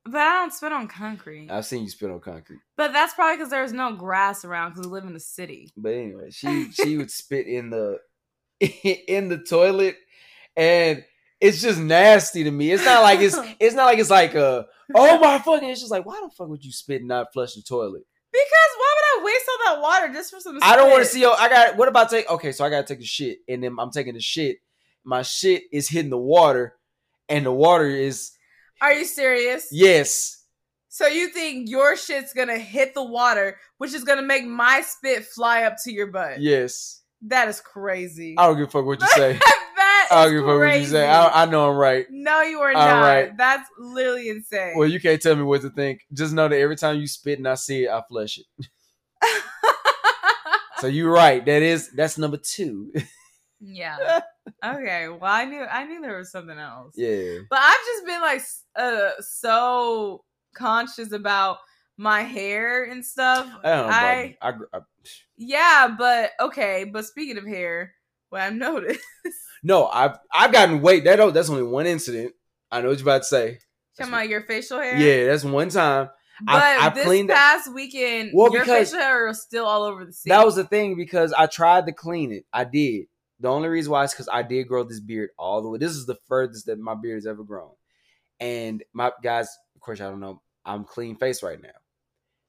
But 0.05 0.21
I 0.23 0.41
don't 0.41 0.53
spit 0.53 0.73
on 0.73 0.89
concrete. 0.89 1.51
I've 1.51 1.67
seen 1.67 1.83
you 1.83 1.91
spit 1.91 2.11
on 2.11 2.21
concrete. 2.21 2.61
but 2.77 2.93
that's 2.93 3.13
probably 3.15 3.37
because 3.37 3.51
there's 3.51 3.73
no 3.73 3.95
grass 3.95 4.45
around 4.45 4.71
because 4.71 4.87
we 4.87 4.93
live 4.93 5.05
in 5.05 5.13
the 5.13 5.21
city. 5.21 5.71
But 5.77 5.93
anyway, 5.95 6.31
she 6.31 6.71
she 6.73 6.97
would 6.99 7.11
spit 7.11 7.47
in 7.47 7.71
the 7.71 7.99
in 8.61 9.29
the 9.29 9.39
toilet, 9.39 9.97
and 10.57 11.05
it's 11.41 11.61
just 11.61 11.79
nasty 11.79 12.45
to 12.45 12.51
me. 12.51 12.71
It's 12.73 12.85
not 12.85 13.03
like 13.03 13.21
it's 13.21 13.37
it's 13.61 13.75
not 13.75 13.85
like 13.87 13.99
it's 13.99 14.11
like 14.11 14.35
a 14.35 14.67
oh 14.95 15.19
my 15.19 15.39
fucking. 15.39 15.69
It's 15.69 15.81
just 15.81 15.93
like 15.93 16.07
why 16.07 16.21
the 16.23 16.31
fuck 16.31 16.49
would 16.49 16.65
you 16.65 16.73
spit 16.73 17.01
and 17.01 17.09
not 17.09 17.33
flush 17.33 17.55
the 17.55 17.63
toilet? 17.63 18.03
Because 18.33 18.71
why 18.79 18.95
would 18.97 19.21
I 19.21 19.25
waste 19.25 19.45
all 19.49 19.75
that 19.75 19.83
water 19.83 20.13
just 20.13 20.31
for 20.31 20.41
some? 20.41 20.59
I 20.63 20.77
don't 20.77 20.91
want 20.91 21.03
to 21.03 21.09
see. 21.09 21.21
Yo, 21.23 21.33
I 21.33 21.49
got. 21.49 21.77
What 21.77 21.89
about 21.89 22.09
take? 22.11 22.31
Okay, 22.31 22.53
so 22.53 22.65
I 22.65 22.71
got 22.71 22.87
to 22.87 22.95
take 22.95 23.03
a 23.03 23.07
shit, 23.07 23.39
and 23.49 23.63
then 23.63 23.77
I'm 23.79 23.91
taking 23.91 24.15
the 24.15 24.21
shit. 24.21 24.59
My 25.05 25.23
shit 25.23 25.65
is 25.73 25.89
hitting 25.89 26.11
the 26.11 26.19
water, 26.19 26.77
and 27.29 27.45
the 27.45 27.53
water 27.53 27.87
is 27.87 28.33
Are 28.81 28.93
you 28.93 29.05
serious? 29.05 29.69
yes, 29.71 30.45
So 30.89 31.07
you 31.07 31.29
think 31.29 31.69
your 31.69 31.97
shit's 31.97 32.33
gonna 32.33 32.59
hit 32.59 32.95
the 32.95 33.05
water, 33.05 33.59
which 33.79 33.93
is 33.95 34.05
gonna 34.05 34.23
make 34.23 34.47
my 34.47 34.81
spit 34.83 35.25
fly 35.25 35.63
up 35.65 35.77
to 35.85 35.93
your 35.93 36.07
butt? 36.09 36.41
yes. 36.41 36.97
That 37.25 37.49
is 37.49 37.61
crazy. 37.61 38.35
I 38.39 38.47
don't 38.47 38.57
give 38.57 38.69
a 38.69 38.71
fuck 38.71 38.87
what 38.87 38.99
you 38.99 39.07
say. 39.09 39.35
that 39.77 40.09
I 40.11 40.25
don't 40.25 40.33
give 40.33 40.43
a 40.45 40.47
fuck 40.47 40.59
what 40.61 40.79
you 40.81 40.87
say. 40.87 41.07
I, 41.07 41.43
I 41.43 41.45
know 41.47 41.71
I'm 41.71 41.77
right. 41.77 42.07
no, 42.09 42.41
you 42.41 42.59
are 42.61 42.71
All 42.73 42.79
not. 42.87 43.01
right. 43.03 43.37
That's 43.37 43.69
literally 43.79 44.31
insane. 44.31 44.73
Well, 44.75 44.89
you 44.89 44.99
can't 44.99 45.21
tell 45.21 45.37
me 45.37 45.43
what 45.43 45.61
to 45.61 45.69
think. 45.69 46.01
Just 46.15 46.33
know 46.33 46.49
that 46.49 46.59
every 46.59 46.77
time 46.77 46.99
you 46.99 47.07
spit 47.07 47.37
and 47.39 47.47
I 47.47 47.57
see 47.57 47.85
it, 47.85 47.91
I 47.91 48.03
flush 48.09 48.39
it. 48.39 48.67
So 50.79 50.87
you're 50.87 51.13
right. 51.13 51.45
That 51.45 51.61
is 51.61 51.91
that's 51.95 52.17
number 52.17 52.39
two. 52.39 52.91
yeah. 53.61 54.21
Okay. 54.63 55.09
Well, 55.09 55.21
I 55.23 55.45
knew 55.47 55.63
I 55.63 55.85
knew 55.85 56.03
there 56.03 56.19
was 56.19 56.31
something 56.33 56.59
else. 56.59 56.93
yeah. 56.97 57.39
But 57.49 57.61
I've 57.63 57.77
just 57.87 58.07
been 58.07 58.21
like 58.21 58.43
uh 58.77 59.11
so 59.21 60.25
conscious 60.55 61.13
about 61.13 61.59
my 61.97 62.23
hair 62.23 62.85
and 62.85 63.05
stuff. 63.05 63.47
I 63.65 63.69
don't 63.71 63.87
know. 63.87 63.93
I 63.93 64.37
I, 64.43 64.49
I, 64.49 64.53
I 64.75 64.81
yeah, 65.39 65.95
but 65.97 66.33
okay. 66.41 66.85
But 66.85 67.07
speaking 67.07 67.39
of 67.39 67.47
hair, 67.47 67.95
what 68.29 68.43
I've 68.43 68.55
noticed, 68.69 69.01
no, 69.63 69.87
I've 69.87 70.19
I've 70.35 70.53
gotten 70.53 70.83
weight. 70.83 71.05
That 71.05 71.21
oh, 71.21 71.31
that's 71.31 71.49
only 71.49 71.63
one 71.63 71.87
incident. 71.87 72.35
I 72.71 72.81
know 72.83 72.89
what 72.89 72.99
you're 72.99 73.05
about 73.05 73.19
to 73.23 73.29
say. 73.29 73.59
Come 73.99 74.09
about 74.11 74.29
your 74.29 74.43
facial 74.43 74.79
hair. 74.81 74.97
Yeah, 74.99 75.27
that's 75.27 75.45
one 75.45 75.69
time. 75.71 76.11
But 76.43 76.55
I- 76.55 76.87
I 76.87 76.89
this 76.91 77.05
cleaned 77.05 77.31
that- 77.31 77.37
past 77.37 77.73
weekend, 77.73 78.33
Well, 78.35 78.53
your 78.53 78.65
facial 78.65 78.99
hair 78.99 79.27
was 79.27 79.41
still 79.43 79.65
all 79.67 79.83
over 79.85 80.05
the 80.05 80.13
seat. 80.13 80.29
That 80.31 80.45
was 80.45 80.57
the 80.57 80.65
thing 80.65 80.97
because 80.97 81.33
I 81.33 81.47
tried 81.47 81.87
to 81.87 81.93
clean 81.93 82.33
it. 82.33 82.45
I 82.53 82.65
did. 82.65 83.07
The 83.41 83.49
only 83.49 83.69
reason 83.69 83.91
why 83.91 84.05
is 84.05 84.13
because 84.13 84.29
I 84.31 84.43
did 84.43 84.69
grow 84.69 84.85
this 84.85 85.01
beard 85.01 85.31
all 85.39 85.63
the 85.63 85.69
way. 85.69 85.79
This 85.79 85.93
is 85.93 86.07
the 86.07 86.19
furthest 86.29 86.67
that 86.67 86.79
my 86.79 86.95
beard 86.95 87.17
has 87.17 87.27
ever 87.27 87.43
grown. 87.43 87.71
And 88.39 88.83
my 88.93 89.13
guys, 89.23 89.49
of 89.75 89.81
course, 89.81 90.01
I 90.01 90.05
don't 90.05 90.21
know. 90.21 90.43
I'm 90.65 90.85
clean 90.85 91.17
face 91.17 91.43
right 91.43 91.61
now. 91.61 91.69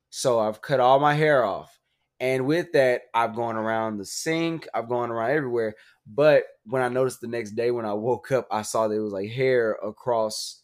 So 0.09 0.39
I've 0.39 0.61
cut 0.61 0.79
all 0.79 0.99
my 0.99 1.13
hair 1.13 1.43
off. 1.45 1.77
And 2.19 2.45
with 2.45 2.73
that, 2.73 3.03
I've 3.13 3.35
gone 3.35 3.55
around 3.55 3.97
the 3.97 4.05
sink. 4.05 4.67
I've 4.73 4.89
gone 4.89 5.09
around 5.09 5.31
everywhere. 5.31 5.73
But 6.05 6.43
when 6.65 6.81
I 6.81 6.89
noticed 6.89 7.21
the 7.21 7.27
next 7.27 7.51
day 7.51 7.71
when 7.71 7.85
I 7.85 7.93
woke 7.93 8.31
up, 8.31 8.47
I 8.51 8.61
saw 8.61 8.87
that 8.87 8.95
it 8.95 8.99
was 8.99 9.13
like 9.13 9.31
hair 9.31 9.71
across, 9.83 10.61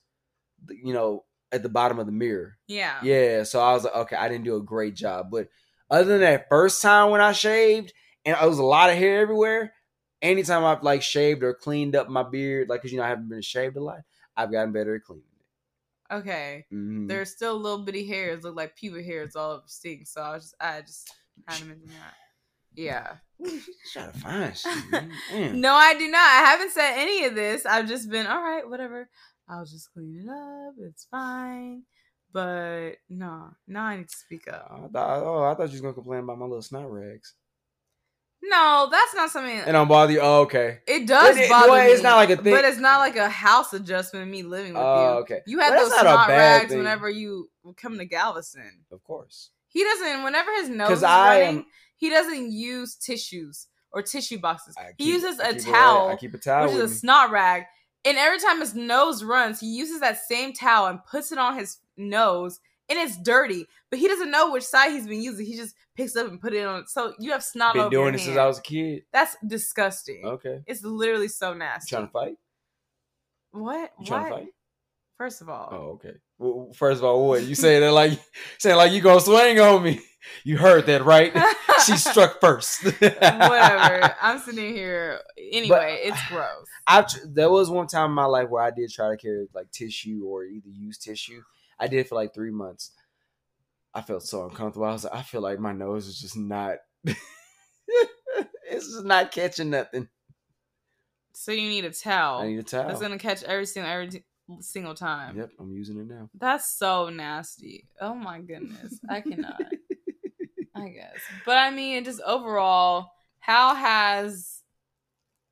the, 0.64 0.76
you 0.76 0.94
know, 0.94 1.24
at 1.52 1.64
the 1.64 1.70
bottom 1.70 1.98
of 1.98 2.06
the 2.06 2.12
mirror. 2.12 2.58
yeah. 2.68 3.00
Yeah, 3.02 3.44
so 3.44 3.62
I 3.62 3.74
was 3.74 3.86
like, 3.86 3.96
okay, 3.96 4.16
I 4.18 4.28
didn't 4.28 4.44
do 4.44 4.58
a 4.58 4.62
great 4.62 4.96
job. 4.96 5.28
But 5.32 5.48
other 5.90 6.06
than 6.06 6.22
that 6.22 6.50
first 6.50 6.82
time 6.82 7.10
when 7.10 7.22
I 7.22 7.32
shaved 7.32 7.94
and 8.26 8.38
it 8.40 8.48
was 8.48 8.60
a 8.60 8.64
lot 8.64 8.90
of 8.90 8.98
hair 8.98 9.22
everywhere, 9.22 9.74
anytime 10.22 10.64
I've 10.64 10.84
like 10.84 11.02
shaved 11.02 11.44
or 11.44 11.54
cleaned 11.54 11.96
up 11.96 12.10
my 12.10 12.24
beard, 12.24 12.70
like, 12.70 12.82
cause 12.82 12.92
you 12.92 12.98
know, 12.98 13.04
I 13.04 13.10
haven't 13.10 13.30
been 13.30 13.42
shaved 13.42 13.78
a 13.78 13.84
lot, 13.84 14.00
I've 14.36 14.52
gotten 14.52 14.72
better 14.72 14.96
at 14.96 15.04
cleaning 15.04 15.24
it. 15.24 16.14
Okay. 16.16 16.66
Mhm. 16.72 17.08
There's 17.08 17.32
still 17.32 17.58
little 17.58 17.84
bitty 17.84 18.06
hairs, 18.08 18.44
look 18.44 18.56
like 18.56 18.76
pubic 18.76 19.06
hairs 19.06 19.36
all 19.36 19.52
over 19.52 19.64
the 19.66 19.70
sink. 19.70 20.08
So 20.08 20.22
I 20.22 20.34
was 20.34 20.44
just, 20.44 20.56
I 20.60 20.82
just 20.82 21.14
had 21.48 21.58
to 21.58 21.66
mention 21.66 21.88
that. 21.88 22.14
Yeah. 22.76 23.16
Trying 23.92 24.12
to 24.12 24.20
find 24.20 24.58
shit. 24.58 25.54
No, 25.54 25.74
I 25.74 25.94
do 25.96 26.08
not. 26.10 26.20
I 26.22 26.44
haven't 26.46 26.72
said 26.72 26.94
any 26.96 27.26
of 27.26 27.36
this. 27.36 27.66
I've 27.66 27.88
just 27.88 28.10
been 28.10 28.28
all 28.28 28.42
right, 28.42 28.68
whatever. 28.70 29.10
I'll 29.50 29.66
just 29.66 29.92
clean 29.94 30.24
it 30.24 30.30
up. 30.30 30.76
It's 30.80 31.06
fine. 31.10 31.84
But 32.32 32.98
no, 33.10 33.50
now 33.68 33.86
I 33.86 33.98
need 33.98 34.10
to 34.10 34.16
speak 34.16 34.48
up. 34.48 34.70
I 34.72 34.88
thought, 34.88 35.24
oh, 35.24 35.44
I 35.46 35.54
thought 35.56 35.68
you 35.70 35.72
was 35.74 35.82
gonna 35.82 35.94
complain 35.94 36.20
about 36.20 36.38
my 36.38 36.46
little 36.46 36.62
snot 36.62 36.92
rags. 36.92 37.34
No, 38.44 38.88
that's 38.92 39.16
not 39.16 39.30
something. 39.32 39.58
It 39.58 39.72
don't 39.72 39.88
bother 39.88 40.14
you. 40.14 40.20
Oh, 40.22 40.42
okay. 40.42 40.80
It 40.88 41.08
does 41.08 41.36
It- 41.36 41.42
it- 41.46 41.50
bother 41.50 41.70
well, 41.72 41.86
me. 41.86 41.92
it's 41.92 42.04
not 42.04 42.16
like 42.18 42.30
a 42.30 42.38
thing- 42.38 42.54
but 42.54 42.64
it's 42.66 42.78
not 42.78 43.00
like 43.00 43.16
a 43.16 43.30
house 43.30 43.74
adjustment. 43.74 44.30
Me 44.30 44.44
living 44.44 44.74
with 44.74 44.82
Oh, 44.84 45.14
you. 45.14 45.20
okay. 45.22 45.42
You 45.48 45.60
had 45.60 45.72
Well, 45.72 45.84
those 45.84 45.90
not 45.92 46.02
snot 46.02 46.28
rags 46.30 46.70
thing. 46.70 46.78
whenever 46.78 47.10
you 47.10 47.50
come 47.78 47.98
to 47.98 48.06
Galveston. 48.06 48.86
Of 48.92 49.04
course. 49.04 49.50
He 49.70 49.84
doesn't. 49.84 50.24
Whenever 50.24 50.54
his 50.54 50.70
nose 50.70 50.92
is 50.98 51.04
I 51.04 51.40
running, 51.42 51.58
am- 51.60 51.66
he 51.98 52.10
doesn't 52.10 52.52
use 52.52 52.96
tissues 52.96 53.68
or 53.92 54.02
tissue 54.04 54.38
boxes. 54.40 54.76
I 54.78 54.94
he 54.98 55.06
uses 55.12 55.40
a 55.40 55.54
keep 55.54 55.66
towel, 55.66 56.10
I 56.10 56.16
keep 56.16 56.34
a 56.34 56.38
towel 56.38 56.68
which 56.68 56.76
is 56.76 56.80
a 56.82 56.88
me. 56.88 56.94
snot 56.94 57.32
rag. 57.32 57.66
And 58.06 58.18
every 58.18 58.40
time 58.40 58.60
his 58.60 58.76
nose 58.76 59.24
runs, 59.24 59.60
he 59.60 59.68
uses 59.68 60.00
that 60.00 60.24
same 60.26 60.54
towel 60.54 60.86
and 60.88 61.04
puts 61.04 61.32
it 61.32 61.38
on 61.38 61.58
his 61.58 61.80
nose, 61.98 62.60
and 62.88 62.98
it's 62.98 63.18
dirty. 63.18 63.68
But 63.90 64.00
he 64.00 64.08
doesn't 64.08 64.32
know 64.32 64.52
which 64.52 64.64
side 64.64 64.92
he's 64.92 65.08
been 65.08 65.22
using. 65.22 65.46
He 65.46 65.56
just 65.56 65.74
picks 65.96 66.16
up 66.16 66.28
and 66.28 66.42
put 66.42 66.54
it 66.54 66.66
on. 66.66 66.88
So 66.88 67.14
you 67.20 67.32
have 67.32 67.44
snot 67.44 67.74
Been 67.74 67.84
over 67.84 67.90
doing 67.90 68.14
this 68.14 68.24
since. 68.24 68.38
I 68.38 68.46
was 68.46 68.60
a 68.60 68.62
kid. 68.62 69.04
That's 69.14 69.36
disgusting. 69.48 70.24
Okay. 70.26 70.62
It's 70.68 70.84
literally 70.84 71.30
so 71.30 71.54
You 71.54 71.60
nasty. 71.60 71.96
trying 71.96 72.08
to 72.08 72.12
fight? 72.12 72.36
what? 73.52 73.92
You 74.00 74.06
trying 74.06 74.24
what? 74.24 74.30
to 74.30 74.36
fight? 74.44 74.54
First 75.18 75.42
of 75.42 75.50
all, 75.50 75.70
Oh, 75.72 75.76
okay. 75.94 76.14
Well, 76.38 76.72
first 76.76 77.00
of 77.00 77.06
all, 77.06 77.28
what 77.28 77.44
you 77.44 77.56
saying 77.56 77.82
that 77.82 77.92
like 77.92 78.20
saying 78.60 78.78
like 78.78 78.92
you 78.92 79.02
gonna 79.02 79.20
swing 79.22 79.60
on 79.60 79.82
me? 79.84 80.00
You 80.44 80.58
heard 80.58 80.86
that 80.88 81.06
right? 81.06 81.34
she 81.86 81.94
struck 81.98 82.40
first. 82.42 82.84
Whatever. 82.84 84.16
I'm 84.22 84.40
sitting 84.40 84.76
here. 84.76 85.20
Anyway, 85.52 86.02
uh, 86.04 86.10
it's 86.10 86.28
gross. 86.30 86.66
I 86.86 87.02
tr- 87.04 87.20
there 87.26 87.50
was 87.50 87.70
one 87.70 87.88
time 87.88 88.10
in 88.12 88.16
my 88.16 88.26
life 88.26 88.50
where 88.50 88.62
I 88.62 88.72
did 88.72 88.92
try 88.92 89.10
to 89.10 89.18
carry 89.18 89.48
like 89.56 89.72
tissue 89.72 90.24
or 90.28 90.44
either 90.44 90.70
use 90.70 90.98
tissue. 90.98 91.42
I 91.80 91.88
did 91.88 92.00
it 92.00 92.10
for 92.10 92.16
like 92.16 92.34
three 92.34 92.52
months. 92.52 92.92
I 93.98 94.02
felt 94.02 94.22
so 94.22 94.44
uncomfortable. 94.44 94.86
I 94.86 94.92
was 94.92 95.06
like, 95.06 95.16
I 95.16 95.24
feel 95.24 95.42
like 95.42 95.58
my 95.58 95.74
nose 95.74 96.06
is 96.06 96.22
just 96.22 96.38
not. 96.38 96.76
it's 97.04 97.18
just 98.70 99.04
not 99.06 99.32
catching 99.32 99.72
nothing. 99.72 100.08
So 101.34 101.52
you 101.52 101.68
need 101.68 101.84
a 101.84 101.90
towel. 101.90 102.42
I 102.42 102.50
need 102.50 102.60
a 102.60 102.64
towel. 102.64 102.92
It's 102.92 103.02
gonna 103.02 103.18
catch 103.18 103.42
every 103.42 103.66
single 103.66 103.92
every 103.92 104.24
single 104.60 104.94
time. 104.94 105.36
Yep, 105.36 105.50
I'm 105.60 105.74
using 105.74 105.98
it 106.00 106.08
now. 106.08 106.30
That's 106.38 106.70
so 106.70 107.10
nasty. 107.10 107.88
Oh 108.00 108.14
my 108.14 108.40
goodness. 108.40 109.00
I 109.10 109.22
cannot. 109.22 109.64
I 110.76 110.90
guess. 110.90 111.18
But 111.44 111.58
I 111.58 111.72
mean, 111.72 112.04
just 112.04 112.22
overall, 112.22 113.08
how 113.40 113.74
has 113.74 114.62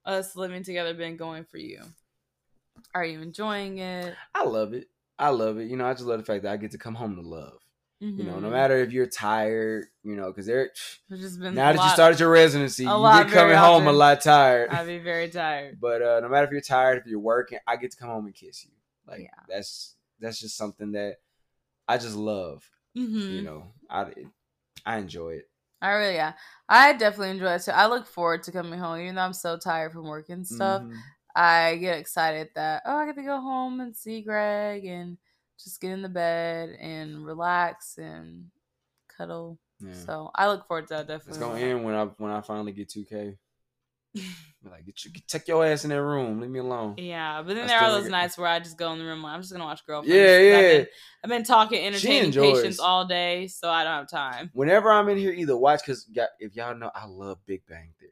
us 0.05 0.35
living 0.35 0.61
together 0.61 0.93
been 0.93 1.17
going 1.17 1.45
for 1.45 1.57
you? 1.57 1.81
Are 2.93 3.03
you 3.03 3.21
enjoying 3.21 3.79
it? 3.79 4.13
I 4.35 4.43
love 4.43 4.75
it. 4.75 4.87
I 5.17 5.29
love 5.29 5.57
it. 5.57 5.67
You 5.67 5.77
know, 5.77 5.87
I 5.87 5.93
just 5.93 6.05
love 6.05 6.19
the 6.19 6.25
fact 6.25 6.43
that 6.43 6.51
I 6.51 6.57
get 6.57 6.69
to 6.73 6.77
come 6.77 6.93
home 6.93 7.15
to 7.15 7.23
love. 7.23 7.57
You 8.15 8.23
know, 8.23 8.39
no 8.39 8.47
Mhm. 8.47 8.51
matter 8.51 8.77
if 8.77 8.91
you're 8.91 9.07
tired, 9.07 9.87
you 10.03 10.15
know, 10.15 10.27
because 10.27 10.45
they're 10.45 10.71
It's 11.09 11.21
just 11.21 11.39
been 11.39 11.55
now 11.55 11.71
that 11.73 11.83
you 11.83 11.89
started 11.89 12.19
your 12.19 12.29
residency, 12.29 12.85
you 12.85 12.95
lot 12.97 13.25
get 13.25 13.33
coming 13.33 13.57
home 13.57 13.87
a 13.87 13.91
lot 13.91 14.21
tired. 14.21 14.71
I'd 14.71 14.87
be 14.87 14.99
very 14.99 15.29
tired. 15.29 15.77
But 15.81 16.01
uh, 16.01 16.19
no 16.21 16.29
matter 16.29 16.45
if 16.45 16.51
you're 16.51 16.61
tired, 16.61 16.97
if 16.99 17.05
you're 17.05 17.19
working, 17.19 17.59
I 17.67 17.75
get 17.75 17.91
to 17.91 17.97
come 17.97 18.09
home 18.09 18.25
and 18.25 18.35
kiss 18.35 18.65
you. 18.65 18.71
Like 19.07 19.21
Yeah. 19.21 19.29
that's 19.49 19.95
that's 20.19 20.39
just 20.39 20.57
something 20.57 20.91
that 20.93 21.17
I 21.87 21.97
just 21.97 22.15
love. 22.15 22.69
hmm 22.95 23.29
You 23.29 23.43
know, 23.43 23.73
I 23.89 24.11
I 24.85 24.97
enjoy 24.99 25.31
it. 25.35 25.49
I 25.81 25.91
really, 25.91 26.15
yeah, 26.15 26.33
I 26.69 26.93
definitely 26.93 27.31
enjoy 27.31 27.53
it 27.53 27.61
too. 27.63 27.71
I 27.71 27.87
look 27.87 28.07
forward 28.07 28.43
to 28.43 28.51
coming 28.51 28.79
home, 28.79 28.99
even 28.99 29.15
though 29.15 29.21
I'm 29.21 29.33
so 29.33 29.57
tired 29.57 29.91
from 29.91 30.05
work 30.07 30.29
and 30.29 30.47
stuff. 30.47 30.83
Mhm. 30.83 30.91
I 31.35 31.75
get 31.77 31.99
excited 31.99 32.49
that 32.55 32.83
oh, 32.85 32.95
I 32.97 33.05
get 33.05 33.15
to 33.15 33.23
go 33.23 33.39
home 33.41 33.81
and 33.81 33.95
see 33.95 34.21
Greg 34.21 34.85
and 34.85 35.17
just 35.61 35.81
get 35.81 35.91
in 35.91 36.01
the 36.01 36.09
bed 36.09 36.69
and 36.79 37.25
relax 37.25 37.97
and 37.97 38.45
cuddle. 39.07 39.59
Yeah. 39.79 39.93
So 39.93 40.31
I 40.35 40.47
look 40.47 40.67
forward 40.67 40.87
to 40.87 40.95
that 40.95 41.07
definitely. 41.07 41.29
it's 41.31 41.37
gonna 41.39 41.59
end 41.59 41.83
when 41.83 41.95
I 41.95 42.05
when 42.17 42.31
I 42.31 42.41
finally 42.41 42.71
get 42.71 42.89
2K. 42.89 43.37
Like, 44.67 44.83
get 44.83 45.05
you, 45.05 45.11
take 45.27 45.47
your 45.47 45.63
ass 45.63 45.83
in 45.83 45.91
that 45.91 46.01
room. 46.01 46.41
Leave 46.41 46.49
me 46.49 46.57
alone. 46.57 46.95
Yeah, 46.97 47.43
but 47.45 47.53
then 47.53 47.65
I 47.65 47.67
there 47.67 47.77
are 47.77 47.91
those 47.91 48.09
nights 48.09 48.35
where 48.35 48.47
I 48.47 48.59
just 48.59 48.79
go 48.79 48.91
in 48.93 48.97
the 48.99 49.05
room. 49.05 49.21
like, 49.21 49.33
I'm 49.33 49.41
just 49.41 49.51
gonna 49.53 49.63
watch 49.63 49.85
girlfriends. 49.85 50.15
Yeah, 50.15 50.25
'cause 50.25 50.37
I've 50.39 50.63
yeah. 50.63 50.77
been, 50.77 50.87
I've 51.23 51.29
been 51.29 51.43
talking, 51.43 51.85
entertaining 51.85 52.31
patients 52.31 52.79
all 52.79 53.05
day, 53.05 53.47
so 53.47 53.69
I 53.69 53.83
don't 53.83 53.93
have 53.93 54.09
time. 54.09 54.49
Whenever 54.53 54.91
I'm 54.91 55.07
in 55.09 55.17
here, 55.19 55.31
either 55.31 55.55
watch 55.55 55.81
because 55.81 56.09
if 56.39 56.55
y'all 56.55 56.75
know, 56.75 56.89
I 56.95 57.05
love 57.05 57.45
Big 57.45 57.63
Bang 57.67 57.93
Theory. 57.99 58.11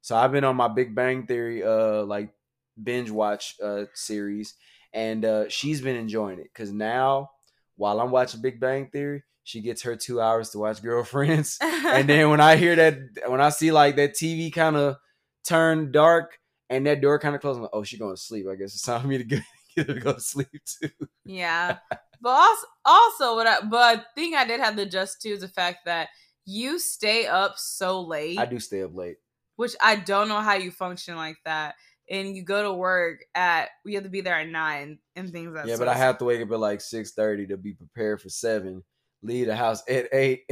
So 0.00 0.16
I've 0.16 0.32
been 0.32 0.42
on 0.42 0.56
my 0.56 0.66
Big 0.68 0.92
Bang 0.94 1.26
Theory 1.26 1.62
uh 1.62 2.02
like 2.02 2.34
binge 2.82 3.10
watch 3.10 3.54
uh 3.62 3.84
series, 3.94 4.54
and 4.96 5.24
uh 5.24 5.48
she's 5.48 5.80
been 5.80 5.94
enjoying 5.94 6.40
it 6.40 6.50
because 6.52 6.72
now 6.72 7.30
while 7.76 8.00
I'm 8.00 8.10
watching 8.10 8.40
Big 8.40 8.58
Bang 8.58 8.88
Theory, 8.88 9.22
she 9.44 9.60
gets 9.60 9.82
her 9.82 9.94
two 9.96 10.20
hours 10.20 10.50
to 10.50 10.58
watch 10.58 10.82
Girlfriends. 10.82 11.58
and 11.62 12.08
then 12.08 12.30
when 12.30 12.40
I 12.40 12.56
hear 12.56 12.74
that, 12.74 12.98
when 13.26 13.40
I 13.40 13.50
see 13.50 13.70
like 13.70 13.96
that 13.96 14.14
TV 14.14 14.52
kind 14.52 14.76
of 14.76 14.96
turn 15.44 15.92
dark 15.92 16.38
and 16.68 16.86
that 16.86 17.00
door 17.00 17.18
kind 17.18 17.34
of 17.34 17.40
closes, 17.40 17.58
I'm 17.58 17.62
like, 17.64 17.70
oh, 17.74 17.84
she's 17.84 17.98
going 18.00 18.14
to 18.14 18.20
sleep. 18.20 18.46
I 18.50 18.56
guess 18.56 18.74
it's 18.74 18.82
time 18.82 19.02
for 19.02 19.06
me 19.06 19.18
to 19.18 19.24
go, 19.24 19.36
get 19.76 19.86
her 19.88 19.94
to 19.94 20.00
go 20.00 20.14
to 20.14 20.20
sleep 20.20 20.48
too. 20.64 20.90
Yeah, 21.24 21.76
but 22.20 22.30
also, 22.30 22.66
also 22.84 23.34
what 23.36 23.46
I 23.46 23.60
but 23.60 24.06
thing 24.14 24.34
I 24.34 24.46
did 24.46 24.60
have 24.60 24.74
to 24.76 24.82
adjust 24.82 25.20
to 25.22 25.28
is 25.28 25.42
the 25.42 25.48
fact 25.48 25.84
that 25.84 26.08
you 26.44 26.78
stay 26.78 27.26
up 27.26 27.54
so 27.58 28.00
late, 28.00 28.38
I 28.38 28.46
do 28.46 28.58
stay 28.58 28.82
up 28.82 28.96
late. 28.96 29.18
which 29.56 29.76
I 29.80 29.96
don't 29.96 30.28
know 30.28 30.40
how 30.40 30.54
you 30.54 30.70
function 30.70 31.16
like 31.16 31.36
that. 31.44 31.74
And 32.08 32.36
you 32.36 32.44
go 32.44 32.62
to 32.62 32.72
work 32.72 33.24
at 33.34 33.70
we 33.84 33.94
have 33.94 34.04
to 34.04 34.08
be 34.08 34.20
there 34.20 34.38
at 34.38 34.48
nine 34.48 34.98
and 35.16 35.30
things 35.30 35.52
like 35.52 35.64
that. 35.64 35.70
yeah, 35.70 35.76
but 35.76 35.88
I 35.88 35.94
have 35.94 36.18
to 36.18 36.24
wake 36.24 36.40
up 36.40 36.50
at 36.50 36.60
like 36.60 36.80
six 36.80 37.12
thirty 37.12 37.46
to 37.48 37.56
be 37.56 37.72
prepared 37.72 38.20
for 38.20 38.28
seven. 38.28 38.84
Leave 39.22 39.46
the 39.46 39.56
house 39.56 39.82
at 39.88 40.08
eight. 40.12 40.42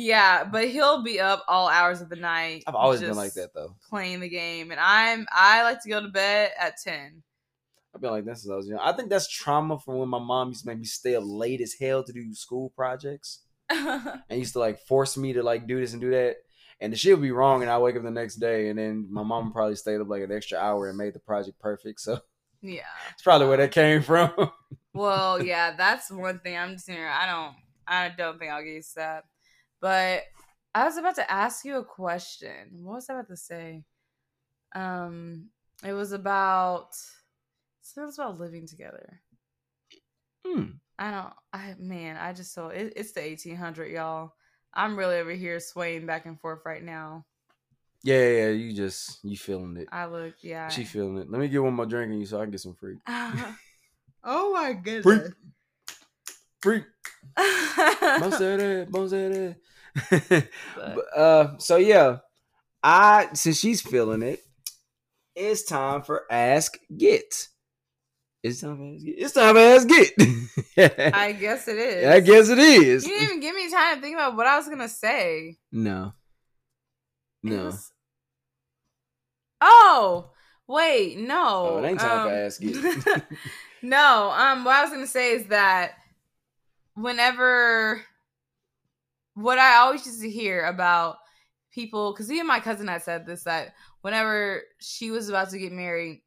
Yeah, 0.00 0.44
but 0.44 0.68
he'll 0.68 1.02
be 1.02 1.18
up 1.18 1.44
all 1.48 1.68
hours 1.68 2.00
of 2.00 2.08
the 2.08 2.14
night. 2.14 2.62
I've 2.68 2.76
always 2.76 3.00
been 3.00 3.16
like 3.16 3.34
that 3.34 3.52
though. 3.52 3.74
playing 3.90 4.20
the 4.20 4.28
game, 4.28 4.70
and 4.70 4.78
I'm 4.78 5.26
I 5.32 5.64
like 5.64 5.82
to 5.82 5.88
go 5.88 6.00
to 6.00 6.06
bed 6.06 6.52
at 6.56 6.74
ten. 6.82 7.24
I've 7.92 8.00
been 8.00 8.12
like 8.12 8.24
that 8.26 8.38
since 8.38 8.52
I 8.52 8.54
was 8.54 8.68
young. 8.68 8.78
I 8.78 8.92
think 8.92 9.10
that's 9.10 9.28
trauma 9.28 9.76
from 9.76 9.96
when 9.96 10.08
my 10.08 10.20
mom 10.20 10.50
used 10.50 10.62
to 10.62 10.68
make 10.68 10.78
me 10.78 10.84
stay 10.84 11.16
up 11.16 11.24
late 11.26 11.60
as 11.60 11.74
hell 11.80 12.04
to 12.04 12.12
do 12.12 12.32
school 12.32 12.70
projects. 12.76 13.40
and 13.70 14.22
used 14.30 14.52
to 14.52 14.60
like 14.60 14.78
force 14.78 15.16
me 15.16 15.32
to 15.32 15.42
like 15.42 15.66
do 15.66 15.80
this 15.80 15.92
and 15.92 16.00
do 16.00 16.10
that. 16.10 16.36
And 16.80 16.92
the 16.92 16.96
shit 16.96 17.14
would 17.14 17.22
be 17.22 17.32
wrong, 17.32 17.62
and 17.62 17.70
I 17.70 17.78
wake 17.78 17.96
up 17.96 18.04
the 18.04 18.10
next 18.10 18.36
day, 18.36 18.68
and 18.68 18.78
then 18.78 19.08
my 19.10 19.24
mom 19.24 19.52
probably 19.52 19.74
stayed 19.74 20.00
up 20.00 20.08
like 20.08 20.22
an 20.22 20.30
extra 20.30 20.58
hour 20.58 20.88
and 20.88 20.96
made 20.96 21.12
the 21.12 21.18
project 21.18 21.58
perfect. 21.58 22.00
So 22.00 22.20
yeah. 22.62 22.82
it's 23.12 23.22
probably 23.22 23.48
where 23.48 23.56
that 23.56 23.72
came 23.72 24.02
from. 24.02 24.32
Well, 24.94 25.40
yeah, 25.44 25.76
that's 25.76 26.10
one 26.10 26.40
thing. 26.40 26.56
I'm 26.56 26.72
just 26.72 26.88
here. 26.88 27.06
I 27.06 27.26
don't. 27.26 27.54
I 27.86 28.08
don't 28.08 28.36
think 28.36 28.50
I'll 28.50 28.64
get 28.64 28.72
used 28.72 28.94
to 28.94 28.96
that. 28.96 29.24
But 29.80 30.24
I 30.74 30.84
was 30.84 30.96
about 30.96 31.14
to 31.16 31.30
ask 31.30 31.64
you 31.64 31.76
a 31.76 31.84
question. 31.84 32.80
What 32.82 32.94
was 32.96 33.08
I 33.08 33.14
about 33.14 33.28
to 33.28 33.36
say? 33.36 33.84
Um, 34.74 35.50
it 35.84 35.92
was 35.92 36.10
about. 36.10 36.96
It 37.96 38.00
was 38.00 38.18
about 38.18 38.40
living 38.40 38.66
together. 38.66 39.20
Hmm. 40.44 40.64
I 40.98 41.10
don't. 41.12 41.32
I 41.52 41.74
man, 41.78 42.16
I 42.16 42.32
just 42.32 42.52
saw 42.52 42.68
it, 42.68 42.92
it's 42.96 43.12
the 43.12 43.20
1800, 43.20 43.92
y'all. 43.92 44.32
I'm 44.74 44.96
really 44.98 45.16
over 45.16 45.32
here 45.32 45.58
swaying 45.60 46.06
back 46.06 46.26
and 46.26 46.40
forth 46.40 46.60
right 46.64 46.82
now. 46.82 47.24
Yeah, 48.04 48.28
yeah, 48.28 48.48
you 48.50 48.72
just 48.74 49.18
you 49.24 49.36
feeling 49.36 49.76
it. 49.76 49.88
I 49.90 50.06
look, 50.06 50.34
yeah. 50.40 50.68
She 50.68 50.84
feeling 50.84 51.18
it. 51.18 51.30
Let 51.30 51.40
me 51.40 51.48
get 51.48 51.62
one 51.62 51.74
more 51.74 51.86
drink 51.86 52.12
in 52.12 52.20
you 52.20 52.26
so 52.26 52.38
I 52.38 52.42
can 52.44 52.52
get 52.52 52.60
some 52.60 52.74
free. 52.74 52.96
oh 53.08 54.52
my 54.52 54.72
goodness. 54.72 55.04
Freak. 55.04 55.32
Free. 56.62 56.84
Bounce 57.36 58.38
that 58.38 58.60
ass, 58.86 58.90
bounce 58.90 59.10
that 59.10 59.56
ass. 60.10 60.42
But- 60.76 60.94
But, 60.94 61.18
uh, 61.18 61.58
so 61.58 61.76
yeah, 61.76 62.18
I 62.82 63.28
since 63.34 63.58
she's 63.58 63.80
feeling 63.82 64.22
it, 64.22 64.40
it's 65.34 65.64
time 65.64 66.02
for 66.02 66.24
Ask 66.30 66.78
It. 66.90 67.48
It's 68.42 68.60
time 68.60 68.76
for 68.76 68.94
Ask 68.94 69.04
It. 69.06 69.10
It's 69.18 69.32
time 69.34 69.54
for 69.54 69.60
Ask 69.60 69.88
It. 69.90 71.14
I 71.14 71.32
guess 71.32 71.66
it 71.68 71.76
is. 71.78 72.06
I 72.06 72.20
guess 72.20 72.48
it 72.48 72.58
is. 72.58 73.04
You 73.06 73.10
didn't 73.12 73.24
even 73.24 73.40
give 73.40 73.54
me 73.54 73.70
time 73.70 73.96
to 73.96 74.00
think 74.00 74.14
about 74.14 74.36
what 74.36 74.46
I 74.46 74.56
was 74.56 74.68
gonna 74.68 74.88
say. 74.88 75.56
No. 75.72 76.12
No. 77.42 77.64
was- 77.66 77.92
Oh, 79.60 80.30
wait, 80.68 81.18
no. 81.18 81.66
Oh, 81.66 81.78
it 81.82 81.88
ain't 81.88 81.98
time 82.00 82.28
for 82.28 82.32
um, 82.32 82.34
ask 82.46 82.60
it. 82.62 83.24
no, 83.82 84.30
um, 84.30 84.64
what 84.64 84.76
I 84.76 84.82
was 84.82 84.90
gonna 84.90 85.06
say 85.08 85.32
is 85.32 85.46
that 85.46 85.92
whenever 86.94 88.02
what 89.34 89.58
I 89.58 89.76
always 89.78 90.06
used 90.06 90.20
to 90.22 90.30
hear 90.30 90.64
about 90.64 91.16
people, 91.72 92.12
because 92.12 92.30
even 92.30 92.46
my 92.46 92.60
cousin 92.60 92.86
had 92.88 93.02
said 93.02 93.26
this 93.26 93.44
that 93.44 93.74
whenever 94.02 94.62
she 94.80 95.10
was 95.10 95.28
about 95.28 95.50
to 95.50 95.58
get 95.58 95.72
married, 95.72 96.22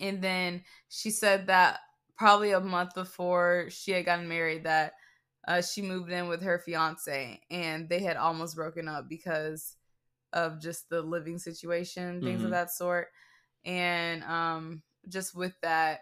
and 0.00 0.22
then 0.22 0.62
she 0.88 1.10
said 1.10 1.46
that 1.48 1.80
probably 2.16 2.52
a 2.52 2.60
month 2.60 2.94
before 2.94 3.66
she 3.70 3.92
had 3.92 4.04
gotten 4.04 4.28
married, 4.28 4.64
that 4.64 4.94
uh, 5.48 5.62
she 5.62 5.82
moved 5.82 6.10
in 6.10 6.28
with 6.28 6.42
her 6.42 6.58
fiance, 6.58 7.40
and 7.50 7.88
they 7.88 8.00
had 8.00 8.16
almost 8.16 8.56
broken 8.56 8.88
up 8.88 9.08
because 9.08 9.76
of 10.32 10.60
just 10.60 10.88
the 10.88 11.02
living 11.02 11.38
situation, 11.38 12.22
things 12.22 12.42
of 12.42 12.48
Mhm. 12.48 12.52
that 12.52 12.70
sort. 12.70 13.08
And 13.64 14.22
um, 14.24 14.82
just 15.08 15.34
with 15.34 15.54
that, 15.62 16.00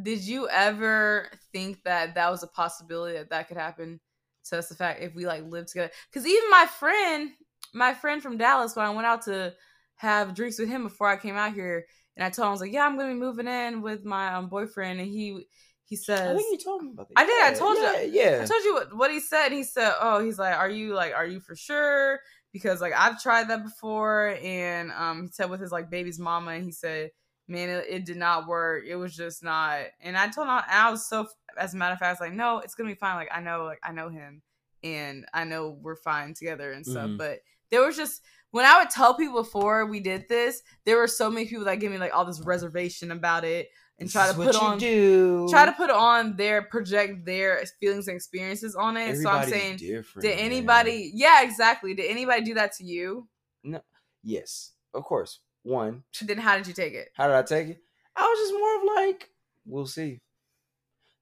did 0.00 0.20
you 0.26 0.48
ever 0.48 1.28
think 1.52 1.82
that 1.84 2.14
that 2.14 2.30
was 2.30 2.42
a 2.42 2.48
possibility 2.48 3.16
that 3.18 3.30
that 3.30 3.48
could 3.48 3.56
happen 3.56 4.00
to 4.46 4.58
us? 4.58 4.68
The 4.68 4.74
fact 4.74 5.02
if 5.02 5.14
we 5.14 5.26
like 5.26 5.44
live 5.44 5.66
together, 5.66 5.92
because 6.10 6.26
even 6.26 6.50
my 6.50 6.66
friend, 6.66 7.30
my 7.74 7.94
friend 7.94 8.22
from 8.22 8.36
Dallas, 8.38 8.76
when 8.76 8.86
I 8.86 8.90
went 8.90 9.06
out 9.06 9.22
to 9.22 9.54
have 9.96 10.34
drinks 10.34 10.58
with 10.58 10.68
him 10.68 10.84
before 10.84 11.08
I 11.08 11.16
came 11.16 11.36
out 11.36 11.54
here, 11.54 11.86
and 12.18 12.24
I 12.26 12.30
told 12.30 12.44
him 12.44 12.48
I 12.48 12.52
was 12.52 12.60
like, 12.60 12.72
"Yeah, 12.72 12.84
I'm 12.84 12.98
gonna 12.98 13.14
be 13.14 13.18
moving 13.18 13.48
in 13.48 13.80
with 13.80 14.04
my 14.04 14.34
um, 14.34 14.48
boyfriend," 14.48 15.00
and 15.00 15.08
he 15.08 15.46
he 15.84 15.96
says, 15.96 16.34
I 16.34 16.34
think 16.34 16.60
you 16.60 16.64
told 16.64 16.82
me 16.82 16.90
about 16.90 17.08
that. 17.08 17.18
I 17.18 17.24
did, 17.24 17.42
I 17.42 17.50
Yeah, 17.50 17.58
told 17.58 17.76
you. 17.78 17.82
yeah, 18.12 18.22
Yeah. 18.22 18.42
I 18.42 18.46
told 18.46 18.64
you 18.64 18.74
what, 18.74 18.96
what 18.96 19.10
he 19.10 19.20
said. 19.20 19.50
He 19.52 19.62
said, 19.64 19.94
"Oh, 20.00 20.22
he's 20.22 20.38
like, 20.38 20.54
are 20.54 20.68
you 20.68 20.94
like, 20.94 21.14
are 21.14 21.26
you 21.26 21.40
for 21.40 21.56
sure?" 21.56 22.20
Because 22.52 22.80
like 22.80 22.92
I've 22.94 23.22
tried 23.22 23.48
that 23.48 23.62
before, 23.64 24.36
and 24.42 24.90
um, 24.92 25.22
he 25.22 25.28
said 25.28 25.48
with 25.50 25.60
his 25.60 25.72
like 25.72 25.90
baby's 25.90 26.18
mama, 26.18 26.50
and 26.52 26.64
he 26.64 26.72
said, 26.72 27.10
"Man, 27.46 27.68
it, 27.70 27.86
it 27.88 28.04
did 28.04 28.16
not 28.16 28.46
work. 28.46 28.84
It 28.86 28.96
was 28.96 29.14
just 29.16 29.42
not." 29.42 29.86
And 30.00 30.16
I 30.16 30.28
told 30.28 30.48
him, 30.48 30.54
and 30.54 30.64
I 30.68 30.90
was 30.90 31.06
so, 31.08 31.28
as 31.56 31.74
a 31.74 31.76
matter 31.76 31.92
of 31.94 31.98
fact, 31.98 32.08
I 32.08 32.12
was 32.12 32.20
like, 32.20 32.36
"No, 32.36 32.58
it's 32.58 32.74
gonna 32.74 32.90
be 32.90 32.94
fine. 32.94 33.16
Like 33.16 33.30
I 33.32 33.40
know, 33.40 33.64
like 33.64 33.80
I 33.82 33.92
know 33.92 34.08
him, 34.08 34.42
and 34.82 35.26
I 35.32 35.44
know 35.44 35.70
we're 35.70 35.96
fine 35.96 36.34
together 36.34 36.72
and 36.72 36.86
stuff." 36.86 37.10
Mhm. 37.10 37.18
But 37.18 37.40
there 37.70 37.82
was 37.84 37.96
just 37.96 38.22
when 38.50 38.64
I 38.64 38.78
would 38.80 38.90
tell 38.90 39.14
people 39.14 39.42
before 39.42 39.86
we 39.86 40.00
did 40.00 40.28
this, 40.28 40.62
there 40.84 40.96
were 40.96 41.06
so 41.08 41.30
many 41.30 41.46
people 41.46 41.64
that 41.66 41.76
gave 41.80 41.90
me 41.90 41.98
like 41.98 42.14
all 42.14 42.24
this 42.24 42.40
reservation 42.40 43.10
about 43.10 43.44
it 43.44 43.68
and 43.98 44.08
try 44.10 44.26
This 44.28 44.36
to 44.36 44.42
put 44.42 44.54
on 44.56 44.78
do. 44.78 45.48
try 45.50 45.66
to 45.66 45.72
put 45.72 45.90
on 45.90 46.36
their 46.36 46.62
project 46.62 47.26
their 47.26 47.62
feelings 47.80 48.08
and 48.08 48.14
experiences 48.16 48.74
on 48.74 48.96
it. 48.96 49.16
so 49.16 49.28
I'm 49.28 49.48
saying, 49.48 49.76
did 49.78 50.04
man. 50.22 50.32
anybody? 50.38 51.10
Yeah, 51.14 51.42
exactly. 51.42 51.94
Did 51.94 52.08
anybody 52.10 52.42
do 52.42 52.54
that 52.54 52.72
to 52.76 52.84
you? 52.84 53.28
No. 53.64 53.80
Yes, 54.22 54.72
of 54.94 55.04
course. 55.04 55.40
One, 55.64 56.04
Then 56.22 56.38
how 56.38 56.56
did 56.56 56.66
you 56.66 56.72
take 56.72 56.94
it? 56.94 57.08
how 57.14 57.26
did 57.26 57.36
I 57.36 57.42
take 57.42 57.68
it? 57.68 57.82
I 58.16 58.22
was 58.22 58.38
just 58.38 58.54
more 58.58 58.76
of 58.76 59.04
like, 59.08 59.30
we'll 59.66 59.86
see. 59.86 60.20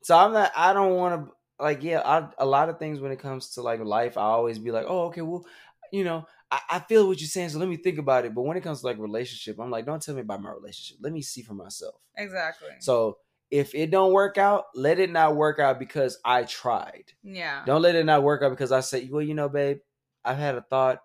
So 0.02 0.16
I'm 0.16 0.32
not. 0.32 0.52
I 0.54 0.72
don't 0.72 0.94
want 0.94 1.26
to 1.28 1.64
like. 1.64 1.82
Yeah, 1.82 2.00
I, 2.04 2.28
a 2.38 2.46
lot 2.46 2.68
of 2.68 2.78
things 2.78 3.00
when 3.00 3.10
it 3.10 3.18
comes 3.18 3.50
to 3.54 3.62
like 3.62 3.80
life, 3.80 4.16
I 4.16 4.22
always 4.22 4.58
be 4.58 4.70
like, 4.70 4.84
oh, 4.86 5.06
okay, 5.06 5.22
well, 5.22 5.44
you 5.92 6.04
know, 6.04 6.26
I, 6.50 6.60
I 6.70 6.78
feel 6.80 7.08
what 7.08 7.20
you're 7.20 7.28
saying, 7.28 7.48
so 7.50 7.58
let 7.58 7.68
me 7.68 7.76
think 7.76 7.98
about 7.98 8.24
it. 8.24 8.34
But 8.34 8.42
when 8.42 8.56
it 8.56 8.62
comes 8.62 8.80
to 8.80 8.86
like 8.86 8.98
relationship, 8.98 9.58
I'm 9.58 9.70
like, 9.70 9.84
don't 9.86 10.00
tell 10.02 10.14
me 10.14 10.20
about 10.20 10.42
my 10.42 10.50
relationship. 10.50 10.98
Let 11.00 11.12
me 11.12 11.22
see 11.22 11.42
for 11.42 11.54
myself. 11.54 11.96
Exactly. 12.16 12.68
So 12.80 13.18
if 13.50 13.74
it 13.74 13.90
don't 13.90 14.12
work 14.12 14.38
out, 14.38 14.64
let 14.74 14.98
it 14.98 15.10
not 15.10 15.36
work 15.36 15.58
out 15.58 15.78
because 15.78 16.18
I 16.24 16.44
tried. 16.44 17.12
yeah. 17.22 17.62
Don't 17.66 17.82
let 17.82 17.94
it 17.94 18.06
not 18.06 18.22
work 18.22 18.42
out 18.42 18.50
because 18.50 18.72
I 18.72 18.80
say, 18.80 19.08
well, 19.10 19.22
you 19.22 19.34
know, 19.34 19.48
babe, 19.48 19.78
I've 20.24 20.38
had 20.38 20.54
a 20.56 20.62
thought, 20.62 20.98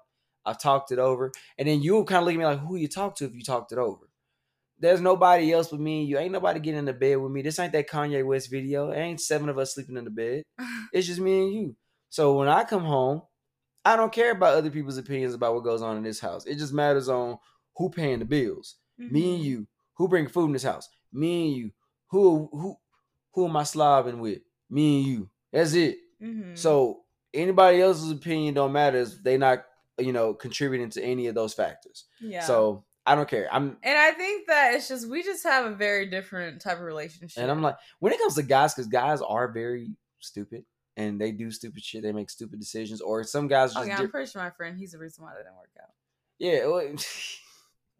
I've 0.45 0.59
talked 0.59 0.91
it 0.91 0.99
over, 0.99 1.31
and 1.57 1.67
then 1.67 1.81
you 1.81 2.03
kind 2.05 2.19
of 2.19 2.25
look 2.25 2.33
at 2.33 2.39
me 2.39 2.45
like, 2.45 2.59
who 2.59 2.75
you 2.75 2.87
talk 2.87 3.15
to 3.17 3.25
if 3.25 3.33
you 3.35 3.43
talked 3.43 3.71
it 3.71 3.77
over? 3.77 4.09
There's 4.79 5.01
nobody 5.01 5.53
else 5.53 5.67
but 5.67 5.79
me 5.79 6.03
you. 6.05 6.17
Ain't 6.17 6.31
nobody 6.31 6.59
getting 6.59 6.79
in 6.79 6.85
the 6.85 6.93
bed 6.93 7.17
with 7.17 7.31
me. 7.31 7.43
This 7.43 7.59
ain't 7.59 7.71
that 7.73 7.87
Kanye 7.87 8.25
West 8.25 8.49
video. 8.49 8.89
It 8.89 8.97
ain't 8.97 9.21
seven 9.21 9.47
of 9.47 9.59
us 9.59 9.75
sleeping 9.75 9.97
in 9.97 10.05
the 10.05 10.09
bed. 10.09 10.43
It's 10.93 11.05
just 11.07 11.19
me 11.19 11.41
and 11.43 11.53
you. 11.53 11.75
So 12.09 12.37
when 12.37 12.47
I 12.47 12.63
come 12.63 12.83
home, 12.83 13.21
I 13.83 13.95
don't 13.95 14.11
care 14.13 14.31
about 14.31 14.55
other 14.55 14.69
people's 14.69 14.97
opinions 14.97 15.33
about 15.33 15.53
what 15.55 15.63
goes 15.63 15.81
on 15.81 15.97
in 15.97 16.03
this 16.03 16.19
house. 16.19 16.45
It 16.45 16.57
just 16.57 16.73
matters 16.73 17.09
on 17.09 17.37
who 17.77 17.89
paying 17.89 18.19
the 18.19 18.25
bills. 18.25 18.75
Me 18.97 19.35
and 19.35 19.43
you. 19.43 19.67
Who 19.95 20.07
bring 20.07 20.27
food 20.27 20.45
in 20.45 20.53
this 20.53 20.63
house? 20.63 20.87
Me 21.11 21.47
and 21.47 21.55
you. 21.55 21.71
Who 22.11 22.49
who 22.51 22.75
who 23.33 23.47
am 23.47 23.57
I 23.57 23.63
slobbing 23.63 24.19
with? 24.19 24.39
Me 24.69 24.99
and 24.99 25.07
you. 25.07 25.29
That's 25.51 25.73
it. 25.73 25.97
Mhm. 26.21 26.57
So 26.57 27.03
anybody 27.33 27.81
else's 27.81 28.11
opinion 28.11 28.53
don't 28.53 28.71
matter 28.73 28.99
if 28.99 29.23
they 29.23 29.37
not 29.37 29.65
you 29.97 30.13
know 30.13 30.33
contributing 30.33 30.89
to 30.91 31.01
any 31.03 31.27
of 31.27 31.35
those 31.35 31.53
factors. 31.53 32.05
yeah. 32.19 32.41
So 32.43 32.85
I 33.05 33.15
don't 33.15 33.27
care. 33.27 33.47
I'm 33.51 33.77
and 33.81 33.97
I 33.97 34.11
think 34.11 34.45
that 34.47 34.75
it's 34.75 34.87
just 34.87 35.09
we 35.09 35.23
just 35.23 35.43
have 35.43 35.65
a 35.65 35.73
very 35.73 36.05
different 36.07 36.61
type 36.61 36.77
of 36.77 36.83
relationship. 36.83 37.41
and 37.41 37.49
I'm 37.49 37.63
like 37.63 37.77
when 37.99 38.13
it 38.13 38.19
comes 38.19 38.35
to 38.35 38.43
guys, 38.43 38.75
because 38.75 38.87
guys 38.87 39.21
are 39.21 39.51
very 39.51 39.95
stupid 40.19 40.65
and 40.97 41.19
they 41.19 41.31
do 41.31 41.51
stupid 41.51 41.83
shit. 41.83 42.03
They 42.03 42.11
make 42.11 42.29
stupid 42.29 42.59
decisions, 42.59 43.01
or 43.01 43.23
some 43.23 43.47
guys 43.47 43.75
are 43.75 43.79
oh 43.79 43.85
just 43.85 43.89
yeah, 43.89 44.03
I'm 44.03 44.11
pretty 44.11 44.29
sure 44.29 44.41
my 44.41 44.51
friend 44.51 44.77
he's 44.77 44.91
the 44.91 44.97
reason 44.97 45.23
why 45.23 45.31
that 45.31 45.43
didn't 45.43 45.57
work 45.57 45.69
out. 45.81 45.89
yeah. 46.39 46.65
Well, 46.65 46.95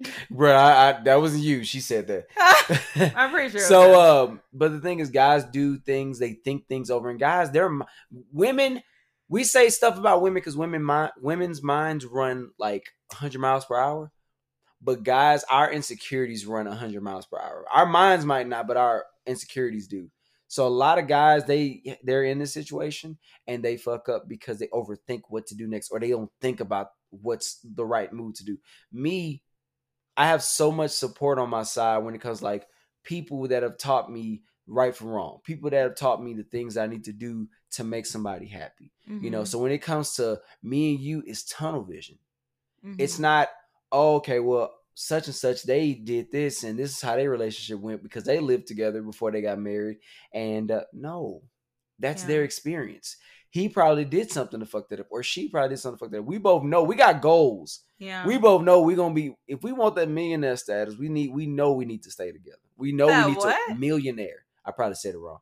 bro, 0.31 0.53
I, 0.53 0.89
I, 0.89 1.03
that 1.03 1.21
wasn't 1.21 1.43
you. 1.43 1.63
She 1.63 1.79
said 1.79 2.07
that. 2.07 3.13
I'm 3.15 3.31
pretty 3.31 3.49
sure. 3.49 3.59
so 3.67 3.99
um 3.99 4.41
but 4.53 4.71
the 4.71 4.79
thing 4.79 4.99
is 4.99 5.09
guys 5.09 5.43
do 5.45 5.77
things 5.77 6.19
they 6.19 6.33
think 6.33 6.67
things 6.67 6.89
over 6.89 7.09
and 7.09 7.19
guys 7.19 7.51
they're 7.51 7.71
women 8.31 8.81
we 9.29 9.43
say 9.43 9.69
stuff 9.69 9.97
about 9.97 10.21
women 10.21 10.35
because 10.35 10.57
women 10.57 10.83
mind 10.83 11.11
women's 11.21 11.63
minds 11.63 12.05
run 12.05 12.51
like 12.59 12.93
100 13.11 13.39
miles 13.39 13.65
per 13.65 13.77
hour 13.77 14.11
but 14.81 15.03
guys 15.03 15.43
our 15.49 15.71
insecurities 15.71 16.45
run 16.45 16.67
100 16.67 17.01
miles 17.01 17.25
per 17.25 17.37
hour 17.37 17.65
our 17.71 17.85
minds 17.85 18.25
might 18.25 18.47
not 18.47 18.67
but 18.67 18.77
our 18.77 19.05
insecurities 19.25 19.87
do 19.87 20.09
so 20.51 20.67
a 20.67 20.79
lot 20.83 20.99
of 20.99 21.07
guys 21.07 21.45
they 21.45 21.81
they're 22.03 22.25
in 22.25 22.37
this 22.37 22.51
situation 22.53 23.17
and 23.47 23.63
they 23.63 23.77
fuck 23.77 24.09
up 24.09 24.27
because 24.27 24.59
they 24.59 24.67
overthink 24.67 25.21
what 25.29 25.47
to 25.47 25.55
do 25.55 25.65
next 25.65 25.91
or 25.91 25.99
they 25.99 26.09
don't 26.09 26.29
think 26.41 26.59
about 26.59 26.87
what's 27.09 27.59
the 27.75 27.85
right 27.85 28.11
move 28.11 28.33
to 28.35 28.43
do 28.43 28.57
me 28.91 29.41
i 30.17 30.27
have 30.27 30.43
so 30.43 30.69
much 30.71 30.91
support 30.91 31.39
on 31.39 31.49
my 31.49 31.63
side 31.63 31.99
when 31.99 32.13
it 32.15 32.21
comes 32.21 32.41
like 32.41 32.67
people 33.03 33.47
that 33.47 33.63
have 33.63 33.77
taught 33.77 34.11
me 34.11 34.41
right 34.67 34.93
from 34.95 35.07
wrong 35.07 35.39
people 35.45 35.69
that 35.69 35.83
have 35.83 35.95
taught 35.95 36.21
me 36.21 36.33
the 36.33 36.43
things 36.43 36.75
i 36.75 36.85
need 36.85 37.05
to 37.05 37.13
do 37.13 37.47
to 37.71 37.83
make 37.85 38.05
somebody 38.05 38.45
happy 38.47 38.91
you 39.07 39.31
know 39.31 39.43
Mhm. 39.43 39.47
so 39.47 39.57
when 39.59 39.71
it 39.71 39.81
comes 39.81 40.15
to 40.15 40.39
me 40.61 40.91
and 40.95 40.99
you 41.03 41.23
it's 41.25 41.43
tunnel 41.45 41.83
vision 41.83 42.19
it's 42.97 43.17
Mhm. 43.17 43.21
not 43.21 43.49
oh, 43.93 44.15
okay 44.15 44.39
well 44.39 44.73
such 44.93 45.27
and 45.27 45.35
such 45.35 45.63
they 45.63 45.93
did 45.93 46.31
this 46.31 46.63
and 46.63 46.77
this 46.77 46.91
is 46.91 47.01
how 47.01 47.15
their 47.15 47.29
relationship 47.29 47.79
went 47.81 48.03
because 48.03 48.23
they 48.25 48.39
lived 48.39 48.67
together 48.67 49.01
before 49.01 49.31
they 49.31 49.41
got 49.41 49.57
married 49.59 49.97
and 50.33 50.69
uh, 50.71 50.81
no 50.93 51.41
that's 51.99 52.23
Yeah. 52.23 52.27
their 52.29 52.43
experience. 52.43 53.17
He 53.51 53.67
probably 53.69 54.05
did 54.05 54.31
something 54.31 54.59
to 54.61 54.65
fuck 54.65 54.89
that 54.89 54.99
up 55.01 55.07
or 55.09 55.23
she 55.23 55.49
probably 55.49 55.69
did 55.75 55.79
something 55.79 55.97
to 55.99 56.05
fuck 56.05 56.11
that 56.11 56.19
up. 56.19 56.25
We 56.25 56.37
both 56.37 56.63
know 56.63 56.83
we 56.83 56.95
got 56.95 57.21
goals. 57.21 57.81
Yeah. 57.99 58.25
we 58.25 58.37
both 58.37 58.63
know 58.63 58.81
we're 58.81 58.95
gonna 58.95 59.13
be 59.13 59.35
if 59.47 59.61
we 59.63 59.71
want 59.71 59.95
that 59.95 60.09
millionaire 60.09 60.57
status 60.57 60.97
we 60.97 61.09
need 61.09 61.31
we 61.33 61.45
know 61.45 61.73
we 61.73 61.85
need 61.85 62.03
to 62.03 62.11
stay 62.11 62.31
together. 62.31 62.57
We 62.77 62.91
know 62.91 63.07
That 63.07 63.27
we 63.27 63.33
need 63.33 63.41
to 63.41 63.75
millionaire. 63.77 64.45
I 64.65 64.71
probably 64.71 64.95
said 64.95 65.15
it 65.15 65.19
wrong. 65.19 65.39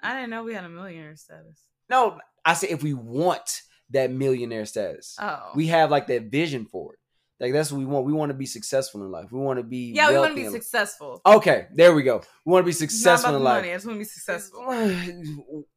I 0.00 0.14
didn't 0.14 0.30
know 0.30 0.44
we 0.44 0.54
had 0.54 0.64
a 0.64 0.68
millionaire 0.68 1.16
status. 1.16 1.58
no 1.90 2.18
i 2.44 2.52
said 2.54 2.70
if 2.70 2.82
we 2.82 2.94
want 2.94 3.62
that 3.90 4.10
millionaire 4.10 4.64
status. 4.66 5.16
Oh, 5.20 5.50
we 5.54 5.66
have 5.68 5.90
like 5.90 6.06
that 6.08 6.24
vision 6.24 6.64
for 6.66 6.94
it 6.94 6.98
like 7.40 7.52
that's 7.52 7.72
what 7.72 7.78
we 7.78 7.84
want 7.84 8.06
we 8.06 8.12
want 8.12 8.30
to 8.30 8.34
be 8.34 8.46
successful 8.46 9.02
in 9.02 9.10
life 9.10 9.32
we 9.32 9.40
want 9.40 9.58
to 9.58 9.64
be 9.64 9.92
yeah, 9.92 10.10
we 10.10 10.18
want 10.18 10.36
to 10.36 10.42
be 10.42 10.48
successful. 10.48 11.20
okay 11.26 11.66
there 11.74 11.94
we 11.94 12.02
go 12.02 12.22
we 12.44 12.52
want 12.52 12.62
to 12.62 12.66
be 12.66 12.72
successful 12.72 13.34
in 13.34 13.42
life 13.42 13.62
money. 13.62 13.70
I 13.70 13.74
just 13.74 13.86
want 13.86 13.96
to 13.96 14.00
be 14.00 14.04
successful. 14.04 14.66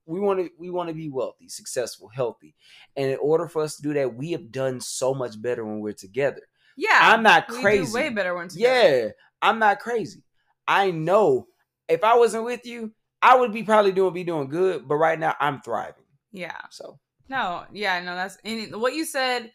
we 0.06 0.20
want 0.20 0.40
to 0.40 0.50
we 0.58 0.70
want 0.70 0.90
to 0.90 0.94
be 0.94 1.10
wealthy 1.10 1.50
successful 1.50 2.10
healthy 2.10 2.56
and 2.96 3.10
in 3.12 3.18
order 3.22 3.48
for 3.48 3.64
us 3.64 3.76
to 3.78 3.82
do 3.82 3.94
that 3.94 4.16
we 4.16 4.32
have 4.32 4.52
done 4.52 4.80
so 4.80 5.14
much 5.14 5.42
better 5.42 5.66
when 5.66 5.80
we're 5.80 5.94
together 5.94 6.42
Yeah, 6.76 7.00
i'm 7.02 7.24
not 7.24 7.50
we 7.50 7.56
do 7.56 7.62
crazy 7.62 7.94
way 7.94 8.10
better 8.10 8.36
when 8.36 8.50
together. 8.50 9.06
Yeah, 9.06 9.10
I'm 9.42 9.60
not 9.60 9.80
crazy. 9.80 10.24
I 10.68 10.92
know 10.92 11.48
if 11.88 12.04
I 12.04 12.18
wasn't 12.18 12.44
with 12.46 12.66
you, 12.66 12.92
I 13.22 13.38
would 13.38 13.54
be 13.54 13.64
probably 13.64 13.92
doing 13.92 14.14
be 14.14 14.24
doing 14.24 14.50
good, 14.50 14.88
but 14.88 14.96
right 14.96 15.20
now 15.20 15.36
I'm 15.40 15.62
thriving. 15.62 16.06
yeah. 16.32 16.58
So 16.70 17.00
No, 17.30 17.64
yeah, 17.72 18.02
no, 18.02 18.16
that's 18.16 18.38
any, 18.44 18.68
what 18.74 18.94
you 18.94 19.06
said 19.06 19.52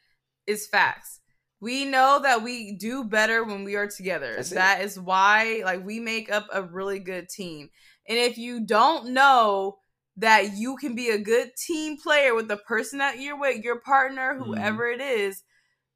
is 0.46 0.66
facts. 0.66 1.20
We 1.62 1.84
know 1.84 2.18
that 2.20 2.42
we 2.42 2.72
do 2.72 3.04
better 3.04 3.44
when 3.44 3.62
we 3.62 3.76
are 3.76 3.86
together. 3.86 4.34
That's 4.34 4.50
it. 4.50 4.56
That 4.56 4.80
is 4.82 4.98
why, 4.98 5.62
like, 5.64 5.86
we 5.86 6.00
make 6.00 6.30
up 6.30 6.48
a 6.52 6.60
really 6.60 6.98
good 6.98 7.28
team. 7.28 7.70
And 8.08 8.18
if 8.18 8.36
you 8.36 8.66
don't 8.66 9.14
know 9.14 9.78
that 10.16 10.56
you 10.56 10.76
can 10.76 10.96
be 10.96 11.10
a 11.10 11.18
good 11.18 11.52
team 11.56 11.96
player 11.96 12.34
with 12.34 12.48
the 12.48 12.56
person 12.56 12.98
that 12.98 13.20
you're 13.20 13.38
with, 13.38 13.62
your 13.62 13.80
partner, 13.80 14.34
Mhm. 14.34 14.44
whoever 14.44 14.90
it 14.90 15.00
is, 15.00 15.44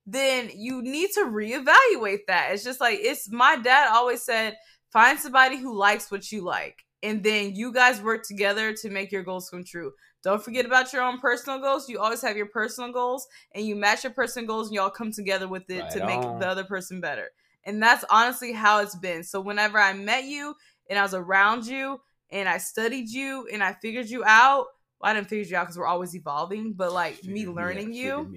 then 0.07 0.51
you 0.55 0.83
need 0.83 1.11
to 1.15 1.25
reevaluate 1.25 2.27
that. 2.29 2.53
It's 2.53 2.63
just 2.63 2.81
like 2.81 3.01
it's 3.03 3.29
my 3.29 3.57
dad 3.57 3.89
always 3.91 4.23
said, 4.23 4.57
find 4.93 5.19
somebody 5.19 5.57
who 5.57 5.75
likes 5.75 6.13
what 6.13 6.31
you 6.31 6.43
like. 6.43 6.85
And 7.03 7.25
then 7.25 7.57
you 7.57 7.73
guys 7.73 8.01
work 8.01 8.23
together 8.25 8.73
to 8.73 8.89
make 8.89 9.11
your 9.11 9.25
goals 9.25 9.51
come 9.51 9.65
true. 9.65 9.93
Don't 10.23 10.43
forget 10.43 10.67
about 10.67 10.93
your 10.93 11.03
own 11.03 11.19
personal 11.21 11.61
goals. 11.61 11.89
You 11.89 12.01
always 12.01 12.23
have 12.23 12.37
your 12.37 12.47
personal 12.47 12.93
goals 12.93 13.27
and 13.55 13.65
you 13.65 13.77
match 13.77 14.05
your 14.05 14.13
personal 14.13 14.47
goals 14.47 14.69
and 14.69 14.77
y'all 14.77 14.91
come 14.91 15.13
together 15.13 15.47
with 15.49 15.71
it 15.71 15.83
Right 15.83 15.91
to 15.93 16.05
make 16.05 16.21
on. 16.21 16.39
the 16.39 16.49
other 16.49 16.65
person 16.65 17.01
better. 17.01 17.31
And 17.65 17.83
that's 17.83 18.05
honestly 18.11 18.53
how 18.53 18.81
it's 18.81 18.97
been. 18.97 19.23
So 19.23 19.41
whenever 19.41 19.79
I 19.79 19.93
met 19.93 20.25
you 20.25 20.55
and 20.89 20.99
I 20.99 21.03
was 21.03 21.15
around 21.15 21.67
you 21.67 22.01
and 22.31 22.49
I 22.49 22.59
studied 22.59 23.09
you 23.09 23.49
and 23.53 23.63
I 23.63 23.75
figured 23.75 24.09
you 24.09 24.25
out, 24.25 24.67
well, 25.01 25.11
I 25.11 25.15
didn't 25.15 25.29
figure 25.29 25.45
you 25.45 25.57
out 25.57 25.65
because 25.65 25.79
we're 25.79 25.87
always 25.87 26.15
evolving, 26.15 26.73
but 26.73 26.93
like 26.93 27.23
me 27.25 27.47
learning 27.47 27.93
you, 27.93 28.33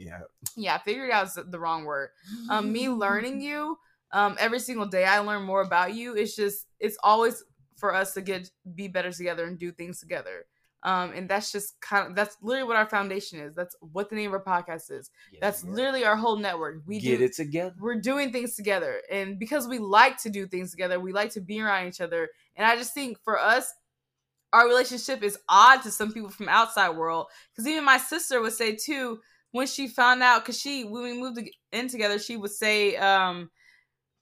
yeah, 0.55 0.77
figured 0.79 1.11
out 1.11 1.27
is 1.27 1.37
the 1.47 1.59
wrong 1.59 1.85
word. 1.85 2.09
Um, 2.49 2.71
me 2.71 2.89
learning 2.89 3.41
you, 3.41 3.77
um, 4.11 4.35
every 4.39 4.59
single 4.59 4.85
day 4.87 5.05
I 5.05 5.19
learn 5.19 5.43
more 5.43 5.61
about 5.61 5.93
you. 5.93 6.15
It's 6.15 6.35
just 6.35 6.65
it's 6.79 6.97
always 7.03 7.43
for 7.77 7.93
us 7.93 8.13
to 8.15 8.21
get 8.21 8.49
be 8.75 8.87
better 8.87 9.11
together 9.11 9.45
and 9.45 9.57
do 9.57 9.71
things 9.71 9.99
together. 9.99 10.45
Um, 10.83 11.11
and 11.13 11.27
that's 11.27 11.51
just 11.51 11.79
kind 11.81 12.07
of 12.07 12.15
that's 12.15 12.37
literally 12.41 12.67
what 12.67 12.77
our 12.77 12.89
foundation 12.89 13.39
is. 13.39 13.53
That's 13.53 13.75
what 13.81 14.09
the 14.09 14.15
name 14.15 14.33
of 14.33 14.41
our 14.45 14.63
podcast 14.63 14.91
is. 14.91 15.11
That's 15.41 15.63
literally 15.65 16.05
our 16.05 16.15
whole 16.15 16.37
network. 16.37 16.81
We 16.85 16.99
get 16.99 17.17
do, 17.19 17.25
it 17.25 17.35
together. 17.35 17.75
we're 17.79 17.99
doing 17.99 18.31
things 18.31 18.55
together 18.55 19.01
and 19.11 19.39
because 19.39 19.67
we 19.67 19.79
like 19.79 20.17
to 20.17 20.29
do 20.29 20.47
things 20.47 20.71
together 20.71 20.99
we 20.99 21.11
like 21.11 21.31
to 21.31 21.41
be 21.41 21.61
around 21.61 21.87
each 21.87 22.01
other 22.01 22.29
and 22.55 22.65
i 22.65 22.75
just 22.75 22.93
think 22.93 23.17
for 23.23 23.39
us 23.39 23.73
our 24.53 24.67
relationship 24.67 25.23
is 25.23 25.37
odd 25.47 25.81
to 25.83 25.91
some 25.91 26.11
people 26.11 26.29
from 26.29 26.49
outside 26.49 26.89
world 26.89 27.27
because 27.51 27.67
even 27.67 27.83
my 27.83 27.97
sister 27.97 28.41
would 28.41 28.53
say 28.53 28.75
too 28.75 29.19
when 29.51 29.67
she 29.67 29.87
found 29.87 30.21
out 30.23 30.43
because 30.43 30.59
she 30.59 30.83
when 30.83 31.03
we 31.03 31.19
moved 31.19 31.39
in 31.71 31.87
together 31.87 32.19
she 32.19 32.37
would 32.37 32.51
say 32.51 32.95
um 32.97 33.49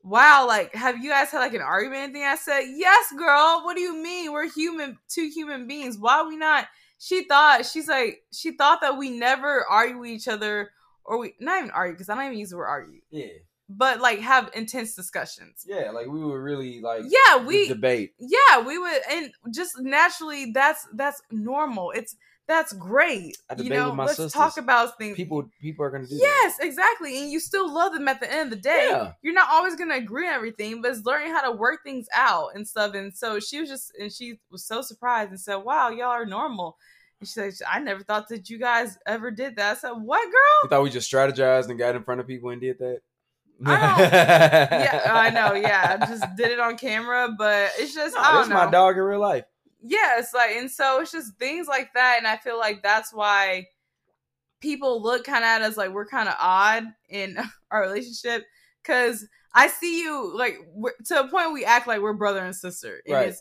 wow 0.08 0.46
like 0.48 0.74
have 0.74 0.98
you 1.04 1.10
guys 1.10 1.30
had 1.32 1.40
like 1.40 1.54
an 1.54 1.62
argument 1.62 2.02
anything 2.04 2.24
i 2.24 2.36
said 2.36 2.62
yes 2.76 3.12
girl 3.18 3.62
what 3.66 3.76
do 3.76 3.82
you 3.82 3.96
mean 4.02 4.32
we're 4.32 4.50
human 4.50 4.98
two 5.10 5.30
human 5.34 5.68
beings 5.68 5.98
why 5.98 6.20
are 6.20 6.28
we 6.28 6.38
not 6.38 6.66
she 6.98 7.26
thought 7.26 7.66
she's 7.66 7.88
like 7.88 8.22
she 8.32 8.52
thought 8.56 8.80
that 8.82 8.98
we 8.98 9.10
never 9.10 9.66
argue 9.70 10.00
with 10.00 10.10
each 10.10 10.28
other 10.28 10.72
or 11.04 11.18
we 11.20 11.34
not 11.40 11.58
even 11.60 11.72
argue 11.72 11.94
because 11.94 12.10
i 12.10 12.16
don't 12.16 12.26
even 12.26 12.38
use 12.38 12.50
the 12.52 12.58
word 12.58 12.68
argue 12.68 13.02
Yeah, 13.12 13.26
but 13.70 14.00
like 14.00 14.20
have 14.20 14.50
intense 14.56 14.96
discussions. 14.96 15.66
yeah. 15.68 15.92
Like 15.92 16.08
we 16.08 16.20
were 16.24 16.42
really 16.42 16.80
like 16.82 17.04
Yeah, 17.08 17.46
we 17.46 17.68
debate. 17.68 18.14
yeah, 18.18 18.62
we 18.66 18.78
would 18.78 19.02
and 19.12 19.30
just 19.54 19.74
naturally 19.80 20.52
that's 20.54 20.88
that's 20.94 21.22
normal. 21.32 21.92
It's 21.92 22.16
that's 22.48 22.72
great. 22.72 23.38
I 23.50 23.62
You 23.62 23.70
know, 23.70 23.94
let's 23.98 24.12
sisters. 24.12 24.32
talk 24.32 24.58
about 24.58 24.98
things. 24.98 25.18
People, 25.18 25.50
people 25.62 25.84
are 25.84 25.90
gonna 25.90 26.06
do 26.06 26.16
that. 26.16 26.22
Yes, 26.22 26.58
exactly. 26.62 27.22
And 27.22 27.30
you 27.30 27.42
still 27.42 27.72
love 27.72 27.94
them 27.94 28.08
at 28.08 28.22
the 28.22 28.32
end 28.32 28.54
of 28.54 28.58
the 28.58 28.62
day. 28.62 28.88
Yeah. 28.90 29.12
You're 29.22 29.34
not 29.34 29.50
always 29.52 29.76
gonna 29.76 29.96
agree 29.96 30.28
on 30.28 30.34
everything, 30.34 30.82
but 30.82 30.92
it's 30.92 31.06
learning 31.06 31.34
how 31.34 31.42
to 31.42 31.52
work 31.52 31.84
things 31.84 32.08
out 32.16 32.56
and 32.56 32.66
stuff. 32.66 32.94
And 32.94 33.16
so 33.16 33.40
she 33.42 33.60
was 33.60 33.70
just 33.70 33.92
and 34.00 34.12
she 34.12 34.40
was 34.50 34.64
so 34.66 34.82
surprised 34.82 35.32
and 35.32 35.40
said, 35.40 35.58
Wow, 35.58 35.90
y'all 35.90 36.08
are 36.08 36.26
normal. 36.26 36.78
And 37.20 37.28
she 37.28 37.34
said, 37.34 37.54
I 37.68 37.80
never 37.80 38.04
thought 38.04 38.30
that 38.30 38.50
you 38.50 38.60
guys 38.60 38.98
ever 39.06 39.30
did 39.30 39.58
that. 39.58 39.78
I 39.78 39.80
said, 39.80 39.92
What 39.92 40.26
girl? 40.26 40.64
You 40.64 40.70
thought 40.70 40.84
we 40.84 40.90
just 40.90 41.12
strategized 41.12 41.70
and 41.70 41.78
got 41.78 41.96
in 41.96 42.04
front 42.04 42.22
of 42.22 42.28
people 42.28 42.50
and 42.52 42.62
did 42.62 42.80
that? 42.80 43.02
yeah, 43.66 45.02
I 45.12 45.32
know. 45.32 45.54
Yeah, 45.54 45.98
just 46.06 46.24
did 46.36 46.52
it 46.52 46.60
on 46.60 46.78
camera, 46.78 47.34
but 47.38 47.72
it's 47.78 47.94
just 47.94 48.16
I 48.16 48.34
don't 48.34 48.50
know. 48.50 48.56
my 48.56 48.70
dog 48.70 48.96
in 48.98 49.02
real 49.04 49.20
life. 49.20 49.46
It's 50.18 50.34
like, 50.34 50.52
and 50.56 50.70
so 50.70 51.02
it's 51.02 51.12
just 51.12 51.38
things 51.38 51.68
like 51.68 51.94
that, 51.94 52.16
and 52.18 52.28
I 52.28 52.38
feel 52.38 52.58
like 52.58 52.84
that's 52.84 53.14
why 53.14 53.66
people 54.62 55.02
look 55.02 55.24
kind 55.24 55.44
of 55.44 55.48
at 55.48 55.62
us 55.62 55.78
like 55.78 55.92
we're 55.92 56.08
kind 56.08 56.28
of 56.28 56.36
odd 56.40 56.84
in 57.10 57.38
our 57.72 57.82
relationship 57.82 58.44
because 58.82 59.28
I 59.54 59.68
see 59.68 60.02
you 60.02 60.36
like 60.36 60.58
to 61.06 61.20
a 61.20 61.28
point 61.28 61.54
we 61.54 61.66
act 61.66 61.88
like 61.88 62.02
we're 62.02 62.14
brother 62.14 62.44
and 62.44 62.56
sister, 62.56 63.02
and 63.06 63.14
Right. 63.14 63.36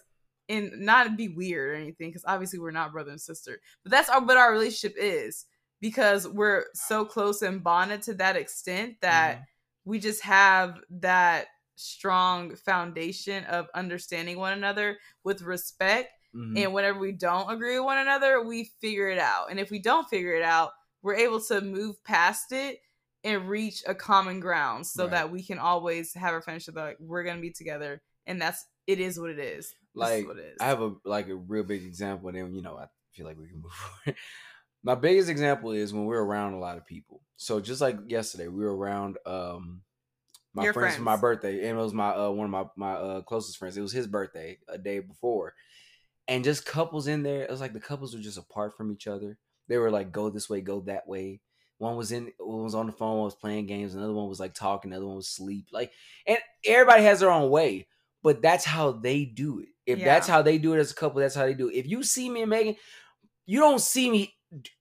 and 0.49 0.73
not 0.81 1.17
be 1.17 1.29
weird 1.29 1.71
or 1.71 1.75
anything 1.75 2.09
because 2.09 2.25
obviously 2.27 2.59
we're 2.59 2.71
not 2.71 2.93
brother 2.93 3.11
and 3.11 3.21
sister, 3.21 3.61
but 3.83 3.93
that's 3.93 4.09
our 4.09 4.25
what 4.25 4.37
our 4.37 4.53
relationship 4.53 4.97
is 4.99 5.47
because 5.81 6.27
we're 6.27 6.65
so 6.75 7.05
close 7.05 7.43
and 7.43 7.63
bonded 7.63 8.03
to 8.03 8.15
that 8.15 8.37
extent 8.37 8.97
that 9.03 9.35
mm-hmm. 9.35 9.45
we 9.85 9.99
just 9.99 10.23
have 10.23 10.79
that 10.89 11.47
strong 11.77 12.57
foundation 12.57 13.45
of 13.45 13.67
understanding 13.75 14.39
one 14.39 14.55
another 14.55 14.97
with 15.23 15.43
respect 15.43 16.09
Mhm. 16.37 16.57
and 16.57 16.73
whenever 16.75 16.99
we 16.99 17.13
don't 17.13 17.51
agree 17.51 17.79
with 17.79 17.85
one 17.87 17.99
another 17.99 18.43
we 18.43 18.65
figure 18.81 19.09
it 19.09 19.19
out 19.19 19.51
and 19.51 19.59
if 19.59 19.71
we 19.71 19.79
don't 19.79 20.09
figure 20.09 20.35
it 20.35 20.43
out 20.43 20.73
we're 21.03 21.15
able 21.15 21.41
to 21.41 21.61
move 21.61 22.03
past 22.05 22.53
it 22.53 22.81
and 23.25 23.49
reach 23.49 23.83
a 23.87 23.95
common 23.95 24.41
ground 24.41 24.87
so 24.87 25.05
Right. 25.05 25.13
that 25.13 25.31
we 25.31 25.43
can 25.43 25.59
always 25.59 26.13
have 26.15 26.33
our 26.33 26.43
friendship 26.43 26.75
that 26.75 26.83
like 26.85 26.97
we're 27.01 27.25
gonna 27.25 27.41
be 27.41 27.51
together 27.51 28.03
and 28.27 28.41
that's 28.41 28.65
it 28.87 29.01
is 29.01 29.19
what 29.19 29.31
it 29.31 29.39
is 29.39 29.67
This 29.67 29.75
is 29.75 29.77
like 29.95 30.27
what 30.27 30.37
it 30.39 30.53
is 30.55 30.61
I 30.61 30.67
have 30.67 30.81
a 30.83 30.95
like 31.05 31.29
a 31.29 31.35
real 31.35 31.65
big 31.65 31.83
example, 31.85 32.29
and 32.29 32.37
then 32.39 32.55
you 32.55 32.63
know 32.63 32.77
I 32.77 32.87
feel 33.13 33.27
like 33.27 33.39
we 33.39 33.49
can 33.49 33.61
move 33.63 33.73
forward. 34.05 34.17
My 34.83 34.95
biggest 34.95 35.29
example 35.29 35.73
is 35.73 35.93
when 35.93 36.05
we're 36.05 36.23
around 36.23 36.53
a 36.53 36.59
lot 36.61 36.77
of 36.77 36.87
people. 36.87 37.21
So 37.37 37.61
just 37.61 37.81
like 37.81 37.97
yesterday, 38.07 38.49
we 38.49 38.65
were 38.65 38.77
around 38.77 39.19
um 39.27 39.83
my 40.55 40.65
Your 40.65 40.73
friends, 40.73 40.97
for 40.97 41.03
my 41.03 41.17
birthday, 41.17 41.69
and 41.69 41.79
it 41.79 41.83
was 41.83 41.93
my 41.95 42.11
uh, 42.11 42.31
one 42.31 42.45
of 42.47 42.51
my 42.51 42.65
my 42.77 42.95
uh, 42.95 43.21
closest 43.23 43.59
friends. 43.59 43.77
It 43.77 43.83
was 43.83 43.93
his 43.93 44.07
birthday 44.07 44.59
a 44.69 44.79
day 44.79 45.01
before, 45.01 45.55
and 46.29 46.45
just 46.45 46.67
couples 46.67 47.07
in 47.07 47.23
there. 47.23 47.43
It 47.43 47.51
was 47.51 47.61
like 47.61 47.73
the 47.73 47.81
couples 47.81 48.15
were 48.15 48.21
just 48.21 48.39
apart 48.39 48.77
from 48.77 48.93
each 48.93 49.07
other. 49.07 49.39
They 49.69 49.79
were 49.79 49.91
like 49.91 50.13
go 50.13 50.31
this 50.31 50.49
way, 50.49 50.61
go 50.61 50.81
that 50.83 51.09
way. 51.09 51.41
One 51.79 51.97
was 51.97 52.11
in, 52.13 52.33
one 52.39 52.65
was 52.65 52.75
on 52.75 52.87
the 52.87 52.93
phone, 52.93 53.17
one 53.17 53.25
was 53.25 53.35
playing 53.35 53.67
games. 53.67 53.95
Another 53.95 54.13
one 54.13 54.29
was 54.29 54.41
like 54.41 54.55
talking. 54.55 54.91
Another 54.91 55.07
one 55.07 55.17
was 55.17 55.29
sleep. 55.29 55.67
Like, 55.73 55.93
and 56.27 56.39
everybody 56.65 57.03
has 57.03 57.21
their 57.21 57.31
own 57.31 57.51
way 57.51 57.87
but 58.27 58.43
that's 58.43 58.65
how 58.65 58.91
they 58.91 59.25
do 59.25 59.61
it. 59.61 59.69
If 59.87 60.01
that's 60.01 60.27
how 60.27 60.43
they 60.43 60.59
do 60.59 60.75
it 60.75 60.81
as 60.81 60.91
a 60.91 60.95
couple, 60.97 61.21
that's 61.21 61.37
how 61.37 61.47
they 61.47 61.55
do 61.55 61.69
it. 61.69 61.77
If 61.77 61.87
you 61.87 62.03
see 62.03 62.29
me 62.29 62.41
and 62.43 62.51
Megan, 62.51 62.75
you 63.47 63.61
don't 63.61 63.81
see 63.81 64.11
me 64.11 64.35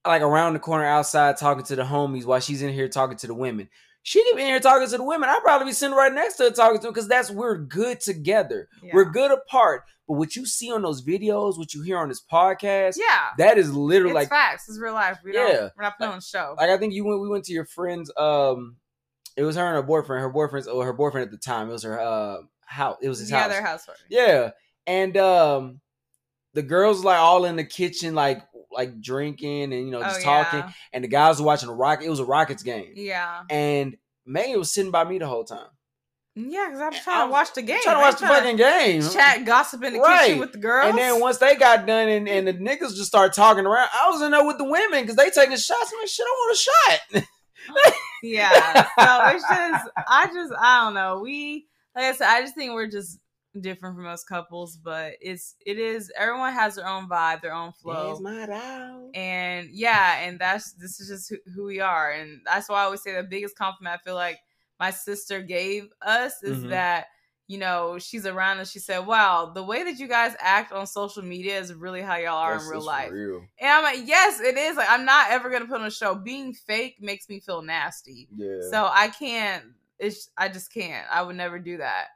like 0.04 0.24
around 0.24 0.54
the 0.54 0.60
corner 0.60 0.84
outside 0.84 1.38
talking 1.38 1.64
to 1.66 1.76
the 1.76 1.84
homies 1.84 2.26
while 2.26 2.40
she's 2.40 2.64
in 2.64 2.74
here 2.74 2.88
talking 2.88 3.18
to 3.18 3.28
the 3.28 3.36
women. 3.36 3.70
She 4.08 4.24
could 4.24 4.36
be 4.36 4.44
in 4.44 4.50
here 4.50 4.60
talking 4.60 4.88
to 4.88 4.98
the 4.98 5.04
women. 5.04 5.30
I'd 5.30 5.42
probably 5.44 5.66
be 5.66 5.74
sitting 5.74 5.96
right 5.98 6.14
next 6.14 6.36
to 6.36 6.44
her 6.44 6.52
talking 6.52 6.78
to 6.78 6.84
them 6.84 6.94
because 6.94 7.08
that's 7.08 7.32
we're 7.32 7.58
good 7.58 8.00
together. 8.00 8.70
yeah. 8.84 8.92
We're 8.94 9.06
good 9.06 9.32
apart. 9.32 9.82
But 10.08 10.18
what 10.18 10.36
you 10.36 10.46
see 10.46 10.72
on 10.72 10.84
those 10.84 11.04
videos, 11.04 11.58
what 11.58 11.74
you 11.74 11.82
hear 11.82 11.98
on 11.98 12.10
this 12.10 12.22
podcast, 12.22 12.98
yeah 13.00 13.30
that 13.40 13.58
is 13.58 13.74
literally 13.74 14.12
it's 14.12 14.16
like 14.16 14.30
facts 14.30 14.70
it's 14.70 14.78
real 14.80 14.94
life 14.94 15.18
we 15.24 15.34
Yeah. 15.34 15.48
don't 15.48 15.72
we're 15.76 15.84
not 15.84 15.98
putting 15.98 16.12
on 16.12 16.18
a 16.20 16.22
show 16.22 16.54
like 16.56 16.70
I 16.70 16.78
think 16.78 16.94
you 16.94 17.04
went 17.04 17.20
we 17.20 17.30
went 17.30 17.46
to 17.46 17.54
your 17.54 17.66
friend's 17.66 18.12
um 18.16 18.76
it 19.36 19.42
was 19.44 19.56
her 19.56 19.66
and 19.66 19.76
her 19.76 19.82
boyfriend. 19.82 20.22
Her 20.22 20.30
boyfriend's 20.30 20.68
or 20.68 20.86
her 20.86 20.94
boyfriend 20.94 21.26
at 21.26 21.32
the 21.32 21.38
time. 21.38 21.68
It 21.70 21.72
was 21.74 21.82
her 21.84 22.00
uh 22.00 22.38
house. 22.68 22.98
It 23.02 23.10
was 23.10 23.18
his 23.20 23.32
yeah 23.32 23.40
house. 23.40 23.50
their 23.52 23.64
house 23.64 23.90
Yeah. 24.08 24.52
And 24.86 25.18
um 25.18 25.82
the 26.54 26.62
girls 26.62 27.04
like 27.04 27.18
all 27.18 27.44
in 27.46 27.56
the 27.56 27.64
kitchen 27.66 28.14
like 28.14 28.44
like 28.76 29.00
drinking 29.02 29.74
and 29.74 29.86
you 29.86 29.92
know 29.92 30.04
just 30.04 30.20
Oh, 30.22 30.24
talking 30.24 30.60
yeah. 30.60 30.72
and 30.94 31.04
the 31.04 31.08
guys 31.08 31.40
were 31.40 31.46
watching 31.46 31.70
a 31.70 31.74
rocket 31.74 32.06
it 32.06 32.10
was 32.10 32.20
a 32.20 32.26
Rockets 32.26 32.62
game. 32.64 32.94
yeah 32.96 33.42
And 33.50 33.98
Megan 34.26 34.60
was 34.60 34.72
sitting 34.72 34.92
by 34.92 35.04
me 35.04 35.18
the 35.20 35.28
whole 35.28 35.44
time. 35.44 35.68
yeah 36.36 36.66
because 36.68 36.82
i'm 36.82 36.94
And 36.94 37.02
trying 37.04 37.22
I 37.22 37.26
to 37.26 37.32
watch 37.32 37.54
the 37.54 37.62
game 37.62 37.80
Trying 37.84 37.96
to 37.96 38.02
watch 38.02 38.12
ain't 38.14 38.20
the 38.22 38.28
fucking 38.28 38.56
game. 38.58 39.02
chat 39.10 39.46
gossip 39.46 39.84
in 39.84 39.94
the 39.94 40.00
Right. 40.00 40.26
kitchen 40.26 40.40
with 40.40 40.52
the 40.52 40.58
girls 40.60 40.90
And 40.90 40.98
then 40.98 41.20
once 41.22 41.38
they 41.38 41.56
got 41.56 41.86
done 41.88 42.10
and, 42.10 42.28
and 42.28 42.48
the 42.48 42.54
niggas 42.54 42.96
just 42.96 43.06
started 43.06 43.34
talking 43.34 43.66
around, 43.66 43.90
I 43.94 44.10
was 44.10 44.22
in 44.22 44.32
there 44.32 44.46
with 44.46 44.58
the 44.58 44.64
women 44.66 45.02
because 45.02 45.16
they 45.16 45.30
taking 45.30 45.56
shots. 45.58 45.92
I'm 45.94 46.00
like, 46.00 46.10
shit, 46.10 46.26
I 46.28 46.30
want 46.30 46.58
a 46.58 46.60
shot. 46.60 47.94
yeah 48.24 48.84
so 49.00 49.36
it's 49.36 49.44
just 49.50 49.90
i 50.08 50.28
just 50.28 50.54
i 50.60 50.84
don't 50.84 50.94
know 50.94 51.20
we 51.20 51.66
like 51.96 52.06
i 52.06 52.14
said 52.14 52.28
i 52.28 52.42
just 52.42 52.56
think 52.56 52.74
we're 52.74 52.88
just 52.88 53.20
different 53.62 53.96
from 53.96 54.04
most 54.04 54.28
couples 54.28 54.78
but 54.78 55.14
it's 55.22 55.56
it 55.66 55.78
is 55.80 56.12
everyone 56.18 56.54
has 56.54 56.76
their 56.76 56.88
own 56.88 57.08
vibe 57.08 57.42
their 57.42 57.54
own 57.54 57.72
flow 57.72 58.08
There's 58.08 58.22
my 58.22 59.10
and 59.14 59.70
yeah 59.72 60.20
and 60.22 60.40
that's 60.40 60.74
this 60.74 61.00
is 61.00 61.08
just 61.10 61.30
who, 61.30 61.38
who 61.54 61.64
we 61.66 61.80
are 61.80 62.12
and 62.12 62.42
that's 62.46 62.70
why 62.70 62.82
i 62.82 62.84
always 62.86 63.02
say 63.02 63.16
the 63.16 63.24
biggest 63.24 63.58
compliment 63.58 64.00
i 64.00 64.04
feel 64.04 64.16
like 64.16 64.40
my 64.80 64.92
sister 64.92 65.42
gave 65.42 65.88
us 66.02 66.44
is 66.44 66.64
Mhm. 66.66 66.70
that 66.70 67.08
you 67.48 67.58
know 67.60 68.00
she's 68.00 68.26
around 68.26 68.58
and 68.60 68.68
she 68.68 68.80
said 68.80 69.06
wow 69.06 69.52
the 69.54 69.64
way 69.64 69.84
that 69.84 70.00
you 70.00 70.08
guys 70.08 70.36
act 70.40 70.72
on 70.72 70.88
social 70.88 71.22
media 71.24 71.60
is 71.60 71.74
really 71.74 72.02
how 72.02 72.16
y'all 72.18 72.38
are 72.38 72.54
That's- 72.54 72.66
in 72.66 72.72
real 72.72 72.82
life 72.86 73.12
Real. 73.12 73.42
and 73.60 73.70
i'm 73.72 73.84
like 73.84 74.08
yes 74.08 74.40
it 74.42 74.58
is 74.58 74.76
like 74.76 74.90
i'm 74.90 75.06
not 75.06 75.30
ever 75.32 75.50
gonna 75.50 75.66
put 75.68 75.80
on 75.80 75.86
a 75.86 75.92
show 75.92 76.16
being 76.16 76.54
fake 76.54 76.96
makes 77.00 77.30
me 77.30 77.40
feel 77.40 77.62
nasty 77.62 78.28
Yeah. 78.36 78.62
so 78.72 78.90
I 78.92 79.10
can't. 79.10 79.64
It's 79.98 80.30
I 80.38 80.50
just 80.50 80.74
can't. 80.74 81.06
I 81.10 81.22
would 81.22 81.38
never 81.38 81.58
do 81.58 81.78
that. 81.78 82.08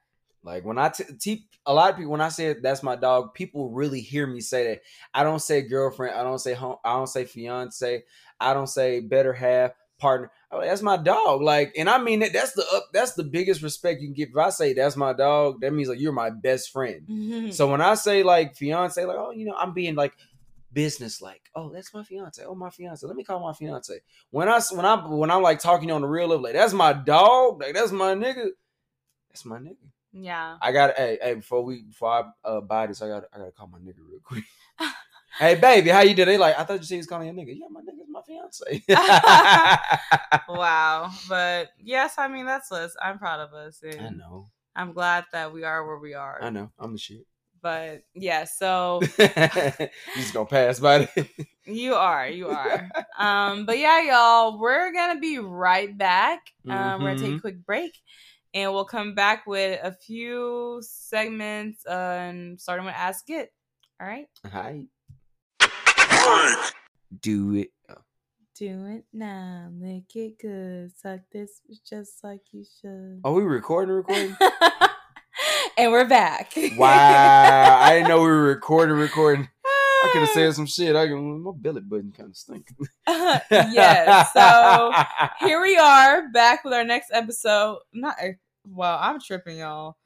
Like 0.43 0.63
when 0.65 0.77
I 0.77 0.89
t- 0.89 1.03
te- 1.19 1.45
a 1.65 1.73
lot 1.73 1.91
of 1.91 1.97
people 1.97 2.11
when 2.11 2.21
I 2.21 2.29
say 2.29 2.53
that's 2.53 2.83
my 2.83 2.95
dog, 2.95 3.33
people 3.33 3.69
really 3.71 4.01
hear 4.01 4.25
me 4.25 4.39
say 4.41 4.67
that. 4.67 4.81
I 5.13 5.23
don't 5.23 5.41
say 5.41 5.61
girlfriend. 5.61 6.15
I 6.15 6.23
don't 6.23 6.39
say 6.39 6.53
home. 6.53 6.77
I 6.83 6.93
don't 6.93 7.07
say 7.07 7.25
fiance. 7.25 8.03
I 8.39 8.53
don't 8.53 8.67
say 8.67 9.01
better 9.01 9.33
half 9.33 9.71
partner. 9.99 10.31
Like, 10.51 10.69
that's 10.69 10.81
my 10.81 10.97
dog. 10.97 11.41
Like, 11.41 11.73
and 11.77 11.89
I 11.89 12.01
mean 12.01 12.21
that. 12.21 12.33
That's 12.33 12.53
the 12.53 12.65
up. 12.73 12.85
That's 12.93 13.13
the 13.13 13.23
biggest 13.23 13.61
respect 13.61 14.01
you 14.01 14.07
can 14.07 14.13
give. 14.13 14.29
If 14.29 14.37
I 14.37 14.49
say 14.49 14.73
that's 14.73 14.95
my 14.95 15.13
dog, 15.13 15.61
that 15.61 15.73
means 15.73 15.89
like 15.89 15.99
you're 15.99 16.11
my 16.11 16.29
best 16.29 16.71
friend. 16.71 17.01
Mm-hmm. 17.07 17.51
So 17.51 17.69
when 17.69 17.81
I 17.81 17.95
say 17.95 18.23
like 18.23 18.55
fiance, 18.55 19.03
like 19.03 19.17
oh, 19.17 19.31
you 19.31 19.45
know, 19.45 19.55
I'm 19.55 19.73
being 19.73 19.95
like 19.95 20.13
business 20.73 21.21
like. 21.21 21.49
Oh, 21.53 21.69
that's 21.69 21.93
my 21.93 22.03
fiance. 22.03 22.43
Oh, 22.45 22.55
my 22.55 22.69
fiance. 22.69 23.05
Let 23.05 23.15
me 23.15 23.23
call 23.23 23.39
my 23.41 23.53
fiance. 23.53 23.99
When 24.31 24.47
I 24.47 24.61
when 24.71 24.85
I 24.85 24.95
when 25.07 25.29
I'm 25.29 25.41
like 25.41 25.59
talking 25.59 25.91
on 25.91 26.01
the 26.01 26.07
real 26.07 26.27
level, 26.27 26.43
like 26.43 26.53
that's 26.53 26.73
my 26.73 26.93
dog. 26.93 27.61
Like 27.61 27.73
that's 27.73 27.91
my 27.91 28.15
nigga. 28.15 28.47
That's 29.29 29.45
my 29.45 29.59
nigga. 29.59 29.75
Yeah. 30.13 30.57
I 30.61 30.71
got 30.71 30.95
hey 30.95 31.17
hey 31.21 31.33
before 31.35 31.63
we 31.63 31.83
before 31.83 32.09
I 32.09 32.23
uh, 32.47 32.61
buy 32.61 32.87
this, 32.87 33.01
I 33.01 33.07
got 33.07 33.23
I 33.33 33.37
gotta 33.39 33.51
call 33.51 33.67
my 33.67 33.79
nigga 33.79 33.99
real 34.09 34.19
quick. 34.23 34.43
hey 35.39 35.55
baby, 35.55 35.89
how 35.89 36.01
you 36.01 36.13
doing? 36.15 36.27
They 36.27 36.37
like 36.37 36.57
I 36.57 36.63
thought 36.63 36.79
you 36.79 36.85
said 36.85 36.95
he 36.95 36.97
was 36.99 37.07
calling 37.07 37.27
you 37.27 37.33
a 37.41 37.45
nigga. 37.45 37.57
Yeah, 37.57 37.67
my 37.69 37.81
nigga's 37.81 38.09
my 38.09 38.21
fiance. 38.21 38.83
Wow. 40.49 41.11
But 41.27 41.69
yes, 41.79 42.15
I 42.17 42.27
mean 42.27 42.45
that's 42.45 42.71
us. 42.71 42.95
I'm 43.01 43.19
proud 43.19 43.39
of 43.39 43.53
us, 43.53 43.81
and 43.83 44.01
I 44.01 44.09
know, 44.09 44.49
I'm 44.75 44.93
glad 44.93 45.25
that 45.31 45.53
we 45.53 45.63
are 45.63 45.85
where 45.85 45.99
we 45.99 46.13
are. 46.13 46.39
I 46.41 46.49
know, 46.49 46.71
I'm 46.79 46.93
the 46.93 46.97
shit. 46.99 47.25
But 47.61 48.03
yeah, 48.13 48.45
so 48.45 49.01
you 49.19 49.89
just 50.15 50.33
gonna 50.33 50.45
pass 50.45 50.79
by 50.79 51.09
it. 51.15 51.29
you 51.65 51.93
are, 51.93 52.27
you 52.27 52.47
are. 52.47 52.89
um, 53.17 53.65
but 53.65 53.77
yeah, 53.77 54.01
y'all, 54.01 54.59
we're 54.59 54.91
gonna 54.93 55.19
be 55.19 55.39
right 55.39 55.95
back. 55.97 56.39
Um, 56.69 57.01
we're 57.01 57.09
gonna 57.15 57.19
take 57.19 57.33
a 57.33 57.37
Mhm. 57.37 57.41
quick 57.41 57.65
break. 57.65 57.91
And 58.53 58.73
we'll 58.73 58.85
come 58.85 59.13
back 59.13 59.45
with 59.45 59.79
a 59.83 59.91
few 59.91 60.81
segments, 60.81 61.85
uh, 61.85 62.17
and 62.19 62.59
starting 62.59 62.85
with 62.85 62.95
Ask 62.95 63.29
It. 63.29 63.51
All 64.01 64.07
right. 64.07 64.27
Hi. 64.51 64.85
Do 67.21 67.55
it. 67.55 67.69
Do 68.59 68.87
it 68.87 69.05
now, 69.13 69.69
Make 69.71 70.13
it 70.17 70.37
good, 70.37 70.91
suck 70.97 71.21
this 71.31 71.61
just 71.89 72.21
like 72.25 72.41
you 72.51 72.65
should. 72.81 73.21
Are 73.23 73.31
we 73.31 73.43
recording? 73.43 73.95
Recording? 73.95 74.35
and 75.77 75.93
we're 75.93 76.09
back. 76.09 76.51
Wow! 76.75 77.79
I 77.81 77.93
didn't 77.93 78.09
know 78.09 78.17
we 78.17 78.27
were 78.27 78.43
recording. 78.43 78.97
Recording. 78.97 79.47
I 80.03 80.09
could 80.13 80.21
have 80.21 80.29
said 80.29 80.53
some 80.55 80.65
shit. 80.65 80.95
I 80.95 81.07
can, 81.07 81.41
my 81.41 81.51
belly 81.55 81.81
button 81.81 82.13
kind 82.15 82.29
of 82.29 82.37
stink. 82.37 82.67
yes. 83.07 84.33
So 84.33 84.93
here 85.45 85.61
we 85.61 85.77
are 85.77 86.29
back 86.29 86.63
with 86.63 86.73
our 86.73 86.83
next 86.83 87.11
episode. 87.13 87.79
Not 87.93 88.15
eh, 88.19 88.33
well, 88.71 88.97
I'm 89.01 89.19
tripping, 89.19 89.59
y'all. 89.59 89.97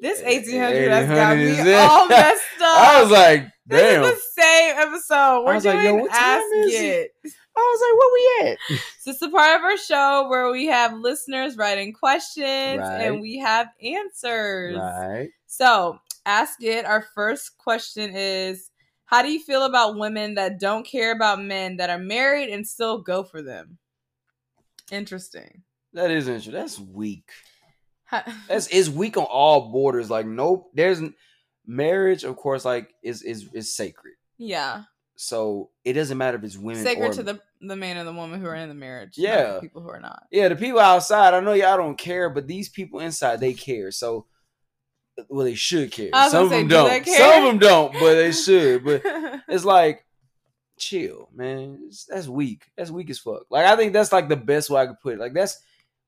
This 0.00 0.22
1800 0.22 0.90
has 0.90 1.08
got 1.08 1.36
1800 1.36 1.64
me 1.64 1.74
all 1.74 2.08
messed 2.08 2.42
up. 2.60 2.62
I 2.62 3.02
was 3.02 3.10
like, 3.10 3.46
this 3.66 4.06
is 4.06 4.14
the 4.14 4.42
same 4.42 4.74
episode. 4.78 5.44
We're 5.44 5.54
was 5.54 5.64
like, 5.64 5.80
doing 5.80 5.98
yo, 5.98 6.06
Ask 6.10 6.44
It. 6.52 7.10
I 7.24 7.28
was 7.58 7.80
like, 7.82 7.98
where 7.98 8.12
we 8.12 8.50
at? 8.52 8.80
So 9.00 9.10
it's 9.10 9.22
a 9.22 9.30
part 9.30 9.58
of 9.58 9.64
our 9.64 9.76
show 9.76 10.28
where 10.28 10.50
we 10.50 10.66
have 10.66 10.94
listeners 10.94 11.56
writing 11.56 11.92
questions 11.92 12.80
Right. 12.80 13.02
and 13.02 13.20
we 13.20 13.38
have 13.38 13.68
answers. 13.82 14.76
Right. 14.76 15.30
So, 15.46 15.98
ask 16.24 16.62
it. 16.62 16.84
Our 16.84 17.04
first 17.14 17.58
question 17.58 18.12
is 18.14 18.70
How 19.12 19.20
do 19.20 19.30
you 19.30 19.40
feel 19.40 19.66
about 19.66 19.98
women 19.98 20.36
that 20.36 20.58
don't 20.58 20.86
care 20.86 21.12
about 21.12 21.38
men 21.38 21.76
that 21.76 21.90
are 21.90 21.98
married 21.98 22.48
and 22.48 22.66
still 22.66 22.96
go 23.02 23.22
for 23.22 23.42
them? 23.42 23.76
Interesting. 24.90 25.62
That 25.92 26.10
is 26.10 26.28
interesting. 26.28 26.54
That's 26.54 26.78
weak. 26.80 27.28
How- 28.04 28.22
That's 28.48 28.68
is 28.68 28.88
weak 28.88 29.18
on 29.18 29.24
all 29.24 29.70
borders. 29.70 30.08
Like, 30.08 30.24
nope. 30.24 30.70
There's 30.72 31.02
marriage, 31.66 32.24
of 32.24 32.36
course. 32.36 32.64
Like, 32.64 32.94
is 33.02 33.20
is 33.22 33.48
is 33.52 33.74
sacred. 33.74 34.14
yeah. 34.38 34.84
So 35.14 35.68
it 35.84 35.92
doesn't 35.92 36.16
matter 36.16 36.38
if 36.38 36.42
it's 36.42 36.56
women 36.56 36.82
Sacred 36.82 37.10
or 37.10 37.12
to 37.12 37.22
the, 37.22 37.40
the 37.60 37.76
man 37.76 37.98
and 37.98 38.08
the 38.08 38.14
woman 38.14 38.40
who 38.40 38.46
are 38.46 38.56
in 38.56 38.70
the 38.70 38.74
marriage. 38.74 39.12
Yeah. 39.16 39.52
the 39.54 39.60
people 39.60 39.82
who 39.82 39.90
are 39.90 40.00
not. 40.00 40.24
yeah. 40.32 40.48
The 40.48 40.56
people 40.56 40.80
outside, 40.80 41.34
I 41.34 41.40
know 41.40 41.52
y'all 41.52 41.76
don't 41.76 41.98
care, 41.98 42.30
but 42.30 42.48
these 42.48 42.70
people 42.70 42.98
inside, 42.98 43.38
they 43.38 43.52
care. 43.52 43.92
So, 43.92 44.26
well, 45.28 45.44
they 45.44 45.54
should 45.54 45.92
care. 45.92 46.10
Some 46.30 46.44
of 46.44 46.50
them 46.50 46.68
do 46.68 46.74
don't. 46.74 47.06
Some 47.06 47.38
of 47.38 47.44
them 47.44 47.58
don't, 47.58 47.92
but 47.92 48.14
they 48.14 48.32
should. 48.32 48.84
But 48.84 49.02
it's 49.48 49.64
like 49.64 50.04
chill 50.78 51.28
man. 51.34 51.90
That's 52.08 52.26
weak. 52.28 52.64
That's 52.76 52.90
weak 52.90 53.10
as 53.10 53.18
fuck. 53.18 53.42
Like 53.50 53.66
i 53.66 53.76
think 53.76 53.92
that's 53.92 54.12
like 54.12 54.28
the 54.28 54.36
best 54.36 54.70
way 54.70 54.82
i 54.82 54.86
could 54.86 55.00
put 55.00 55.14
it. 55.14 55.20
Like 55.20 55.34
that's 55.34 55.58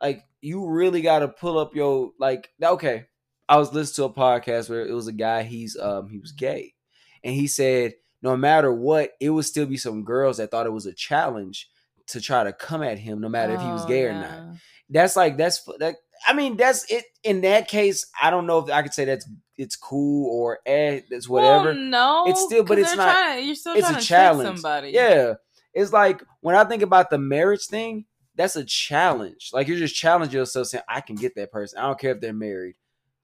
like 0.01 0.25
you 0.41 0.67
really 0.69 1.01
got 1.03 1.21
to 1.21 1.29
pull 1.29 1.59
up 1.59 1.75
your 1.75 2.11
like 2.19 2.51
okay. 2.63 3.07
I 3.47 3.59
was 3.59 3.75
listening 3.75 4.09
to 4.09 4.11
a 4.11 4.15
podcast 4.15 4.71
where 4.71 4.87
it 4.87 4.93
was 4.95 5.07
a 5.07 5.13
guy 5.13 5.43
he's 5.43 5.77
um 5.79 6.09
he 6.09 6.19
was 6.19 6.33
gay. 6.33 6.75
And 7.23 7.35
he 7.35 7.47
said 7.47 7.95
no 8.23 8.37
matter 8.37 8.73
what 8.73 9.11
it 9.21 9.31
would 9.31 9.45
still 9.45 9.67
be 9.67 9.77
some 9.77 10.03
girls 10.03 10.39
that 10.39 10.51
thought 10.51 10.67
it 10.67 10.73
was 10.73 10.87
a 10.87 10.95
challenge 10.95 11.69
to 12.07 12.21
try 12.21 12.43
to 12.45 12.53
come 12.53 12.83
at 12.83 12.99
him 12.99 13.21
no 13.21 13.29
matter 13.29 13.55
if 13.55 13.61
he 13.61 13.67
was 13.69 13.85
Oh, 13.85 13.89
gay 13.89 14.05
or 14.05 14.13
not. 14.15 14.57
that's 14.89 15.15
like 15.17 15.37
that's 15.37 15.63
that 15.79 15.97
i 16.27 16.33
mean 16.33 16.57
that's 16.57 16.85
it 16.91 17.05
in 17.23 17.41
that 17.43 17.69
case 17.69 18.07
i 18.21 18.31
don't 18.31 18.47
know 18.47 18.59
if 18.59 18.71
i 18.71 18.83
could 18.83 18.95
say 18.95 19.05
that's 19.05 19.29
it's 19.57 19.77
cool 19.77 20.31
or 20.33 20.59
eh 20.67 21.01
that's 21.11 21.29
whatever 21.29 21.67
Well, 21.67 21.75
no, 21.77 22.25
It's 22.27 22.43
still- 22.43 22.65
but 22.65 22.79
it's 22.79 22.95
not- 22.97 23.13
Trying 23.13 23.47
you're 23.47 23.55
still 23.55 23.75
it's 23.75 23.87
trying 23.87 23.97
a 23.97 24.01
to 24.01 24.07
challenge. 24.07 24.61
somebody. 24.61 24.91
Yeah. 24.91 25.35
It's 25.73 25.93
like 25.93 26.23
when 26.41 26.57
I 26.57 26.65
think 26.65 26.83
about 26.83 27.09
the 27.11 27.19
marriage 27.19 27.67
thing, 27.67 28.05
that's 28.35 28.57
a 28.57 28.65
challenge. 28.65 29.51
Like 29.53 29.69
you're 29.69 29.79
just 29.79 29.95
challenging 29.95 30.39
yourself 30.41 30.67
saying, 30.69 30.83
I 30.89 31.01
can 31.01 31.15
get 31.15 31.37
that 31.37 31.53
person. 31.53 31.79
I 31.79 31.83
don't 31.83 31.99
care 32.01 32.11
if 32.13 32.21
they're 32.21 32.33
married. 32.33 32.75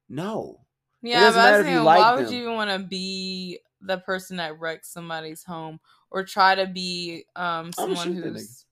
No. 0.09 0.61
Yeah, 1.03 1.31
but 1.31 1.39
I 1.39 1.57
was 1.59 1.67
saying, 1.67 1.83
like 1.85 1.99
why 1.99 2.15
would 2.15 2.27
them. 2.27 2.33
you 2.35 2.43
even 2.43 2.55
want 2.55 2.71
to 2.71 2.79
be 2.79 3.59
the 3.81 3.99
person 3.99 4.37
that 4.37 4.61
wrecks 4.61 4.93
somebody's 4.93 5.43
home 5.43 5.81
or 6.13 6.23
try 6.23 6.55
to 6.55 6.67
be 6.67 7.25
um 7.35 7.73
someone 7.73 8.13
who's 8.13 8.65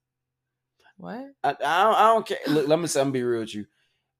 what? 0.96 1.24
I, 1.42 1.48
I, 1.50 1.52
don't, 1.52 1.94
I 1.94 2.02
don't 2.12 2.26
care. 2.26 2.38
Look, 2.48 2.68
let 2.68 2.78
me 2.78 2.86
say, 2.86 3.00
I'm 3.00 3.06
gonna 3.06 3.12
be 3.14 3.22
real 3.22 3.40
with 3.40 3.54
you. 3.54 3.66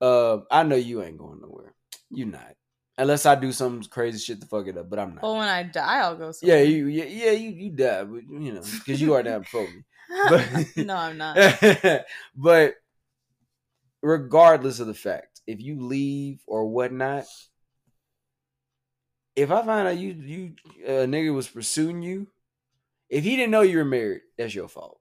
Uh, 0.01 0.39
I 0.51 0.63
know 0.63 0.77
you 0.77 1.03
ain't 1.03 1.19
going 1.19 1.41
nowhere. 1.41 1.75
You 2.11 2.27
not. 2.27 2.55
Unless 2.97 3.27
I 3.27 3.35
do 3.37 3.53
some 3.53 3.83
crazy 3.85 4.19
shit 4.19 4.41
to 4.41 4.47
fuck 4.47 4.67
it 4.67 4.77
up, 4.77 4.91
but 4.91 4.99
I'm 4.99 5.15
not. 5.15 5.23
Well, 5.23 5.37
when 5.37 5.49
I 5.49 5.63
die, 5.63 6.01
I'll 6.01 6.17
go. 6.17 6.33
yeah, 6.43 6.61
you, 6.61 6.87
yeah, 6.87 7.05
yeah, 7.05 7.31
you, 7.31 7.51
you 7.51 7.71
die, 7.71 8.05
but 8.05 8.23
you 8.29 8.53
know, 8.53 8.63
because 8.63 9.01
you 9.01 9.15
are 9.15 9.23
down 9.23 9.43
before 9.43 9.69
me. 9.69 9.85
but- 10.29 10.67
no, 10.77 10.97
I'm 10.97 11.17
not. 11.17 12.05
but 12.37 12.75
regardless 14.03 14.81
of 14.81 14.87
the 14.89 14.95
fact, 14.95 15.41
if 15.47 15.61
you 15.61 15.81
leave 15.81 16.41
or 16.47 16.67
whatnot, 16.67 17.25
if 19.37 19.51
I 19.53 19.65
find 19.65 19.87
out 19.89 19.97
you 19.97 20.11
you 20.13 20.53
a 20.85 21.07
nigga 21.07 21.33
was 21.33 21.47
pursuing 21.49 22.03
you, 22.03 22.27
if 23.09 23.23
he 23.25 23.37
didn't 23.37 23.53
know 23.53 23.61
you 23.63 23.79
were 23.79 23.85
married, 23.85 24.23
that's 24.37 24.55
your 24.55 24.69
fault. 24.69 25.01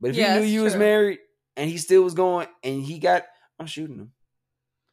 But 0.00 0.10
if 0.10 0.16
Yeah, 0.16 0.34
he 0.34 0.40
knew 0.40 0.46
you 0.46 0.62
was 0.62 0.76
married 0.76 1.18
and 1.56 1.70
he 1.70 1.78
still 1.78 2.02
was 2.02 2.12
going 2.14 2.48
and 2.62 2.82
he 2.82 2.98
got, 2.98 3.24
I'm 3.58 3.66
shooting 3.66 3.98
him. 3.98 4.12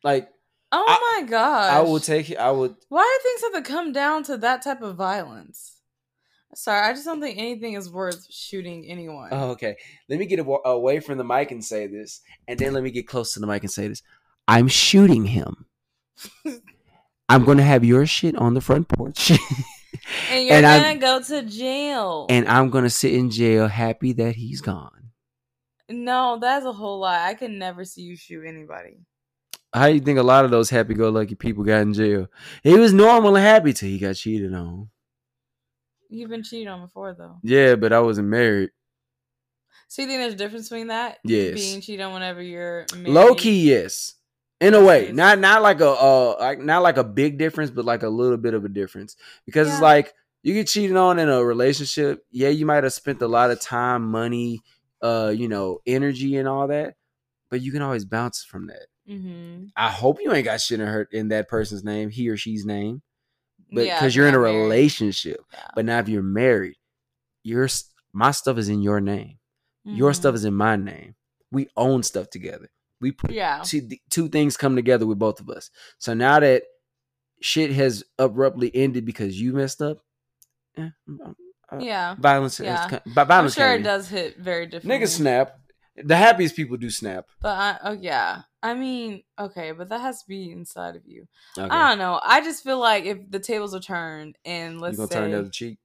Like 0.04 0.30
Oh 0.76 0.86
my 1.22 1.28
god, 1.28 1.72
I 1.72 1.82
will 1.82 2.00
take 2.00 2.32
it. 2.32 2.38
I 2.38 2.50
would. 2.50 2.76
Why 2.90 3.20
do 3.20 3.24
things 3.30 3.42
have 3.54 3.64
to 3.64 3.70
come 3.72 3.92
down 3.94 4.24
to 4.24 4.38
that 4.38 4.64
type 4.64 4.82
of 4.82 4.96
violence? 4.96 5.78
Sorry, 6.56 6.80
I 6.88 6.94
just 6.94 7.06
don't 7.06 7.22
think 7.22 7.38
anything 7.38 7.74
is 7.74 7.90
worth 7.92 8.26
shooting 8.32 8.86
anyone. 8.88 9.30
Oh, 9.32 9.52
okay. 9.52 9.76
Let 10.10 10.20
me 10.20 10.26
get 10.26 10.40
away 10.40 11.00
from 11.00 11.18
the 11.20 11.24
mic 11.24 11.52
and 11.52 11.64
say 11.64 11.88
this, 11.88 12.22
and 12.48 12.58
then 12.60 12.74
let 12.74 12.84
me 12.84 12.90
get 12.92 13.08
close 13.08 13.34
to 13.34 13.40
the 13.40 13.48
mic 13.48 13.62
and 13.64 13.72
say 13.72 13.88
this. 13.88 14.02
I'm 14.48 14.68
shooting 14.68 15.26
him. 15.26 15.66
I'm 17.30 17.44
going 17.46 17.58
to 17.58 17.64
have 17.64 17.84
your 17.84 18.06
shit 18.06 18.36
on 18.36 18.54
the 18.56 18.62
front 18.62 18.88
porch, 18.88 19.30
and 20.32 20.46
you're 20.48 20.56
and 20.58 20.64
gonna 20.64 20.68
I'm- 20.68 21.00
go 21.00 21.22
to 21.22 21.42
jail. 21.44 22.28
and 22.30 22.48
I'm 22.48 22.70
going 22.70 22.84
to 22.84 22.90
sit 22.90 23.14
in 23.14 23.30
jail, 23.30 23.68
happy 23.68 24.12
that 24.14 24.36
he's 24.36 24.62
gone. 24.62 25.03
No, 25.90 26.38
that's 26.40 26.66
a 26.66 26.72
whole 26.72 27.00
lot. 27.00 27.22
I 27.22 27.34
can 27.34 27.58
never 27.58 27.86
see 27.86 28.02
you 28.02 28.16
shoot 28.16 28.46
anybody. 28.46 28.98
How 29.74 29.88
do 29.88 29.94
you 29.96 30.02
think 30.02 30.20
a 30.20 30.24
lot 30.24 30.46
of 30.46 30.52
those 30.52 30.70
happy-go-lucky 30.70 31.36
people 31.36 31.64
got 31.64 31.82
in 31.82 31.94
jail? 31.94 32.28
He 32.62 32.76
was 32.76 32.94
normal 32.94 33.36
and 33.36 33.44
happy 33.44 33.74
till 33.74 33.90
he 33.90 33.98
got 33.98 34.16
cheated 34.16 34.54
on. 34.54 34.90
You've 36.10 36.30
been 36.30 36.44
cheated 36.44 36.68
on 36.68 36.82
before, 36.82 37.16
though. 37.16 37.40
Yeah, 37.42 37.76
but 37.76 37.92
I 37.92 38.00
wasn't 38.00 38.28
married. 38.28 38.70
So 39.88 40.04
you 40.04 40.08
think 40.08 40.22
there's 40.22 40.34
a 40.34 40.38
difference 40.38 40.70
between 40.70 40.88
that? 40.88 41.18
Yes. 41.24 41.56
Being 41.56 41.82
cheated 41.82 42.06
on 42.06 42.14
whenever 42.14 42.42
you're 42.42 42.86
married? 42.94 43.10
Low 43.10 43.36
key, 43.36 43.70
yes. 43.70 44.16
In 44.62 44.76
a 44.76 44.84
way, 44.84 45.12
not 45.12 45.40
not 45.40 45.62
like 45.62 45.82
a 45.82 45.90
uh 45.90 46.38
like 46.40 46.60
not 46.60 46.84
like 46.84 46.96
a 46.96 47.04
big 47.04 47.38
difference, 47.38 47.70
but 47.70 47.84
like 47.84 48.04
a 48.04 48.08
little 48.08 48.38
bit 48.38 48.54
of 48.54 48.64
a 48.64 48.70
difference 48.70 49.18
because 49.46 49.68
it's 49.68 49.82
like 49.82 50.14
you 50.42 50.54
get 50.54 50.68
cheated 50.68 50.96
on 50.96 51.20
in 51.20 51.28
a 51.28 51.44
relationship. 51.44 52.26
Yeah, 52.32 52.48
you 52.48 52.66
might 52.66 52.84
have 52.84 52.94
spent 52.94 53.22
a 53.22 53.28
lot 53.28 53.52
of 53.52 53.60
time, 53.60 54.10
money, 54.10 54.62
uh, 55.04 55.32
you 55.36 55.48
know, 55.48 55.80
energy 55.86 56.38
and 56.38 56.48
all 56.48 56.68
that, 56.70 56.96
but 57.52 57.62
you 57.62 57.72
can 57.72 57.82
always 57.84 58.06
bounce 58.06 58.44
from 58.44 58.68
that. 58.68 58.88
Mm-hmm. 59.08 59.66
I 59.76 59.90
hope 59.90 60.20
you 60.22 60.32
ain't 60.34 60.46
got 60.46 60.62
shit 60.62 60.80
in 60.80 60.88
her 60.88 61.08
in 61.12 61.28
that 61.28 61.48
person's 61.50 61.84
name, 61.84 62.10
he 62.10 62.30
or 62.30 62.38
she's 62.38 62.66
name, 62.66 63.02
but 63.72 63.84
because 63.86 64.14
if 64.14 64.16
you're 64.16 64.28
in 64.28 64.34
a 64.36 64.40
married. 64.40 64.62
relationship. 64.64 65.42
Yeah. 65.52 65.68
But 65.76 65.86
now 65.86 66.00
if 66.00 66.08
you're 66.10 66.24
married, 66.24 66.78
your 67.44 67.68
my 68.14 68.32
stuff 68.32 68.58
is 68.58 68.70
in 68.70 68.82
your 68.82 69.02
name. 69.02 69.40
Your 69.84 70.12
Mhm. 70.12 70.16
stuff 70.16 70.36
is 70.36 70.46
in 70.46 70.54
my 70.54 70.76
name. 70.78 71.16
We 71.52 71.68
own 71.76 72.04
stuff 72.04 72.30
together. 72.30 72.70
We 73.02 73.12
put 73.12 73.32
Yeah. 73.32 73.62
two, 73.64 73.90
two 74.10 74.30
things 74.30 74.56
come 74.56 74.76
together 74.76 75.06
with 75.06 75.20
both 75.20 75.40
of 75.42 75.50
us. 75.50 75.70
So 75.98 76.14
now 76.14 76.40
that 76.40 76.64
shit 77.42 77.72
has 77.72 78.04
abruptly 78.18 78.74
ended 78.74 79.04
because 79.06 79.40
you 79.42 79.52
messed 79.52 79.82
up, 79.82 79.98
eh, 80.78 80.90
uh, 81.72 81.78
Yeah. 81.80 82.16
violence. 82.20 82.60
Yeah. 82.60 82.88
come- 82.90 83.00
vi- 83.06 83.26
I'm 83.30 83.50
sure 83.50 83.74
it 83.74 83.84
does 83.84 84.08
hit 84.10 84.38
very 84.38 84.66
differently. 84.68 85.06
Niggas 85.06 85.16
snap. 85.18 85.60
The 85.96 86.16
happiest 86.16 86.56
people 86.56 86.78
do 86.78 86.90
snap. 86.90 87.28
But 87.40 87.56
I, 87.58 87.78
oh 87.84 87.92
yeah, 87.92 88.42
I 88.64 88.74
mean, 88.74 89.22
okay, 89.38 89.74
but 89.74 89.90
that 89.90 90.02
has 90.02 90.22
to 90.24 90.28
be 90.28 90.52
inside 90.52 90.96
of 90.96 91.04
you. 91.06 91.28
Okay. 91.58 91.70
I 91.70 91.90
don't 91.90 92.00
know. 92.00 92.20
I 92.24 92.42
just 92.42 92.64
feel 92.64 92.80
like 92.80 93.06
if 93.06 93.30
the 93.30 93.40
tables 93.40 93.76
are 93.76 93.80
turned 93.80 94.36
and 94.44 94.82
let's 94.82 94.98
gonna 94.98 95.08
say 95.08 95.16
turn 95.16 95.32
the 95.32 95.40
other 95.40 95.50
cheek? 95.50 95.78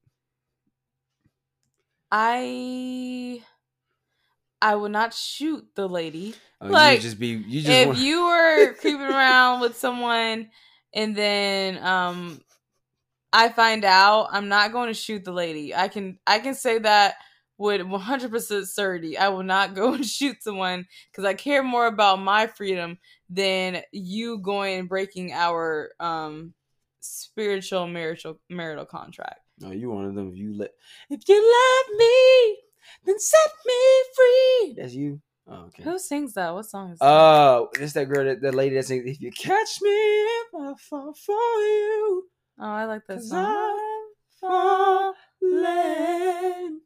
I, 2.10 3.42
I 4.62 4.74
would 4.74 4.92
not 4.92 5.12
shoot 5.14 5.66
the 5.74 5.88
lady. 5.88 6.34
Oh, 6.60 6.68
Like, 6.68 6.96
you 6.96 7.02
just 7.02 7.18
be 7.18 7.28
you 7.28 7.60
just 7.60 7.68
if 7.70 7.86
want, 7.88 7.98
you 7.98 8.26
were 8.26 8.74
creeping 8.80 9.02
around 9.02 9.60
with 9.60 9.76
someone 9.76 10.48
and 10.94 11.14
then 11.14 11.84
um 11.84 12.40
I 13.32 13.50
find 13.50 13.84
out, 13.84 14.28
I'm 14.32 14.48
not 14.48 14.72
going 14.72 14.88
to 14.88 14.94
shoot 14.94 15.24
the 15.24 15.32
lady. 15.32 15.74
I 15.74 15.88
can 15.88 16.18
I 16.26 16.38
can 16.38 16.54
say 16.54 16.78
that 16.78 17.16
with 17.58 17.80
100% 17.80 18.66
certainty. 18.66 19.18
I 19.18 19.28
will 19.28 19.42
not 19.42 19.74
go 19.74 19.94
and 19.94 20.06
shoot 20.06 20.42
someone 20.42 20.86
cuz 21.12 21.24
I 21.24 21.34
care 21.34 21.62
more 21.62 21.86
about 21.86 22.20
my 22.20 22.46
freedom 22.46 22.98
than 23.28 23.82
you 23.92 24.38
going 24.38 24.78
and 24.80 24.88
breaking 24.88 25.32
our 25.32 25.92
um 26.00 26.54
spiritual 27.00 27.86
marital 27.86 28.40
marital 28.48 28.86
contract. 28.86 29.40
No, 29.60 29.72
you 29.72 29.90
one 29.90 30.04
of 30.04 30.14
them. 30.14 30.30
If 30.30 30.36
you 30.36 30.54
let, 30.54 30.70
if 31.10 31.28
you 31.28 31.36
love 31.36 31.98
me, 31.98 32.58
then 33.04 33.18
set 33.18 33.50
me 33.66 34.02
free. 34.14 34.74
That's 34.76 34.94
you. 34.94 35.20
Oh, 35.48 35.64
okay. 35.66 35.82
Who 35.82 35.98
sings 35.98 36.34
that? 36.34 36.54
What 36.54 36.66
song 36.66 36.92
is 36.92 36.98
that? 36.98 37.04
Uh, 37.04 37.66
it's 37.80 37.94
that 37.94 38.08
girl, 38.08 38.24
that, 38.24 38.40
that 38.42 38.54
lady 38.54 38.76
that 38.76 38.86
sings. 38.86 39.04
If 39.06 39.20
you 39.20 39.32
catch 39.32 39.80
me, 39.80 39.90
if 39.90 40.54
I 40.54 40.74
fall 40.78 41.14
for 41.14 41.32
you, 41.32 42.28
oh, 42.60 42.64
I 42.66 42.84
like 42.84 43.06
that 43.06 43.18
cause 43.18 43.28
song. 43.30 43.78
I'm 44.42 45.14
falling. 45.48 46.80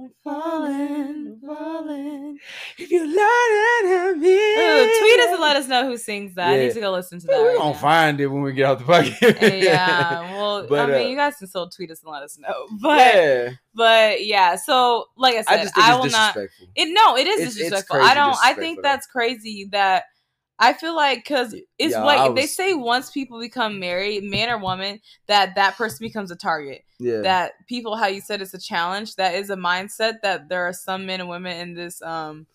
I'm 0.00 0.10
falling, 0.22 1.40
falling. 1.44 2.38
If 2.78 2.88
you 2.92 3.00
learn 3.00 4.12
at 4.12 4.16
me. 4.18 4.28
Ooh, 4.32 4.98
tweet 5.00 5.20
us 5.20 5.30
and 5.32 5.40
let 5.40 5.56
us 5.56 5.66
know 5.66 5.86
who 5.86 5.96
sings 5.96 6.36
that. 6.36 6.50
I 6.50 6.56
need 6.58 6.72
to 6.74 6.80
go 6.80 6.92
listen 6.92 7.18
to 7.18 7.26
that. 7.26 7.32
Yeah, 7.32 7.38
we're 7.42 7.48
right 7.48 7.58
gonna 7.58 7.72
now. 7.72 7.78
find 7.78 8.20
it 8.20 8.26
when 8.28 8.42
we 8.42 8.52
get 8.52 8.66
out 8.66 8.78
the 8.78 8.84
podcast. 8.84 9.60
yeah, 9.60 10.20
well, 10.36 10.66
But, 10.68 10.78
I 10.78 10.86
mean, 10.86 11.06
uh, 11.06 11.08
you 11.08 11.16
guys 11.16 11.34
can 11.36 11.48
still 11.48 11.68
tweet 11.68 11.90
us 11.90 12.00
and 12.04 12.12
let 12.12 12.22
us 12.22 12.38
know. 12.38 12.68
But 12.80 13.14
yeah. 13.14 13.50
but 13.74 14.24
yeah, 14.24 14.54
so 14.54 15.06
like 15.16 15.34
I 15.34 15.38
I 15.38 15.42
said, 15.42 15.72
I, 15.76 15.94
it's 15.96 16.04
will 16.04 16.10
not. 16.12 16.36
It 16.76 16.94
no, 16.94 17.16
it 17.16 17.26
is 17.26 17.40
It's- 17.40 17.46
it's 17.48 17.56
disrespectful. 17.56 17.96
crazy 17.96 18.10
I 18.10 18.14
don't. 18.14 18.36
I 18.40 18.54
think 18.54 18.82
that's 18.82 19.06
crazy 19.08 19.68
that. 19.72 20.04
I 20.58 20.72
feel 20.72 20.94
like 20.96 21.18
because 21.24 21.54
it's 21.78 21.92
Yeah, 21.94 22.02
like 22.04 22.18
I 22.20 22.34
they 22.34 22.46
say 22.46 22.74
once 22.74 23.10
people 23.10 23.38
become 23.40 23.78
married, 23.78 24.24
man 24.24 24.50
or 24.50 24.58
woman, 24.58 25.00
that 25.26 25.54
that 25.54 25.76
person 25.76 25.98
becomes 26.04 26.30
a 26.30 26.36
target. 26.36 26.84
yeah. 26.98 27.22
That 27.22 27.52
people, 27.68 27.96
how 27.96 28.06
you 28.06 28.20
said, 28.20 28.42
it's 28.42 28.54
a 28.54 28.58
challenge. 28.60 29.16
That 29.16 29.34
is 29.34 29.50
a 29.50 29.56
mindset 29.56 30.14
that 30.22 30.48
there 30.48 30.66
are 30.66 30.72
some 30.72 31.06
men 31.06 31.20
and 31.20 31.28
women 31.28 31.56
in 31.58 31.74
this 31.74 32.02
um 32.02 32.46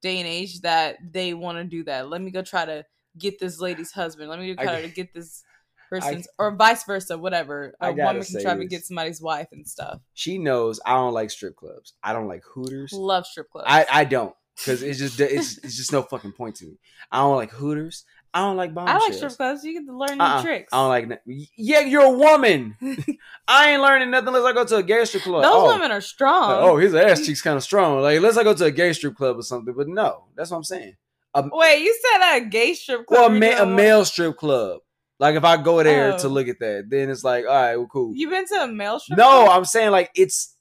day 0.00 0.18
and 0.18 0.28
age 0.28 0.60
that 0.60 0.96
they 1.12 1.34
want 1.34 1.58
to 1.58 1.64
do 1.64 1.82
that. 1.84 2.08
Let 2.08 2.20
me 2.22 2.30
go 2.30 2.42
try 2.42 2.64
to 2.64 2.84
get 3.18 3.38
this 3.40 3.60
lady's 3.60 3.90
husband. 3.92 4.30
Let 4.30 4.38
me 4.38 4.54
go 4.54 4.62
I 4.62 4.66
try 4.66 4.80
g- 4.80 4.86
to 4.88 4.94
get 4.94 5.12
this 5.12 5.42
person's, 5.90 6.28
or 6.38 6.54
vice 6.54 6.84
versa, 6.84 7.18
whatever. 7.18 7.74
I 7.80 7.88
A 7.88 7.92
woman 7.92 8.22
can 8.22 8.40
try 8.40 8.54
to 8.54 8.64
get 8.64 8.84
somebody's 8.84 9.20
wife 9.20 9.48
and 9.50 9.66
stuff. 9.66 10.00
she 10.14 10.38
knows 10.38 10.78
I 10.86 10.94
don't 10.94 11.14
like 11.14 11.30
strip 11.30 11.56
clubs. 11.56 11.94
I 12.04 12.12
don't 12.12 12.28
like 12.28 12.44
Hooters. 12.44 12.92
Love 12.92 13.26
strip 13.26 13.50
clubs. 13.50 13.66
I, 13.68 13.86
I 13.90 14.04
don't 14.04 14.34
because 14.58 14.82
it's 14.82 14.98
just 14.98 15.20
it's, 15.20 15.58
it's 15.58 15.76
just 15.76 15.92
no 15.92 16.02
fucking 16.02 16.32
point 16.32 16.56
to 16.56 16.66
me. 16.66 16.78
I 17.10 17.18
don't 17.18 17.36
like 17.36 17.50
Hooters. 17.52 18.04
I 18.34 18.40
don't 18.40 18.56
like 18.56 18.72
I 18.76 18.98
like 18.98 19.14
strip 19.14 19.32
clubs. 19.32 19.64
You 19.64 19.72
get 19.72 19.86
to 19.86 19.96
learn 19.96 20.18
new 20.18 20.24
Uh-uh. 20.24 20.42
tricks. 20.42 20.68
I 20.72 20.76
don't 20.76 20.88
like. 20.88 21.04
n- 21.26 21.46
Yeah, 21.56 21.80
you're 21.80 22.02
a 22.02 22.10
woman. 22.10 22.76
I 23.48 23.70
ain't 23.72 23.80
learning 23.82 24.10
nothing 24.10 24.28
unless 24.28 24.44
I 24.44 24.52
go 24.52 24.64
to 24.64 24.76
a 24.76 24.82
gay 24.82 25.04
strip 25.06 25.22
club. 25.22 25.42
Those 25.44 25.52
oh. 25.54 25.66
women 25.68 25.90
are 25.90 26.02
strong. 26.02 26.50
Like, 26.50 26.60
oh, 26.60 26.76
his 26.76 26.94
ass 26.94 27.24
cheeks 27.24 27.40
kind 27.40 27.56
of 27.56 27.62
strong. 27.62 28.00
Like, 28.02 28.20
let's 28.20 28.36
I 28.36 28.44
go 28.44 28.52
to 28.54 28.66
a 28.66 28.70
gay 28.70 28.92
strip 28.92 29.16
club 29.16 29.38
or 29.38 29.42
something. 29.42 29.72
But 29.74 29.88
no, 29.88 30.24
that's 30.36 30.50
what 30.50 30.58
I'm 30.58 30.64
saying. 30.64 30.94
Wait, 31.34 31.82
you 31.82 31.96
said 32.12 32.36
a 32.36 32.44
gay 32.44 32.74
strip 32.74 33.06
club? 33.06 33.30
Well, 33.32 33.36
a, 33.36 33.56
ma- 33.56 33.62
a 33.62 33.66
male 33.66 34.04
strip 34.04 34.36
club. 34.36 34.80
Like, 35.20 35.34
if 35.34 35.44
I 35.44 35.56
go 35.56 35.82
there 35.82 36.12
Oh. 36.12 36.18
to 36.18 36.28
look 36.28 36.48
at 36.48 36.58
that, 36.60 36.86
then 36.88 37.10
it's 37.10 37.24
like, 37.24 37.44
all 37.46 37.50
right, 37.54 37.76
well, 37.76 37.88
cool. 37.90 38.12
You 38.14 38.28
been 38.28 38.46
to 38.46 38.54
a 38.64 38.68
male 38.68 39.00
strip? 39.00 39.18
no, 39.18 39.24
club? 39.44 39.48
I'm 39.50 39.64
saying 39.64 39.90
like 39.90 40.10
it's 40.14 40.54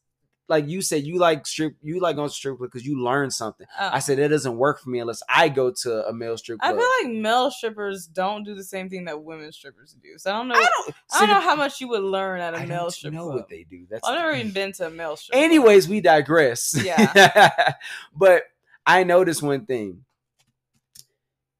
like 0.49 0.67
you 0.67 0.81
said 0.81 1.05
you 1.05 1.17
like 1.17 1.45
strip, 1.45 1.75
you 1.81 1.99
like 1.99 2.15
going 2.15 2.29
to 2.29 2.33
strip 2.33 2.57
club 2.57 2.71
because 2.71 2.85
you 2.85 3.01
learn 3.01 3.31
something. 3.31 3.67
Oh. 3.79 3.89
I 3.93 3.99
said 3.99 4.17
that 4.17 4.29
doesn't 4.29 4.57
work 4.57 4.79
for 4.79 4.89
me 4.89 4.99
unless 4.99 5.21
I 5.29 5.49
go 5.49 5.71
to 5.83 6.07
a 6.07 6.13
male 6.13 6.37
strip 6.37 6.59
club. 6.59 6.75
I 6.75 6.77
feel 6.77 6.89
like 7.03 7.21
male 7.21 7.51
strippers 7.51 8.07
don't 8.07 8.43
do 8.43 8.55
the 8.55 8.63
same 8.63 8.89
thing 8.89 9.05
that 9.05 9.21
women 9.21 9.51
strippers 9.51 9.95
do. 10.01 10.17
So 10.17 10.31
I 10.31 10.37
don't 10.37 10.47
know. 10.47 10.55
I 10.55 10.59
don't, 10.59 10.95
I 11.13 11.19
don't, 11.19 11.29
know 11.29 11.41
how 11.41 11.55
much 11.55 11.81
you 11.81 11.89
would 11.89 12.03
learn 12.03 12.39
at 12.39 12.53
a 12.53 12.59
I 12.59 12.65
male 12.65 12.89
strip 12.91 13.13
know 13.13 13.25
club. 13.25 13.35
what 13.35 13.49
they 13.49 13.65
do. 13.69 13.85
That's 13.89 14.07
I've 14.07 14.15
never 14.15 14.33
even 14.33 14.51
been 14.51 14.71
to 14.73 14.87
a 14.87 14.89
male 14.89 15.17
strip. 15.17 15.33
club. 15.33 15.43
Anyways, 15.43 15.87
we 15.87 16.01
digress. 16.01 16.75
Yeah. 16.81 17.73
but 18.15 18.43
I 18.85 19.03
noticed 19.03 19.43
one 19.43 19.65
thing. 19.65 20.05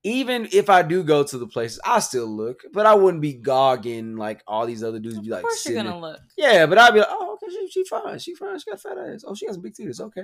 Even 0.08 0.48
if 0.52 0.70
I 0.70 0.84
do 0.84 1.04
go 1.04 1.24
to 1.24 1.38
the 1.38 1.48
places, 1.48 1.80
I 1.86 2.00
still 2.00 2.28
look, 2.28 2.64
but 2.72 2.86
I 2.86 2.96
wouldn't 2.96 3.22
be 3.22 3.34
gogging 3.34 4.16
like 4.16 4.42
all 4.48 4.66
these 4.66 4.84
other 4.84 5.00
dudes. 5.00 5.20
Be 5.20 5.28
of 5.28 5.32
like, 5.32 5.42
course 5.42 5.66
you're 5.66 5.76
sitting 5.76 5.92
gonna 5.92 6.00
look. 6.00 6.20
yeah, 6.38 6.66
but 6.66 6.78
I'd 6.78 6.94
be 6.94 7.00
like, 7.00 7.10
oh, 7.12 7.34
okay, 7.34 7.54
she, 7.54 7.70
she 7.70 7.84
fine, 7.86 8.18
she 8.20 8.34
fine, 8.36 8.58
she 8.60 8.70
got 8.70 8.82
fat 8.82 8.98
ass. 8.98 9.24
Oh, 9.28 9.36
she 9.36 9.48
has 9.48 9.58
big 9.58 9.74
titties. 9.74 10.00
Okay. 10.00 10.24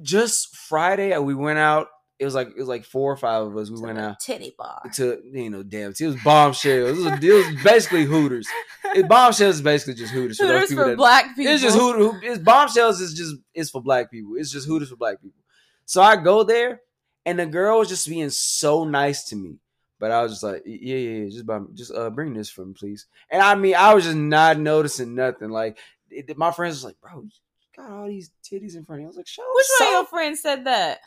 Just 0.00 0.56
Friday, 0.56 1.12
uh, 1.12 1.20
we 1.20 1.34
went 1.34 1.58
out. 1.58 1.88
It 2.18 2.24
was 2.24 2.34
like 2.34 2.48
it 2.48 2.56
was 2.56 2.68
like 2.68 2.84
four 2.84 3.12
or 3.12 3.16
five 3.16 3.46
of 3.46 3.56
us. 3.56 3.70
We 3.70 3.80
went 3.80 3.98
out 3.98 4.20
titty 4.20 4.54
bar. 4.56 4.82
to 4.94 5.20
you 5.32 5.50
know, 5.50 5.62
damn, 5.62 5.92
it 5.98 6.06
was 6.06 6.16
bombshells. 6.22 6.98
It 6.98 7.04
was, 7.04 7.24
it 7.24 7.32
was 7.32 7.64
basically 7.64 8.04
Hooters. 8.04 8.46
It, 8.94 9.08
bombshells 9.08 9.56
is 9.56 9.62
basically 9.62 9.94
just 9.94 10.12
Hooters. 10.12 10.38
For 10.38 10.46
those 10.46 10.52
Hooters 10.52 10.68
people 10.68 10.84
for 10.84 10.90
that, 10.90 10.96
black 10.96 11.36
people. 11.36 11.52
it's 11.52 11.62
just 11.62 11.76
Hooters. 11.76 12.20
It's 12.22 12.38
bombshells 12.38 13.00
is 13.00 13.14
just 13.14 13.36
it's 13.54 13.70
for 13.70 13.82
black 13.82 14.10
people. 14.10 14.34
It's 14.36 14.52
just 14.52 14.68
Hooters 14.68 14.90
for 14.90 14.96
black 14.96 15.20
people. 15.20 15.40
So 15.84 16.00
I 16.00 16.16
go 16.16 16.44
there, 16.44 16.80
and 17.24 17.38
the 17.38 17.46
girl 17.46 17.78
was 17.78 17.88
just 17.88 18.08
being 18.08 18.30
so 18.30 18.84
nice 18.84 19.24
to 19.24 19.36
me. 19.36 19.56
But 19.98 20.10
I 20.10 20.22
was 20.22 20.32
just 20.32 20.42
like, 20.42 20.62
yeah, 20.66 20.96
yeah, 20.96 21.18
yeah 21.18 21.28
just 21.30 21.46
buy, 21.46 21.60
me- 21.60 21.68
just 21.74 21.94
uh, 21.94 22.10
bring 22.10 22.34
this 22.34 22.50
for 22.50 22.64
me, 22.64 22.74
please. 22.74 23.06
And 23.30 23.40
I 23.40 23.54
mean, 23.54 23.76
I 23.76 23.94
was 23.94 24.04
just 24.04 24.16
not 24.16 24.58
noticing 24.58 25.14
nothing. 25.14 25.50
Like 25.50 25.78
it, 26.10 26.36
my 26.36 26.50
friends 26.50 26.76
was 26.76 26.84
like, 26.84 27.00
bro, 27.00 27.22
you 27.22 27.30
got 27.76 27.90
all 27.90 28.08
these 28.08 28.30
titties 28.42 28.74
in 28.76 28.84
front 28.84 28.98
of 28.98 29.02
you. 29.02 29.06
I 29.06 29.08
was 29.08 29.16
like, 29.16 29.28
show 29.28 29.44
Which 29.54 29.66
one 29.78 29.88
of 29.88 29.92
your 29.92 30.06
friends 30.06 30.40
said 30.40 30.64
that? 30.64 31.00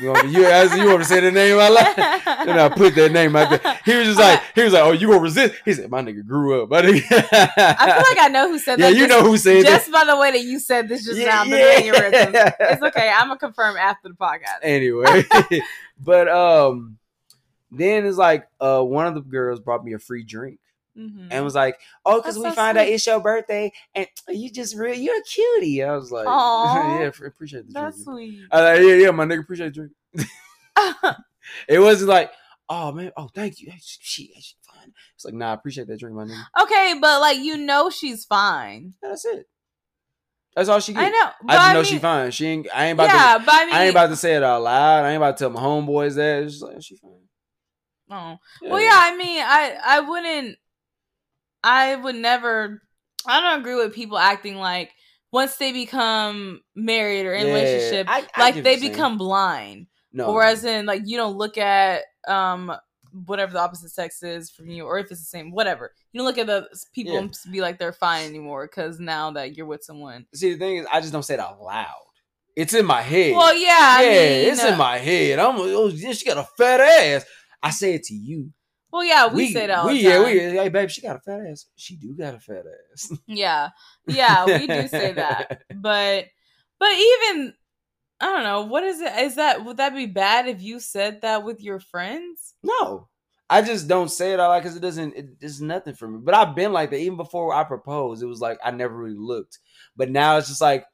You 0.00 0.10
want, 0.10 0.26
me, 0.26 0.32
you, 0.32 0.40
you 0.42 0.86
want 0.86 0.98
me 0.98 0.98
to 0.98 1.04
say 1.04 1.20
the 1.20 1.30
name 1.30 1.58
out 1.58 1.72
loud? 1.72 2.48
And 2.48 2.60
I 2.60 2.68
put 2.68 2.94
that 2.94 3.10
name 3.10 3.34
out 3.34 3.48
there. 3.50 3.80
He 3.84 3.94
was 3.96 4.06
just 4.06 4.18
like, 4.18 4.40
he 4.54 4.62
was 4.62 4.72
like, 4.74 4.82
oh, 4.82 4.92
you 4.92 5.08
gonna 5.08 5.20
resist? 5.20 5.54
He 5.64 5.72
said, 5.72 5.90
my 5.90 6.02
nigga 6.02 6.26
grew 6.26 6.62
up. 6.62 6.68
Nigga. 6.68 7.02
I 7.32 7.86
feel 7.86 8.16
like 8.16 8.18
I 8.20 8.28
know 8.30 8.48
who 8.50 8.58
said 8.58 8.78
yeah, 8.78 8.90
that. 8.90 8.96
you 8.96 9.06
just, 9.06 9.10
know 9.10 9.22
who 9.22 9.36
said 9.38 9.64
just 9.64 9.90
that. 9.90 9.92
by 9.92 10.04
the 10.04 10.18
way 10.18 10.30
that 10.32 10.42
you 10.42 10.58
said 10.58 10.88
this 10.88 11.04
just 11.04 11.18
Yeah, 11.18 11.26
now. 11.26 11.44
The 11.44 11.50
yeah. 11.56 12.54
It's 12.60 12.82
okay. 12.82 13.10
I'm 13.14 13.28
gonna 13.28 13.38
confirm 13.38 13.76
after 13.76 14.08
the 14.08 14.14
podcast. 14.14 14.60
anyway 14.62 15.24
but 16.00 16.28
um 16.28 16.98
then 17.70 18.04
it's 18.04 18.18
like 18.18 18.46
uh 18.60 18.82
one 18.82 19.06
of 19.06 19.14
the 19.14 19.20
girls 19.20 19.58
brought 19.60 19.84
me 19.84 19.94
a 19.94 19.98
free 19.98 20.22
drink 20.24 20.58
Mhm. 20.96 21.28
and 21.30 21.44
was 21.44 21.54
like 21.54 21.78
oh 22.04 22.20
because 22.20 22.36
we 22.36 22.44
so 22.44 22.52
find 22.52 22.76
out 22.76 22.86
it's 22.86 23.06
your 23.06 23.18
birthday 23.20 23.72
and 23.94 24.06
you 24.28 24.50
just 24.50 24.76
real 24.76 24.94
you're 24.94 25.18
a 25.18 25.22
cutie 25.22 25.82
i 25.82 25.96
was 25.96 26.12
like 26.12 26.26
Aw. 26.28 26.98
yeah 26.98 27.10
appreciate 27.26 27.66
the 27.66 27.72
That's 27.72 28.04
drink 28.04 28.18
sweet. 28.18 28.40
I 28.50 28.60
was 28.60 28.78
like, 28.80 28.88
yeah 28.88 28.94
yeah 29.04 29.10
my 29.10 29.24
nigga 29.24 29.40
appreciate 29.40 29.74
the 29.74 29.88
drink 29.88 29.92
it 31.68 31.78
wasn't 31.78 32.10
like 32.10 32.30
oh 32.68 32.92
man 32.92 33.10
oh 33.16 33.28
thank 33.34 33.60
you 33.60 33.72
she, 33.80 34.30
she, 34.34 34.56
fine 34.62 34.92
it's 35.14 35.24
like 35.24 35.34
nah 35.34 35.50
i 35.50 35.54
appreciate 35.54 35.88
that 35.88 35.98
drink 35.98 36.14
my 36.14 36.24
nigga 36.24 36.44
okay, 36.62 36.94
but 37.00 37.20
like 37.20 37.38
you 37.38 37.56
know 37.56 37.88
she's 37.88 38.24
fine. 38.26 38.94
Yeah, 39.02 39.08
that's 39.10 39.24
it 39.24 39.46
that's 40.54 40.68
all 40.68 40.80
she 40.80 40.94
I 40.94 41.08
know. 41.08 41.30
i 41.48 41.56
just 41.56 41.68
I 41.68 41.72
know 41.72 41.78
mean, 41.80 41.84
she 41.86 41.98
fine 41.98 42.30
she 42.30 42.46
ain't 42.46 42.68
i 42.74 42.84
ain't 42.86 42.96
about 42.98 43.04
yeah, 43.04 43.38
to 43.38 43.44
but 43.46 43.54
I 43.54 43.64
mean, 43.64 43.74
I 43.74 43.82
ain't 43.84 43.90
about 43.92 44.08
to 44.08 44.16
say 44.16 44.34
it 44.34 44.42
out 44.42 44.62
loud. 44.62 45.04
I 45.04 45.08
ain't 45.12 45.16
about 45.16 45.38
to 45.38 45.44
tell 45.44 45.50
my 45.50 45.60
homeboys 45.62 46.16
that. 46.16 46.42
It's 46.42 46.52
just 46.60 46.64
like 46.64 46.82
she 46.82 46.96
fine. 46.96 47.12
Oh. 48.10 48.36
Well, 48.60 48.82
yeah, 48.82 48.90
I 48.92 49.16
mean, 49.16 49.42
I 49.42 49.76
I 49.82 50.00
wouldn't, 50.00 50.58
I 51.64 51.96
would 51.96 52.16
never. 52.16 52.82
I 53.26 53.40
don't 53.40 53.60
agree 53.60 53.76
with 53.76 53.94
people 53.94 54.18
acting 54.18 54.56
like 54.56 54.90
once 55.32 55.56
they 55.56 55.72
become 55.72 56.60
married 56.74 57.24
or 57.26 57.32
in 57.34 57.46
Yeah, 57.46 57.54
relationship, 57.54 58.06
I- 58.08 58.26
I 58.34 58.40
like 58.40 58.62
they 58.62 58.78
become 58.78 59.16
blind, 59.16 59.86
no. 60.12 60.26
or 60.26 60.42
as 60.42 60.64
in 60.64 60.86
like 60.86 61.02
you 61.04 61.16
don't 61.16 61.36
look 61.36 61.56
at 61.58 62.02
um 62.28 62.72
whatever 63.26 63.52
the 63.52 63.60
opposite 63.60 63.90
sex 63.90 64.22
is 64.22 64.50
from 64.50 64.68
you, 64.70 64.84
or 64.84 64.98
if 64.98 65.10
it's 65.10 65.20
the 65.20 65.26
same, 65.26 65.50
whatever. 65.52 65.92
You 66.12 66.18
don't 66.18 66.26
look 66.26 66.38
at 66.38 66.46
the 66.46 66.66
people 66.94 67.12
Yeah. 67.12 67.18
and 67.20 67.36
be 67.50 67.60
like 67.60 67.78
they're 67.78 67.92
fine 67.92 68.26
anymore 68.26 68.66
because 68.66 68.98
now 68.98 69.30
that 69.32 69.54
you're 69.54 69.66
with 69.66 69.84
someone. 69.84 70.26
See, 70.34 70.52
the 70.54 70.58
thing 70.58 70.76
is, 70.76 70.86
I 70.90 71.00
just 71.00 71.12
don't 71.12 71.22
say 71.22 71.34
it 71.34 71.40
out 71.40 71.60
loud. 71.60 71.86
It's 72.56 72.74
in 72.74 72.84
my 72.86 73.02
head. 73.02 73.34
Well, 73.34 73.54
yeah, 73.54 73.68
yeah, 73.68 73.96
I 73.98 74.02
mean, 74.02 74.52
it's 74.52 74.64
in 74.64 74.76
my 74.78 74.98
head. 74.98 75.38
I'm 75.38 75.56
oh, 75.58 75.90
she 75.90 76.24
got 76.24 76.38
a 76.38 76.48
fat 76.56 76.80
ass. 76.80 77.24
I 77.62 77.70
say 77.70 77.94
it 77.94 78.02
to 78.04 78.14
you. 78.14 78.50
Well, 78.92 79.04
yeah, 79.04 79.32
we, 79.32 79.52
say 79.52 79.66
that 79.68 79.86
we. 79.86 80.00
Yeah, 80.00 80.22
we, 80.22 80.38
hey, 80.38 80.68
babe, 80.68 80.90
she 80.90 81.00
got 81.00 81.16
a 81.16 81.20
fat 81.20 81.40
ass. 81.50 81.64
She 81.76 81.96
do 81.96 82.14
got 82.14 82.34
a 82.34 82.38
fat 82.38 82.64
ass. 82.92 83.10
Yeah, 83.26 83.70
yeah, 84.06 84.44
we 84.44 84.66
do 84.66 84.86
say 84.86 85.12
that, 85.14 85.62
but 85.74 86.26
but 86.78 86.90
even 86.92 87.54
I 88.20 88.26
don't 88.26 88.44
know 88.44 88.62
what 88.62 88.84
is 88.84 89.00
it. 89.00 89.16
Is 89.16 89.36
that 89.36 89.64
would 89.64 89.78
that 89.78 89.94
be 89.94 90.06
bad 90.06 90.46
if 90.46 90.60
you 90.60 90.78
said 90.78 91.22
that 91.22 91.42
with 91.42 91.62
your 91.62 91.80
friends? 91.80 92.54
No, 92.62 93.08
I 93.48 93.62
just 93.62 93.88
don't 93.88 94.10
say 94.10 94.32
it 94.32 94.40
out 94.40 94.50
loud 94.50 94.60
because 94.60 94.76
it 94.76 94.80
doesn't. 94.80 95.16
It, 95.16 95.26
it's 95.40 95.60
nothing 95.60 95.94
for 95.94 96.08
me. 96.08 96.20
But 96.22 96.34
I've 96.34 96.54
been 96.54 96.72
like 96.72 96.90
that 96.90 97.00
even 97.00 97.16
before 97.16 97.54
I 97.54 97.64
proposed. 97.64 98.22
It 98.22 98.26
was 98.26 98.40
like 98.40 98.58
I 98.62 98.70
never 98.70 98.94
really 98.94 99.16
looked. 99.16 99.58
But 99.96 100.10
now 100.10 100.36
it's 100.36 100.48
just 100.48 100.60
like 100.60 100.84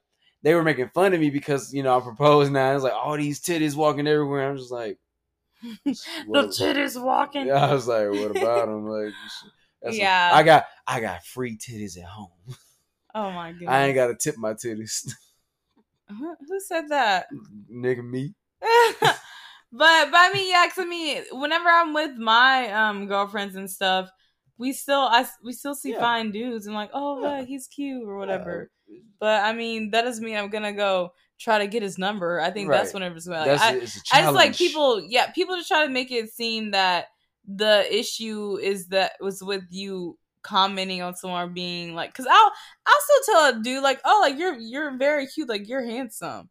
they 0.41 0.55
were 0.55 0.63
making 0.63 0.89
fun 0.93 1.13
of 1.13 1.19
me 1.19 1.29
because 1.29 1.73
you 1.73 1.83
know 1.83 1.97
I 1.97 2.01
proposed. 2.01 2.51
Now 2.51 2.73
it's 2.73 2.83
like 2.83 2.93
all 2.93 3.17
these 3.17 3.41
titties 3.41 3.75
walking 3.75 4.07
everywhere. 4.07 4.49
I'm 4.49 4.57
just 4.57 4.71
like, 4.71 4.97
the 5.85 6.47
titties 6.47 7.01
walking. 7.01 7.47
Yeah, 7.47 7.65
I 7.65 7.73
was 7.73 7.87
like, 7.87 8.07
what 8.09 8.31
about 8.31 8.67
them? 8.67 8.87
Like, 8.87 9.13
Yeah. 9.91 10.31
I 10.33 10.43
got 10.43 10.65
I 10.87 10.99
got 10.99 11.25
free 11.25 11.57
titties 11.57 11.97
at 11.97 12.05
home. 12.05 12.31
Oh 13.15 13.31
my 13.31 13.51
god! 13.51 13.67
I 13.69 13.85
ain't 13.87 13.95
got 13.95 14.07
to 14.07 14.15
tip 14.15 14.37
my 14.37 14.53
titties, 14.53 15.11
Who, 16.09 16.35
who 16.47 16.59
said 16.59 16.89
that? 16.89 17.27
nigga. 17.71 18.03
Me. 18.03 18.33
but 19.01 19.19
but 19.71 20.15
I 20.15 20.31
mean, 20.33 20.49
yeah, 20.49 20.65
'cause 20.67 20.83
I 20.83 20.85
mean, 20.85 21.23
whenever 21.31 21.69
I'm 21.69 21.93
with 21.93 22.17
my 22.17 22.71
um 22.71 23.07
girlfriends 23.07 23.55
and 23.55 23.69
stuff, 23.69 24.09
we 24.57 24.73
still 24.73 25.01
I 25.01 25.25
we 25.43 25.53
still 25.53 25.75
see 25.75 25.91
Yeah. 25.91 25.99
fine 25.99 26.31
dudes 26.31 26.65
and 26.65 26.75
like, 26.75 26.89
oh, 26.93 27.19
Yeah. 27.21 27.37
look, 27.39 27.47
he's 27.47 27.67
cute 27.67 28.07
or 28.07 28.17
whatever. 28.17 28.69
Yeah. 28.87 28.99
But 29.19 29.43
I 29.43 29.53
mean, 29.53 29.91
that 29.91 30.03
doesn't 30.03 30.23
mean 30.23 30.37
I'm 30.37 30.49
gonna 30.49 30.73
go 30.73 31.11
try 31.39 31.59
to 31.59 31.67
get 31.67 31.81
his 31.83 31.97
number. 31.97 32.39
I 32.41 32.51
think 32.51 32.69
that's 32.69 32.87
Right. 32.87 32.93
whenever 32.95 33.15
it's 33.15 33.27
like, 33.27 33.45
That's 33.45 33.61
I, 34.13 34.17
I 34.19 34.21
just 34.23 34.33
like 34.33 34.55
people. 34.55 35.01
Yeah, 35.07 35.31
people 35.31 35.55
just 35.55 35.67
try 35.69 35.85
to 35.85 35.91
make 35.91 36.11
it 36.11 36.29
seem 36.31 36.71
that 36.71 37.05
the 37.47 37.85
issue 37.93 38.57
is 38.61 38.87
that 38.87 39.13
was 39.21 39.41
with 39.41 39.63
you 39.69 40.17
commenting 40.41 41.01
on 41.01 41.15
someone 41.15 41.53
being 41.53 41.95
like, 41.95 42.11
because 42.11 42.27
I'll 42.29 42.51
I'll 42.85 43.01
still 43.01 43.33
tell 43.35 43.59
a 43.59 43.63
dude 43.63 43.83
like, 43.83 43.99
oh, 44.05 44.19
like 44.21 44.37
you're 44.37 44.57
you're 44.57 44.97
very 44.97 45.27
cute, 45.27 45.49
like 45.49 45.67
you're 45.67 45.85
handsome. 45.85 46.49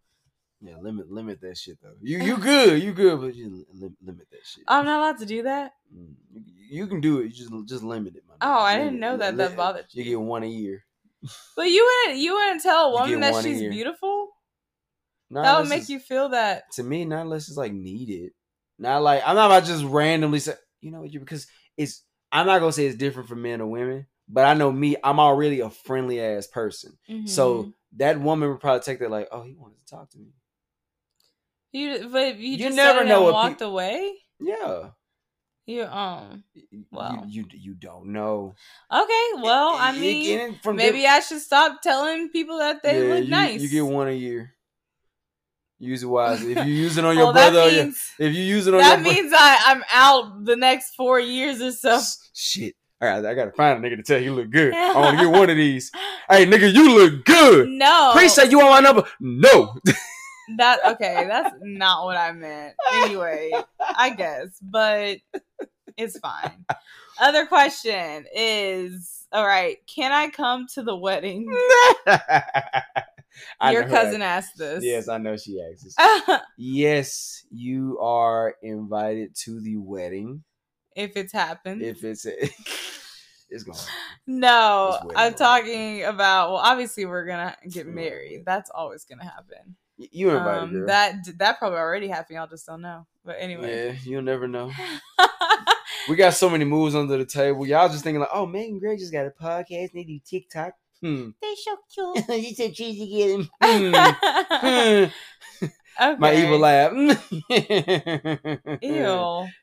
Yeah, 0.60 0.74
limit 0.80 1.08
limit 1.10 1.40
that 1.42 1.56
shit 1.56 1.78
though. 1.80 1.94
You 2.02 2.18
you 2.18 2.36
good, 2.36 2.82
you 2.82 2.92
good, 2.92 3.20
but 3.20 3.34
you 3.36 3.64
limit, 3.72 3.92
limit 4.04 4.26
that 4.32 4.40
shit. 4.44 4.64
I'm 4.66 4.84
not 4.84 4.98
allowed 5.00 5.18
to 5.20 5.26
do 5.26 5.44
that. 5.44 5.72
Mm, 5.96 6.14
You, 6.70 6.86
can 6.88 7.00
do 7.00 7.20
it. 7.20 7.26
You 7.26 7.30
just 7.30 7.50
just 7.68 7.84
limit 7.84 8.16
it. 8.16 8.24
My 8.28 8.34
Oh. 8.40 8.60
I 8.62 8.76
didn't 8.76 8.96
it. 8.96 9.00
know 9.00 9.16
that 9.18 9.34
Li- 9.36 9.38
that 9.44 9.56
bothered 9.56 9.86
You 9.92 10.02
you. 10.02 10.10
get 10.10 10.20
one 10.20 10.42
a 10.42 10.46
year. 10.48 10.84
But 11.56 11.70
you 11.70 11.84
wouldn't 12.06 12.20
you 12.20 12.34
wouldn't 12.34 12.60
tell 12.62 12.86
a 12.88 12.90
woman 12.92 13.20
that 13.20 13.42
she's 13.44 13.60
year. 13.60 13.70
beautiful? 13.70 14.30
That 15.30 15.60
would 15.60 15.68
make 15.68 15.88
you 15.88 15.98
feel 16.00 16.30
that. 16.30 16.72
to 16.72 16.82
me, 16.82 17.04
not 17.04 17.22
unless 17.22 17.48
it's 17.48 17.56
like 17.58 17.72
needed. 17.72 18.32
Not 18.78 19.02
like 19.02 19.22
I'm 19.26 19.34
not 19.36 19.46
about 19.46 19.64
just 19.64 19.84
randomly 19.84 20.38
say, 20.38 20.54
you 20.80 20.90
know 20.90 21.00
what, 21.00 21.12
you 21.12 21.20
because 21.20 21.46
it's 21.76 22.02
I'm 22.32 22.46
not 22.46 22.60
gonna 22.60 22.72
say 22.72 22.86
it's 22.86 22.96
different 22.96 23.28
for 23.28 23.34
men 23.36 23.60
or 23.60 23.66
women, 23.66 24.06
but 24.28 24.44
I 24.44 24.54
know 24.54 24.70
me, 24.70 24.96
I'm 25.02 25.18
already 25.20 25.60
a 25.60 25.70
friendly 25.70 26.20
ass 26.20 26.46
person. 26.46 26.96
Mm-hmm. 27.10 27.26
So 27.26 27.72
that 27.96 28.20
woman 28.20 28.48
would 28.50 28.60
probably 28.60 28.80
take 28.80 29.00
that 29.00 29.10
like, 29.10 29.28
oh, 29.32 29.42
he 29.42 29.54
wanted 29.54 29.78
to 29.78 29.86
talk 29.86 30.10
to 30.10 30.18
me. 30.18 30.32
you 31.72 32.08
but 32.12 32.36
you, 32.38 32.50
You 32.52 32.58
just 32.58 32.76
never 32.76 33.04
know 33.04 33.22
what 33.22 33.32
walked 33.34 33.58
peop- 33.58 33.68
away. 33.68 34.12
Yeah. 34.40 34.90
You 35.66 35.84
um 35.84 36.44
well 36.90 37.24
You, 37.28 37.44
you 37.52 37.58
you 37.58 37.74
don't 37.74 38.06
know. 38.12 38.54
okay. 38.90 39.26
Well, 39.42 39.74
I 39.76 39.92
mean, 39.92 40.54
from 40.62 40.76
maybe 40.76 41.00
diff- 41.00 41.10
I 41.10 41.20
should 41.20 41.40
stop 41.40 41.82
telling 41.82 42.30
people 42.30 42.58
that 42.58 42.82
they 42.82 43.02
Yeah, 43.06 43.14
look 43.16 43.24
you, 43.24 43.30
nice. 43.30 43.60
You 43.60 43.68
get 43.68 43.84
one 43.84 44.08
a 44.08 44.12
year. 44.12 44.54
Use 45.80 46.02
it 46.02 46.06
wisely. 46.06 46.52
If 46.52 46.66
you 46.66 46.72
use 46.74 46.96
it 46.98 47.04
on 47.04 47.16
your 47.18 47.32
that 47.32 47.52
brother, 47.52 47.68
or 47.68 47.70
your- 47.72 47.86
if 47.86 48.34
you 48.34 48.42
use 48.42 48.66
it 48.66 48.74
on 48.74 48.80
that 48.80 48.98
your 49.00 49.04
bro- 49.04 49.12
means 49.22 49.32
I 49.36 49.58
I'm 49.66 49.84
out 49.92 50.44
the 50.44 50.56
next 50.56 50.94
four 50.96 51.20
years 51.20 51.60
or 51.62 51.70
so. 51.72 52.00
shit. 52.34 52.74
All 53.00 53.08
right, 53.08 53.24
I 53.24 53.34
gotta 53.34 53.52
find 53.52 53.84
a 53.84 53.88
nigga 53.88 53.96
to 53.96 54.02
tell 54.02 54.20
you 54.20 54.34
look 54.34 54.50
good. 54.50 54.74
I 54.74 54.94
want 54.96 55.16
to 55.18 55.24
get 55.24 55.30
one 55.38 55.48
of 55.50 55.56
these. 55.56 55.92
Hey, 56.28 56.46
nigga, 56.46 56.72
you 56.74 56.96
look 56.98 57.24
good. 57.24 57.68
No, 57.68 58.10
Please 58.12 58.34
say 58.34 58.48
you 58.50 58.58
want 58.58 58.70
my 58.70 58.80
number. 58.80 59.04
No. 59.20 59.76
that 60.56 60.80
okay. 60.84 61.24
That's 61.28 61.54
not 61.62 62.04
what 62.06 62.16
I 62.16 62.32
meant. 62.32 62.74
Anyway, 62.94 63.52
I 63.80 64.10
guess, 64.10 64.48
but 64.60 65.18
it's 65.96 66.18
fine. 66.18 66.64
Other 67.20 67.46
question 67.46 68.26
is: 68.34 69.26
All 69.30 69.46
right, 69.46 69.76
can 69.86 70.10
I 70.10 70.28
come 70.30 70.66
to 70.74 70.82
the 70.82 70.96
wedding? 70.96 71.46
Your 73.70 73.84
cousin 73.88 74.22
ask- 74.22 74.48
asked 74.50 74.58
this. 74.58 74.84
Yes, 74.84 75.08
I 75.08 75.18
know 75.18 75.36
she 75.36 75.60
asked 75.60 75.84
this. 75.84 76.40
yes, 76.56 77.44
you 77.50 77.98
are 78.00 78.54
invited 78.62 79.34
to 79.44 79.60
the 79.60 79.76
wedding. 79.76 80.42
if 80.96 81.16
it's 81.16 81.32
happened. 81.32 81.82
If 81.82 82.02
it's 82.04 82.26
a, 82.26 82.32
it's 83.50 83.64
going. 83.64 83.78
no, 84.26 84.98
It's 85.04 85.12
I'm 85.16 85.34
talking 85.34 86.04
about. 86.04 86.50
Well, 86.50 86.60
obviously, 86.60 87.06
we're 87.06 87.26
gonna 87.26 87.56
get 87.70 87.86
married. 87.86 88.44
That's 88.44 88.70
always 88.70 89.04
gonna 89.04 89.24
happen. 89.24 89.76
You 89.96 90.30
invited, 90.30 90.62
Um, 90.62 90.72
girl. 90.72 90.86
that 90.86 91.14
that 91.38 91.58
probably 91.58 91.78
already 91.78 92.06
happened. 92.08 92.36
Y'all 92.36 92.46
just 92.46 92.66
don't 92.66 92.82
know. 92.82 93.06
But 93.24 93.36
anyway, 93.40 93.88
Yeah, 93.88 93.94
you'll 94.04 94.22
never 94.22 94.46
know. 94.46 94.70
We 96.08 96.16
got 96.16 96.32
so 96.34 96.48
many 96.48 96.64
moves 96.64 96.94
under 96.94 97.18
the 97.18 97.26
table. 97.26 97.66
Y'all 97.66 97.88
just 97.88 98.02
thinking 98.02 98.20
like, 98.20 98.30
oh, 98.32 98.46
Megan 98.46 98.78
Gray 98.78 98.96
just 98.96 99.12
got 99.12 99.26
a 99.26 99.30
podcast. 99.30 99.92
They 99.92 100.04
do 100.04 100.18
TikTok. 100.24 100.72
Hmm. 101.02 101.30
They 101.40 101.54
so 101.56 101.76
cute. 101.94 102.42
you 102.42 102.54
said 102.54 102.74
cheesy, 102.74 103.06
get 103.08 103.30
him. 103.30 103.48
Hmm. 106.00 106.12
okay. 106.12 106.18
My 106.18 106.34
evil 106.34 106.58
laugh. 106.58 106.92
Ew. 108.82 109.46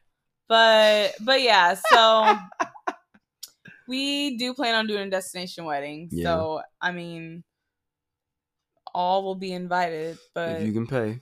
But 0.48 1.14
but 1.22 1.42
yeah, 1.42 1.76
so 1.92 2.38
we 3.88 4.38
do 4.38 4.54
plan 4.54 4.76
on 4.76 4.86
doing 4.86 5.08
a 5.08 5.10
destination 5.10 5.66
wedding. 5.66 6.10
Yeah. 6.12 6.24
So 6.26 6.62
I 6.80 6.92
mean 6.92 7.44
all 8.94 9.24
will 9.24 9.36
be 9.36 9.52
invited, 9.54 10.18
but 10.36 10.62
If 10.62 10.68
you 10.68 10.74
can 10.74 10.86
pay. 10.88 11.20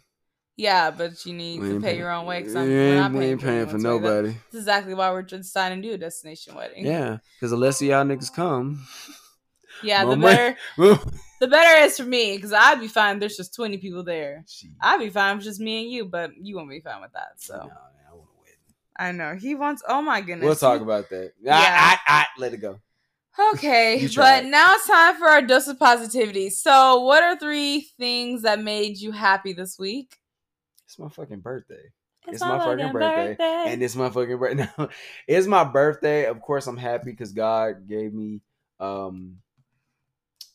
yeah, 0.58 0.92
but 0.92 1.26
you 1.26 1.34
need 1.34 1.62
to 1.62 1.80
pay 1.80 1.98
your 1.98 2.12
own 2.12 2.26
way 2.26 2.40
because 2.42 2.56
we 2.56 2.62
we're 2.70 2.96
not 3.00 3.12
paying, 3.14 3.24
ain't 3.24 3.42
paying 3.42 3.66
for 3.68 3.78
anyone's 3.78 3.84
way. 3.86 3.90
That- 3.92 4.02
nobody. 4.02 4.28
That's 4.52 4.56
exactly 4.56 4.94
why 4.94 5.12
we're 5.12 5.22
deciding 5.24 5.82
to 5.82 5.88
do 5.88 5.94
a 5.96 5.98
destination 5.98 6.56
wedding. 6.56 6.86
Yeah, 6.86 7.18
because 7.36 7.52
the 7.52 7.58
less 7.58 7.82
of 7.82 7.88
y'all 7.88 8.04
niggas 8.04 8.32
come, 8.34 8.86
Yeah, 9.84 10.06
the 10.06 10.18
better 10.18 10.58
the 11.40 11.48
better 11.48 11.84
is 11.86 11.98
for 11.98 12.04
me 12.06 12.36
because 12.36 12.54
I'd 12.54 12.80
be 12.80 12.88
fine. 12.88 13.20
There's 13.20 13.38
just 13.38 13.54
20 13.56 13.78
people 13.78 14.04
there. 14.04 14.44
she- 14.48 14.72
I'd 14.82 15.00
be 15.00 15.10
fine 15.10 15.38
with 15.38 15.46
just 15.46 15.60
me 15.60 15.84
and 15.84 15.92
you, 15.92 16.06
but 16.06 16.32
you 16.42 16.56
won't 16.56 16.70
be 16.70 16.80
fine 16.80 17.02
with 17.02 17.14
that. 17.14 17.34
So 17.38 17.56
No, 17.58 17.64
man, 17.64 17.74
I 18.98 19.12
know 19.12 19.36
he 19.36 19.56
wants. 19.56 19.84
Oh 19.88 20.02
my 20.02 20.22
goodness. 20.22 20.46
We'll 20.46 20.56
talk 20.56 20.82
about 20.82 21.10
that. 21.10 21.34
Yeah. 21.42 21.56
I, 21.58 21.98
I, 22.08 22.20
I, 22.22 22.26
let 22.38 22.54
it 22.54 22.58
go. 22.58 22.80
Okay, 23.54 24.08
but 24.16 24.46
now 24.46 24.76
it's 24.76 24.86
time 24.88 25.18
for 25.18 25.26
our 25.28 25.42
dose 25.42 25.68
of 25.68 25.80
positivity. 25.80 26.52
So, 26.52 27.00
what 27.02 27.24
are 27.24 27.36
three 27.36 27.82
things 27.98 28.44
that 28.44 28.62
made 28.62 29.00
you 29.00 29.12
happy 29.12 29.54
this 29.54 29.80
week? 29.80 30.20
It's 30.86 31.00
my 31.00 31.10
fucking 31.10 31.40
birthday. 31.40 31.82
It's 32.28 32.42
my 32.42 32.60
fucking 32.60 32.92
birthday. 32.94 33.36
And 33.68 33.82
it's 33.82 33.96
my 33.96 34.12
fucking 34.12 34.38
birthday. 34.38 34.70
No, 34.78 34.88
it's 35.28 35.48
my 35.48 35.64
birthday. 35.64 36.26
Of 36.26 36.42
course, 36.42 36.68
I'm 36.68 36.78
happy 36.78 37.10
because 37.10 37.32
God 37.32 37.88
gave 37.88 38.14
me 38.14 38.42
um 38.80 39.38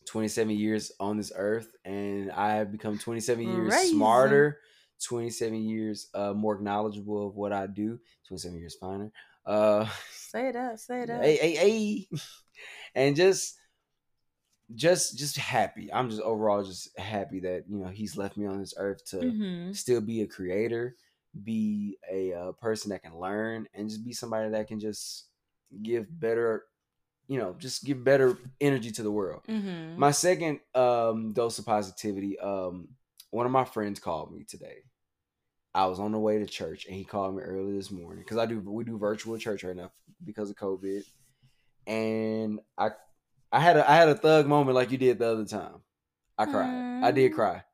27 0.08 0.56
years 0.56 0.92
on 1.00 1.16
this 1.16 1.32
earth, 1.36 1.68
and 1.84 2.32
I 2.32 2.54
have 2.56 2.72
become 2.72 2.98
27 2.98 3.46
years 3.46 3.72
Crazy. 3.74 3.92
smarter, 3.92 4.58
27 5.04 5.54
years 5.54 6.08
uh, 6.14 6.32
more 6.32 6.60
knowledgeable 6.60 7.26
of 7.28 7.36
what 7.36 7.52
I 7.52 7.66
do, 7.66 7.98
27 8.26 8.58
years 8.58 8.76
finer. 8.80 9.12
Uh, 9.46 9.86
say 10.10 10.48
it 10.48 10.56
up, 10.56 10.78
say 10.78 11.02
it 11.02 11.10
up. 11.10 11.22
hey, 11.22 11.36
hey, 11.36 11.54
hey. 11.56 12.08
and 12.94 13.16
just 13.16 13.54
just 14.74 15.16
just 15.18 15.36
happy 15.38 15.90
i'm 15.94 16.10
just 16.10 16.20
overall 16.22 16.62
just 16.62 16.96
happy 16.98 17.40
that 17.40 17.64
you 17.68 17.78
know 17.78 17.88
he's 17.88 18.16
left 18.18 18.36
me 18.36 18.46
on 18.46 18.60
this 18.60 18.74
earth 18.76 19.02
to 19.06 19.16
Mhm. 19.16 19.74
still 19.74 20.00
be 20.00 20.20
a 20.20 20.26
creator 20.26 20.94
be 21.44 21.96
a 22.10 22.32
uh, 22.34 22.52
person 22.52 22.90
that 22.90 23.02
can 23.02 23.16
learn 23.18 23.66
and 23.74 23.88
just 23.88 24.04
be 24.04 24.12
somebody 24.12 24.50
that 24.50 24.68
can 24.68 24.78
just 24.78 25.26
give 25.82 26.06
better 26.20 26.64
you 27.28 27.38
know 27.38 27.54
just 27.58 27.84
give 27.84 28.02
better 28.02 28.36
energy 28.60 28.90
to 28.90 29.02
the 29.02 29.10
world. 29.10 29.42
Mhm. 29.48 29.96
my 29.96 30.10
second 30.10 30.60
um 30.74 31.32
dose 31.32 31.58
of 31.58 31.66
positivity 31.66 32.38
um 32.40 32.88
one 33.30 33.44
of 33.46 33.52
my 33.52 33.64
friends 33.64 34.00
called 34.00 34.32
me 34.32 34.44
today. 34.44 34.78
I 35.74 35.86
was 35.86 36.00
on 36.00 36.12
the 36.12 36.18
way 36.18 36.38
to 36.38 36.46
church 36.46 36.86
and 36.86 36.94
he 36.96 37.04
called 37.04 37.36
me 37.36 37.42
early 37.42 37.72
this 37.76 37.90
morning 37.90 38.20
because 38.24 38.38
i 38.38 38.46
do 38.46 38.58
we 38.60 38.84
do 38.84 38.96
virtual 38.98 39.36
church 39.38 39.62
right 39.64 39.76
now 39.76 39.90
because 40.24 40.48
of 40.50 40.56
covid. 40.56 41.02
And 41.86 42.60
i 42.76 42.90
i 43.52 43.60
had 43.60 43.76
a 43.76 43.88
i 43.90 43.94
had 43.94 44.08
a 44.08 44.14
thug 44.14 44.46
moment 44.46 44.74
like 44.74 44.90
you 44.90 44.98
did 44.98 45.18
the 45.18 45.26
other 45.30 45.44
time. 45.44 45.82
I 46.36 46.46
cried. 46.46 47.04
I 47.04 47.10
did 47.10 47.34
cry. 47.34 47.64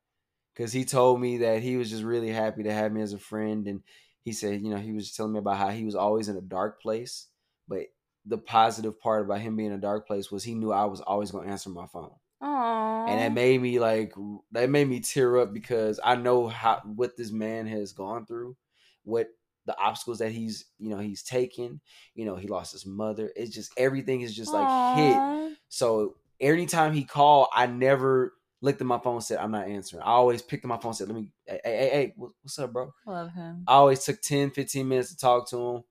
Because 0.54 0.72
he 0.72 0.84
told 0.84 1.20
me 1.20 1.38
that 1.38 1.62
he 1.62 1.76
was 1.76 1.90
just 1.90 2.02
really 2.02 2.30
happy 2.30 2.62
to 2.62 2.72
have 2.72 2.92
me 2.92 3.02
as 3.02 3.12
a 3.12 3.18
friend. 3.18 3.66
And 3.66 3.82
he 4.24 4.32
said 4.32 4.62
you 4.62 4.70
know 4.70 4.78
he 4.78 4.92
was 4.92 5.12
telling 5.12 5.32
me 5.32 5.38
about 5.38 5.58
how 5.58 5.68
he 5.70 5.84
was 5.84 5.94
always 5.94 6.28
in 6.28 6.36
a 6.36 6.40
dark 6.40 6.80
place 6.80 7.26
but 7.68 7.86
the 8.26 8.38
positive 8.38 8.98
part 8.98 9.24
about 9.24 9.40
him 9.40 9.56
being 9.56 9.68
in 9.70 9.78
a 9.78 9.80
dark 9.80 10.06
place 10.06 10.30
was 10.30 10.44
he 10.44 10.54
knew 10.54 10.72
i 10.72 10.84
was 10.84 11.00
always 11.00 11.30
going 11.30 11.44
to 11.44 11.50
answer 11.50 11.70
my 11.70 11.86
phone 11.86 12.10
Aw. 12.40 13.06
and 13.06 13.20
that 13.20 13.32
made 13.32 13.60
me 13.60 13.78
like 13.78 14.12
that 14.52 14.68
made 14.68 14.88
me 14.88 15.00
tear 15.00 15.38
up 15.38 15.52
because 15.52 15.98
I 16.02 16.16
know 16.16 16.46
how 16.48 16.82
what 16.84 17.16
this 17.16 17.30
man 17.30 17.66
has 17.66 17.92
gone 17.92 18.26
through, 18.26 18.56
what 19.02 19.28
the 19.66 19.78
obstacles 19.78 20.18
that 20.18 20.32
he's 20.32 20.66
you 20.78 20.90
know 20.90 20.98
he's 20.98 21.22
taken. 21.22 21.80
You 22.14 22.26
know 22.26 22.36
he 22.36 22.48
lost 22.48 22.72
his 22.72 22.84
mother. 22.84 23.32
It's 23.34 23.54
just 23.54 23.72
everything 23.78 24.20
is 24.20 24.34
just 24.36 24.52
like 24.52 24.68
hit. 24.94 25.22
So 25.68 26.16
anytime 26.40 26.92
he 26.92 27.04
called, 27.04 27.48
I 27.54 27.66
never 27.66 28.34
looked 28.60 28.80
at 28.80 28.86
my 28.86 28.98
phone 28.98 29.16
and 29.16 29.24
said 29.24 29.38
I'm 29.38 29.52
not 29.52 29.68
answering. 29.68 30.02
I 30.02 30.10
always 30.10 30.42
picked 30.42 30.64
up 30.64 30.68
my 30.68 30.76
phone 30.76 30.90
and 30.90 30.96
said 30.96 31.08
let 31.08 31.16
me 31.16 31.30
hey 31.46 31.60
hey 31.64 31.76
hey, 31.76 31.88
hey 31.90 32.14
what's 32.16 32.58
up 32.58 32.72
bro? 32.72 32.92
Love 33.06 33.32
him. 33.32 33.64
I 33.66 33.74
always 33.74 34.04
took 34.04 34.20
10, 34.20 34.50
15 34.50 34.86
minutes 34.86 35.10
to 35.10 35.16
talk 35.16 35.48
to 35.50 35.56
him. 35.56 35.82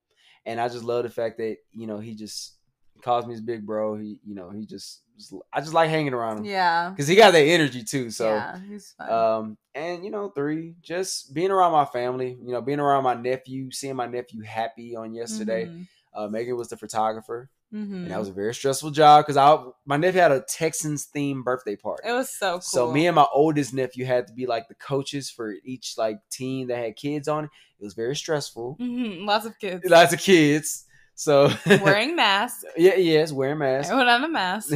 And 0.45 0.59
I 0.59 0.67
just 0.67 0.83
love 0.83 1.03
the 1.03 1.09
fact 1.09 1.37
that, 1.37 1.57
you 1.71 1.87
know, 1.87 1.99
he 1.99 2.15
just 2.15 2.55
calls 3.01 3.25
me 3.25 3.31
his 3.33 3.41
big 3.41 3.65
bro. 3.65 3.97
He, 3.97 4.19
you 4.25 4.35
know, 4.35 4.49
he 4.49 4.65
just, 4.65 5.01
just 5.17 5.33
I 5.53 5.61
just 5.61 5.73
like 5.73 5.89
hanging 5.89 6.13
around 6.13 6.39
him. 6.39 6.45
Yeah. 6.45 6.89
Because 6.89 7.07
he 7.07 7.15
got 7.15 7.31
that 7.31 7.39
energy 7.43 7.83
too. 7.83 8.09
So 8.09 8.29
yeah, 8.29 8.59
he's 8.67 8.91
fun. 8.97 9.09
um 9.11 9.57
and 9.75 10.03
you 10.03 10.11
know, 10.11 10.29
three, 10.29 10.75
just 10.81 11.33
being 11.33 11.51
around 11.51 11.71
my 11.71 11.85
family, 11.85 12.37
you 12.41 12.51
know, 12.51 12.61
being 12.61 12.79
around 12.79 13.03
my 13.03 13.13
nephew, 13.13 13.71
seeing 13.71 13.95
my 13.95 14.07
nephew 14.07 14.41
happy 14.43 14.95
on 14.95 15.13
yesterday. 15.13 15.65
Mhm. 15.67 15.87
Uh 16.13 16.27
Megan 16.27 16.57
was 16.57 16.69
the 16.69 16.77
photographer. 16.77 17.49
Mhm. 17.73 17.93
And 18.03 18.11
that 18.11 18.19
was 18.19 18.29
a 18.29 18.33
very 18.33 18.53
stressful 18.53 18.91
job 18.91 19.23
because 19.25 19.37
I 19.37 19.57
my 19.85 19.97
nephew 19.97 20.21
had 20.21 20.31
a 20.31 20.41
Texans 20.47 21.07
themed 21.15 21.43
birthday 21.43 21.75
party. 21.75 22.03
It 22.07 22.11
was 22.11 22.29
so 22.29 22.53
cool. 22.53 22.61
So 22.61 22.91
me 22.91 23.07
and 23.07 23.15
my 23.15 23.25
oldest 23.33 23.73
nephew 23.73 24.05
had 24.05 24.27
to 24.27 24.33
be 24.33 24.45
like 24.45 24.67
the 24.67 24.75
coaches 24.75 25.29
for 25.31 25.53
each 25.65 25.95
like 25.97 26.17
team 26.29 26.67
that 26.67 26.77
had 26.77 26.95
kids 26.95 27.27
on 27.27 27.45
it. 27.45 27.49
It 27.79 27.83
was 27.83 27.95
very 27.95 28.15
stressful. 28.15 28.77
Mhm. 28.79 29.25
lots 29.25 29.45
of 29.45 29.57
kids 29.59 29.83
Lots 29.89 30.13
of 30.13 30.19
kids. 30.19 30.85
So 31.15 31.51
wearing 31.65 32.15
masks. 32.15 32.63
yeah, 32.77 32.95
yes, 32.95 33.31
wearing 33.31 33.59
masks. 33.59 33.91
Everyone 33.91 34.07
had 34.07 34.23
a 34.23 34.27
mask. 34.29 34.71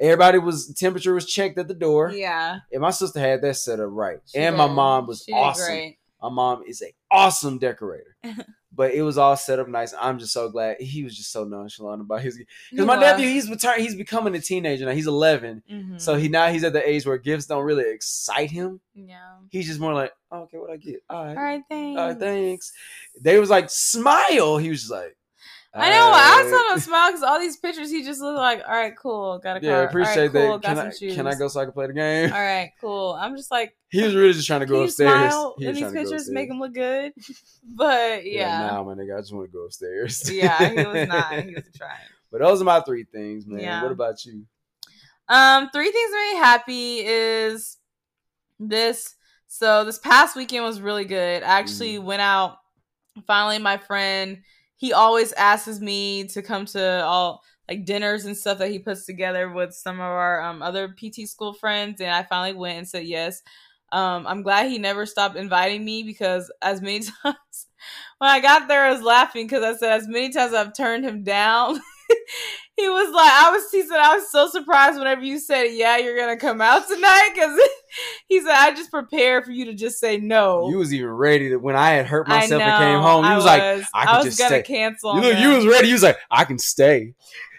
Everybody 0.00 0.38
was 0.38 0.72
temperature 0.74 1.14
was 1.14 1.26
checked 1.26 1.58
at 1.58 1.68
the 1.68 1.74
door. 1.74 2.10
Yeah. 2.10 2.58
And 2.72 2.82
my 2.82 2.90
sister 2.90 3.18
had 3.20 3.42
that 3.42 3.54
set 3.56 3.80
up 3.80 3.88
right. 3.90 4.18
she 4.26 4.38
and 4.38 4.56
my 4.56 4.66
mom 4.66 5.06
was 5.06 5.22
She 5.24 5.32
did 5.32 5.38
awesome. 5.38 5.94
My 6.22 6.28
mom 6.30 6.62
is 6.66 6.82
a 6.82 6.92
awesome 7.10 7.58
decorator. 7.58 8.16
but 8.74 8.94
it 8.94 9.02
was 9.02 9.18
all 9.18 9.36
set 9.36 9.58
up 9.58 9.68
nice. 9.68 9.92
I'm 10.00 10.18
just 10.18 10.32
so 10.32 10.48
glad 10.48 10.80
he 10.80 11.04
was 11.04 11.14
just 11.16 11.30
so 11.32 11.44
nonchalant 11.44 12.00
about 12.00 12.22
his 12.22 12.38
because 12.70 12.86
my 12.86 12.96
was. 12.96 13.02
nephew 13.02 13.26
he's 13.28 13.50
return 13.50 13.80
he's 13.80 13.94
becoming 13.94 14.34
a 14.34 14.40
teenager 14.40 14.86
now. 14.86 14.92
He's 14.92 15.06
11, 15.06 15.62
Mhm. 15.70 16.00
so 16.00 16.14
he 16.14 16.28
now 16.28 16.48
he's 16.48 16.64
at 16.64 16.72
the 16.72 16.88
age 16.88 17.04
where 17.04 17.18
gifts 17.18 17.46
don't 17.46 17.64
really 17.64 17.90
excite 17.90 18.50
him. 18.50 18.80
yeah. 18.94 19.18
He's 19.50 19.66
just 19.66 19.80
more 19.80 19.92
like, 19.92 20.12
oh, 20.30 20.42
okay, 20.44 20.56
what 20.58 20.70
I 20.70 20.76
get? 20.78 21.02
All 21.10 21.22
right, 21.24 21.36
All 21.36 21.42
right, 21.42 21.62
thanks. 21.68 21.98
all 22.00 22.08
right, 22.08 22.18
thanks. 22.18 22.72
They 23.20 23.38
was 23.38 23.50
like 23.50 23.68
smile. 23.68 24.56
He 24.56 24.70
was 24.70 24.80
just 24.80 24.92
like, 24.92 25.16
I 25.74 25.88
know. 25.90 26.10
I 26.14 26.42
was 26.42 26.50
telling 26.50 26.74
him 26.74 26.80
smile 26.80 27.08
because 27.10 27.22
all 27.22 27.40
these 27.40 27.56
pictures, 27.56 27.90
he 27.90 28.04
just 28.04 28.20
looked 28.20 28.36
like, 28.36 28.62
all 28.66 28.74
right, 28.74 28.94
cool, 28.96 29.38
got 29.38 29.56
a 29.56 29.60
car. 29.60 29.68
Yeah, 29.70 29.82
appreciate 29.84 30.22
right, 30.24 30.32
cool, 30.32 30.58
that. 30.58 30.62
Got 30.62 30.68
Can 30.68 30.76
some 30.76 30.86
I, 30.88 30.90
shoes. 30.90 31.14
can 31.14 31.26
I 31.26 31.34
go 31.34 31.48
so 31.48 31.60
I 31.60 31.64
can 31.64 31.72
play 31.72 31.86
the 31.86 31.92
game? 31.94 32.32
All 32.32 32.38
right, 32.38 32.72
cool. 32.80 33.16
I'm 33.18 33.36
just 33.36 33.50
like, 33.50 33.74
He 33.88 34.02
was 34.02 34.14
really 34.14 34.34
just 34.34 34.46
trying 34.46 34.60
to 34.60 34.66
go 34.66 34.82
upstairs. 34.82 35.32
He 35.58 35.66
in 35.66 35.74
these 35.74 35.80
trying 35.80 35.92
to 35.94 35.98
go 36.04 36.10
pictures, 36.10 36.30
make 36.30 36.50
him 36.50 36.58
look 36.60 36.74
good? 36.74 37.12
But 37.74 38.26
yeah, 38.26 38.60
Nah, 38.70 38.82
my 38.82 38.94
nigga, 38.94 39.16
I 39.16 39.20
just 39.20 39.32
want 39.32 39.46
to 39.50 39.52
go 39.52 39.64
upstairs. 39.64 40.30
yeah, 40.34 40.68
he 40.68 40.84
was 40.84 41.08
not. 41.08 41.32
He 41.32 41.54
was 41.54 41.64
trying. 41.74 42.00
but 42.30 42.40
those 42.42 42.60
are 42.60 42.64
my 42.64 42.80
three 42.80 43.04
things, 43.04 43.46
man. 43.46 43.60
Yeah. 43.60 43.82
What 43.82 43.92
about 43.92 44.24
you? 44.26 44.44
Um, 45.28 45.70
three 45.72 45.90
things 45.90 46.10
that 46.10 46.28
made 46.32 46.34
me 46.38 46.44
happy 46.44 46.98
is 47.06 47.78
this. 48.60 49.14
So 49.46 49.84
this 49.84 49.98
past 49.98 50.36
weekend 50.36 50.64
was 50.64 50.80
really 50.80 51.04
good. 51.04 51.42
I 51.42 51.58
actually 51.58 51.94
Mm. 51.96 52.04
went 52.04 52.22
out. 52.22 52.58
Finally, 53.26 53.58
my 53.60 53.76
friend. 53.78 54.42
He 54.82 54.92
always 54.92 55.32
asks 55.34 55.78
me 55.78 56.24
to 56.24 56.42
come 56.42 56.66
to 56.66 57.04
all 57.04 57.44
like 57.68 57.84
dinners 57.84 58.24
and 58.24 58.36
stuff 58.36 58.58
that 58.58 58.72
he 58.72 58.80
puts 58.80 59.06
together 59.06 59.48
with 59.48 59.72
some 59.72 60.00
of 60.00 60.06
our 60.06 60.42
um, 60.42 60.60
other 60.60 60.88
PT 60.88 61.28
school 61.28 61.54
friends, 61.54 62.00
and 62.00 62.10
I 62.10 62.24
finally 62.24 62.58
went 62.58 62.78
and 62.78 62.88
said 62.88 63.06
yes. 63.06 63.42
Um, 63.92 64.26
I'm 64.26 64.42
glad 64.42 64.70
he 64.70 64.78
never 64.78 65.06
stopped 65.06 65.36
inviting 65.36 65.84
me 65.84 66.02
because 66.02 66.50
as 66.62 66.82
many 66.82 67.00
times 67.22 67.66
when 68.18 68.28
I 68.30 68.40
got 68.40 68.66
there, 68.66 68.86
I 68.86 68.92
was 68.92 69.02
laughing 69.02 69.46
because 69.46 69.62
I 69.62 69.76
said 69.78 69.92
as 69.92 70.08
many 70.08 70.30
times 70.30 70.52
I've 70.52 70.76
turned 70.76 71.04
him 71.04 71.22
down. 71.22 71.80
he 72.76 72.88
was 72.88 73.14
like, 73.14 73.30
I 73.30 73.50
was. 73.50 73.70
He 73.70 73.82
said 73.82 73.98
I 73.98 74.16
was 74.16 74.30
so 74.30 74.48
surprised 74.48 74.98
whenever 74.98 75.22
you 75.22 75.38
said, 75.38 75.64
"Yeah, 75.64 75.98
you're 75.98 76.16
gonna 76.16 76.36
come 76.36 76.60
out 76.60 76.86
tonight," 76.88 77.30
because 77.34 77.60
he 78.28 78.40
said 78.40 78.50
I 78.50 78.72
just 78.72 78.90
prepared 78.90 79.44
for 79.44 79.52
you 79.52 79.66
to 79.66 79.74
just 79.74 79.98
say 79.98 80.18
no. 80.18 80.68
You 80.68 80.78
was 80.78 80.92
even 80.92 81.10
ready 81.10 81.50
to 81.50 81.56
when 81.56 81.76
I 81.76 81.90
had 81.90 82.06
hurt 82.06 82.28
myself 82.28 82.62
and 82.62 82.78
came 82.78 83.00
home. 83.00 83.24
You 83.24 83.30
I 83.30 83.36
was 83.36 83.44
like, 83.44 83.62
I 83.62 83.84
I, 83.94 84.16
was 84.16 84.26
just 84.26 84.38
gonna 84.38 84.48
stay. 84.48 84.62
cancel. 84.62 85.14
you 85.16 85.20
look, 85.20 85.38
you 85.38 85.48
was 85.50 85.66
ready. 85.66 85.88
You 85.88 85.94
was 85.94 86.02
like, 86.02 86.18
I 86.30 86.44
can 86.44 86.58
stay. 86.58 87.14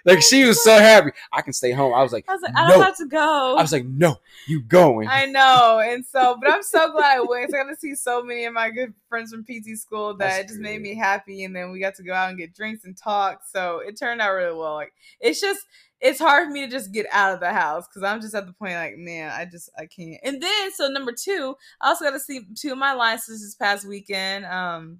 Like 0.06 0.22
she 0.22 0.46
was 0.46 0.64
so 0.64 0.78
happy. 0.78 1.12
I 1.32 1.42
can 1.42 1.54
stay 1.54 1.72
home. 1.72 1.94
I 1.94 2.04
was 2.04 2.12
like, 2.12 2.26
I 2.28 2.34
was 2.34 2.42
like, 2.42 2.56
I 2.56 2.68
don't 2.68 2.80
no. 2.80 2.86
have 2.86 2.98
to 2.98 3.06
go. 3.06 3.56
I 3.58 3.62
was 3.62 3.72
like, 3.72 3.86
no, 3.86 4.18
you 4.48 4.62
going. 4.62 5.08
I 5.08 5.26
know, 5.26 5.82
and 5.84 6.06
so, 6.06 6.38
but 6.42 6.52
I'm 6.52 6.64
so 6.64 6.92
glad 6.92 7.18
I 7.18 7.22
went. 7.22 7.54
I 7.54 7.64
got 7.64 7.70
to 7.70 7.76
see 7.76 7.96
so 7.96 8.22
many 8.22 8.46
of 8.46 8.54
my 8.54 8.70
good 8.70 8.94
friends 9.08 9.32
from 9.32 9.46
PT 9.46 9.78
school 9.78 10.16
that 10.18 10.18
That's 10.18 10.40
it 10.40 10.48
just 10.48 10.60
made 10.60 10.82
me 10.82 10.96
happy. 10.96 11.44
And 11.44 11.56
then 11.56 11.72
we 11.72 11.80
got 11.80 11.96
to 11.96 12.04
go 12.04 12.14
out 12.14 12.30
and 12.30 12.38
get 12.38 12.54
drinks 12.54 12.84
and 12.84 12.98
talk. 12.98 13.42
So 13.50 13.80
it 13.80 13.98
turned 13.98 14.22
out 14.22 14.34
really 14.34 14.58
well. 14.58 14.74
Like 14.74 14.94
it's 15.20 15.40
just, 15.40 15.62
it's 16.02 16.20
hard 16.20 16.48
for 16.48 16.52
me 16.52 16.66
to 16.66 16.72
just 16.72 16.92
get 16.92 17.06
out 17.12 17.34
of 17.34 17.40
the 17.40 17.54
house 17.54 17.88
because 17.88 18.04
I'm 18.04 18.20
just 18.20 18.36
at 18.36 18.46
the 18.46 18.52
point 18.54 18.74
like, 18.74 18.98
man, 18.98 19.32
I 19.32 19.46
just 19.46 19.70
I 19.78 19.86
can't. 19.86 20.20
And 20.24 20.44
then 20.44 20.72
so 20.74 20.90
number 20.90 21.14
two, 21.14 21.56
I 21.80 21.88
also 21.88 22.04
got 22.04 22.12
to 22.12 22.20
see 22.20 22.42
two 22.56 22.74
of 22.74 22.78
my 22.78 22.94
licenses 22.94 23.42
this 23.42 23.56
past 23.56 23.88
weekend. 23.88 24.46
Um, 24.46 25.00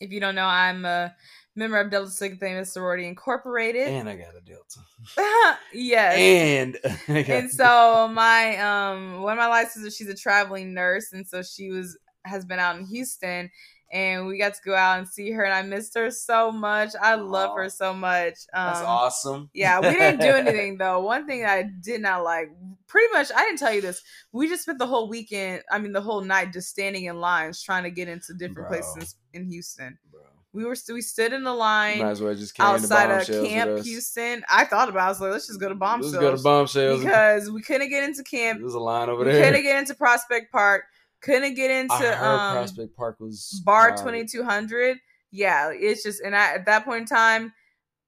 if 0.00 0.10
you 0.12 0.20
don't 0.20 0.34
know, 0.34 0.46
I'm 0.46 0.84
a 0.84 1.14
member 1.56 1.78
of 1.80 1.90
Delta 1.90 2.10
Sigma 2.10 2.38
Theta 2.38 2.64
Sorority 2.64 3.06
Incorporated. 3.06 3.88
and 3.88 4.08
I 4.08 4.16
got 4.16 4.36
a 4.36 4.40
Delta. 4.40 5.58
yes 5.72 6.16
And 6.16 6.78
and 7.28 7.50
so 7.50 8.08
my 8.12 8.56
um 8.58 9.22
one 9.22 9.32
of 9.32 9.38
my 9.38 9.48
licenses 9.48 9.96
she's 9.96 10.08
a 10.08 10.14
traveling 10.14 10.72
nurse 10.74 11.12
and 11.12 11.26
so 11.26 11.42
she 11.42 11.70
was 11.70 11.98
has 12.24 12.44
been 12.44 12.58
out 12.58 12.76
in 12.76 12.84
houston 12.84 13.50
and 13.90 14.26
we 14.26 14.36
got 14.38 14.52
to 14.54 14.60
go 14.64 14.74
out 14.74 14.98
and 14.98 15.08
see 15.08 15.30
her 15.30 15.44
and 15.44 15.54
i 15.54 15.62
missed 15.62 15.94
her 15.94 16.10
so 16.10 16.52
much 16.52 16.90
i 17.00 17.14
love 17.14 17.56
her 17.56 17.68
so 17.70 17.94
much 17.94 18.34
um 18.52 18.66
that's 18.66 18.80
awesome. 18.80 19.48
yeah 19.54 19.80
we 19.80 19.88
didn't 19.90 20.20
do 20.20 20.26
anything 20.28 20.76
though 20.76 21.00
one 21.00 21.26
thing 21.26 21.40
that 21.40 21.50
i 21.58 21.62
did 21.82 22.00
not 22.02 22.22
like 22.22 22.50
pretty 22.86 23.10
much 23.12 23.28
i 23.34 23.40
didn't 23.44 23.58
tell 23.58 23.72
you 23.72 23.80
this 23.80 24.02
we 24.32 24.48
just 24.48 24.62
spent 24.62 24.78
the 24.78 24.86
whole 24.86 25.08
weekend 25.08 25.62
i 25.70 25.78
mean 25.78 25.92
the 25.92 26.00
whole 26.00 26.20
night 26.20 26.52
just 26.52 26.68
standing 26.68 27.04
in 27.04 27.18
lines 27.18 27.62
trying 27.62 27.82
to 27.82 27.90
get 27.90 28.08
into 28.08 28.34
different 28.34 28.68
Bro. 28.68 28.80
places 28.80 29.16
in 29.32 29.44
houston 29.46 29.98
Bro. 30.10 30.20
we 30.52 30.64
were 30.64 30.76
we 30.92 31.00
stood 31.00 31.32
in 31.32 31.42
the 31.44 31.54
line 31.54 31.98
Might 31.98 32.10
as 32.10 32.20
well 32.20 32.34
just 32.34 32.58
outside 32.60 33.10
of 33.10 33.26
camp 33.48 33.84
houston 33.84 34.44
i 34.50 34.64
thought 34.66 34.88
about 34.90 35.00
it. 35.00 35.06
i 35.06 35.08
was 35.08 35.20
like 35.20 35.32
let's 35.32 35.46
just 35.46 35.60
go 35.60 35.68
to 35.70 35.74
bombshells 35.74 36.12
Let's 36.12 36.22
go 36.22 36.36
to 36.36 36.42
bombshells. 36.42 37.00
because 37.02 37.50
we 37.50 37.62
couldn't 37.62 37.88
get 37.88 38.04
into 38.04 38.22
camp. 38.22 38.60
There's 38.60 38.74
a 38.74 38.78
line 38.80 39.08
over 39.08 39.24
We 39.24 39.32
there. 39.32 39.44
couldn't 39.46 39.62
get 39.62 39.78
into 39.78 39.94
Prospect 39.94 40.52
Park. 40.52 40.84
Couldn't 41.20 41.54
get 41.54 41.70
into 41.70 41.94
I 41.94 42.34
um, 42.34 42.56
Prospect 42.56 42.96
Park 42.96 43.16
was 43.20 43.60
Bar 43.64 43.88
crowded. 43.88 44.02
twenty 44.02 44.24
two 44.24 44.44
hundred. 44.44 44.98
Yeah, 45.30 45.70
it's 45.72 46.02
just 46.02 46.20
and 46.22 46.34
I, 46.34 46.54
at 46.54 46.66
that 46.66 46.84
point 46.84 47.02
in 47.02 47.06
time, 47.06 47.52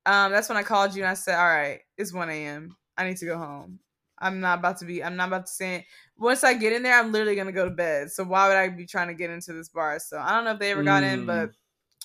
um, 0.06 0.32
that's 0.32 0.48
when 0.48 0.56
I 0.58 0.62
called 0.62 0.94
you 0.94 1.02
and 1.02 1.10
I 1.10 1.14
said, 1.14 1.38
"All 1.38 1.46
right, 1.46 1.80
it's 1.98 2.12
one 2.14 2.30
a.m. 2.30 2.76
I 2.96 3.04
need 3.08 3.16
to 3.18 3.26
go 3.26 3.36
home. 3.38 3.80
I'm 4.18 4.40
not 4.40 4.58
about 4.58 4.78
to 4.78 4.84
be. 4.84 5.02
I'm 5.02 5.16
not 5.16 5.28
about 5.28 5.46
to 5.46 5.52
say. 5.52 5.86
Once 6.16 6.44
I 6.44 6.54
get 6.54 6.72
in 6.72 6.82
there, 6.82 6.98
I'm 6.98 7.12
literally 7.12 7.36
gonna 7.36 7.52
go 7.52 7.64
to 7.64 7.70
bed. 7.74 8.10
So 8.10 8.24
why 8.24 8.48
would 8.48 8.56
I 8.56 8.68
be 8.68 8.86
trying 8.86 9.08
to 9.08 9.14
get 9.14 9.30
into 9.30 9.52
this 9.52 9.68
bar? 9.68 9.98
So 9.98 10.18
I 10.18 10.30
don't 10.30 10.44
know 10.44 10.52
if 10.52 10.58
they 10.58 10.70
ever 10.70 10.82
got 10.82 11.02
in, 11.02 11.24
Mm. 11.24 11.26
but 11.26 11.50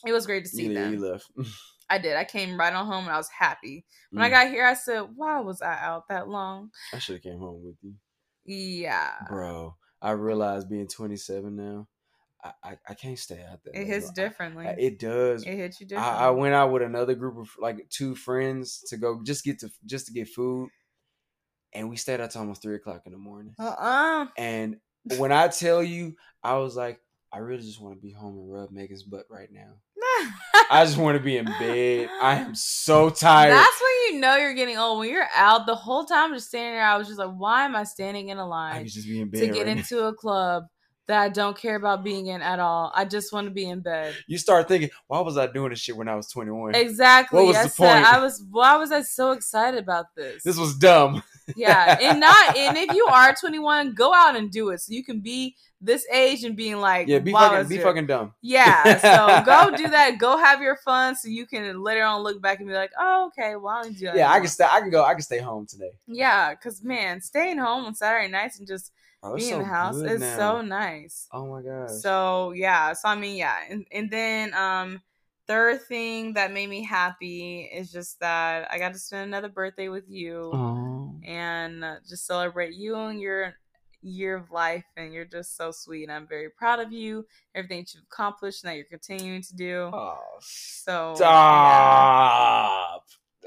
it 0.07 0.11
was 0.13 0.25
great 0.25 0.45
to 0.45 0.49
see 0.49 0.67
Yeah, 0.69 0.73
them. 0.85 0.93
you 0.93 0.99
left. 1.11 1.29
I 1.89 1.99
did. 1.99 2.15
I 2.15 2.23
came 2.23 2.59
right 2.59 2.73
on 2.73 2.87
home 2.87 3.05
and 3.05 3.13
I 3.13 3.17
was 3.17 3.29
happy. 3.29 3.85
When 4.11 4.23
I 4.23 4.29
Mm. 4.29 4.31
got 4.31 4.47
here, 4.47 4.65
I 4.65 4.73
said, 4.73 5.01
"Why 5.15 5.39
was 5.41 5.61
I 5.61 5.77
out 5.79 6.07
that 6.09 6.27
long?" 6.27 6.71
I 6.93 6.97
should 6.99 7.15
have 7.15 7.23
came 7.23 7.37
home 7.39 7.61
with 7.63 7.75
you, 7.83 7.93
Yeah. 8.45 9.11
bro. 9.29 9.75
I 10.01 10.11
realize 10.11 10.65
being 10.65 10.87
27 10.87 11.55
now, 11.55 11.87
I 12.43 12.51
I, 12.63 12.77
I 12.89 12.93
can't 12.93 13.17
stay 13.17 13.43
out 13.49 13.59
there. 13.63 13.79
It 13.79 13.87
hits 13.87 14.11
differently. 14.11 14.65
It, 14.65 14.75
it 14.79 14.99
does. 14.99 15.43
It 15.43 15.55
hits 15.55 15.79
you 15.79 15.87
differently. 15.87 16.17
I, 16.17 16.27
I 16.27 16.31
went 16.31 16.53
out 16.53 16.71
with 16.71 16.83
another 16.83 17.15
group 17.15 17.37
of 17.37 17.49
like 17.59 17.87
two 17.89 18.15
friends 18.15 18.83
to 18.89 18.97
go 18.97 19.21
just 19.23 19.43
get 19.43 19.59
to 19.59 19.69
just 19.85 20.07
to 20.07 20.13
get 20.13 20.27
food, 20.27 20.69
and 21.73 21.89
we 21.89 21.97
stayed 21.97 22.21
out 22.21 22.31
till 22.31 22.41
almost 22.41 22.61
three 22.61 22.75
o'clock 22.75 23.03
in 23.05 23.11
the 23.11 23.17
morning. 23.17 23.55
Uh-uh. 23.59 24.27
And 24.37 24.77
when 25.17 25.31
I 25.31 25.47
tell 25.47 25.83
you, 25.83 26.15
I 26.43 26.57
was 26.57 26.75
like, 26.75 26.99
I 27.35 27.39
really 27.39 27.63
just 27.63 27.81
want 27.81 27.93
to 27.95 28.01
be 28.01 28.13
home 28.13 28.37
and 28.37 28.49
rub 28.49 28.71
Megan's 28.71 29.03
butt 29.03 29.25
right 29.29 29.49
now. 29.51 29.73
I 30.71 30.85
just 30.85 30.95
want 30.95 31.17
to 31.17 31.23
be 31.23 31.35
in 31.35 31.43
bed. 31.43 32.07
I 32.21 32.35
am 32.35 32.55
so 32.55 33.09
tired. 33.09 33.51
That's 33.51 33.81
when 33.81 34.13
you 34.13 34.21
know 34.21 34.37
you're 34.37 34.53
getting 34.53 34.77
old. 34.77 34.99
When 34.99 35.09
you're 35.09 35.27
out 35.35 35.65
the 35.65 35.75
whole 35.75 36.05
time 36.05 36.33
just 36.33 36.47
standing 36.47 36.75
there, 36.75 36.85
I 36.85 36.95
was 36.95 37.07
just 37.07 37.19
like, 37.19 37.35
why 37.35 37.65
am 37.65 37.75
I 37.75 37.83
standing 37.83 38.29
in 38.29 38.37
a 38.37 38.47
line 38.47 38.83
could 38.83 38.93
just 38.93 39.05
be 39.05 39.19
in 39.19 39.29
to 39.31 39.47
get 39.47 39.49
right 39.49 39.65
now. 39.65 39.71
into 39.73 40.05
a 40.05 40.13
club 40.13 40.67
that 41.07 41.19
I 41.19 41.27
don't 41.27 41.57
care 41.57 41.75
about 41.75 42.05
being 42.05 42.27
in 42.27 42.41
at 42.41 42.59
all? 42.59 42.93
I 42.95 43.03
just 43.03 43.33
want 43.33 43.47
to 43.47 43.51
be 43.51 43.67
in 43.67 43.81
bed. 43.81 44.15
You 44.27 44.37
start 44.37 44.69
thinking, 44.69 44.91
why 45.07 45.19
was 45.19 45.37
I 45.37 45.47
doing 45.47 45.71
this 45.71 45.79
shit 45.81 45.97
when 45.97 46.07
I 46.07 46.15
was 46.15 46.29
21? 46.29 46.73
Exactly. 46.73 47.37
What 47.37 47.47
was 47.47 47.57
I 47.57 47.63
the 47.63 47.69
said 47.69 47.93
point? 47.93 48.13
I 48.13 48.19
was 48.21 48.41
why 48.49 48.77
was 48.77 48.93
I 48.93 49.01
so 49.01 49.31
excited 49.31 49.77
about 49.77 50.05
this? 50.15 50.41
This 50.43 50.57
was 50.57 50.77
dumb. 50.77 51.21
yeah. 51.57 51.97
And 52.01 52.21
not 52.21 52.55
and 52.55 52.77
if 52.77 52.95
you 52.95 53.05
are 53.11 53.35
21, 53.35 53.93
go 53.93 54.13
out 54.13 54.37
and 54.37 54.49
do 54.49 54.69
it. 54.69 54.79
So 54.79 54.93
you 54.93 55.03
can 55.03 55.19
be 55.19 55.57
this 55.85 56.05
age 56.11 56.43
and 56.43 56.55
being 56.55 56.77
like, 56.81 57.07
Yeah, 57.07 57.19
be 57.19 57.31
fucking, 57.31 57.67
be 57.69 57.77
fucking 57.77 58.07
dumb. 58.07 58.33
Yeah, 58.41 58.97
so 58.99 59.43
go 59.45 59.75
do 59.75 59.87
that. 59.89 60.17
Go 60.17 60.37
have 60.37 60.61
your 60.61 60.75
fun, 60.77 61.15
so 61.15 61.27
you 61.29 61.45
can 61.45 61.81
later 61.83 62.03
on 62.03 62.21
look 62.23 62.41
back 62.41 62.59
and 62.59 62.67
be 62.67 62.73
like, 62.73 62.91
"Oh, 62.99 63.27
okay, 63.27 63.55
well, 63.55 63.75
I 63.77 63.83
didn't 63.83 63.99
do 63.99 64.05
that." 64.05 64.15
Yeah, 64.17 64.31
I 64.31 64.39
can 64.39 64.47
stay. 64.47 64.65
I 64.69 64.79
can 64.81 64.89
go. 64.89 65.03
I 65.03 65.13
can 65.13 65.21
stay 65.21 65.39
home 65.39 65.65
today. 65.65 65.91
Yeah, 66.07 66.51
because 66.55 66.83
man, 66.83 67.21
staying 67.21 67.57
home 67.59 67.85
on 67.85 67.95
Saturday 67.95 68.29
nights 68.31 68.59
and 68.59 68.67
just 68.67 68.91
Oh, 69.23 69.35
being 69.35 69.53
in 69.53 69.59
the 69.59 69.65
house 69.65 69.95
is 69.95 70.21
now. 70.21 70.37
so 70.37 70.61
nice. 70.61 71.27
Oh 71.31 71.47
my 71.47 71.61
gosh. 71.63 71.89
So 72.01 72.51
yeah, 72.51 72.93
so 72.93 73.07
I 73.09 73.15
mean, 73.15 73.37
yeah, 73.37 73.55
and 73.69 73.85
and 73.91 74.09
then 74.11 74.53
um, 74.53 75.01
third 75.47 75.81
thing 75.83 76.33
that 76.33 76.51
made 76.51 76.69
me 76.69 76.83
happy 76.83 77.61
is 77.73 77.91
just 77.91 78.19
that 78.19 78.67
I 78.71 78.77
got 78.79 78.93
to 78.93 78.99
spend 78.99 79.27
another 79.27 79.49
birthday 79.49 79.89
with 79.89 80.09
you 80.09 80.51
Oh. 80.53 81.13
and 81.23 81.83
uh, 81.83 81.95
just 82.07 82.25
celebrate 82.27 82.73
you 82.75 82.95
and 82.97 83.19
your 83.19 83.55
year 84.05 84.35
of 84.35 84.51
life, 84.51 84.85
and 84.95 85.13
you're 85.13 85.25
just 85.25 85.57
so 85.57 85.71
sweet. 85.71 86.09
I'm 86.09 86.27
very 86.27 86.49
proud 86.49 86.79
of 86.79 86.91
you, 86.91 87.25
everything 87.53 87.81
that 87.81 87.93
you've 87.93 88.03
accomplished 88.11 88.63
and 88.63 88.71
that 88.71 88.75
you're 88.77 88.85
continuing 88.85 89.41
to 89.41 89.55
do. 89.55 89.89
Oh, 89.93 90.19
So 90.41 91.15
yeah. 91.19 92.97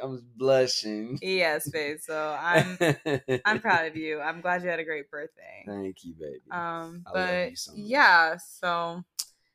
I'm 0.02 0.22
blushing. 0.36 1.18
Yes, 1.22 1.68
babe. 1.70 1.98
So 2.01 2.36
I'm 2.40 2.78
I'm 3.44 3.60
proud 3.60 3.86
of 3.86 3.97
you. 3.97 4.20
I'm 4.20 4.40
glad 4.40 4.62
you 4.62 4.68
had 4.68 4.78
a 4.78 4.85
great 4.85 5.10
birthday. 5.10 5.64
Thank 5.66 6.05
you, 6.05 6.14
baby. 6.14 6.40
Um, 6.51 7.05
I 7.06 7.10
but 7.12 7.59
so 7.59 7.72
yeah, 7.74 8.36
so 8.36 9.02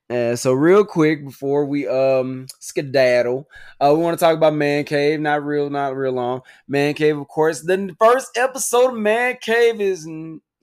Uh, 0.09 0.35
so 0.35 0.51
real 0.51 0.83
quick 0.83 1.23
before 1.23 1.65
we 1.65 1.87
um 1.87 2.45
skedaddle, 2.59 3.47
uh, 3.79 3.93
we 3.95 4.03
want 4.03 4.19
to 4.19 4.23
talk 4.23 4.35
about 4.35 4.53
Man 4.53 4.83
Cave. 4.83 5.21
Not 5.21 5.45
real, 5.45 5.69
not 5.69 5.95
real 5.95 6.11
long. 6.11 6.41
Man 6.67 6.93
Cave, 6.93 7.17
of 7.17 7.27
course. 7.29 7.61
The 7.61 7.95
first 7.97 8.37
episode 8.37 8.89
of 8.91 8.97
Man 8.97 9.37
Cave 9.41 9.79
is 9.79 10.05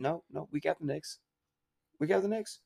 no, 0.01 0.25
no. 0.33 0.49
We 0.51 0.59
got 0.61 0.81
the 0.81 0.87
next. 0.87 1.19
We 2.01 2.07
got 2.09 2.23
the 2.23 2.29
next. 2.29 2.61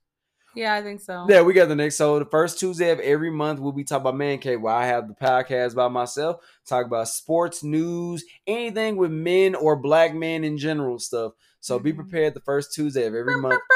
yeah, 0.55 0.73
I 0.75 0.83
think 0.83 1.01
so. 1.01 1.27
Yeah, 1.29 1.43
we 1.43 1.53
got 1.53 1.69
the 1.69 1.75
next. 1.75 1.97
So 1.97 2.19
the 2.21 2.25
first 2.25 2.61
Tuesday 2.61 2.91
of 2.91 3.01
every 3.01 3.31
month, 3.31 3.59
we'll 3.61 3.73
be 3.73 3.83
talking 3.85 4.03
about 4.03 4.17
Man 4.17 4.39
Cave, 4.39 4.61
where 4.61 4.73
I 4.75 4.87
have 4.87 5.09
the 5.09 5.15
podcast 5.15 5.75
by 5.75 5.89
myself, 5.89 6.37
talk 6.67 6.87
about 6.87 7.09
sports, 7.09 7.63
news, 7.65 8.25
anything 8.47 8.97
with 8.97 9.11
men 9.11 9.55
or 9.57 9.75
black 9.77 10.15
men 10.15 10.45
in 10.45 10.57
general 10.57 10.99
stuff. 11.01 11.33
So 11.61 11.79
be 11.79 11.93
Mhm. 11.93 11.97
prepared 11.97 12.35
the 12.35 12.41
first 12.41 12.73
Tuesday 12.73 13.05
of 13.07 13.15
every 13.15 13.37
month. 13.41 13.61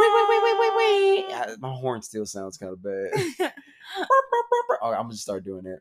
Wait, 0.00 0.12
wait, 0.14 0.28
wait, 0.28 0.42
wait, 0.42 0.58
wait, 0.60 0.76
wait. 1.48 1.60
My 1.60 1.72
horn 1.74 2.02
still 2.02 2.24
sounds 2.24 2.56
kind 2.56 2.72
of 2.72 2.80
bad. 2.82 3.10
oh, 4.80 4.92
I'm 4.92 5.02
gonna 5.06 5.14
start 5.14 5.44
doing 5.44 5.64
that. 5.64 5.80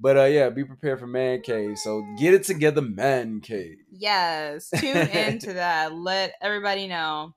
But 0.00 0.16
uh, 0.16 0.24
yeah, 0.24 0.48
be 0.50 0.64
prepared 0.64 1.00
for 1.00 1.06
Man 1.06 1.40
Cave. 1.42 1.78
So 1.78 2.04
get 2.18 2.34
it 2.34 2.44
together, 2.44 2.82
Man 2.82 3.40
Cave. 3.40 3.78
yes, 3.90 4.70
tune 4.76 4.96
into 5.08 5.54
that. 5.54 5.94
Let 5.94 6.34
everybody 6.40 6.86
know. 6.86 7.34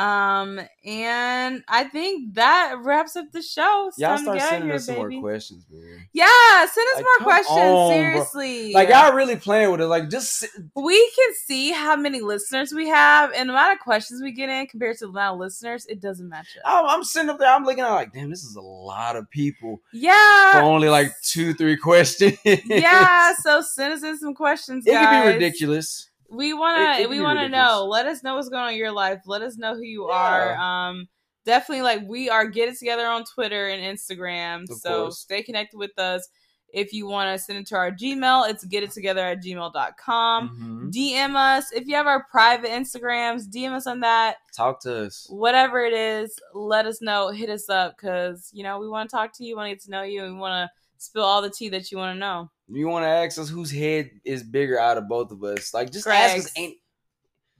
Um, 0.00 0.60
and 0.84 1.62
I 1.68 1.84
think 1.84 2.34
that 2.34 2.76
wraps 2.82 3.16
up 3.16 3.26
the 3.32 3.42
show. 3.42 3.90
Y'all 3.98 4.16
time 4.16 4.24
start 4.24 4.40
sending 4.40 4.68
here, 4.68 4.76
us 4.76 4.86
some 4.86 4.94
baby. 4.96 5.16
more 5.16 5.30
questions, 5.30 5.66
man. 5.70 6.06
Yeah, 6.12 6.26
send 6.66 6.88
us 6.88 6.96
Like, 6.96 7.04
more 7.04 7.18
questions. 7.26 7.56
on, 7.58 7.88
bro. 7.88 7.90
seriously, 7.90 8.72
Like 8.72 8.88
y'all 8.88 9.12
really 9.12 9.36
playing 9.36 9.70
with 9.70 9.80
it. 9.80 9.86
Like 9.86 10.08
just 10.08 10.46
we 10.74 11.10
can 11.16 11.34
see 11.44 11.70
how 11.72 11.96
many 11.96 12.20
listeners 12.20 12.72
we 12.72 12.88
have 12.88 13.30
and 13.36 13.48
the 13.48 13.52
amount 13.52 13.74
of 13.74 13.80
questions 13.80 14.22
we 14.22 14.32
get 14.32 14.48
in 14.48 14.66
compared 14.68 14.96
to 14.98 15.06
the 15.06 15.10
amount 15.10 15.34
of 15.34 15.40
listeners. 15.40 15.84
It 15.86 16.00
doesn't 16.00 16.28
match 16.28 16.56
up. 16.64 16.72
I'm, 16.72 16.86
I'm 16.98 17.04
sitting 17.04 17.28
up 17.30 17.38
there. 17.38 17.48
I'm 17.52 17.64
looking 17.64 17.84
at 17.84 17.90
like, 17.90 18.12
damn, 18.12 18.30
this 18.30 18.44
is 18.44 18.56
a 18.56 18.60
lot 18.62 19.16
of 19.16 19.28
people 19.30 19.80
Yeah, 19.92 20.52
for 20.52 20.60
only 20.62 20.88
like 20.88 21.12
two, 21.22 21.52
three 21.54 21.76
questions. 21.76 22.38
yeah. 22.44 23.34
So 23.42 23.60
send 23.62 23.94
us 23.94 24.02
in 24.02 24.18
some 24.18 24.34
questions, 24.34 24.86
it 24.86 24.92
guys. 24.92 25.04
can 25.06 25.26
be 25.26 25.32
ridiculous. 25.34 26.09
We 26.30 26.54
wanna 26.54 27.08
we 27.08 27.20
wanna 27.20 27.48
know. 27.48 27.86
Let 27.86 28.06
us 28.06 28.22
know 28.22 28.36
what's 28.36 28.48
going 28.48 28.62
on 28.62 28.70
in 28.72 28.78
your 28.78 28.92
life. 28.92 29.22
Let 29.26 29.42
us 29.42 29.56
know 29.56 29.74
who 29.74 29.82
you 29.82 30.08
Yeah. 30.08 30.14
are. 30.16 30.56
Um 30.56 31.08
definitely 31.44 31.82
like 31.82 32.02
we 32.06 32.28
are 32.30 32.46
get 32.46 32.68
it 32.68 32.78
together 32.78 33.06
on 33.06 33.24
Twitter 33.24 33.68
and 33.68 33.82
Instagram. 33.98 34.70
Of 34.70 34.78
so 34.78 35.02
course. 35.04 35.18
stay 35.18 35.42
connected 35.42 35.78
with 35.78 35.98
us. 35.98 36.28
If 36.72 36.92
you 36.92 37.08
want 37.08 37.36
to 37.36 37.42
send 37.44 37.58
it 37.58 37.66
to 37.68 37.76
our 37.76 37.90
Gmail, 37.90 38.48
it's 38.48 38.62
get 38.64 38.84
it 38.84 38.92
together 38.92 39.26
at 39.26 39.42
gmail.com. 39.42 40.90
Mhm. 40.92 40.92
DM 40.92 41.34
us. 41.34 41.72
If 41.72 41.88
you 41.88 41.96
have 41.96 42.06
our 42.06 42.24
private 42.30 42.70
Instagrams, 42.70 43.48
DM 43.48 43.72
us 43.72 43.88
on 43.88 44.00
that. 44.00 44.36
Talk 44.56 44.80
to 44.82 45.06
us. 45.06 45.26
Whatever 45.30 45.80
it 45.84 45.92
is, 45.94 46.38
let 46.54 46.86
us 46.86 47.00
know. 47.02 47.28
Hit 47.30 47.50
us 47.50 47.68
up 47.68 47.96
because, 47.96 48.50
you 48.52 48.62
know, 48.62 48.78
we 48.78 48.88
want 48.88 49.10
to 49.10 49.16
talk 49.16 49.32
to 49.38 49.44
you, 49.44 49.56
want 49.56 49.66
to 49.66 49.74
get 49.74 49.82
to 49.84 49.90
know 49.90 50.02
you, 50.02 50.22
and 50.24 50.34
we 50.34 50.40
want 50.40 50.70
to 50.70 50.79
spill 51.00 51.24
all 51.24 51.42
the 51.42 51.50
tea 51.50 51.70
that 51.70 51.90
you 51.90 51.98
want 51.98 52.14
to 52.14 52.18
know. 52.18 52.50
You 52.68 52.86
want 52.86 53.04
to 53.04 53.08
ask 53.08 53.38
us 53.38 53.48
whose 53.48 53.70
head 53.70 54.10
is 54.24 54.42
bigger 54.42 54.78
out 54.78 54.96
of 54.98 55.08
both 55.08 55.32
of 55.32 55.42
us? 55.42 55.74
Like 55.74 55.90
just 55.90 56.06
ask 56.06 56.36
us. 56.36 56.52
Ain't 56.56 56.76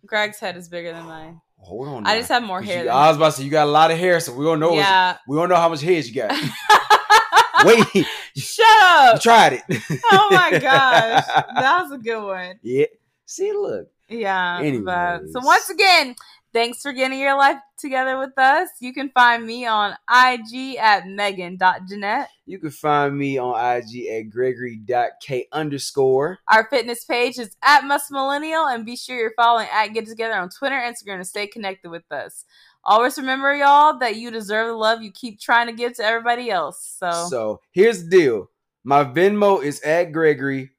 Greg's 0.06 0.38
head 0.38 0.56
is 0.56 0.68
bigger 0.68 0.92
than 0.92 1.04
mine. 1.06 1.40
Oh, 1.62 1.66
hold 1.66 1.88
on. 1.88 2.06
I 2.06 2.14
now. 2.14 2.18
just 2.20 2.30
have 2.30 2.42
more 2.42 2.62
hair 2.62 2.84
You- 2.84 2.90
I 2.90 3.08
was 3.08 3.18
about 3.18 3.26
to 3.26 3.32
say 3.32 3.42
you 3.44 3.50
got 3.50 3.66
a 3.66 3.70
lot 3.70 3.90
of 3.90 3.98
hair, 3.98 4.18
so 4.18 4.32
we 4.32 4.46
don't 4.46 4.60
know. 4.60 4.72
Yeah. 4.72 5.18
We 5.28 5.36
don't 5.36 5.50
know 5.50 5.56
how 5.56 5.68
much 5.68 5.82
hair 5.82 6.00
you 6.00 6.14
got. 6.14 6.30
Wait, 7.66 8.06
Shut 8.34 8.66
up. 8.82 9.20
tried 9.20 9.52
it. 9.52 9.62
oh 10.10 10.28
my 10.30 10.58
gosh. 10.58 11.24
That 11.54 11.82
was 11.82 11.92
a 11.92 11.98
good 11.98 12.24
one. 12.24 12.58
yeah. 12.62 12.86
See, 13.26 13.52
look. 13.52 13.88
Yeah. 14.08 14.62
But, 14.82 15.28
so 15.32 15.40
once 15.44 15.68
again, 15.68 16.16
thanks 16.52 16.82
for 16.82 16.92
getting 16.92 17.18
your 17.18 17.36
life 17.36 17.58
together 17.78 18.18
with 18.18 18.36
us. 18.38 18.68
You 18.80 18.92
can 18.92 19.10
find 19.10 19.44
me 19.46 19.66
on 19.66 19.92
IG 20.08 20.76
at 20.76 21.06
Megan.Jeanette. 21.06 22.28
You 22.46 22.58
can 22.58 22.70
find 22.70 23.16
me 23.16 23.38
on 23.38 23.54
IG 23.54 24.06
at 24.06 24.30
Gregory.K 24.30 25.46
underscore. 25.52 26.38
Our 26.48 26.68
fitness 26.70 27.04
page 27.04 27.38
is 27.38 27.56
at 27.62 27.84
Muscle 27.84 28.14
Millennial, 28.16 28.66
and 28.66 28.84
be 28.84 28.96
sure 28.96 29.16
you're 29.18 29.32
following 29.36 29.68
at 29.72 29.88
Get 29.88 30.06
Together 30.06 30.34
on 30.34 30.48
Twitter 30.50 30.76
and 30.76 30.94
Instagram 30.94 31.18
to 31.18 31.24
stay 31.24 31.46
connected 31.46 31.90
with 31.90 32.10
us. 32.10 32.44
Always 32.84 33.18
remember, 33.18 33.54
y'all, 33.54 33.98
that 33.98 34.16
you 34.16 34.30
deserve 34.30 34.68
the 34.68 34.72
love 34.74 35.02
you 35.02 35.12
keep 35.12 35.38
trying 35.38 35.66
to 35.66 35.72
give 35.72 35.94
to 35.96 36.04
everybody 36.04 36.50
else. 36.50 36.96
So, 36.98 37.26
So 37.28 37.60
here's 37.72 38.04
the 38.04 38.10
deal. 38.10 38.50
My 38.84 39.04
Venmo 39.04 39.62
is 39.62 39.80
at 39.82 40.12
Gregory 40.12 40.70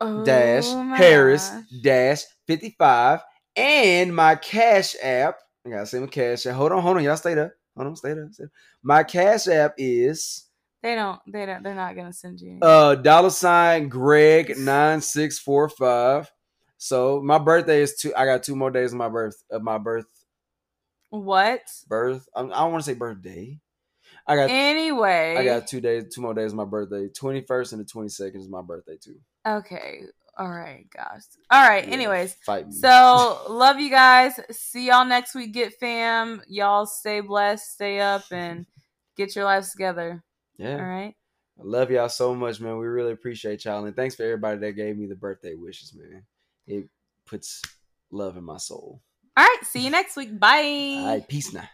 oh 0.00 0.24
dash 0.24 0.66
Oh 0.68 0.84
my 0.84 0.96
Harris 0.96 1.50
gosh. 1.50 1.64
dash 1.82 2.22
55. 2.46 3.20
And 3.60 4.14
my 4.14 4.36
Cash 4.36 4.96
App. 5.02 5.38
I 5.66 5.70
gotta 5.70 5.86
say 5.86 5.98
my 5.98 6.06
Cash 6.06 6.46
App. 6.46 6.54
Hold 6.54 6.72
on, 6.72 6.82
hold 6.82 6.96
on. 6.96 7.04
Y'all 7.04 7.16
stay 7.16 7.34
there. 7.34 7.56
Hold 7.76 7.88
on, 7.88 7.96
stay 7.96 8.14
there. 8.14 8.28
Stay 8.32 8.44
there. 8.44 8.52
My 8.82 9.02
Cash 9.02 9.48
App 9.48 9.74
is 9.76 10.46
They 10.82 10.94
don't. 10.94 11.20
They 11.26 11.46
don't. 11.46 11.62
They're 11.62 11.74
not 11.74 11.94
gonna 11.94 12.12
send 12.12 12.40
you. 12.40 12.58
uh 12.62 12.94
dollar 12.94 13.30
sign 13.30 13.88
Greg 13.88 14.56
nine 14.58 15.00
six 15.00 15.38
four 15.38 15.68
five. 15.68 16.30
So 16.78 17.20
my 17.22 17.38
birthday 17.38 17.82
is 17.82 17.96
two. 17.96 18.14
I 18.16 18.24
got 18.24 18.42
two 18.42 18.56
more 18.56 18.70
days 18.70 18.92
of 18.92 18.98
my 18.98 19.08
birth 19.08 19.42
of 19.50 19.62
my 19.62 19.76
birth 19.76 20.06
what? 21.10 21.62
birth. 21.88 22.28
I, 22.34 22.40
I 22.40 22.44
don't 22.44 22.72
want 22.72 22.84
to 22.84 22.90
say 22.90 22.94
birthday. 22.94 23.60
I 24.26 24.36
got 24.36 24.50
Anyway. 24.50 25.36
I 25.36 25.44
got 25.44 25.66
two 25.66 25.80
days, 25.80 26.14
two 26.14 26.20
more 26.20 26.34
days 26.34 26.52
of 26.52 26.56
my 26.56 26.64
birthday. 26.64 27.08
Twenty 27.08 27.42
first 27.42 27.72
and 27.72 27.80
the 27.80 27.84
twenty 27.84 28.08
second 28.08 28.40
is 28.40 28.48
my 28.48 28.62
birthday 28.62 28.96
too. 28.96 29.18
Okay. 29.46 30.02
All 30.40 30.48
right, 30.48 30.86
gosh. 30.96 31.20
All 31.50 31.68
right. 31.68 31.86
Yeah, 31.86 31.92
Anyways, 31.92 32.34
so 32.70 33.42
love 33.50 33.78
you 33.78 33.90
guys. 33.90 34.40
See 34.50 34.86
y'all 34.86 35.04
next 35.04 35.34
week. 35.34 35.52
Get 35.52 35.74
fam. 35.74 36.40
Y'all 36.48 36.86
stay 36.86 37.20
blessed. 37.20 37.74
Stay 37.74 38.00
up 38.00 38.24
and 38.32 38.64
get 39.18 39.36
your 39.36 39.44
lives 39.44 39.70
together. 39.70 40.24
yeah, 40.56 40.76
All 40.76 40.82
right. 40.82 41.14
I 41.58 41.62
love 41.62 41.90
y'all 41.90 42.08
so 42.08 42.34
much, 42.34 42.58
man. 42.58 42.78
We 42.78 42.86
really 42.86 43.12
appreciate 43.12 43.66
y'all, 43.66 43.84
and 43.84 43.94
thanks 43.94 44.14
for 44.14 44.22
everybody 44.22 44.56
that 44.60 44.72
gave 44.72 44.96
me 44.96 45.06
the 45.06 45.14
birthday 45.14 45.56
wishes, 45.56 45.92
man. 45.94 46.22
It 46.66 46.88
puts 47.26 47.60
love 48.10 48.38
in 48.38 48.44
my 48.44 48.56
soul. 48.56 49.02
All 49.36 49.44
right. 49.44 49.58
See 49.64 49.84
you 49.84 49.90
next 49.90 50.16
week. 50.16 50.40
Bye. 50.40 50.96
All 51.00 51.06
right, 51.06 51.28
peace 51.28 51.52
now. 51.52 51.68